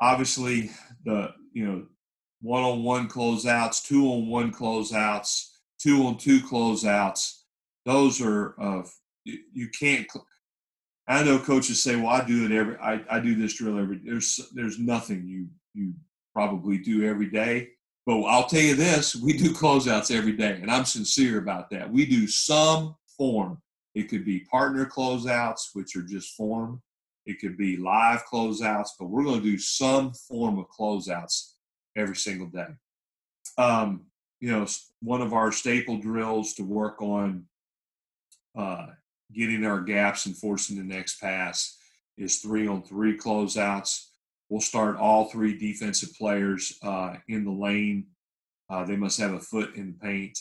obviously 0.00 0.70
the, 1.04 1.32
you 1.52 1.66
know, 1.66 1.86
one-on-one 2.42 3.08
closeouts, 3.08 3.84
two-on-one 3.84 4.52
closeouts, 4.52 5.48
two-on-two 5.80 6.40
closeouts. 6.40 7.40
Those 7.84 8.20
are 8.20 8.54
of 8.58 8.92
you 9.24 9.68
can't. 9.78 10.06
I 11.08 11.22
know 11.22 11.38
coaches 11.38 11.82
say, 11.82 11.96
"Well, 11.96 12.08
I 12.08 12.24
do 12.24 12.44
it 12.44 12.52
every. 12.52 12.76
I, 12.78 13.00
I 13.08 13.20
do 13.20 13.34
this 13.34 13.54
drill 13.54 13.78
every." 13.78 14.00
There's 14.04 14.40
there's 14.54 14.78
nothing 14.78 15.26
you 15.26 15.48
you 15.74 15.94
probably 16.32 16.78
do 16.78 17.08
every 17.08 17.30
day. 17.30 17.70
But 18.06 18.22
I'll 18.22 18.46
tell 18.46 18.60
you 18.60 18.76
this 18.76 19.16
we 19.16 19.36
do 19.36 19.52
closeouts 19.52 20.16
every 20.16 20.32
day, 20.32 20.58
and 20.60 20.70
I'm 20.70 20.84
sincere 20.84 21.38
about 21.38 21.70
that. 21.70 21.90
We 21.90 22.06
do 22.06 22.26
some 22.26 22.96
form. 23.16 23.60
It 23.94 24.08
could 24.08 24.24
be 24.24 24.40
partner 24.40 24.86
closeouts, 24.86 25.70
which 25.72 25.96
are 25.96 26.02
just 26.02 26.36
form. 26.36 26.82
It 27.24 27.40
could 27.40 27.56
be 27.56 27.76
live 27.76 28.22
closeouts, 28.32 28.90
but 28.98 29.06
we're 29.06 29.24
going 29.24 29.40
to 29.40 29.50
do 29.50 29.58
some 29.58 30.12
form 30.12 30.58
of 30.58 30.66
closeouts 30.68 31.54
every 31.96 32.14
single 32.14 32.46
day. 32.46 32.68
Um, 33.58 34.06
you 34.40 34.50
know, 34.50 34.66
one 35.00 35.22
of 35.22 35.32
our 35.32 35.52
staple 35.52 35.98
drills 35.98 36.54
to 36.54 36.62
work 36.62 37.00
on 37.00 37.44
uh, 38.56 38.86
getting 39.32 39.64
our 39.64 39.80
gaps 39.80 40.26
and 40.26 40.36
forcing 40.36 40.76
the 40.76 40.82
next 40.82 41.20
pass 41.20 41.78
is 42.16 42.40
three 42.40 42.66
on 42.66 42.82
three 42.82 43.16
closeouts. 43.16 44.06
We'll 44.48 44.60
start 44.60 44.96
all 44.96 45.26
three 45.26 45.56
defensive 45.58 46.14
players 46.14 46.78
uh, 46.82 47.14
in 47.28 47.44
the 47.44 47.50
lane. 47.50 48.06
Uh, 48.70 48.84
they 48.84 48.96
must 48.96 49.18
have 49.20 49.32
a 49.32 49.40
foot 49.40 49.74
in 49.74 49.88
the 49.88 50.06
paint. 50.06 50.38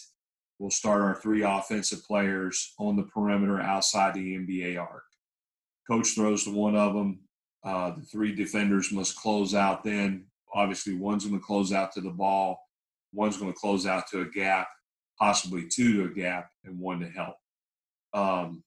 We'll 0.60 0.72
start 0.72 1.02
our 1.02 1.16
three 1.16 1.44
offensive 1.44 2.04
players 2.06 2.74
on 2.80 2.96
the 2.96 3.04
perimeter 3.04 3.60
outside 3.60 4.14
the 4.14 4.38
NBA 4.38 4.80
arc. 4.80 5.04
Coach 5.90 6.10
throws 6.16 6.46
to 6.46 6.54
one 6.54 6.76
of 6.76 6.94
them. 6.94 7.20
Uh, 7.64 7.92
the 7.96 8.04
three 8.04 8.34
defenders 8.34 8.92
must 8.92 9.18
close 9.18 9.54
out 9.54 9.84
then. 9.84 10.26
Obviously, 10.54 10.94
one's 10.94 11.26
going 11.26 11.38
to 11.40 11.46
close 11.46 11.74
out 11.74 11.92
to 11.94 12.02
the 12.02 12.10
ball, 12.10 12.60
one's 13.16 13.38
going 13.38 13.52
to 13.52 13.60
close 13.60 13.88
out 13.88 14.08
to 14.10 14.22
a 14.22 14.30
gap, 14.30 14.68
possibly 15.18 15.68
two 15.68 15.94
to 15.94 16.12
a 16.12 16.14
gap, 16.14 16.50
and 16.66 16.78
one 16.80 17.00
to 17.00 17.10
help, 17.10 17.38
um, 18.14 18.64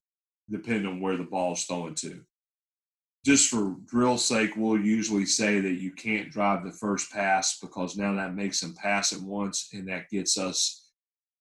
depending 0.49 0.87
on 0.87 0.99
where 0.99 1.15
the 1.17 1.23
ball 1.23 1.53
is 1.53 1.63
thrown 1.63 1.95
to. 1.95 2.21
just 3.25 3.49
for 3.49 3.75
drill's 3.85 4.25
sake, 4.25 4.51
we'll 4.55 4.79
usually 4.79 5.25
say 5.25 5.59
that 5.59 5.73
you 5.73 5.91
can't 5.91 6.31
drive 6.31 6.63
the 6.63 6.71
first 6.71 7.11
pass 7.11 7.59
because 7.59 7.97
now 7.97 8.13
that 8.15 8.35
makes 8.35 8.59
them 8.61 8.73
pass 8.75 9.13
at 9.13 9.21
once, 9.21 9.69
and 9.73 9.87
that 9.87 10.09
gets 10.09 10.37
us 10.37 10.85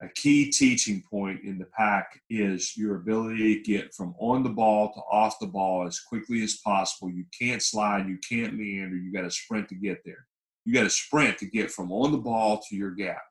a 0.00 0.08
key 0.14 0.48
teaching 0.50 1.02
point 1.10 1.42
in 1.42 1.58
the 1.58 1.64
pack 1.76 2.20
is 2.30 2.76
your 2.76 2.96
ability 2.96 3.56
to 3.56 3.62
get 3.62 3.92
from 3.92 4.14
on 4.20 4.44
the 4.44 4.48
ball 4.48 4.92
to 4.92 5.00
off 5.10 5.40
the 5.40 5.46
ball 5.46 5.86
as 5.88 5.98
quickly 5.98 6.42
as 6.44 6.58
possible. 6.58 7.10
You 7.10 7.24
can't 7.36 7.60
slide, 7.60 8.06
you 8.08 8.18
can't 8.28 8.54
meander, 8.54 8.96
you 8.96 9.12
got 9.12 9.22
to 9.22 9.30
sprint 9.30 9.68
to 9.70 9.74
get 9.74 10.04
there. 10.04 10.27
You 10.68 10.74
got 10.74 10.82
to 10.82 10.90
sprint 10.90 11.38
to 11.38 11.46
get 11.46 11.70
from 11.70 11.90
on 11.90 12.12
the 12.12 12.18
ball 12.18 12.60
to 12.68 12.76
your 12.76 12.90
gap. 12.90 13.22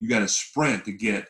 You 0.00 0.08
got 0.08 0.20
to 0.20 0.28
sprint 0.28 0.86
to 0.86 0.92
get, 0.92 1.28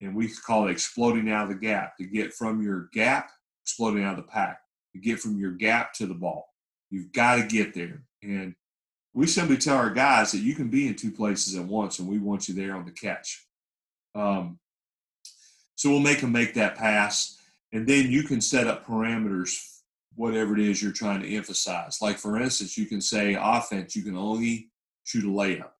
and 0.00 0.16
we 0.16 0.28
call 0.28 0.66
it 0.66 0.70
exploding 0.70 1.30
out 1.30 1.42
of 1.42 1.48
the 1.50 1.66
gap, 1.66 1.98
to 1.98 2.06
get 2.06 2.32
from 2.32 2.62
your 2.62 2.88
gap, 2.94 3.28
exploding 3.66 4.02
out 4.02 4.18
of 4.18 4.24
the 4.24 4.32
pack, 4.32 4.60
to 4.94 4.98
get 4.98 5.20
from 5.20 5.38
your 5.38 5.50
gap 5.50 5.92
to 5.92 6.06
the 6.06 6.14
ball. 6.14 6.48
You've 6.88 7.12
got 7.12 7.36
to 7.36 7.46
get 7.46 7.74
there. 7.74 8.02
And 8.22 8.54
we 9.12 9.26
simply 9.26 9.58
tell 9.58 9.76
our 9.76 9.90
guys 9.90 10.32
that 10.32 10.38
you 10.38 10.54
can 10.54 10.70
be 10.70 10.88
in 10.88 10.94
two 10.94 11.12
places 11.12 11.54
at 11.54 11.66
once, 11.66 11.98
and 11.98 12.08
we 12.08 12.18
want 12.18 12.48
you 12.48 12.54
there 12.54 12.74
on 12.74 12.86
the 12.86 12.90
catch. 12.90 13.46
Um, 14.14 14.58
so 15.74 15.90
we'll 15.90 16.00
make 16.00 16.22
them 16.22 16.32
make 16.32 16.54
that 16.54 16.76
pass, 16.76 17.36
and 17.74 17.86
then 17.86 18.10
you 18.10 18.22
can 18.22 18.40
set 18.40 18.66
up 18.66 18.86
parameters, 18.86 19.52
whatever 20.14 20.54
it 20.54 20.60
is 20.60 20.82
you're 20.82 20.92
trying 20.92 21.20
to 21.20 21.34
emphasize. 21.34 22.00
Like 22.00 22.16
for 22.16 22.40
instance, 22.40 22.78
you 22.78 22.86
can 22.86 23.02
say 23.02 23.36
offense, 23.38 23.94
you 23.94 24.02
can 24.02 24.16
only 24.16 24.70
shoot 25.08 25.24
a 25.24 25.28
layup. 25.28 25.70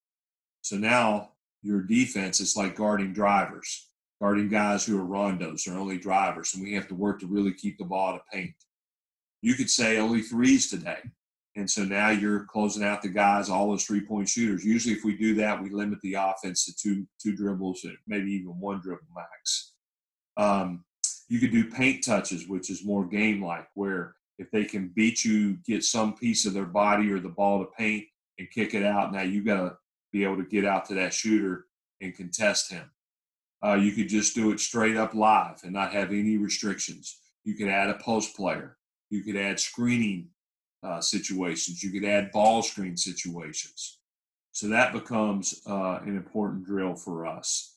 So 0.62 0.76
now 0.76 1.32
your 1.62 1.82
defense 1.82 2.40
is 2.40 2.56
like 2.56 2.76
guarding 2.76 3.12
drivers, 3.12 3.90
guarding 4.20 4.48
guys 4.48 4.86
who 4.86 4.98
are 4.98 5.04
rondos 5.04 5.68
or 5.68 5.78
only 5.78 5.98
drivers, 5.98 6.54
and 6.54 6.62
we 6.62 6.72
have 6.72 6.88
to 6.88 6.94
work 6.94 7.20
to 7.20 7.26
really 7.26 7.52
keep 7.52 7.76
the 7.76 7.84
ball 7.84 8.14
to 8.14 8.20
paint. 8.32 8.54
You 9.42 9.54
could 9.54 9.68
say 9.68 9.98
only 9.98 10.22
threes 10.22 10.70
today. 10.70 10.98
And 11.56 11.70
so 11.70 11.84
now 11.84 12.10
you're 12.10 12.44
closing 12.44 12.84
out 12.84 13.02
the 13.02 13.08
guys, 13.08 13.50
all 13.50 13.68
those 13.68 13.84
three 13.84 14.00
point 14.00 14.28
shooters. 14.28 14.64
Usually, 14.64 14.94
if 14.94 15.04
we 15.04 15.16
do 15.16 15.34
that, 15.36 15.60
we 15.62 15.70
limit 15.70 16.00
the 16.02 16.14
offense 16.14 16.64
to 16.64 16.74
two 16.74 17.06
two 17.20 17.36
dribbles, 17.36 17.84
maybe 18.06 18.32
even 18.32 18.58
one 18.60 18.80
dribble 18.80 19.02
max. 19.14 19.72
Um, 20.36 20.84
you 21.28 21.38
could 21.40 21.50
do 21.50 21.70
paint 21.70 22.04
touches, 22.04 22.48
which 22.48 22.70
is 22.70 22.84
more 22.84 23.04
game 23.04 23.44
like, 23.44 23.66
where 23.74 24.14
if 24.38 24.50
they 24.52 24.64
can 24.64 24.92
beat 24.94 25.24
you, 25.24 25.58
get 25.66 25.82
some 25.82 26.14
piece 26.14 26.46
of 26.46 26.54
their 26.54 26.64
body 26.64 27.10
or 27.10 27.18
the 27.18 27.28
ball 27.28 27.58
to 27.58 27.70
paint 27.76 28.04
and 28.38 28.50
kick 28.50 28.74
it 28.74 28.84
out. 28.84 29.12
Now 29.12 29.22
you 29.22 29.42
got 29.42 29.56
to 29.56 29.76
be 30.12 30.24
able 30.24 30.36
to 30.36 30.44
get 30.44 30.64
out 30.64 30.84
to 30.86 30.94
that 30.94 31.12
shooter 31.12 31.66
and 32.00 32.14
contest 32.14 32.70
him. 32.70 32.90
Uh, 33.64 33.74
you 33.74 33.92
could 33.92 34.08
just 34.08 34.34
do 34.34 34.52
it 34.52 34.60
straight 34.60 34.96
up 34.96 35.14
live 35.14 35.60
and 35.64 35.72
not 35.72 35.92
have 35.92 36.10
any 36.10 36.36
restrictions. 36.36 37.18
You 37.44 37.54
could 37.54 37.68
add 37.68 37.90
a 37.90 37.94
post 37.94 38.36
player. 38.36 38.76
You 39.10 39.22
could 39.22 39.36
add 39.36 39.58
screening 39.58 40.28
uh, 40.82 41.00
situations. 41.00 41.82
You 41.82 41.90
could 41.90 42.08
add 42.08 42.30
ball 42.30 42.62
screen 42.62 42.96
situations. 42.96 43.98
So 44.52 44.68
that 44.68 44.92
becomes 44.92 45.60
uh, 45.66 46.00
an 46.04 46.16
important 46.16 46.64
drill 46.64 46.94
for 46.94 47.26
us. 47.26 47.76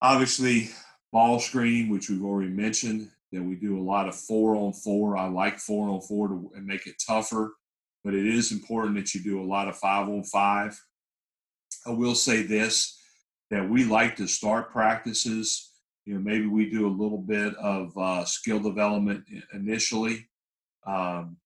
Obviously, 0.00 0.70
ball 1.12 1.40
screen, 1.40 1.88
which 1.88 2.08
we've 2.08 2.24
already 2.24 2.50
mentioned, 2.50 3.10
that 3.32 3.42
we 3.42 3.54
do 3.54 3.78
a 3.78 3.82
lot 3.82 4.08
of 4.08 4.14
four 4.14 4.54
on 4.54 4.72
four. 4.72 5.16
I 5.16 5.28
like 5.28 5.58
four 5.58 5.88
on 5.90 6.00
four 6.00 6.28
to 6.28 6.50
make 6.60 6.86
it 6.86 7.02
tougher, 7.06 7.54
but 8.04 8.14
it 8.14 8.26
is 8.26 8.52
important 8.52 8.96
that 8.96 9.14
you 9.14 9.22
do 9.22 9.40
a 9.40 9.44
lot 9.44 9.68
of 9.68 9.76
five 9.76 10.08
on 10.08 10.24
five. 10.24 10.78
I 11.86 11.90
will 11.90 12.14
say 12.14 12.42
this 12.42 12.98
that 13.50 13.68
we 13.68 13.84
like 13.84 14.16
to 14.16 14.26
start 14.26 14.70
practices. 14.72 15.72
You 16.04 16.14
know, 16.14 16.20
maybe 16.20 16.46
we 16.46 16.70
do 16.70 16.86
a 16.86 16.88
little 16.88 17.18
bit 17.18 17.54
of 17.56 17.96
uh, 17.96 18.24
skill 18.24 18.60
development 18.60 19.24
initially. 19.52 20.28
Um, 20.86 21.36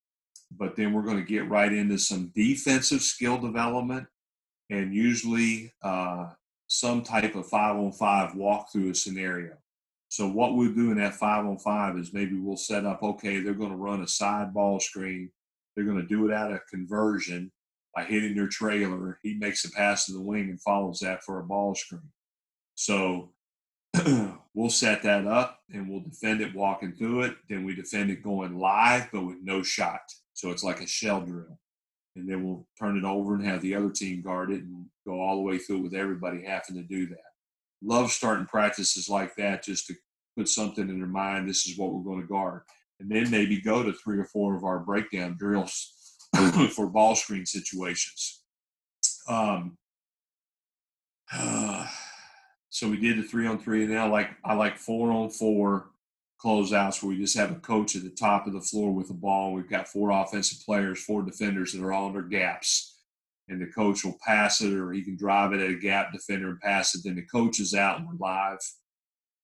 but 0.57 0.75
then 0.75 0.93
we're 0.93 1.03
going 1.03 1.17
to 1.17 1.23
get 1.23 1.49
right 1.49 1.71
into 1.71 1.97
some 1.97 2.31
defensive 2.35 3.01
skill 3.01 3.37
development 3.37 4.07
and 4.69 4.93
usually 4.93 5.71
uh, 5.81 6.29
some 6.67 7.03
type 7.03 7.35
of 7.35 7.47
five 7.47 7.75
on 7.75 7.91
five 7.91 8.35
walk 8.35 8.71
through 8.71 8.91
a 8.91 8.95
scenario. 8.95 9.53
So 10.09 10.27
what 10.27 10.55
we'll 10.55 10.73
do 10.73 10.91
in 10.91 10.97
that 10.97 11.15
five 11.15 11.45
on 11.45 11.57
five 11.57 11.97
is 11.97 12.13
maybe 12.13 12.35
we'll 12.35 12.57
set 12.57 12.85
up, 12.85 13.01
okay, 13.01 13.39
they're 13.39 13.53
going 13.53 13.71
to 13.71 13.75
run 13.75 14.01
a 14.01 14.07
side 14.07 14.53
ball 14.53 14.79
screen. 14.79 15.31
They're 15.75 15.85
going 15.85 16.01
to 16.01 16.07
do 16.07 16.27
it 16.27 16.33
out 16.33 16.51
of 16.51 16.65
conversion 16.69 17.51
by 17.95 18.03
hitting 18.03 18.35
their 18.35 18.47
trailer. 18.47 19.19
He 19.23 19.35
makes 19.35 19.65
a 19.65 19.71
pass 19.71 20.05
to 20.05 20.13
the 20.13 20.21
wing 20.21 20.49
and 20.49 20.61
follows 20.61 20.99
that 20.99 21.23
for 21.23 21.39
a 21.39 21.43
ball 21.43 21.75
screen. 21.75 22.09
So 22.75 23.31
we'll 24.53 24.69
set 24.69 25.03
that 25.03 25.27
up 25.27 25.59
and 25.71 25.89
we'll 25.89 26.01
defend 26.01 26.41
it 26.41 26.55
walking 26.55 26.93
through 26.93 27.23
it. 27.23 27.37
Then 27.49 27.63
we 27.63 27.75
defend 27.75 28.09
it 28.09 28.23
going 28.23 28.57
live, 28.57 29.09
but 29.11 29.25
with 29.25 29.37
no 29.43 29.61
shot. 29.61 30.01
So 30.33 30.49
it's 30.49 30.63
like 30.63 30.81
a 30.81 30.87
shell 30.87 31.21
drill. 31.21 31.59
And 32.15 32.29
then 32.29 32.43
we'll 32.43 32.67
turn 32.79 32.97
it 32.97 33.03
over 33.03 33.35
and 33.35 33.45
have 33.45 33.61
the 33.61 33.75
other 33.75 33.89
team 33.89 34.21
guard 34.21 34.51
it 34.51 34.61
and 34.61 34.85
go 35.05 35.19
all 35.19 35.35
the 35.35 35.41
way 35.41 35.57
through 35.57 35.79
with 35.79 35.95
everybody 35.95 36.43
having 36.43 36.75
to 36.75 36.83
do 36.83 37.07
that. 37.07 37.17
Love 37.81 38.11
starting 38.11 38.45
practices 38.45 39.09
like 39.09 39.35
that 39.35 39.63
just 39.63 39.87
to 39.87 39.95
put 40.37 40.47
something 40.47 40.89
in 40.89 40.99
their 40.99 41.07
mind 41.07 41.47
this 41.47 41.67
is 41.67 41.77
what 41.77 41.93
we're 41.93 42.03
going 42.03 42.21
to 42.21 42.27
guard. 42.27 42.61
And 43.03 43.11
then 43.11 43.29
maybe 43.29 43.59
go 43.59 43.83
to 43.83 43.91
three 43.91 44.17
or 44.17 44.23
four 44.23 44.55
of 44.55 44.63
our 44.63 44.79
breakdown 44.79 45.35
drills 45.37 45.91
for 46.73 46.87
ball 46.87 47.15
screen 47.15 47.45
situations. 47.45 48.43
Um, 49.27 49.77
uh, 51.33 51.85
so 52.69 52.89
we 52.89 52.97
did 52.97 53.17
the 53.17 53.23
three 53.23 53.45
on 53.45 53.59
three, 53.59 53.83
and 53.83 53.91
now 53.91 54.09
like 54.09 54.29
I 54.45 54.53
like 54.53 54.77
four 54.77 55.11
on 55.11 55.29
four 55.29 55.89
closeouts 56.41 57.03
where 57.03 57.09
we 57.09 57.17
just 57.17 57.37
have 57.37 57.51
a 57.51 57.55
coach 57.55 57.97
at 57.97 58.03
the 58.03 58.09
top 58.09 58.47
of 58.47 58.53
the 58.53 58.61
floor 58.61 58.93
with 58.93 59.09
the 59.09 59.13
ball. 59.13 59.51
We've 59.51 59.69
got 59.69 59.89
four 59.89 60.11
offensive 60.11 60.65
players, 60.65 61.03
four 61.03 61.23
defenders 61.23 61.73
that 61.73 61.83
are 61.83 61.91
all 61.91 62.07
under 62.07 62.21
gaps. 62.21 63.01
And 63.49 63.61
the 63.61 63.67
coach 63.67 64.05
will 64.05 64.17
pass 64.25 64.61
it 64.61 64.73
or 64.73 64.93
he 64.93 65.03
can 65.03 65.17
drive 65.17 65.51
it 65.51 65.59
at 65.59 65.69
a 65.69 65.75
gap 65.75 66.13
defender 66.13 66.49
and 66.49 66.59
pass 66.61 66.95
it. 66.95 67.01
Then 67.03 67.15
the 67.15 67.25
coach 67.25 67.59
is 67.59 67.73
out 67.73 67.99
and 67.99 68.07
we're 68.07 68.15
live. 68.15 68.59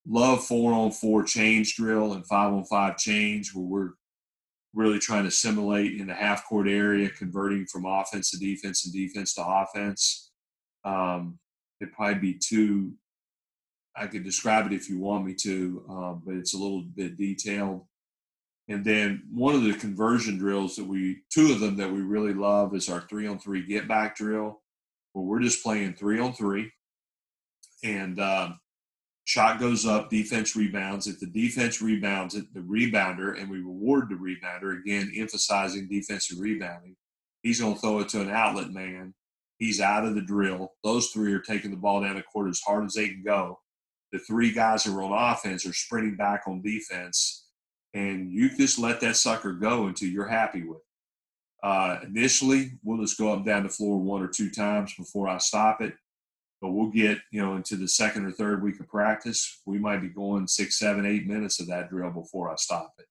Love 0.08 0.44
four 0.44 0.74
on 0.74 0.92
four 0.92 1.24
change 1.24 1.76
drill 1.76 2.14
and 2.14 2.26
five 2.26 2.52
on 2.54 2.66
five 2.66 2.98
change 2.98 3.54
where 3.54 3.66
we're 3.66 3.90
really 4.74 5.00
trying 5.00 5.24
to 5.24 5.32
simulate 5.32 6.00
in 6.00 6.08
the 6.08 6.14
half 6.14 6.46
court 6.46 6.68
area, 6.68 7.10
converting 7.10 7.66
from 7.66 7.86
offense 7.86 8.32
to 8.32 8.38
defense 8.38 8.86
and 8.86 8.94
defense 8.94 9.34
to 9.34 9.46
offense. 9.46 10.32
Um, 10.84 11.40
it'd 11.82 11.94
probably 11.94 12.20
be 12.20 12.40
two 12.40 12.94
I 14.00 14.08
could 14.08 14.24
describe 14.24 14.66
it 14.66 14.74
if 14.74 14.90
you 14.90 14.98
want 14.98 15.26
me 15.26 15.34
to, 15.42 15.84
um, 15.90 16.22
but 16.26 16.36
it's 16.36 16.54
a 16.54 16.58
little 16.58 16.82
bit 16.82 17.18
detailed. 17.18 17.86
And 18.70 18.86
then 18.86 19.24
one 19.32 19.56
of 19.56 19.64
the 19.64 19.74
conversion 19.74 20.38
drills 20.38 20.76
that 20.78 20.86
we, 20.86 21.24
two 21.30 21.52
of 21.52 21.60
them 21.60 21.76
that 21.78 21.92
we 21.92 22.02
really 22.02 22.34
love 22.34 22.74
is 22.76 22.88
our 22.88 23.02
three 23.02 23.28
on 23.28 23.40
three 23.40 23.66
get 23.66 23.88
back 23.88 24.16
drill, 24.16 24.62
where 25.12 25.26
we're 25.26 25.42
just 25.42 25.64
playing 25.64 25.96
three 25.96 26.20
on 26.20 26.34
three. 26.34 26.72
And 27.84 28.20
um, 28.22 28.60
shot 29.30 29.60
goes 29.60 29.86
up, 29.86 30.10
defense 30.10 30.56
rebounds. 30.56 31.08
If 31.08 31.20
the 31.20 31.28
defense 31.28 31.82
rebounds 31.82 32.36
it, 32.36 32.54
the 32.54 32.62
rebounder, 32.62 33.40
and 33.40 33.50
we 33.50 33.60
reward 33.60 34.10
the 34.10 34.16
rebounder, 34.16 34.80
again, 34.80 35.12
emphasizing 35.16 35.88
defensive 35.88 36.40
rebounding, 36.40 36.96
he's 37.44 37.60
going 37.60 37.76
to 37.76 37.80
throw 37.80 38.00
it 38.00 38.10
to 38.10 38.22
an 38.22 38.32
outlet 38.32 38.72
man. 38.72 39.14
He's 39.58 39.82
out 39.82 40.06
of 40.06 40.16
the 40.16 40.22
drill. 40.22 40.74
Those 40.84 41.10
three 41.10 41.34
are 41.34 41.42
taking 41.42 41.72
the 41.72 41.78
ball 41.78 42.02
down 42.02 42.16
the 42.16 42.24
court 42.24 42.50
as 42.50 42.62
hard 42.62 42.86
as 42.86 42.94
they 42.94 43.10
can 43.10 43.24
go 43.24 43.60
the 44.12 44.20
three 44.20 44.52
guys 44.52 44.84
who 44.84 44.98
are 44.98 45.04
on 45.04 45.34
offense 45.34 45.66
are 45.66 45.74
sprinting 45.74 46.16
back 46.16 46.44
on 46.48 46.62
defense, 46.62 47.46
and 47.94 48.32
you 48.32 48.50
just 48.56 48.80
let 48.80 49.00
that 49.02 49.16
sucker 49.16 49.54
go 49.54 49.88
until 49.88 50.10
you're 50.10 50.28
happy 50.28 50.64
with 50.64 50.80
it. 50.80 50.84
Uh, 51.62 52.00
initially, 52.04 52.72
we'll 52.84 53.02
just 53.02 53.18
go 53.18 53.32
up 53.32 53.38
and 53.38 53.46
down 53.46 53.64
the 53.64 53.70
floor 53.70 54.00
one 54.00 54.22
or 54.22 54.28
two 54.28 54.50
times 54.50 54.94
before 54.98 55.28
I 55.28 55.38
stop 55.38 55.82
it. 55.82 55.94
But 56.62 56.72
we'll 56.72 56.90
get, 56.90 57.20
you 57.32 57.42
know, 57.42 57.56
into 57.56 57.78
the 57.78 57.88
second 57.88 58.26
or 58.26 58.32
third 58.32 58.62
week 58.62 58.80
of 58.80 58.88
practice. 58.88 59.62
We 59.66 59.80
might 59.80 60.02
be 60.02 60.10
going 60.10 60.48
six, 60.48 60.78
seven, 60.78 61.06
eight 61.06 61.26
minutes 61.26 61.60
of 61.60 61.68
that 61.68 61.90
drill 61.90 62.12
before 62.12 62.52
I 62.52 62.56
stop 62.56 62.94
it. 63.00 63.06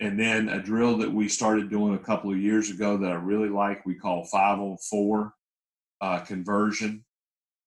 And 0.00 0.18
then 0.20 0.48
a 0.48 0.62
drill 0.62 0.98
that 0.98 1.12
we 1.12 1.28
started 1.28 1.70
doing 1.70 1.94
a 1.94 1.98
couple 1.98 2.30
of 2.30 2.38
years 2.38 2.70
ago 2.70 2.98
that 2.98 3.10
I 3.10 3.14
really 3.14 3.48
like, 3.48 3.86
we 3.86 3.94
call 3.94 4.24
five 4.24 4.58
on 4.58 4.76
four 4.90 5.32
uh, 6.00 6.20
conversion. 6.20 7.04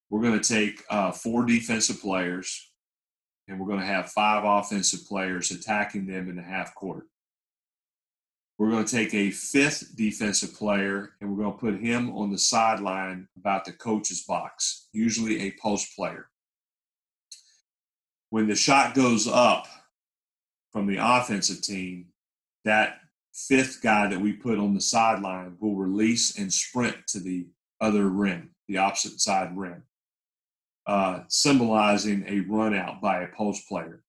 We're 0.10 0.22
going 0.22 0.40
to 0.40 0.54
take 0.54 0.84
uh, 0.90 1.12
four 1.12 1.46
defensive 1.46 2.00
players 2.00 2.70
and 3.48 3.60
we're 3.60 3.68
going 3.68 3.80
to 3.80 3.86
have 3.86 4.12
five 4.12 4.44
offensive 4.44 5.08
players 5.08 5.52
attacking 5.52 6.06
them 6.08 6.30
in 6.30 6.36
the 6.36 6.42
half 6.42 6.76
court. 6.76 7.06
We're 8.58 8.70
going 8.70 8.86
to 8.86 8.96
take 8.96 9.14
a 9.14 9.32
fifth 9.32 9.96
defensive 9.96 10.54
player 10.54 11.14
and 11.20 11.30
we're 11.30 11.44
going 11.44 11.54
to 11.54 11.60
put 11.60 11.80
him 11.80 12.16
on 12.16 12.32
the 12.32 12.38
sideline 12.38 13.28
about 13.38 13.66
the 13.66 13.74
coach's 13.74 14.24
box, 14.24 14.88
usually 14.94 15.42
a 15.42 15.56
post 15.62 15.96
player. 15.96 16.30
When 18.30 18.48
the 18.48 18.56
shot 18.56 18.96
goes 18.96 19.28
up 19.28 19.68
from 20.72 20.88
the 20.88 20.98
offensive 21.02 21.62
team, 21.62 22.08
that 22.64 23.00
fifth 23.34 23.82
guy 23.82 24.08
that 24.08 24.20
we 24.20 24.34
put 24.34 24.58
on 24.58 24.74
the 24.74 24.82
sideline 24.82 25.58
will 25.60 25.76
release 25.76 26.40
and 26.40 26.52
sprint 26.52 26.96
to 27.08 27.20
the 27.20 27.48
other 27.82 28.08
rim, 28.08 28.52
the 28.68 28.78
opposite 28.78 29.20
side 29.20 29.56
rim 29.58 29.84
uh, 30.88 31.22
symbolizing 31.28 32.24
a 32.28 32.42
run 32.42 32.76
out 32.76 33.02
by 33.02 33.22
a 33.22 33.28
post 33.28 33.68
player. 33.68 34.04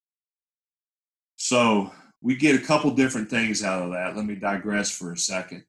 So 1.37 1.93
we 2.21 2.37
get 2.37 2.61
a 2.61 2.65
couple 2.65 2.91
different 2.93 3.31
things 3.31 3.63
out 3.63 3.83
of 3.83 3.93
that. 3.93 4.17
Let 4.17 4.27
me 4.27 4.35
digress 4.35 4.91
for 4.91 5.13
a 5.13 5.17
second. 5.17 5.65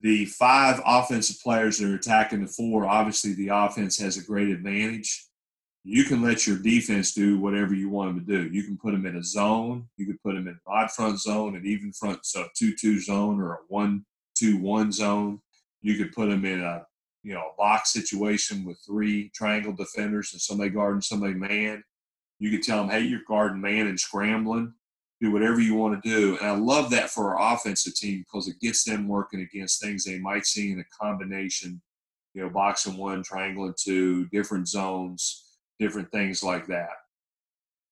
The 0.00 0.24
five 0.26 0.80
offensive 0.84 1.40
players 1.42 1.78
that 1.78 1.90
are 1.90 1.94
attacking 1.94 2.40
the 2.40 2.46
four, 2.46 2.86
obviously 2.86 3.34
the 3.34 3.48
offense 3.48 3.98
has 3.98 4.16
a 4.16 4.24
great 4.24 4.48
advantage. 4.48 5.26
You 5.84 6.04
can 6.04 6.22
let 6.22 6.46
your 6.46 6.58
defense 6.58 7.12
do 7.12 7.38
whatever 7.38 7.74
you 7.74 7.88
want 7.88 8.14
them 8.14 8.26
to 8.26 8.48
do. 8.48 8.54
You 8.54 8.64
can 8.64 8.76
put 8.76 8.92
them 8.92 9.06
in 9.06 9.16
a 9.16 9.22
zone. 9.22 9.88
You 9.96 10.06
can 10.06 10.18
put 10.22 10.34
them 10.34 10.46
in 10.46 10.54
an 10.54 10.60
odd 10.66 10.90
front 10.90 11.20
zone, 11.20 11.56
an 11.56 11.64
even 11.64 11.92
front, 11.92 12.24
so 12.24 12.46
two-two 12.56 13.00
zone 13.00 13.40
or 13.40 13.54
a 13.54 13.58
one-two-one 13.68 14.92
zone. 14.92 15.40
You 15.80 15.96
could 15.96 16.12
put 16.12 16.28
them 16.28 16.44
in 16.44 16.60
a 16.62 16.84
you 17.22 17.34
know 17.34 17.50
a 17.52 17.56
box 17.56 17.92
situation 17.92 18.64
with 18.64 18.82
three 18.86 19.30
triangle 19.34 19.72
defenders 19.72 20.32
and 20.32 20.40
somebody 20.40 20.70
guarding 20.70 21.00
somebody 21.00 21.34
man. 21.34 21.82
You 22.38 22.50
could 22.50 22.62
tell 22.62 22.78
them, 22.78 22.90
hey, 22.90 23.00
you're 23.00 23.20
guarding 23.26 23.60
man 23.60 23.86
and 23.86 24.00
scrambling 24.00 24.74
do 25.20 25.30
whatever 25.30 25.60
you 25.60 25.74
want 25.74 26.02
to 26.02 26.08
do. 26.08 26.38
And 26.38 26.46
I 26.46 26.56
love 26.56 26.90
that 26.90 27.10
for 27.10 27.36
our 27.36 27.54
offensive 27.54 27.94
team 27.94 28.24
because 28.24 28.48
it 28.48 28.60
gets 28.60 28.84
them 28.84 29.06
working 29.06 29.40
against 29.40 29.80
things 29.80 30.04
they 30.04 30.18
might 30.18 30.46
see 30.46 30.72
in 30.72 30.80
a 30.80 31.04
combination, 31.04 31.80
you 32.34 32.42
know, 32.42 32.48
box 32.48 32.86
and 32.86 32.96
one, 32.96 33.22
triangle 33.22 33.72
two, 33.72 34.26
different 34.28 34.68
zones, 34.68 35.44
different 35.78 36.10
things 36.10 36.42
like 36.42 36.66
that. 36.68 36.90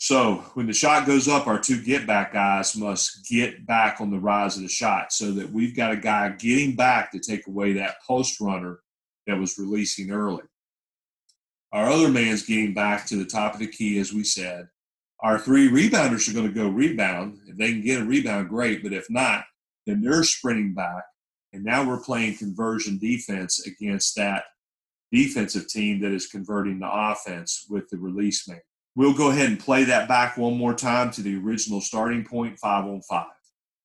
So 0.00 0.36
when 0.54 0.66
the 0.66 0.72
shot 0.72 1.06
goes 1.06 1.26
up, 1.26 1.48
our 1.48 1.58
two 1.58 1.82
get 1.82 2.06
back 2.06 2.32
guys 2.32 2.76
must 2.76 3.28
get 3.28 3.66
back 3.66 4.00
on 4.00 4.10
the 4.10 4.18
rise 4.18 4.56
of 4.56 4.62
the 4.62 4.68
shot 4.68 5.12
so 5.12 5.32
that 5.32 5.50
we've 5.50 5.76
got 5.76 5.92
a 5.92 5.96
guy 5.96 6.28
getting 6.30 6.76
back 6.76 7.10
to 7.12 7.18
take 7.18 7.46
away 7.48 7.72
that 7.74 7.96
post 8.06 8.40
runner 8.40 8.78
that 9.26 9.38
was 9.38 9.58
releasing 9.58 10.12
early. 10.12 10.44
Our 11.72 11.90
other 11.90 12.08
man's 12.08 12.46
getting 12.46 12.74
back 12.74 13.06
to 13.06 13.16
the 13.16 13.24
top 13.24 13.54
of 13.54 13.60
the 13.60 13.66
key, 13.66 13.98
as 13.98 14.12
we 14.12 14.22
said, 14.22 14.68
our 15.20 15.38
three 15.38 15.68
rebounders 15.68 16.28
are 16.28 16.34
going 16.34 16.46
to 16.48 16.54
go 16.54 16.68
rebound. 16.68 17.38
If 17.46 17.56
they 17.56 17.72
can 17.72 17.82
get 17.82 18.00
a 18.00 18.04
rebound, 18.04 18.48
great. 18.48 18.82
But 18.82 18.92
if 18.92 19.08
not, 19.10 19.44
then 19.86 20.00
they're 20.00 20.24
sprinting 20.24 20.74
back. 20.74 21.02
And 21.52 21.64
now 21.64 21.86
we're 21.86 22.00
playing 22.00 22.36
conversion 22.36 22.98
defense 22.98 23.66
against 23.66 24.14
that 24.16 24.44
defensive 25.10 25.68
team 25.68 26.00
that 26.00 26.12
is 26.12 26.26
converting 26.26 26.78
the 26.78 26.90
offense 26.90 27.66
with 27.68 27.88
the 27.88 27.98
release 27.98 28.46
man. 28.46 28.60
We'll 28.94 29.14
go 29.14 29.30
ahead 29.30 29.48
and 29.48 29.58
play 29.58 29.84
that 29.84 30.08
back 30.08 30.36
one 30.36 30.58
more 30.58 30.74
time 30.74 31.10
to 31.12 31.22
the 31.22 31.36
original 31.36 31.80
starting 31.80 32.24
point, 32.24 32.58
five 32.58 32.84
on 32.84 33.00
five. 33.02 33.26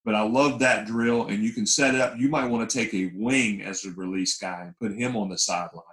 But 0.06 0.16
I 0.16 0.24
love 0.24 0.60
that 0.60 0.86
drill, 0.86 1.28
and 1.28 1.44
you 1.44 1.54
can 1.54 1.66
set 1.66 1.96
it 1.96 2.02
up. 2.02 2.18
You 2.18 2.28
might 2.28 2.50
want 2.50 2.70
to 2.70 2.78
take 2.78 2.94
a 2.94 3.12
wing 3.16 3.62
as 3.62 3.86
a 3.86 3.92
release 3.92 4.38
guy 4.38 4.64
and 4.64 4.78
put 4.78 4.98
him 4.98 5.16
on 5.16 5.30
the 5.30 5.38
sideline. 5.38 5.84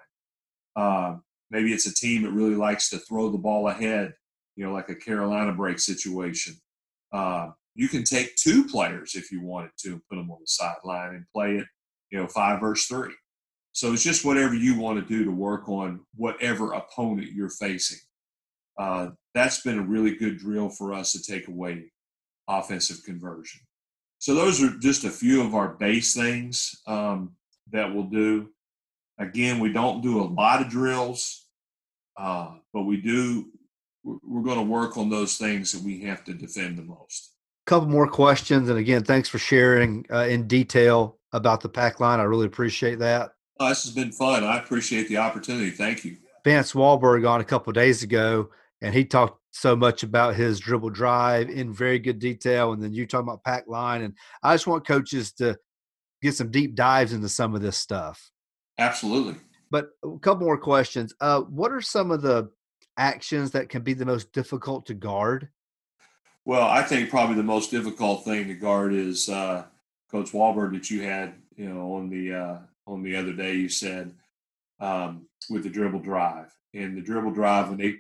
Uh, 0.75 1.17
maybe 1.51 1.73
it's 1.73 1.87
a 1.87 1.95
team 1.95 2.23
that 2.23 2.33
really 2.33 2.57
likes 2.57 2.91
to 2.91 2.99
throw 2.99 3.31
the 3.31 3.39
ball 3.39 3.69
ahead 3.69 4.15
you 4.57 4.65
know, 4.65 4.73
like 4.73 4.89
a 4.89 4.95
Carolina 4.95 5.53
break 5.53 5.79
situation. 5.79 6.55
Uh, 7.13 7.51
you 7.75 7.89
can 7.89 8.05
take 8.05 8.35
two 8.37 8.65
players 8.65 9.15
if 9.15 9.31
you 9.31 9.43
wanted 9.43 9.71
to 9.79 9.93
and 9.93 10.03
put 10.09 10.17
them 10.17 10.31
on 10.31 10.39
the 10.41 10.47
sideline 10.47 11.15
and 11.15 11.25
play 11.33 11.57
it, 11.57 11.67
you 12.11 12.19
know, 12.19 12.27
five 12.27 12.61
versus 12.61 12.87
three. 12.87 13.15
So 13.73 13.93
it's 13.93 14.03
just 14.03 14.25
whatever 14.25 14.55
you 14.55 14.79
want 14.79 14.99
to 14.99 15.07
do 15.07 15.25
to 15.25 15.31
work 15.31 15.69
on 15.69 16.01
whatever 16.17 16.73
opponent 16.73 17.33
you're 17.33 17.51
facing. 17.51 17.99
Uh, 18.79 19.11
that's 19.35 19.63
been 19.63 19.79
a 19.79 19.83
really 19.83 20.17
good 20.17 20.39
drill 20.39 20.69
for 20.69 20.93
us 20.93 21.13
to 21.13 21.23
take 21.23 21.49
away 21.49 21.93
offensive 22.49 23.05
conversion. 23.05 23.61
So 24.19 24.35
those 24.35 24.63
are 24.63 24.77
just 24.79 25.05
a 25.05 25.11
few 25.11 25.43
of 25.43 25.55
our 25.55 25.69
base 25.75 26.15
things 26.15 26.75
um, 26.87 27.37
that 27.73 27.95
we'll 27.95 28.05
do. 28.05 28.51
Again, 29.19 29.61
we 29.61 29.73
don't 29.73 30.03
do 30.03 30.21
a 30.21 30.25
lot 30.25 30.61
of 30.61 30.69
drills, 30.69 31.47
uh, 32.17 32.57
but 32.73 32.83
we 32.83 33.01
do 33.01 33.47
we're 34.03 34.43
going 34.43 34.57
to 34.57 34.63
work 34.63 34.97
on 34.97 35.11
those 35.11 35.37
things 35.37 35.73
that 35.73 35.83
we 35.83 36.01
have 36.03 36.25
to 36.25 36.35
defend 36.35 36.79
the 36.79 36.83
most. 36.83 37.33
A 37.67 37.71
couple 37.71 37.89
more 37.89 38.09
questions, 38.09 38.69
and 38.69 38.79
again, 38.79 39.05
thanks 39.05 39.29
for 39.29 39.39
sharing 39.39 40.05
uh, 40.13 40.25
in 40.25 40.47
detail 40.47 41.19
about 41.33 41.61
the 41.61 41.69
pack 41.69 42.01
line. 42.01 42.21
I 42.21 42.25
really 42.25 42.47
appreciate 42.47 42.99
that. 43.01 43.33
Oh, 43.59 43.69
this 43.69 43.85
has 43.85 43.95
been 43.95 44.13
fun. 44.13 44.43
I 44.43 44.59
appreciate 44.59 45.09
the 45.09 45.19
opportunity. 45.19 45.71
Thank 45.71 46.05
you. 46.05 46.17
Vance 46.45 46.73
Walberg 46.73 47.29
on 47.29 47.41
a 47.41 47.45
couple 47.45 47.73
days 47.73 48.03
ago, 48.03 48.49
and 48.81 48.95
he 48.95 49.05
talked 49.05 49.39
so 49.51 49.77
much 49.77 50.03
about 50.03 50.35
his 50.35 50.61
dribble 50.61 50.91
drive 50.91 51.51
in 51.51 51.73
very 51.73 51.99
good 51.99 52.19
detail, 52.19 52.73
and 52.73 52.83
then 52.83 52.93
you 52.93 53.07
talking 53.07 53.29
about 53.29 53.45
pack 53.45 53.65
line, 53.67 54.03
and 54.03 54.15
I 54.43 54.55
just 54.55 54.67
want 54.67 54.87
coaches 54.87 55.33
to 55.35 55.59
get 56.23 56.35
some 56.35 56.51
deep 56.51 56.75
dives 56.75 57.13
into 57.13 57.29
some 57.29 57.55
of 57.55 57.61
this 57.61 57.77
stuff. 57.77 58.31
Absolutely. 58.79 59.37
But 59.71 59.91
a 60.05 60.19
couple 60.19 60.47
more 60.47 60.59
questions. 60.59 61.15
Uh, 61.21 61.43
what 61.43 61.73
are 61.73 61.81
some 61.81 62.11
of 62.11 62.23
the 62.23 62.51
actions 63.01 63.51
that 63.53 63.71
can 63.71 63.83
be 63.83 63.95
the 63.95 64.05
most 64.05 64.31
difficult 64.33 64.87
to 64.87 64.95
guard? 64.95 65.49
Well, 66.45 66.69
I 66.69 66.83
think 66.83 67.11
probably 67.11 67.37
the 67.37 67.43
most 67.43 67.71
difficult 67.71 68.25
thing 68.25 68.47
to 68.49 68.55
guard 68.55 68.93
is 68.93 69.29
uh, 69.29 69.65
Coach 70.11 70.33
Walberg 70.33 70.75
that 70.75 70.91
you 70.91 71.03
had, 71.03 71.35
you 71.57 71.69
know, 71.69 71.95
on 71.95 72.11
the 72.11 72.35
uh, 72.35 72.59
on 72.87 73.03
the 73.03 73.17
other 73.17 73.33
day. 73.33 73.55
You 73.55 73.69
said 73.69 74.13
um, 74.81 75.27
with 75.49 75.63
the 75.63 75.71
dribble 75.71 76.01
drive 76.01 76.55
and 76.75 76.97
the 76.97 77.01
dribble 77.01 77.33
drive 77.33 77.69
when 77.69 77.79
they 77.79 77.97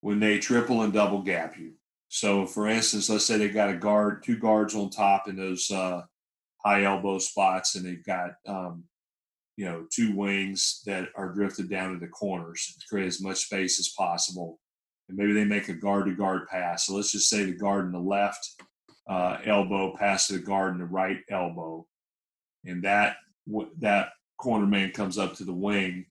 when 0.00 0.20
they 0.20 0.38
triple 0.38 0.82
and 0.82 0.92
double 0.92 1.22
gap 1.22 1.58
you. 1.58 1.72
So, 2.08 2.46
for 2.46 2.68
instance, 2.68 3.10
let's 3.10 3.26
say 3.26 3.36
they 3.36 3.48
got 3.48 3.70
a 3.70 3.76
guard, 3.76 4.22
two 4.22 4.38
guards 4.38 4.74
on 4.74 4.90
top 4.90 5.28
in 5.28 5.36
those 5.36 5.70
uh, 5.70 6.02
high 6.64 6.84
elbow 6.84 7.18
spots, 7.18 7.74
and 7.74 7.84
they've 7.84 8.04
got 8.04 8.36
um, 8.46 8.84
you 9.58 9.64
know, 9.64 9.84
two 9.90 10.14
wings 10.14 10.82
that 10.86 11.08
are 11.16 11.34
drifted 11.34 11.68
down 11.68 11.92
to 11.92 11.98
the 11.98 12.06
corners 12.06 12.76
to 12.78 12.86
create 12.86 13.08
as 13.08 13.20
much 13.20 13.38
space 13.38 13.80
as 13.80 13.88
possible. 13.88 14.60
And 15.08 15.18
maybe 15.18 15.32
they 15.32 15.44
make 15.44 15.68
a 15.68 15.74
guard 15.74 16.06
to 16.06 16.14
guard 16.14 16.46
pass. 16.46 16.86
So 16.86 16.94
let's 16.94 17.10
just 17.10 17.28
say 17.28 17.42
the 17.42 17.56
guard 17.56 17.86
in 17.86 17.90
the 17.90 17.98
left 17.98 18.48
uh, 19.10 19.38
elbow 19.44 19.96
pass 19.98 20.28
to 20.28 20.34
the 20.34 20.38
guard 20.44 20.74
in 20.74 20.78
the 20.78 20.84
right 20.84 21.18
elbow. 21.28 21.84
And 22.66 22.84
that, 22.84 23.16
that 23.80 24.10
corner 24.36 24.66
man 24.66 24.92
comes 24.92 25.18
up 25.18 25.34
to 25.34 25.44
the 25.44 25.52
wing 25.52 26.06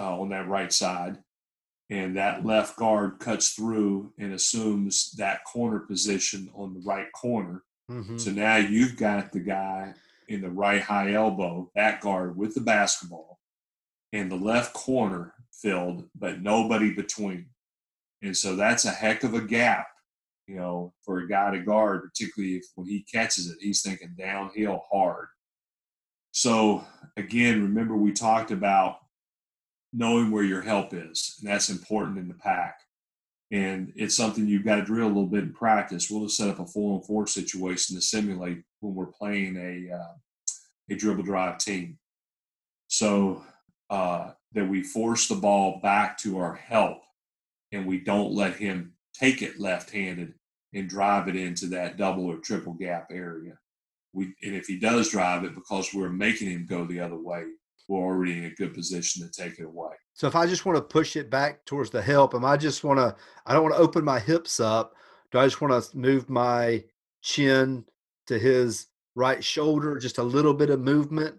uh, 0.00 0.18
on 0.18 0.30
that 0.30 0.48
right 0.48 0.72
side. 0.72 1.18
And 1.90 2.16
that 2.16 2.46
left 2.46 2.78
guard 2.78 3.18
cuts 3.18 3.50
through 3.50 4.14
and 4.18 4.32
assumes 4.32 5.12
that 5.18 5.44
corner 5.44 5.80
position 5.80 6.48
on 6.54 6.72
the 6.72 6.80
right 6.86 7.12
corner. 7.12 7.64
Mm-hmm. 7.90 8.16
So 8.16 8.30
now 8.30 8.56
you've 8.56 8.96
got 8.96 9.30
the 9.30 9.40
guy 9.40 9.92
in 10.28 10.42
the 10.42 10.50
right 10.50 10.82
high 10.82 11.12
elbow, 11.12 11.70
that 11.74 12.00
guard 12.00 12.36
with 12.36 12.54
the 12.54 12.60
basketball, 12.60 13.38
and 14.12 14.30
the 14.30 14.36
left 14.36 14.74
corner 14.74 15.34
filled, 15.52 16.08
but 16.14 16.42
nobody 16.42 16.94
between. 16.94 17.46
And 18.22 18.36
so 18.36 18.56
that's 18.56 18.84
a 18.84 18.90
heck 18.90 19.24
of 19.24 19.34
a 19.34 19.40
gap, 19.40 19.88
you 20.46 20.56
know, 20.56 20.92
for 21.04 21.18
a 21.18 21.28
guy 21.28 21.52
to 21.52 21.60
guard, 21.60 22.02
particularly 22.02 22.56
if 22.56 22.64
when 22.74 22.86
he 22.86 23.04
catches 23.12 23.50
it, 23.50 23.58
he's 23.60 23.82
thinking 23.82 24.14
downhill 24.18 24.82
hard. 24.90 25.28
So 26.32 26.84
again, 27.16 27.62
remember 27.62 27.96
we 27.96 28.12
talked 28.12 28.50
about 28.50 28.98
knowing 29.92 30.30
where 30.30 30.44
your 30.44 30.62
help 30.62 30.92
is, 30.92 31.36
and 31.40 31.50
that's 31.50 31.70
important 31.70 32.18
in 32.18 32.28
the 32.28 32.34
pack. 32.34 32.78
And 33.50 33.92
it's 33.96 34.16
something 34.16 34.46
you've 34.46 34.64
got 34.64 34.76
to 34.76 34.84
drill 34.84 35.06
a 35.06 35.08
little 35.08 35.26
bit 35.26 35.44
in 35.44 35.52
practice. 35.52 36.10
We'll 36.10 36.24
just 36.26 36.36
set 36.36 36.50
up 36.50 36.58
a 36.58 36.66
four 36.66 36.96
on 36.96 37.02
four 37.02 37.26
situation 37.26 37.96
to 37.96 38.02
simulate 38.02 38.62
when 38.80 38.94
we're 38.94 39.06
playing 39.06 39.56
a 39.56 39.94
uh, 39.94 40.14
a 40.90 40.94
dribble 40.94 41.24
drive 41.24 41.58
team. 41.58 41.98
So 42.88 43.42
uh, 43.90 44.32
that 44.52 44.68
we 44.68 44.82
force 44.82 45.28
the 45.28 45.34
ball 45.34 45.80
back 45.82 46.18
to 46.18 46.38
our 46.38 46.54
help, 46.54 46.98
and 47.72 47.86
we 47.86 48.00
don't 48.00 48.32
let 48.32 48.56
him 48.56 48.94
take 49.14 49.42
it 49.42 49.58
left-handed 49.58 50.34
and 50.74 50.88
drive 50.88 51.28
it 51.28 51.36
into 51.36 51.66
that 51.66 51.96
double 51.96 52.26
or 52.26 52.36
triple 52.36 52.74
gap 52.74 53.08
area. 53.10 53.58
We 54.12 54.34
and 54.42 54.54
if 54.54 54.66
he 54.66 54.78
does 54.78 55.10
drive 55.10 55.44
it 55.44 55.54
because 55.54 55.92
we're 55.92 56.10
making 56.10 56.50
him 56.50 56.66
go 56.66 56.84
the 56.84 57.00
other 57.00 57.18
way, 57.18 57.44
we're 57.88 58.00
already 58.00 58.38
in 58.38 58.44
a 58.44 58.50
good 58.50 58.74
position 58.74 59.26
to 59.26 59.42
take 59.42 59.58
it 59.58 59.64
away. 59.64 59.92
So 60.12 60.26
if 60.26 60.36
I 60.36 60.46
just 60.46 60.66
want 60.66 60.76
to 60.76 60.82
push 60.82 61.16
it 61.16 61.30
back 61.30 61.64
towards 61.64 61.90
the 61.90 62.02
help, 62.02 62.34
am 62.34 62.44
I 62.44 62.56
just 62.56 62.84
want 62.84 62.98
to 62.98 63.16
I 63.46 63.54
don't 63.54 63.62
want 63.62 63.74
to 63.74 63.80
open 63.80 64.04
my 64.04 64.20
hips 64.20 64.60
up. 64.60 64.94
Do 65.30 65.38
I 65.38 65.46
just 65.46 65.60
want 65.60 65.82
to 65.82 65.96
move 65.96 66.28
my 66.28 66.84
chin 67.22 67.84
to 68.26 68.38
his 68.38 68.86
right 69.14 69.42
shoulder, 69.42 69.98
just 69.98 70.18
a 70.18 70.22
little 70.22 70.54
bit 70.54 70.70
of 70.70 70.80
movement. 70.80 71.36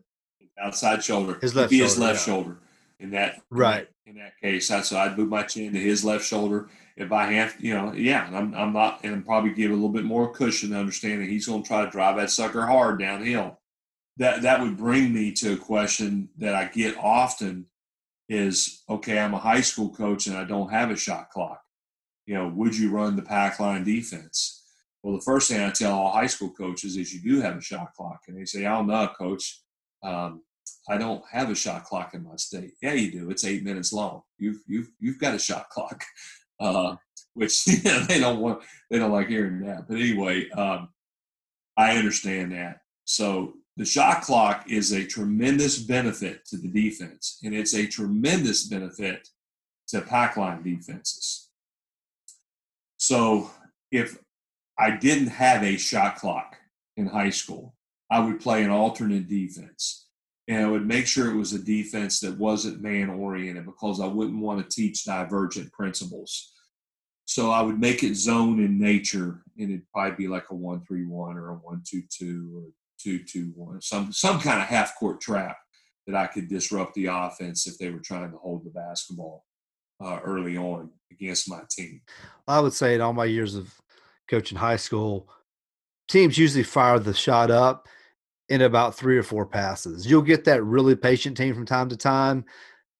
Outside 0.62 1.04
shoulder. 1.04 1.38
His 1.42 1.56
left 1.56 1.72
shoulder. 1.72 1.84
his 1.84 1.98
left 1.98 2.28
yeah. 2.28 2.34
shoulder. 2.34 2.58
In 3.00 3.12
that 3.12 3.42
right. 3.50 3.88
In 4.06 4.16
that 4.16 4.34
case, 4.42 4.68
that's 4.68 4.90
so 4.90 4.98
I'd 4.98 5.18
move 5.18 5.30
my 5.30 5.44
chin 5.44 5.72
to 5.72 5.80
his 5.80 6.04
left 6.04 6.26
shoulder. 6.26 6.68
If 6.98 7.14
I 7.14 7.32
have, 7.32 7.56
you 7.60 7.74
know, 7.74 7.94
yeah, 7.94 8.30
I'm, 8.34 8.54
I'm 8.54 8.74
not, 8.74 9.06
and 9.06 9.26
probably 9.26 9.52
give 9.52 9.72
a 9.72 9.74
little 9.74 9.88
bit 9.88 10.04
more 10.04 10.34
cushion, 10.34 10.76
understanding 10.76 11.30
he's 11.30 11.48
going 11.48 11.64
to 11.64 11.68
try 11.68 11.86
to 11.86 11.92
drive 11.92 12.18
that 12.18 12.30
sucker 12.30 12.66
hard 12.66 13.00
downhill. 13.00 13.59
That 14.20 14.44
that 14.44 14.62
would 14.62 14.78
bring 14.78 15.14
me 15.14 15.32
to 15.34 15.54
a 15.54 15.58
question 15.58 16.30
that 16.38 16.54
I 16.54 16.66
get 16.66 16.98
often 16.98 17.66
is 18.28 18.84
okay, 18.90 19.18
I'm 19.18 19.34
a 19.34 19.40
high 19.40 19.62
school 19.62 19.90
coach 19.90 20.28
and 20.28 20.38
I 20.38 20.44
don't 20.44 20.72
have 20.72 20.92
a 20.92 20.96
shot 20.96 21.32
clock. 21.32 21.62
You 22.26 22.36
know, 22.36 22.48
would 22.56 22.78
you 22.78 22.92
run 22.92 23.16
the 23.16 23.24
pack 23.24 23.60
line 23.60 23.84
defense? 23.84 24.60
Well, 25.02 25.16
the 25.16 25.24
first 25.24 25.50
thing 25.50 25.62
I 25.62 25.72
tell 25.72 25.94
all 25.94 26.12
high 26.12 26.28
school 26.28 26.52
coaches 26.52 26.98
is 26.98 27.14
you 27.14 27.22
do 27.22 27.42
have 27.42 27.58
a 27.58 27.62
shot 27.62 27.94
clock. 27.94 28.22
And 28.28 28.38
they 28.38 28.46
say, 28.46 28.66
oh, 28.66 28.84
no, 28.84 29.08
coach, 29.18 29.62
um, 30.04 30.44
I 30.90 30.98
don't 30.98 31.24
have 31.32 31.50
a 31.50 31.56
shot 31.56 31.86
clock 31.86 32.14
in 32.14 32.24
my 32.24 32.36
state. 32.36 32.74
Yeah, 32.82 32.94
you 32.94 33.12
do. 33.12 33.30
It's 33.32 33.46
eight 33.46 33.64
minutes 33.64 33.94
long. 33.94 34.24
You've, 34.38 34.62
you've, 34.68 34.90
you've 35.00 35.20
got 35.20 35.36
a 35.36 35.40
shot 35.40 35.70
clock. 35.70 36.04
uh, 36.60 36.96
which 37.34 37.66
know, 37.86 38.00
they 38.02 38.20
don't 38.20 38.40
want, 38.40 38.62
they 38.90 39.00
don't 39.00 39.12
like 39.12 39.30
hearing 39.30 39.62
that. 39.62 39.88
But 39.88 39.98
anyway, 39.98 40.50
um, 40.52 40.90
I 41.78 41.96
understand 41.96 42.52
that. 42.52 42.82
So 43.06 43.54
the 43.80 43.86
shot 43.86 44.22
clock 44.22 44.66
is 44.70 44.92
a 44.92 45.06
tremendous 45.06 45.80
benefit 45.80 46.46
to 46.48 46.58
the 46.58 46.68
defense, 46.68 47.40
and 47.46 47.56
it's 47.56 47.74
a 47.74 47.88
tremendous 47.88 48.68
benefit 48.68 49.30
to 49.88 50.02
pack 50.02 50.36
line 50.36 50.62
defenses. 50.62 51.50
So 52.98 53.50
if 53.90 54.18
I 54.78 54.98
didn't 54.98 55.30
have 55.30 55.64
a 55.64 55.78
shot 55.78 56.18
clock 56.18 56.58
in 56.98 57.08
high 57.08 57.30
school, 57.30 57.74
I 58.12 58.20
would 58.20 58.42
play 58.42 58.66
an 58.66 58.70
alternate 58.70 59.30
defense. 59.30 60.08
And 60.50 60.66
I 60.66 60.70
would 60.70 60.86
make 60.86 61.08
sure 61.08 61.32
it 61.32 61.38
was 61.38 61.54
a 61.54 61.64
defense 61.64 62.20
that 62.20 62.38
wasn't 62.38 62.82
man 62.82 63.10
oriented 63.10 63.66
because 63.66 64.02
I 64.02 64.08
wouldn't 64.08 64.42
want 64.42 64.60
to 64.62 64.76
teach 64.76 65.06
divergent 65.06 65.72
principles. 65.72 66.52
So 67.24 67.52
I 67.52 67.62
would 67.62 67.80
make 67.80 68.04
it 68.04 68.16
zone 68.16 68.60
in 68.60 68.78
nature, 68.78 69.42
and 69.58 69.70
it'd 69.70 69.90
probably 69.94 70.18
be 70.18 70.28
like 70.28 70.50
a 70.50 70.56
one-three-one 70.56 71.38
or 71.38 71.52
a 71.52 71.56
one-two-two 71.56 72.74
or 73.06 73.18
two-two-one, 73.18 73.82
some 73.82 74.12
some 74.12 74.40
kind 74.40 74.62
of 74.62 74.68
half-court 74.68 75.22
trap 75.22 75.58
that 76.08 76.16
I 76.16 76.28
could 76.28 76.48
disrupt 76.48 76.94
the 76.96 77.08
offense 77.08 77.68
if 77.68 77.78
they 77.78 77.90
were 77.90 78.00
trying 78.00 78.32
to 78.32 78.38
hold 78.38 78.66
the 78.66 78.72
basketball 78.72 79.46
uh, 80.04 80.20
early 80.24 80.58
on 80.58 80.90
against 81.12 81.50
my 81.50 81.62
team. 81.70 82.02
I 82.48 82.60
would 82.60 82.74
say 82.74 82.96
in 82.96 83.02
all 83.02 83.14
my 83.14 83.26
years 83.26 83.56
of 83.56 83.74
coaching 84.30 84.58
high 84.58 84.78
school, 84.78 85.30
teams 86.08 86.38
usually 86.38 86.64
fire 86.64 87.00
the 87.00 87.14
shot 87.14 87.52
up 87.52 87.88
in 88.48 88.62
about 88.62 88.96
three 88.96 89.18
or 89.18 89.24
four 89.24 89.46
passes. 89.46 90.10
You'll 90.10 90.24
get 90.24 90.46
that 90.46 90.64
really 90.64 90.96
patient 90.96 91.38
team 91.38 91.54
from 91.54 91.66
time 91.66 91.90
to 91.90 91.98
time, 91.98 92.46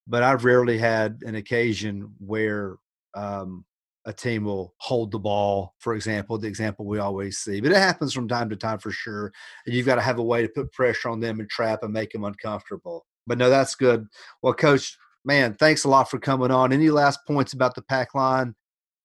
but 0.06 0.22
I've 0.22 0.44
rarely 0.44 0.78
had 0.78 1.22
an 1.24 1.34
occasion 1.34 2.14
where 2.18 2.76
um, 3.14 3.64
a 4.06 4.12
team 4.12 4.44
will 4.44 4.74
hold 4.78 5.10
the 5.10 5.18
ball, 5.18 5.74
for 5.78 5.94
example, 5.94 6.38
the 6.38 6.48
example 6.48 6.86
we 6.86 6.98
always 6.98 7.38
see. 7.38 7.60
But 7.60 7.72
it 7.72 7.76
happens 7.76 8.12
from 8.12 8.28
time 8.28 8.48
to 8.50 8.56
time 8.56 8.78
for 8.78 8.90
sure. 8.90 9.32
And 9.66 9.74
you've 9.74 9.86
got 9.86 9.96
to 9.96 10.00
have 10.00 10.18
a 10.18 10.22
way 10.22 10.42
to 10.42 10.48
put 10.48 10.72
pressure 10.72 11.10
on 11.10 11.20
them 11.20 11.40
and 11.40 11.48
trap 11.50 11.82
and 11.82 11.92
make 11.92 12.10
them 12.10 12.24
uncomfortable. 12.24 13.06
But 13.26 13.38
no, 13.38 13.50
that's 13.50 13.74
good. 13.74 14.06
Well, 14.42 14.54
coach, 14.54 14.96
man, 15.24 15.54
thanks 15.54 15.84
a 15.84 15.88
lot 15.88 16.10
for 16.10 16.18
coming 16.18 16.50
on. 16.50 16.72
Any 16.72 16.90
last 16.90 17.20
points 17.26 17.52
about 17.52 17.74
the 17.74 17.82
pack 17.82 18.14
line 18.14 18.54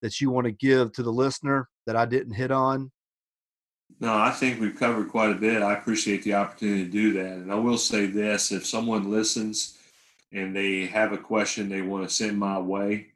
that 0.01 0.21
you 0.21 0.29
want 0.29 0.45
to 0.45 0.51
give 0.51 0.93
to 0.93 1.03
the 1.03 1.11
listener 1.11 1.67
that 1.85 1.95
I 1.95 2.05
didn't 2.05 2.33
hit 2.33 2.51
on? 2.51 2.91
No, 3.99 4.13
I 4.13 4.31
think 4.31 4.59
we've 4.59 4.77
covered 4.77 5.09
quite 5.09 5.31
a 5.31 5.35
bit. 5.35 5.61
I 5.61 5.73
appreciate 5.73 6.23
the 6.23 6.33
opportunity 6.33 6.85
to 6.85 6.91
do 6.91 7.13
that. 7.13 7.33
And 7.33 7.51
I 7.51 7.55
will 7.55 7.77
say 7.77 8.07
this 8.07 8.51
if 8.51 8.65
someone 8.65 9.11
listens 9.11 9.77
and 10.31 10.55
they 10.55 10.85
have 10.87 11.13
a 11.13 11.17
question 11.17 11.69
they 11.69 11.81
want 11.81 12.07
to 12.07 12.13
send 12.13 12.37
my 12.37 12.59
way, 12.59 13.07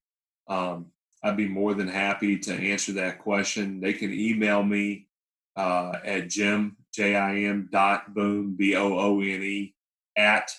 um, 0.48 0.88
I'd 1.22 1.38
be 1.38 1.48
more 1.48 1.74
than 1.74 1.88
happy 1.88 2.38
to 2.40 2.54
answer 2.54 2.94
that 2.94 3.20
question. 3.20 3.80
They 3.82 3.94
can 3.94 4.14
email 4.14 4.64
me 4.64 5.08
uh, 5.56 5.98
at 6.06 6.30
jim, 6.30 6.78
J 6.94 7.16
I 7.16 7.40
M 7.40 7.68
dot 7.72 8.14
boone, 8.14 8.56
B 8.56 8.76
O 8.76 8.98
O 8.98 9.20
N 9.20 9.44
E, 9.44 9.76
at 10.18 10.52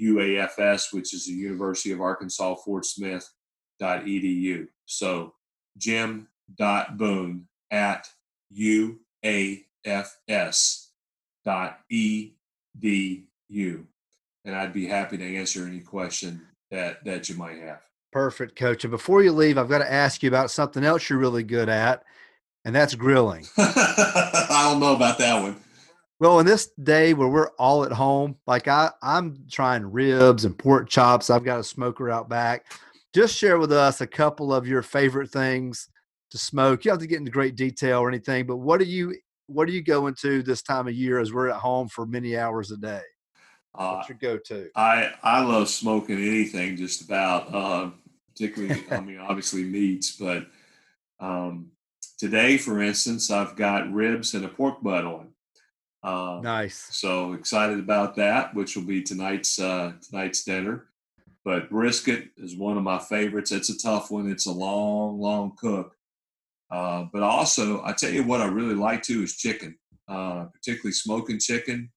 UAFS, 0.00 0.92
which 0.92 1.12
is 1.12 1.26
the 1.26 1.32
University 1.32 1.90
of 1.92 2.00
Arkansas 2.00 2.54
Fort 2.56 2.84
Smith 2.84 3.28
dot 3.80 4.04
edu. 4.04 4.68
So 4.86 5.34
jim 5.76 6.28
dot 6.56 6.96
boone 6.96 7.48
at 7.70 8.08
UAFS 8.56 8.96
dot 11.44 11.80
edu. 11.92 12.42
And 14.44 14.56
I'd 14.56 14.72
be 14.72 14.86
happy 14.86 15.18
to 15.18 15.36
answer 15.36 15.66
any 15.66 15.80
question 15.80 16.46
that, 16.70 17.04
that 17.04 17.28
you 17.28 17.34
might 17.36 17.58
have. 17.58 17.82
Perfect, 18.12 18.56
coach. 18.56 18.84
And 18.84 18.90
before 18.90 19.22
you 19.22 19.32
leave, 19.32 19.56
I've 19.56 19.68
got 19.68 19.78
to 19.78 19.92
ask 19.92 20.22
you 20.22 20.28
about 20.28 20.50
something 20.50 20.84
else 20.84 21.08
you're 21.08 21.18
really 21.18 21.44
good 21.44 21.68
at, 21.68 22.02
and 22.64 22.74
that's 22.74 22.94
grilling. 22.94 23.46
I 23.56 24.68
don't 24.68 24.80
know 24.80 24.94
about 24.94 25.18
that 25.18 25.40
one. 25.40 25.56
Well, 26.18 26.38
in 26.40 26.44
this 26.46 26.70
day 26.82 27.14
where 27.14 27.28
we're 27.28 27.50
all 27.58 27.84
at 27.84 27.92
home, 27.92 28.36
like 28.46 28.68
I, 28.68 28.90
I'm 29.02 29.44
trying 29.50 29.90
ribs 29.90 30.44
and 30.44 30.58
pork 30.58 30.88
chops. 30.88 31.30
I've 31.30 31.44
got 31.44 31.60
a 31.60 31.64
smoker 31.64 32.10
out 32.10 32.28
back. 32.28 32.66
Just 33.14 33.36
share 33.36 33.58
with 33.58 33.72
us 33.72 34.02
a 34.02 34.06
couple 34.06 34.52
of 34.52 34.66
your 34.66 34.82
favorite 34.82 35.30
things 35.30 35.88
to 36.30 36.38
smoke. 36.38 36.84
You 36.84 36.90
don't 36.90 36.96
have 36.96 37.00
to 37.00 37.06
get 37.06 37.18
into 37.18 37.30
great 37.30 37.56
detail 37.56 38.00
or 38.00 38.08
anything, 38.08 38.46
but 38.46 38.56
what 38.58 38.80
do 38.80 38.86
you 38.86 39.16
what 39.46 39.66
do 39.66 39.72
you 39.72 39.82
go 39.82 40.06
into 40.06 40.42
this 40.42 40.62
time 40.62 40.86
of 40.86 40.94
year 40.94 41.18
as 41.18 41.32
we're 41.32 41.48
at 41.48 41.56
home 41.56 41.88
for 41.88 42.06
many 42.06 42.36
hours 42.36 42.70
a 42.70 42.76
day? 42.76 43.02
Uh, 43.74 43.94
What's 43.94 44.08
your 44.08 44.18
go-to? 44.18 44.70
I 44.74 45.12
I 45.22 45.42
love 45.42 45.68
smoking 45.68 46.18
anything 46.18 46.76
just 46.76 47.02
about, 47.02 47.54
uh, 47.54 47.90
particularly 48.28 48.82
I 48.90 49.00
mean 49.00 49.18
obviously 49.18 49.64
meats, 49.64 50.16
but 50.16 50.46
um, 51.20 51.70
today, 52.18 52.56
for 52.56 52.82
instance, 52.82 53.30
I've 53.30 53.56
got 53.56 53.92
ribs 53.92 54.34
and 54.34 54.44
a 54.44 54.48
pork 54.48 54.82
butt 54.82 55.04
on. 55.04 55.28
Uh, 56.02 56.40
nice. 56.42 56.88
So 56.90 57.34
excited 57.34 57.78
about 57.78 58.16
that, 58.16 58.54
which 58.54 58.76
will 58.76 58.84
be 58.84 59.02
tonight's 59.02 59.58
uh, 59.58 59.92
tonight's 60.02 60.44
dinner. 60.44 60.86
But 61.44 61.70
brisket 61.70 62.30
is 62.36 62.56
one 62.56 62.76
of 62.76 62.82
my 62.82 62.98
favorites. 62.98 63.52
It's 63.52 63.70
a 63.70 63.78
tough 63.78 64.10
one. 64.10 64.30
It's 64.30 64.46
a 64.46 64.52
long, 64.52 65.18
long 65.18 65.56
cook. 65.56 65.96
Uh, 66.70 67.06
but 67.12 67.22
also, 67.22 67.82
I 67.84 67.92
tell 67.92 68.10
you 68.10 68.22
what 68.24 68.40
I 68.40 68.46
really 68.46 68.74
like 68.74 69.02
too 69.02 69.22
is 69.22 69.36
chicken, 69.36 69.76
uh, 70.06 70.44
particularly 70.52 70.92
smoking 70.92 71.38
chicken 71.38 71.90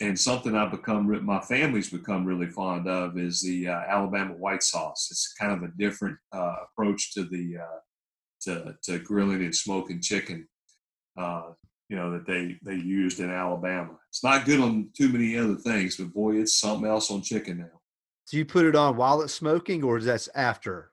and 0.00 0.18
something 0.18 0.54
I've 0.54 0.70
become, 0.70 1.24
my 1.24 1.40
family's 1.40 1.90
become 1.90 2.24
really 2.24 2.48
fond 2.48 2.88
of 2.88 3.18
is 3.18 3.40
the 3.40 3.68
uh, 3.68 3.80
Alabama 3.88 4.34
white 4.34 4.62
sauce. 4.62 5.08
It's 5.10 5.34
kind 5.34 5.52
of 5.52 5.62
a 5.62 5.72
different 5.76 6.16
uh, 6.32 6.56
approach 6.64 7.12
to 7.14 7.24
the 7.24 7.58
uh, 7.58 7.80
to, 8.42 8.76
to 8.84 8.98
grilling 8.98 9.42
and 9.42 9.54
smoking 9.54 10.00
chicken. 10.00 10.48
Uh, 11.16 11.52
you 11.88 11.96
know 11.96 12.10
that 12.12 12.26
they 12.26 12.58
they 12.62 12.76
used 12.76 13.20
in 13.20 13.30
Alabama. 13.30 13.92
It's 14.08 14.24
not 14.24 14.46
good 14.46 14.60
on 14.60 14.88
too 14.96 15.08
many 15.08 15.36
other 15.36 15.56
things, 15.56 15.96
but 15.96 16.12
boy, 16.12 16.36
it's 16.36 16.58
something 16.58 16.88
else 16.88 17.10
on 17.10 17.22
chicken 17.22 17.58
now. 17.58 17.80
Do 18.30 18.38
you 18.38 18.44
put 18.44 18.64
it 18.64 18.74
on 18.74 18.96
while 18.96 19.20
it's 19.20 19.34
smoking, 19.34 19.84
or 19.84 19.98
is 19.98 20.06
that 20.06 20.26
after? 20.34 20.90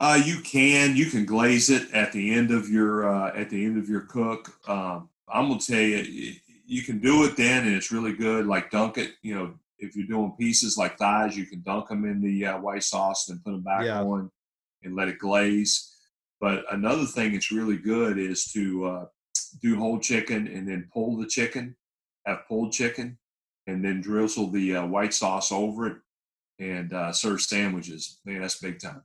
Uh, 0.00 0.20
you 0.24 0.40
can 0.40 0.96
you 0.96 1.06
can 1.06 1.26
glaze 1.26 1.68
it 1.68 1.92
at 1.92 2.12
the 2.12 2.32
end 2.32 2.50
of 2.50 2.70
your 2.70 3.08
uh, 3.08 3.36
at 3.36 3.50
the 3.50 3.64
end 3.64 3.76
of 3.78 3.88
your 3.88 4.02
cook. 4.02 4.50
Um, 4.66 5.10
I'm 5.28 5.48
gonna 5.48 5.60
tell 5.60 5.78
you, 5.78 6.34
you 6.70 6.82
can 6.82 7.00
do 7.00 7.24
it 7.24 7.36
then, 7.36 7.66
and 7.66 7.74
it's 7.74 7.90
really 7.90 8.12
good. 8.12 8.46
Like 8.46 8.70
dunk 8.70 8.96
it, 8.96 9.14
you 9.22 9.34
know, 9.34 9.54
if 9.80 9.96
you're 9.96 10.06
doing 10.06 10.36
pieces 10.38 10.78
like 10.78 10.96
thighs, 10.98 11.36
you 11.36 11.44
can 11.44 11.62
dunk 11.62 11.88
them 11.88 12.04
in 12.04 12.20
the 12.22 12.46
uh, 12.46 12.58
white 12.60 12.84
sauce 12.84 13.28
and 13.28 13.42
put 13.42 13.50
them 13.50 13.62
back 13.62 13.84
yeah. 13.84 14.00
on 14.00 14.30
and 14.84 14.94
let 14.94 15.08
it 15.08 15.18
glaze. 15.18 15.96
But 16.40 16.64
another 16.70 17.06
thing 17.06 17.32
that's 17.32 17.50
really 17.50 17.76
good 17.76 18.18
is 18.18 18.44
to 18.52 18.86
uh, 18.86 19.04
do 19.60 19.78
whole 19.78 19.98
chicken 19.98 20.46
and 20.46 20.68
then 20.68 20.88
pull 20.94 21.16
the 21.16 21.26
chicken, 21.26 21.76
have 22.24 22.46
pulled 22.46 22.72
chicken, 22.72 23.18
and 23.66 23.84
then 23.84 24.00
drizzle 24.00 24.52
the 24.52 24.76
uh, 24.76 24.86
white 24.86 25.12
sauce 25.12 25.50
over 25.50 25.88
it 25.88 25.96
and 26.60 26.92
uh, 26.92 27.10
serve 27.10 27.40
sandwiches. 27.40 28.20
Man, 28.24 28.42
that's 28.42 28.60
big 28.60 28.78
time. 28.78 29.02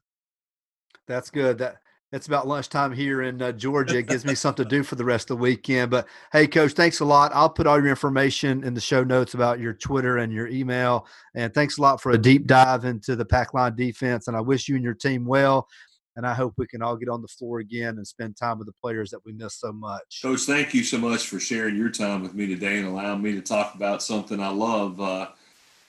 That's 1.08 1.32
good. 1.32 1.58
That 1.58 1.78
it's 2.16 2.28
about 2.28 2.48
lunchtime 2.48 2.94
here 2.94 3.24
in 3.24 3.42
uh, 3.42 3.52
Georgia. 3.52 3.98
It 3.98 4.08
gives 4.08 4.24
me 4.24 4.36
something 4.36 4.64
to 4.64 4.70
do 4.70 4.84
for 4.84 4.96
the 4.96 5.04
rest 5.04 5.30
of 5.30 5.38
the 5.38 5.42
weekend. 5.42 5.92
But 5.92 6.08
hey, 6.32 6.48
coach, 6.48 6.72
thanks 6.72 7.02
a 7.02 7.06
lot. 7.06 7.32
I'll 7.36 7.50
put 7.50 7.68
all 7.68 7.78
your 7.78 7.90
information 7.90 8.64
in 8.64 8.74
the 8.74 8.80
show 8.80 9.04
notes 9.04 9.34
about 9.34 9.60
your 9.60 9.74
Twitter 9.74 10.18
and 10.20 10.32
your 10.32 10.48
email. 10.48 11.08
And 11.36 11.54
thanks 11.54 11.78
a 11.78 11.82
lot 11.82 12.02
for 12.02 12.14
a 12.14 12.18
deep 12.18 12.48
dive 12.48 12.86
into 12.86 13.18
the 13.18 13.26
pack 13.26 13.54
line 13.54 13.76
defense. 13.76 14.30
And 14.30 14.38
I 14.38 14.40
wish 14.40 14.70
you 14.70 14.76
and 14.76 14.84
your 14.84 14.94
team 14.94 15.26
well. 15.26 15.68
And 16.16 16.26
I 16.26 16.34
hope 16.34 16.54
we 16.58 16.68
can 16.68 16.82
all 16.82 16.96
get 16.96 17.10
on 17.10 17.22
the 17.22 17.28
floor 17.28 17.60
again 17.60 17.98
and 17.98 18.08
spend 18.08 18.38
time 18.38 18.60
with 18.60 18.68
the 18.68 18.76
players 18.82 19.10
that 19.10 19.20
we 19.26 19.34
miss 19.34 19.56
so 19.56 19.74
much. 19.74 20.22
Coach, 20.22 20.42
thank 20.42 20.74
you 20.74 20.86
so 20.86 20.98
much 20.98 21.28
for 21.28 21.42
sharing 21.42 21.76
your 21.76 21.90
time 21.90 22.24
with 22.24 22.34
me 22.34 22.48
today 22.48 22.78
and 22.78 22.88
allowing 22.88 23.22
me 23.22 23.34
to 23.34 23.42
talk 23.42 23.76
about 23.76 24.02
something 24.02 24.40
I 24.40 24.48
love. 24.48 25.02
Uh, 25.02 25.28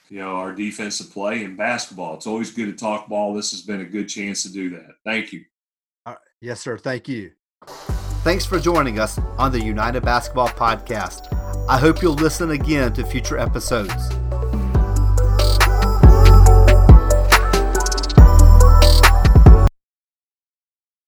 you 0.08 0.18
know, 0.18 0.34
our 0.34 0.52
defensive 0.52 1.12
play 1.12 1.44
in 1.44 1.54
basketball. 1.54 2.14
It's 2.14 2.26
always 2.26 2.50
good 2.50 2.66
to 2.66 2.72
talk 2.72 3.08
ball. 3.08 3.32
This 3.32 3.52
has 3.52 3.62
been 3.62 3.80
a 3.80 3.84
good 3.84 4.08
chance 4.08 4.42
to 4.42 4.52
do 4.52 4.70
that. 4.70 4.90
Thank 5.04 5.32
you. 5.32 5.44
Uh, 6.06 6.14
yes, 6.40 6.60
sir. 6.60 6.78
Thank 6.78 7.08
you. 7.08 7.32
Thanks 8.22 8.46
for 8.46 8.58
joining 8.58 8.98
us 8.98 9.18
on 9.38 9.52
the 9.52 9.60
United 9.60 10.02
Basketball 10.02 10.48
Podcast. 10.48 11.32
I 11.68 11.78
hope 11.78 12.00
you'll 12.00 12.14
listen 12.14 12.50
again 12.50 12.92
to 12.94 13.04
future 13.04 13.38
episodes. 13.38 14.08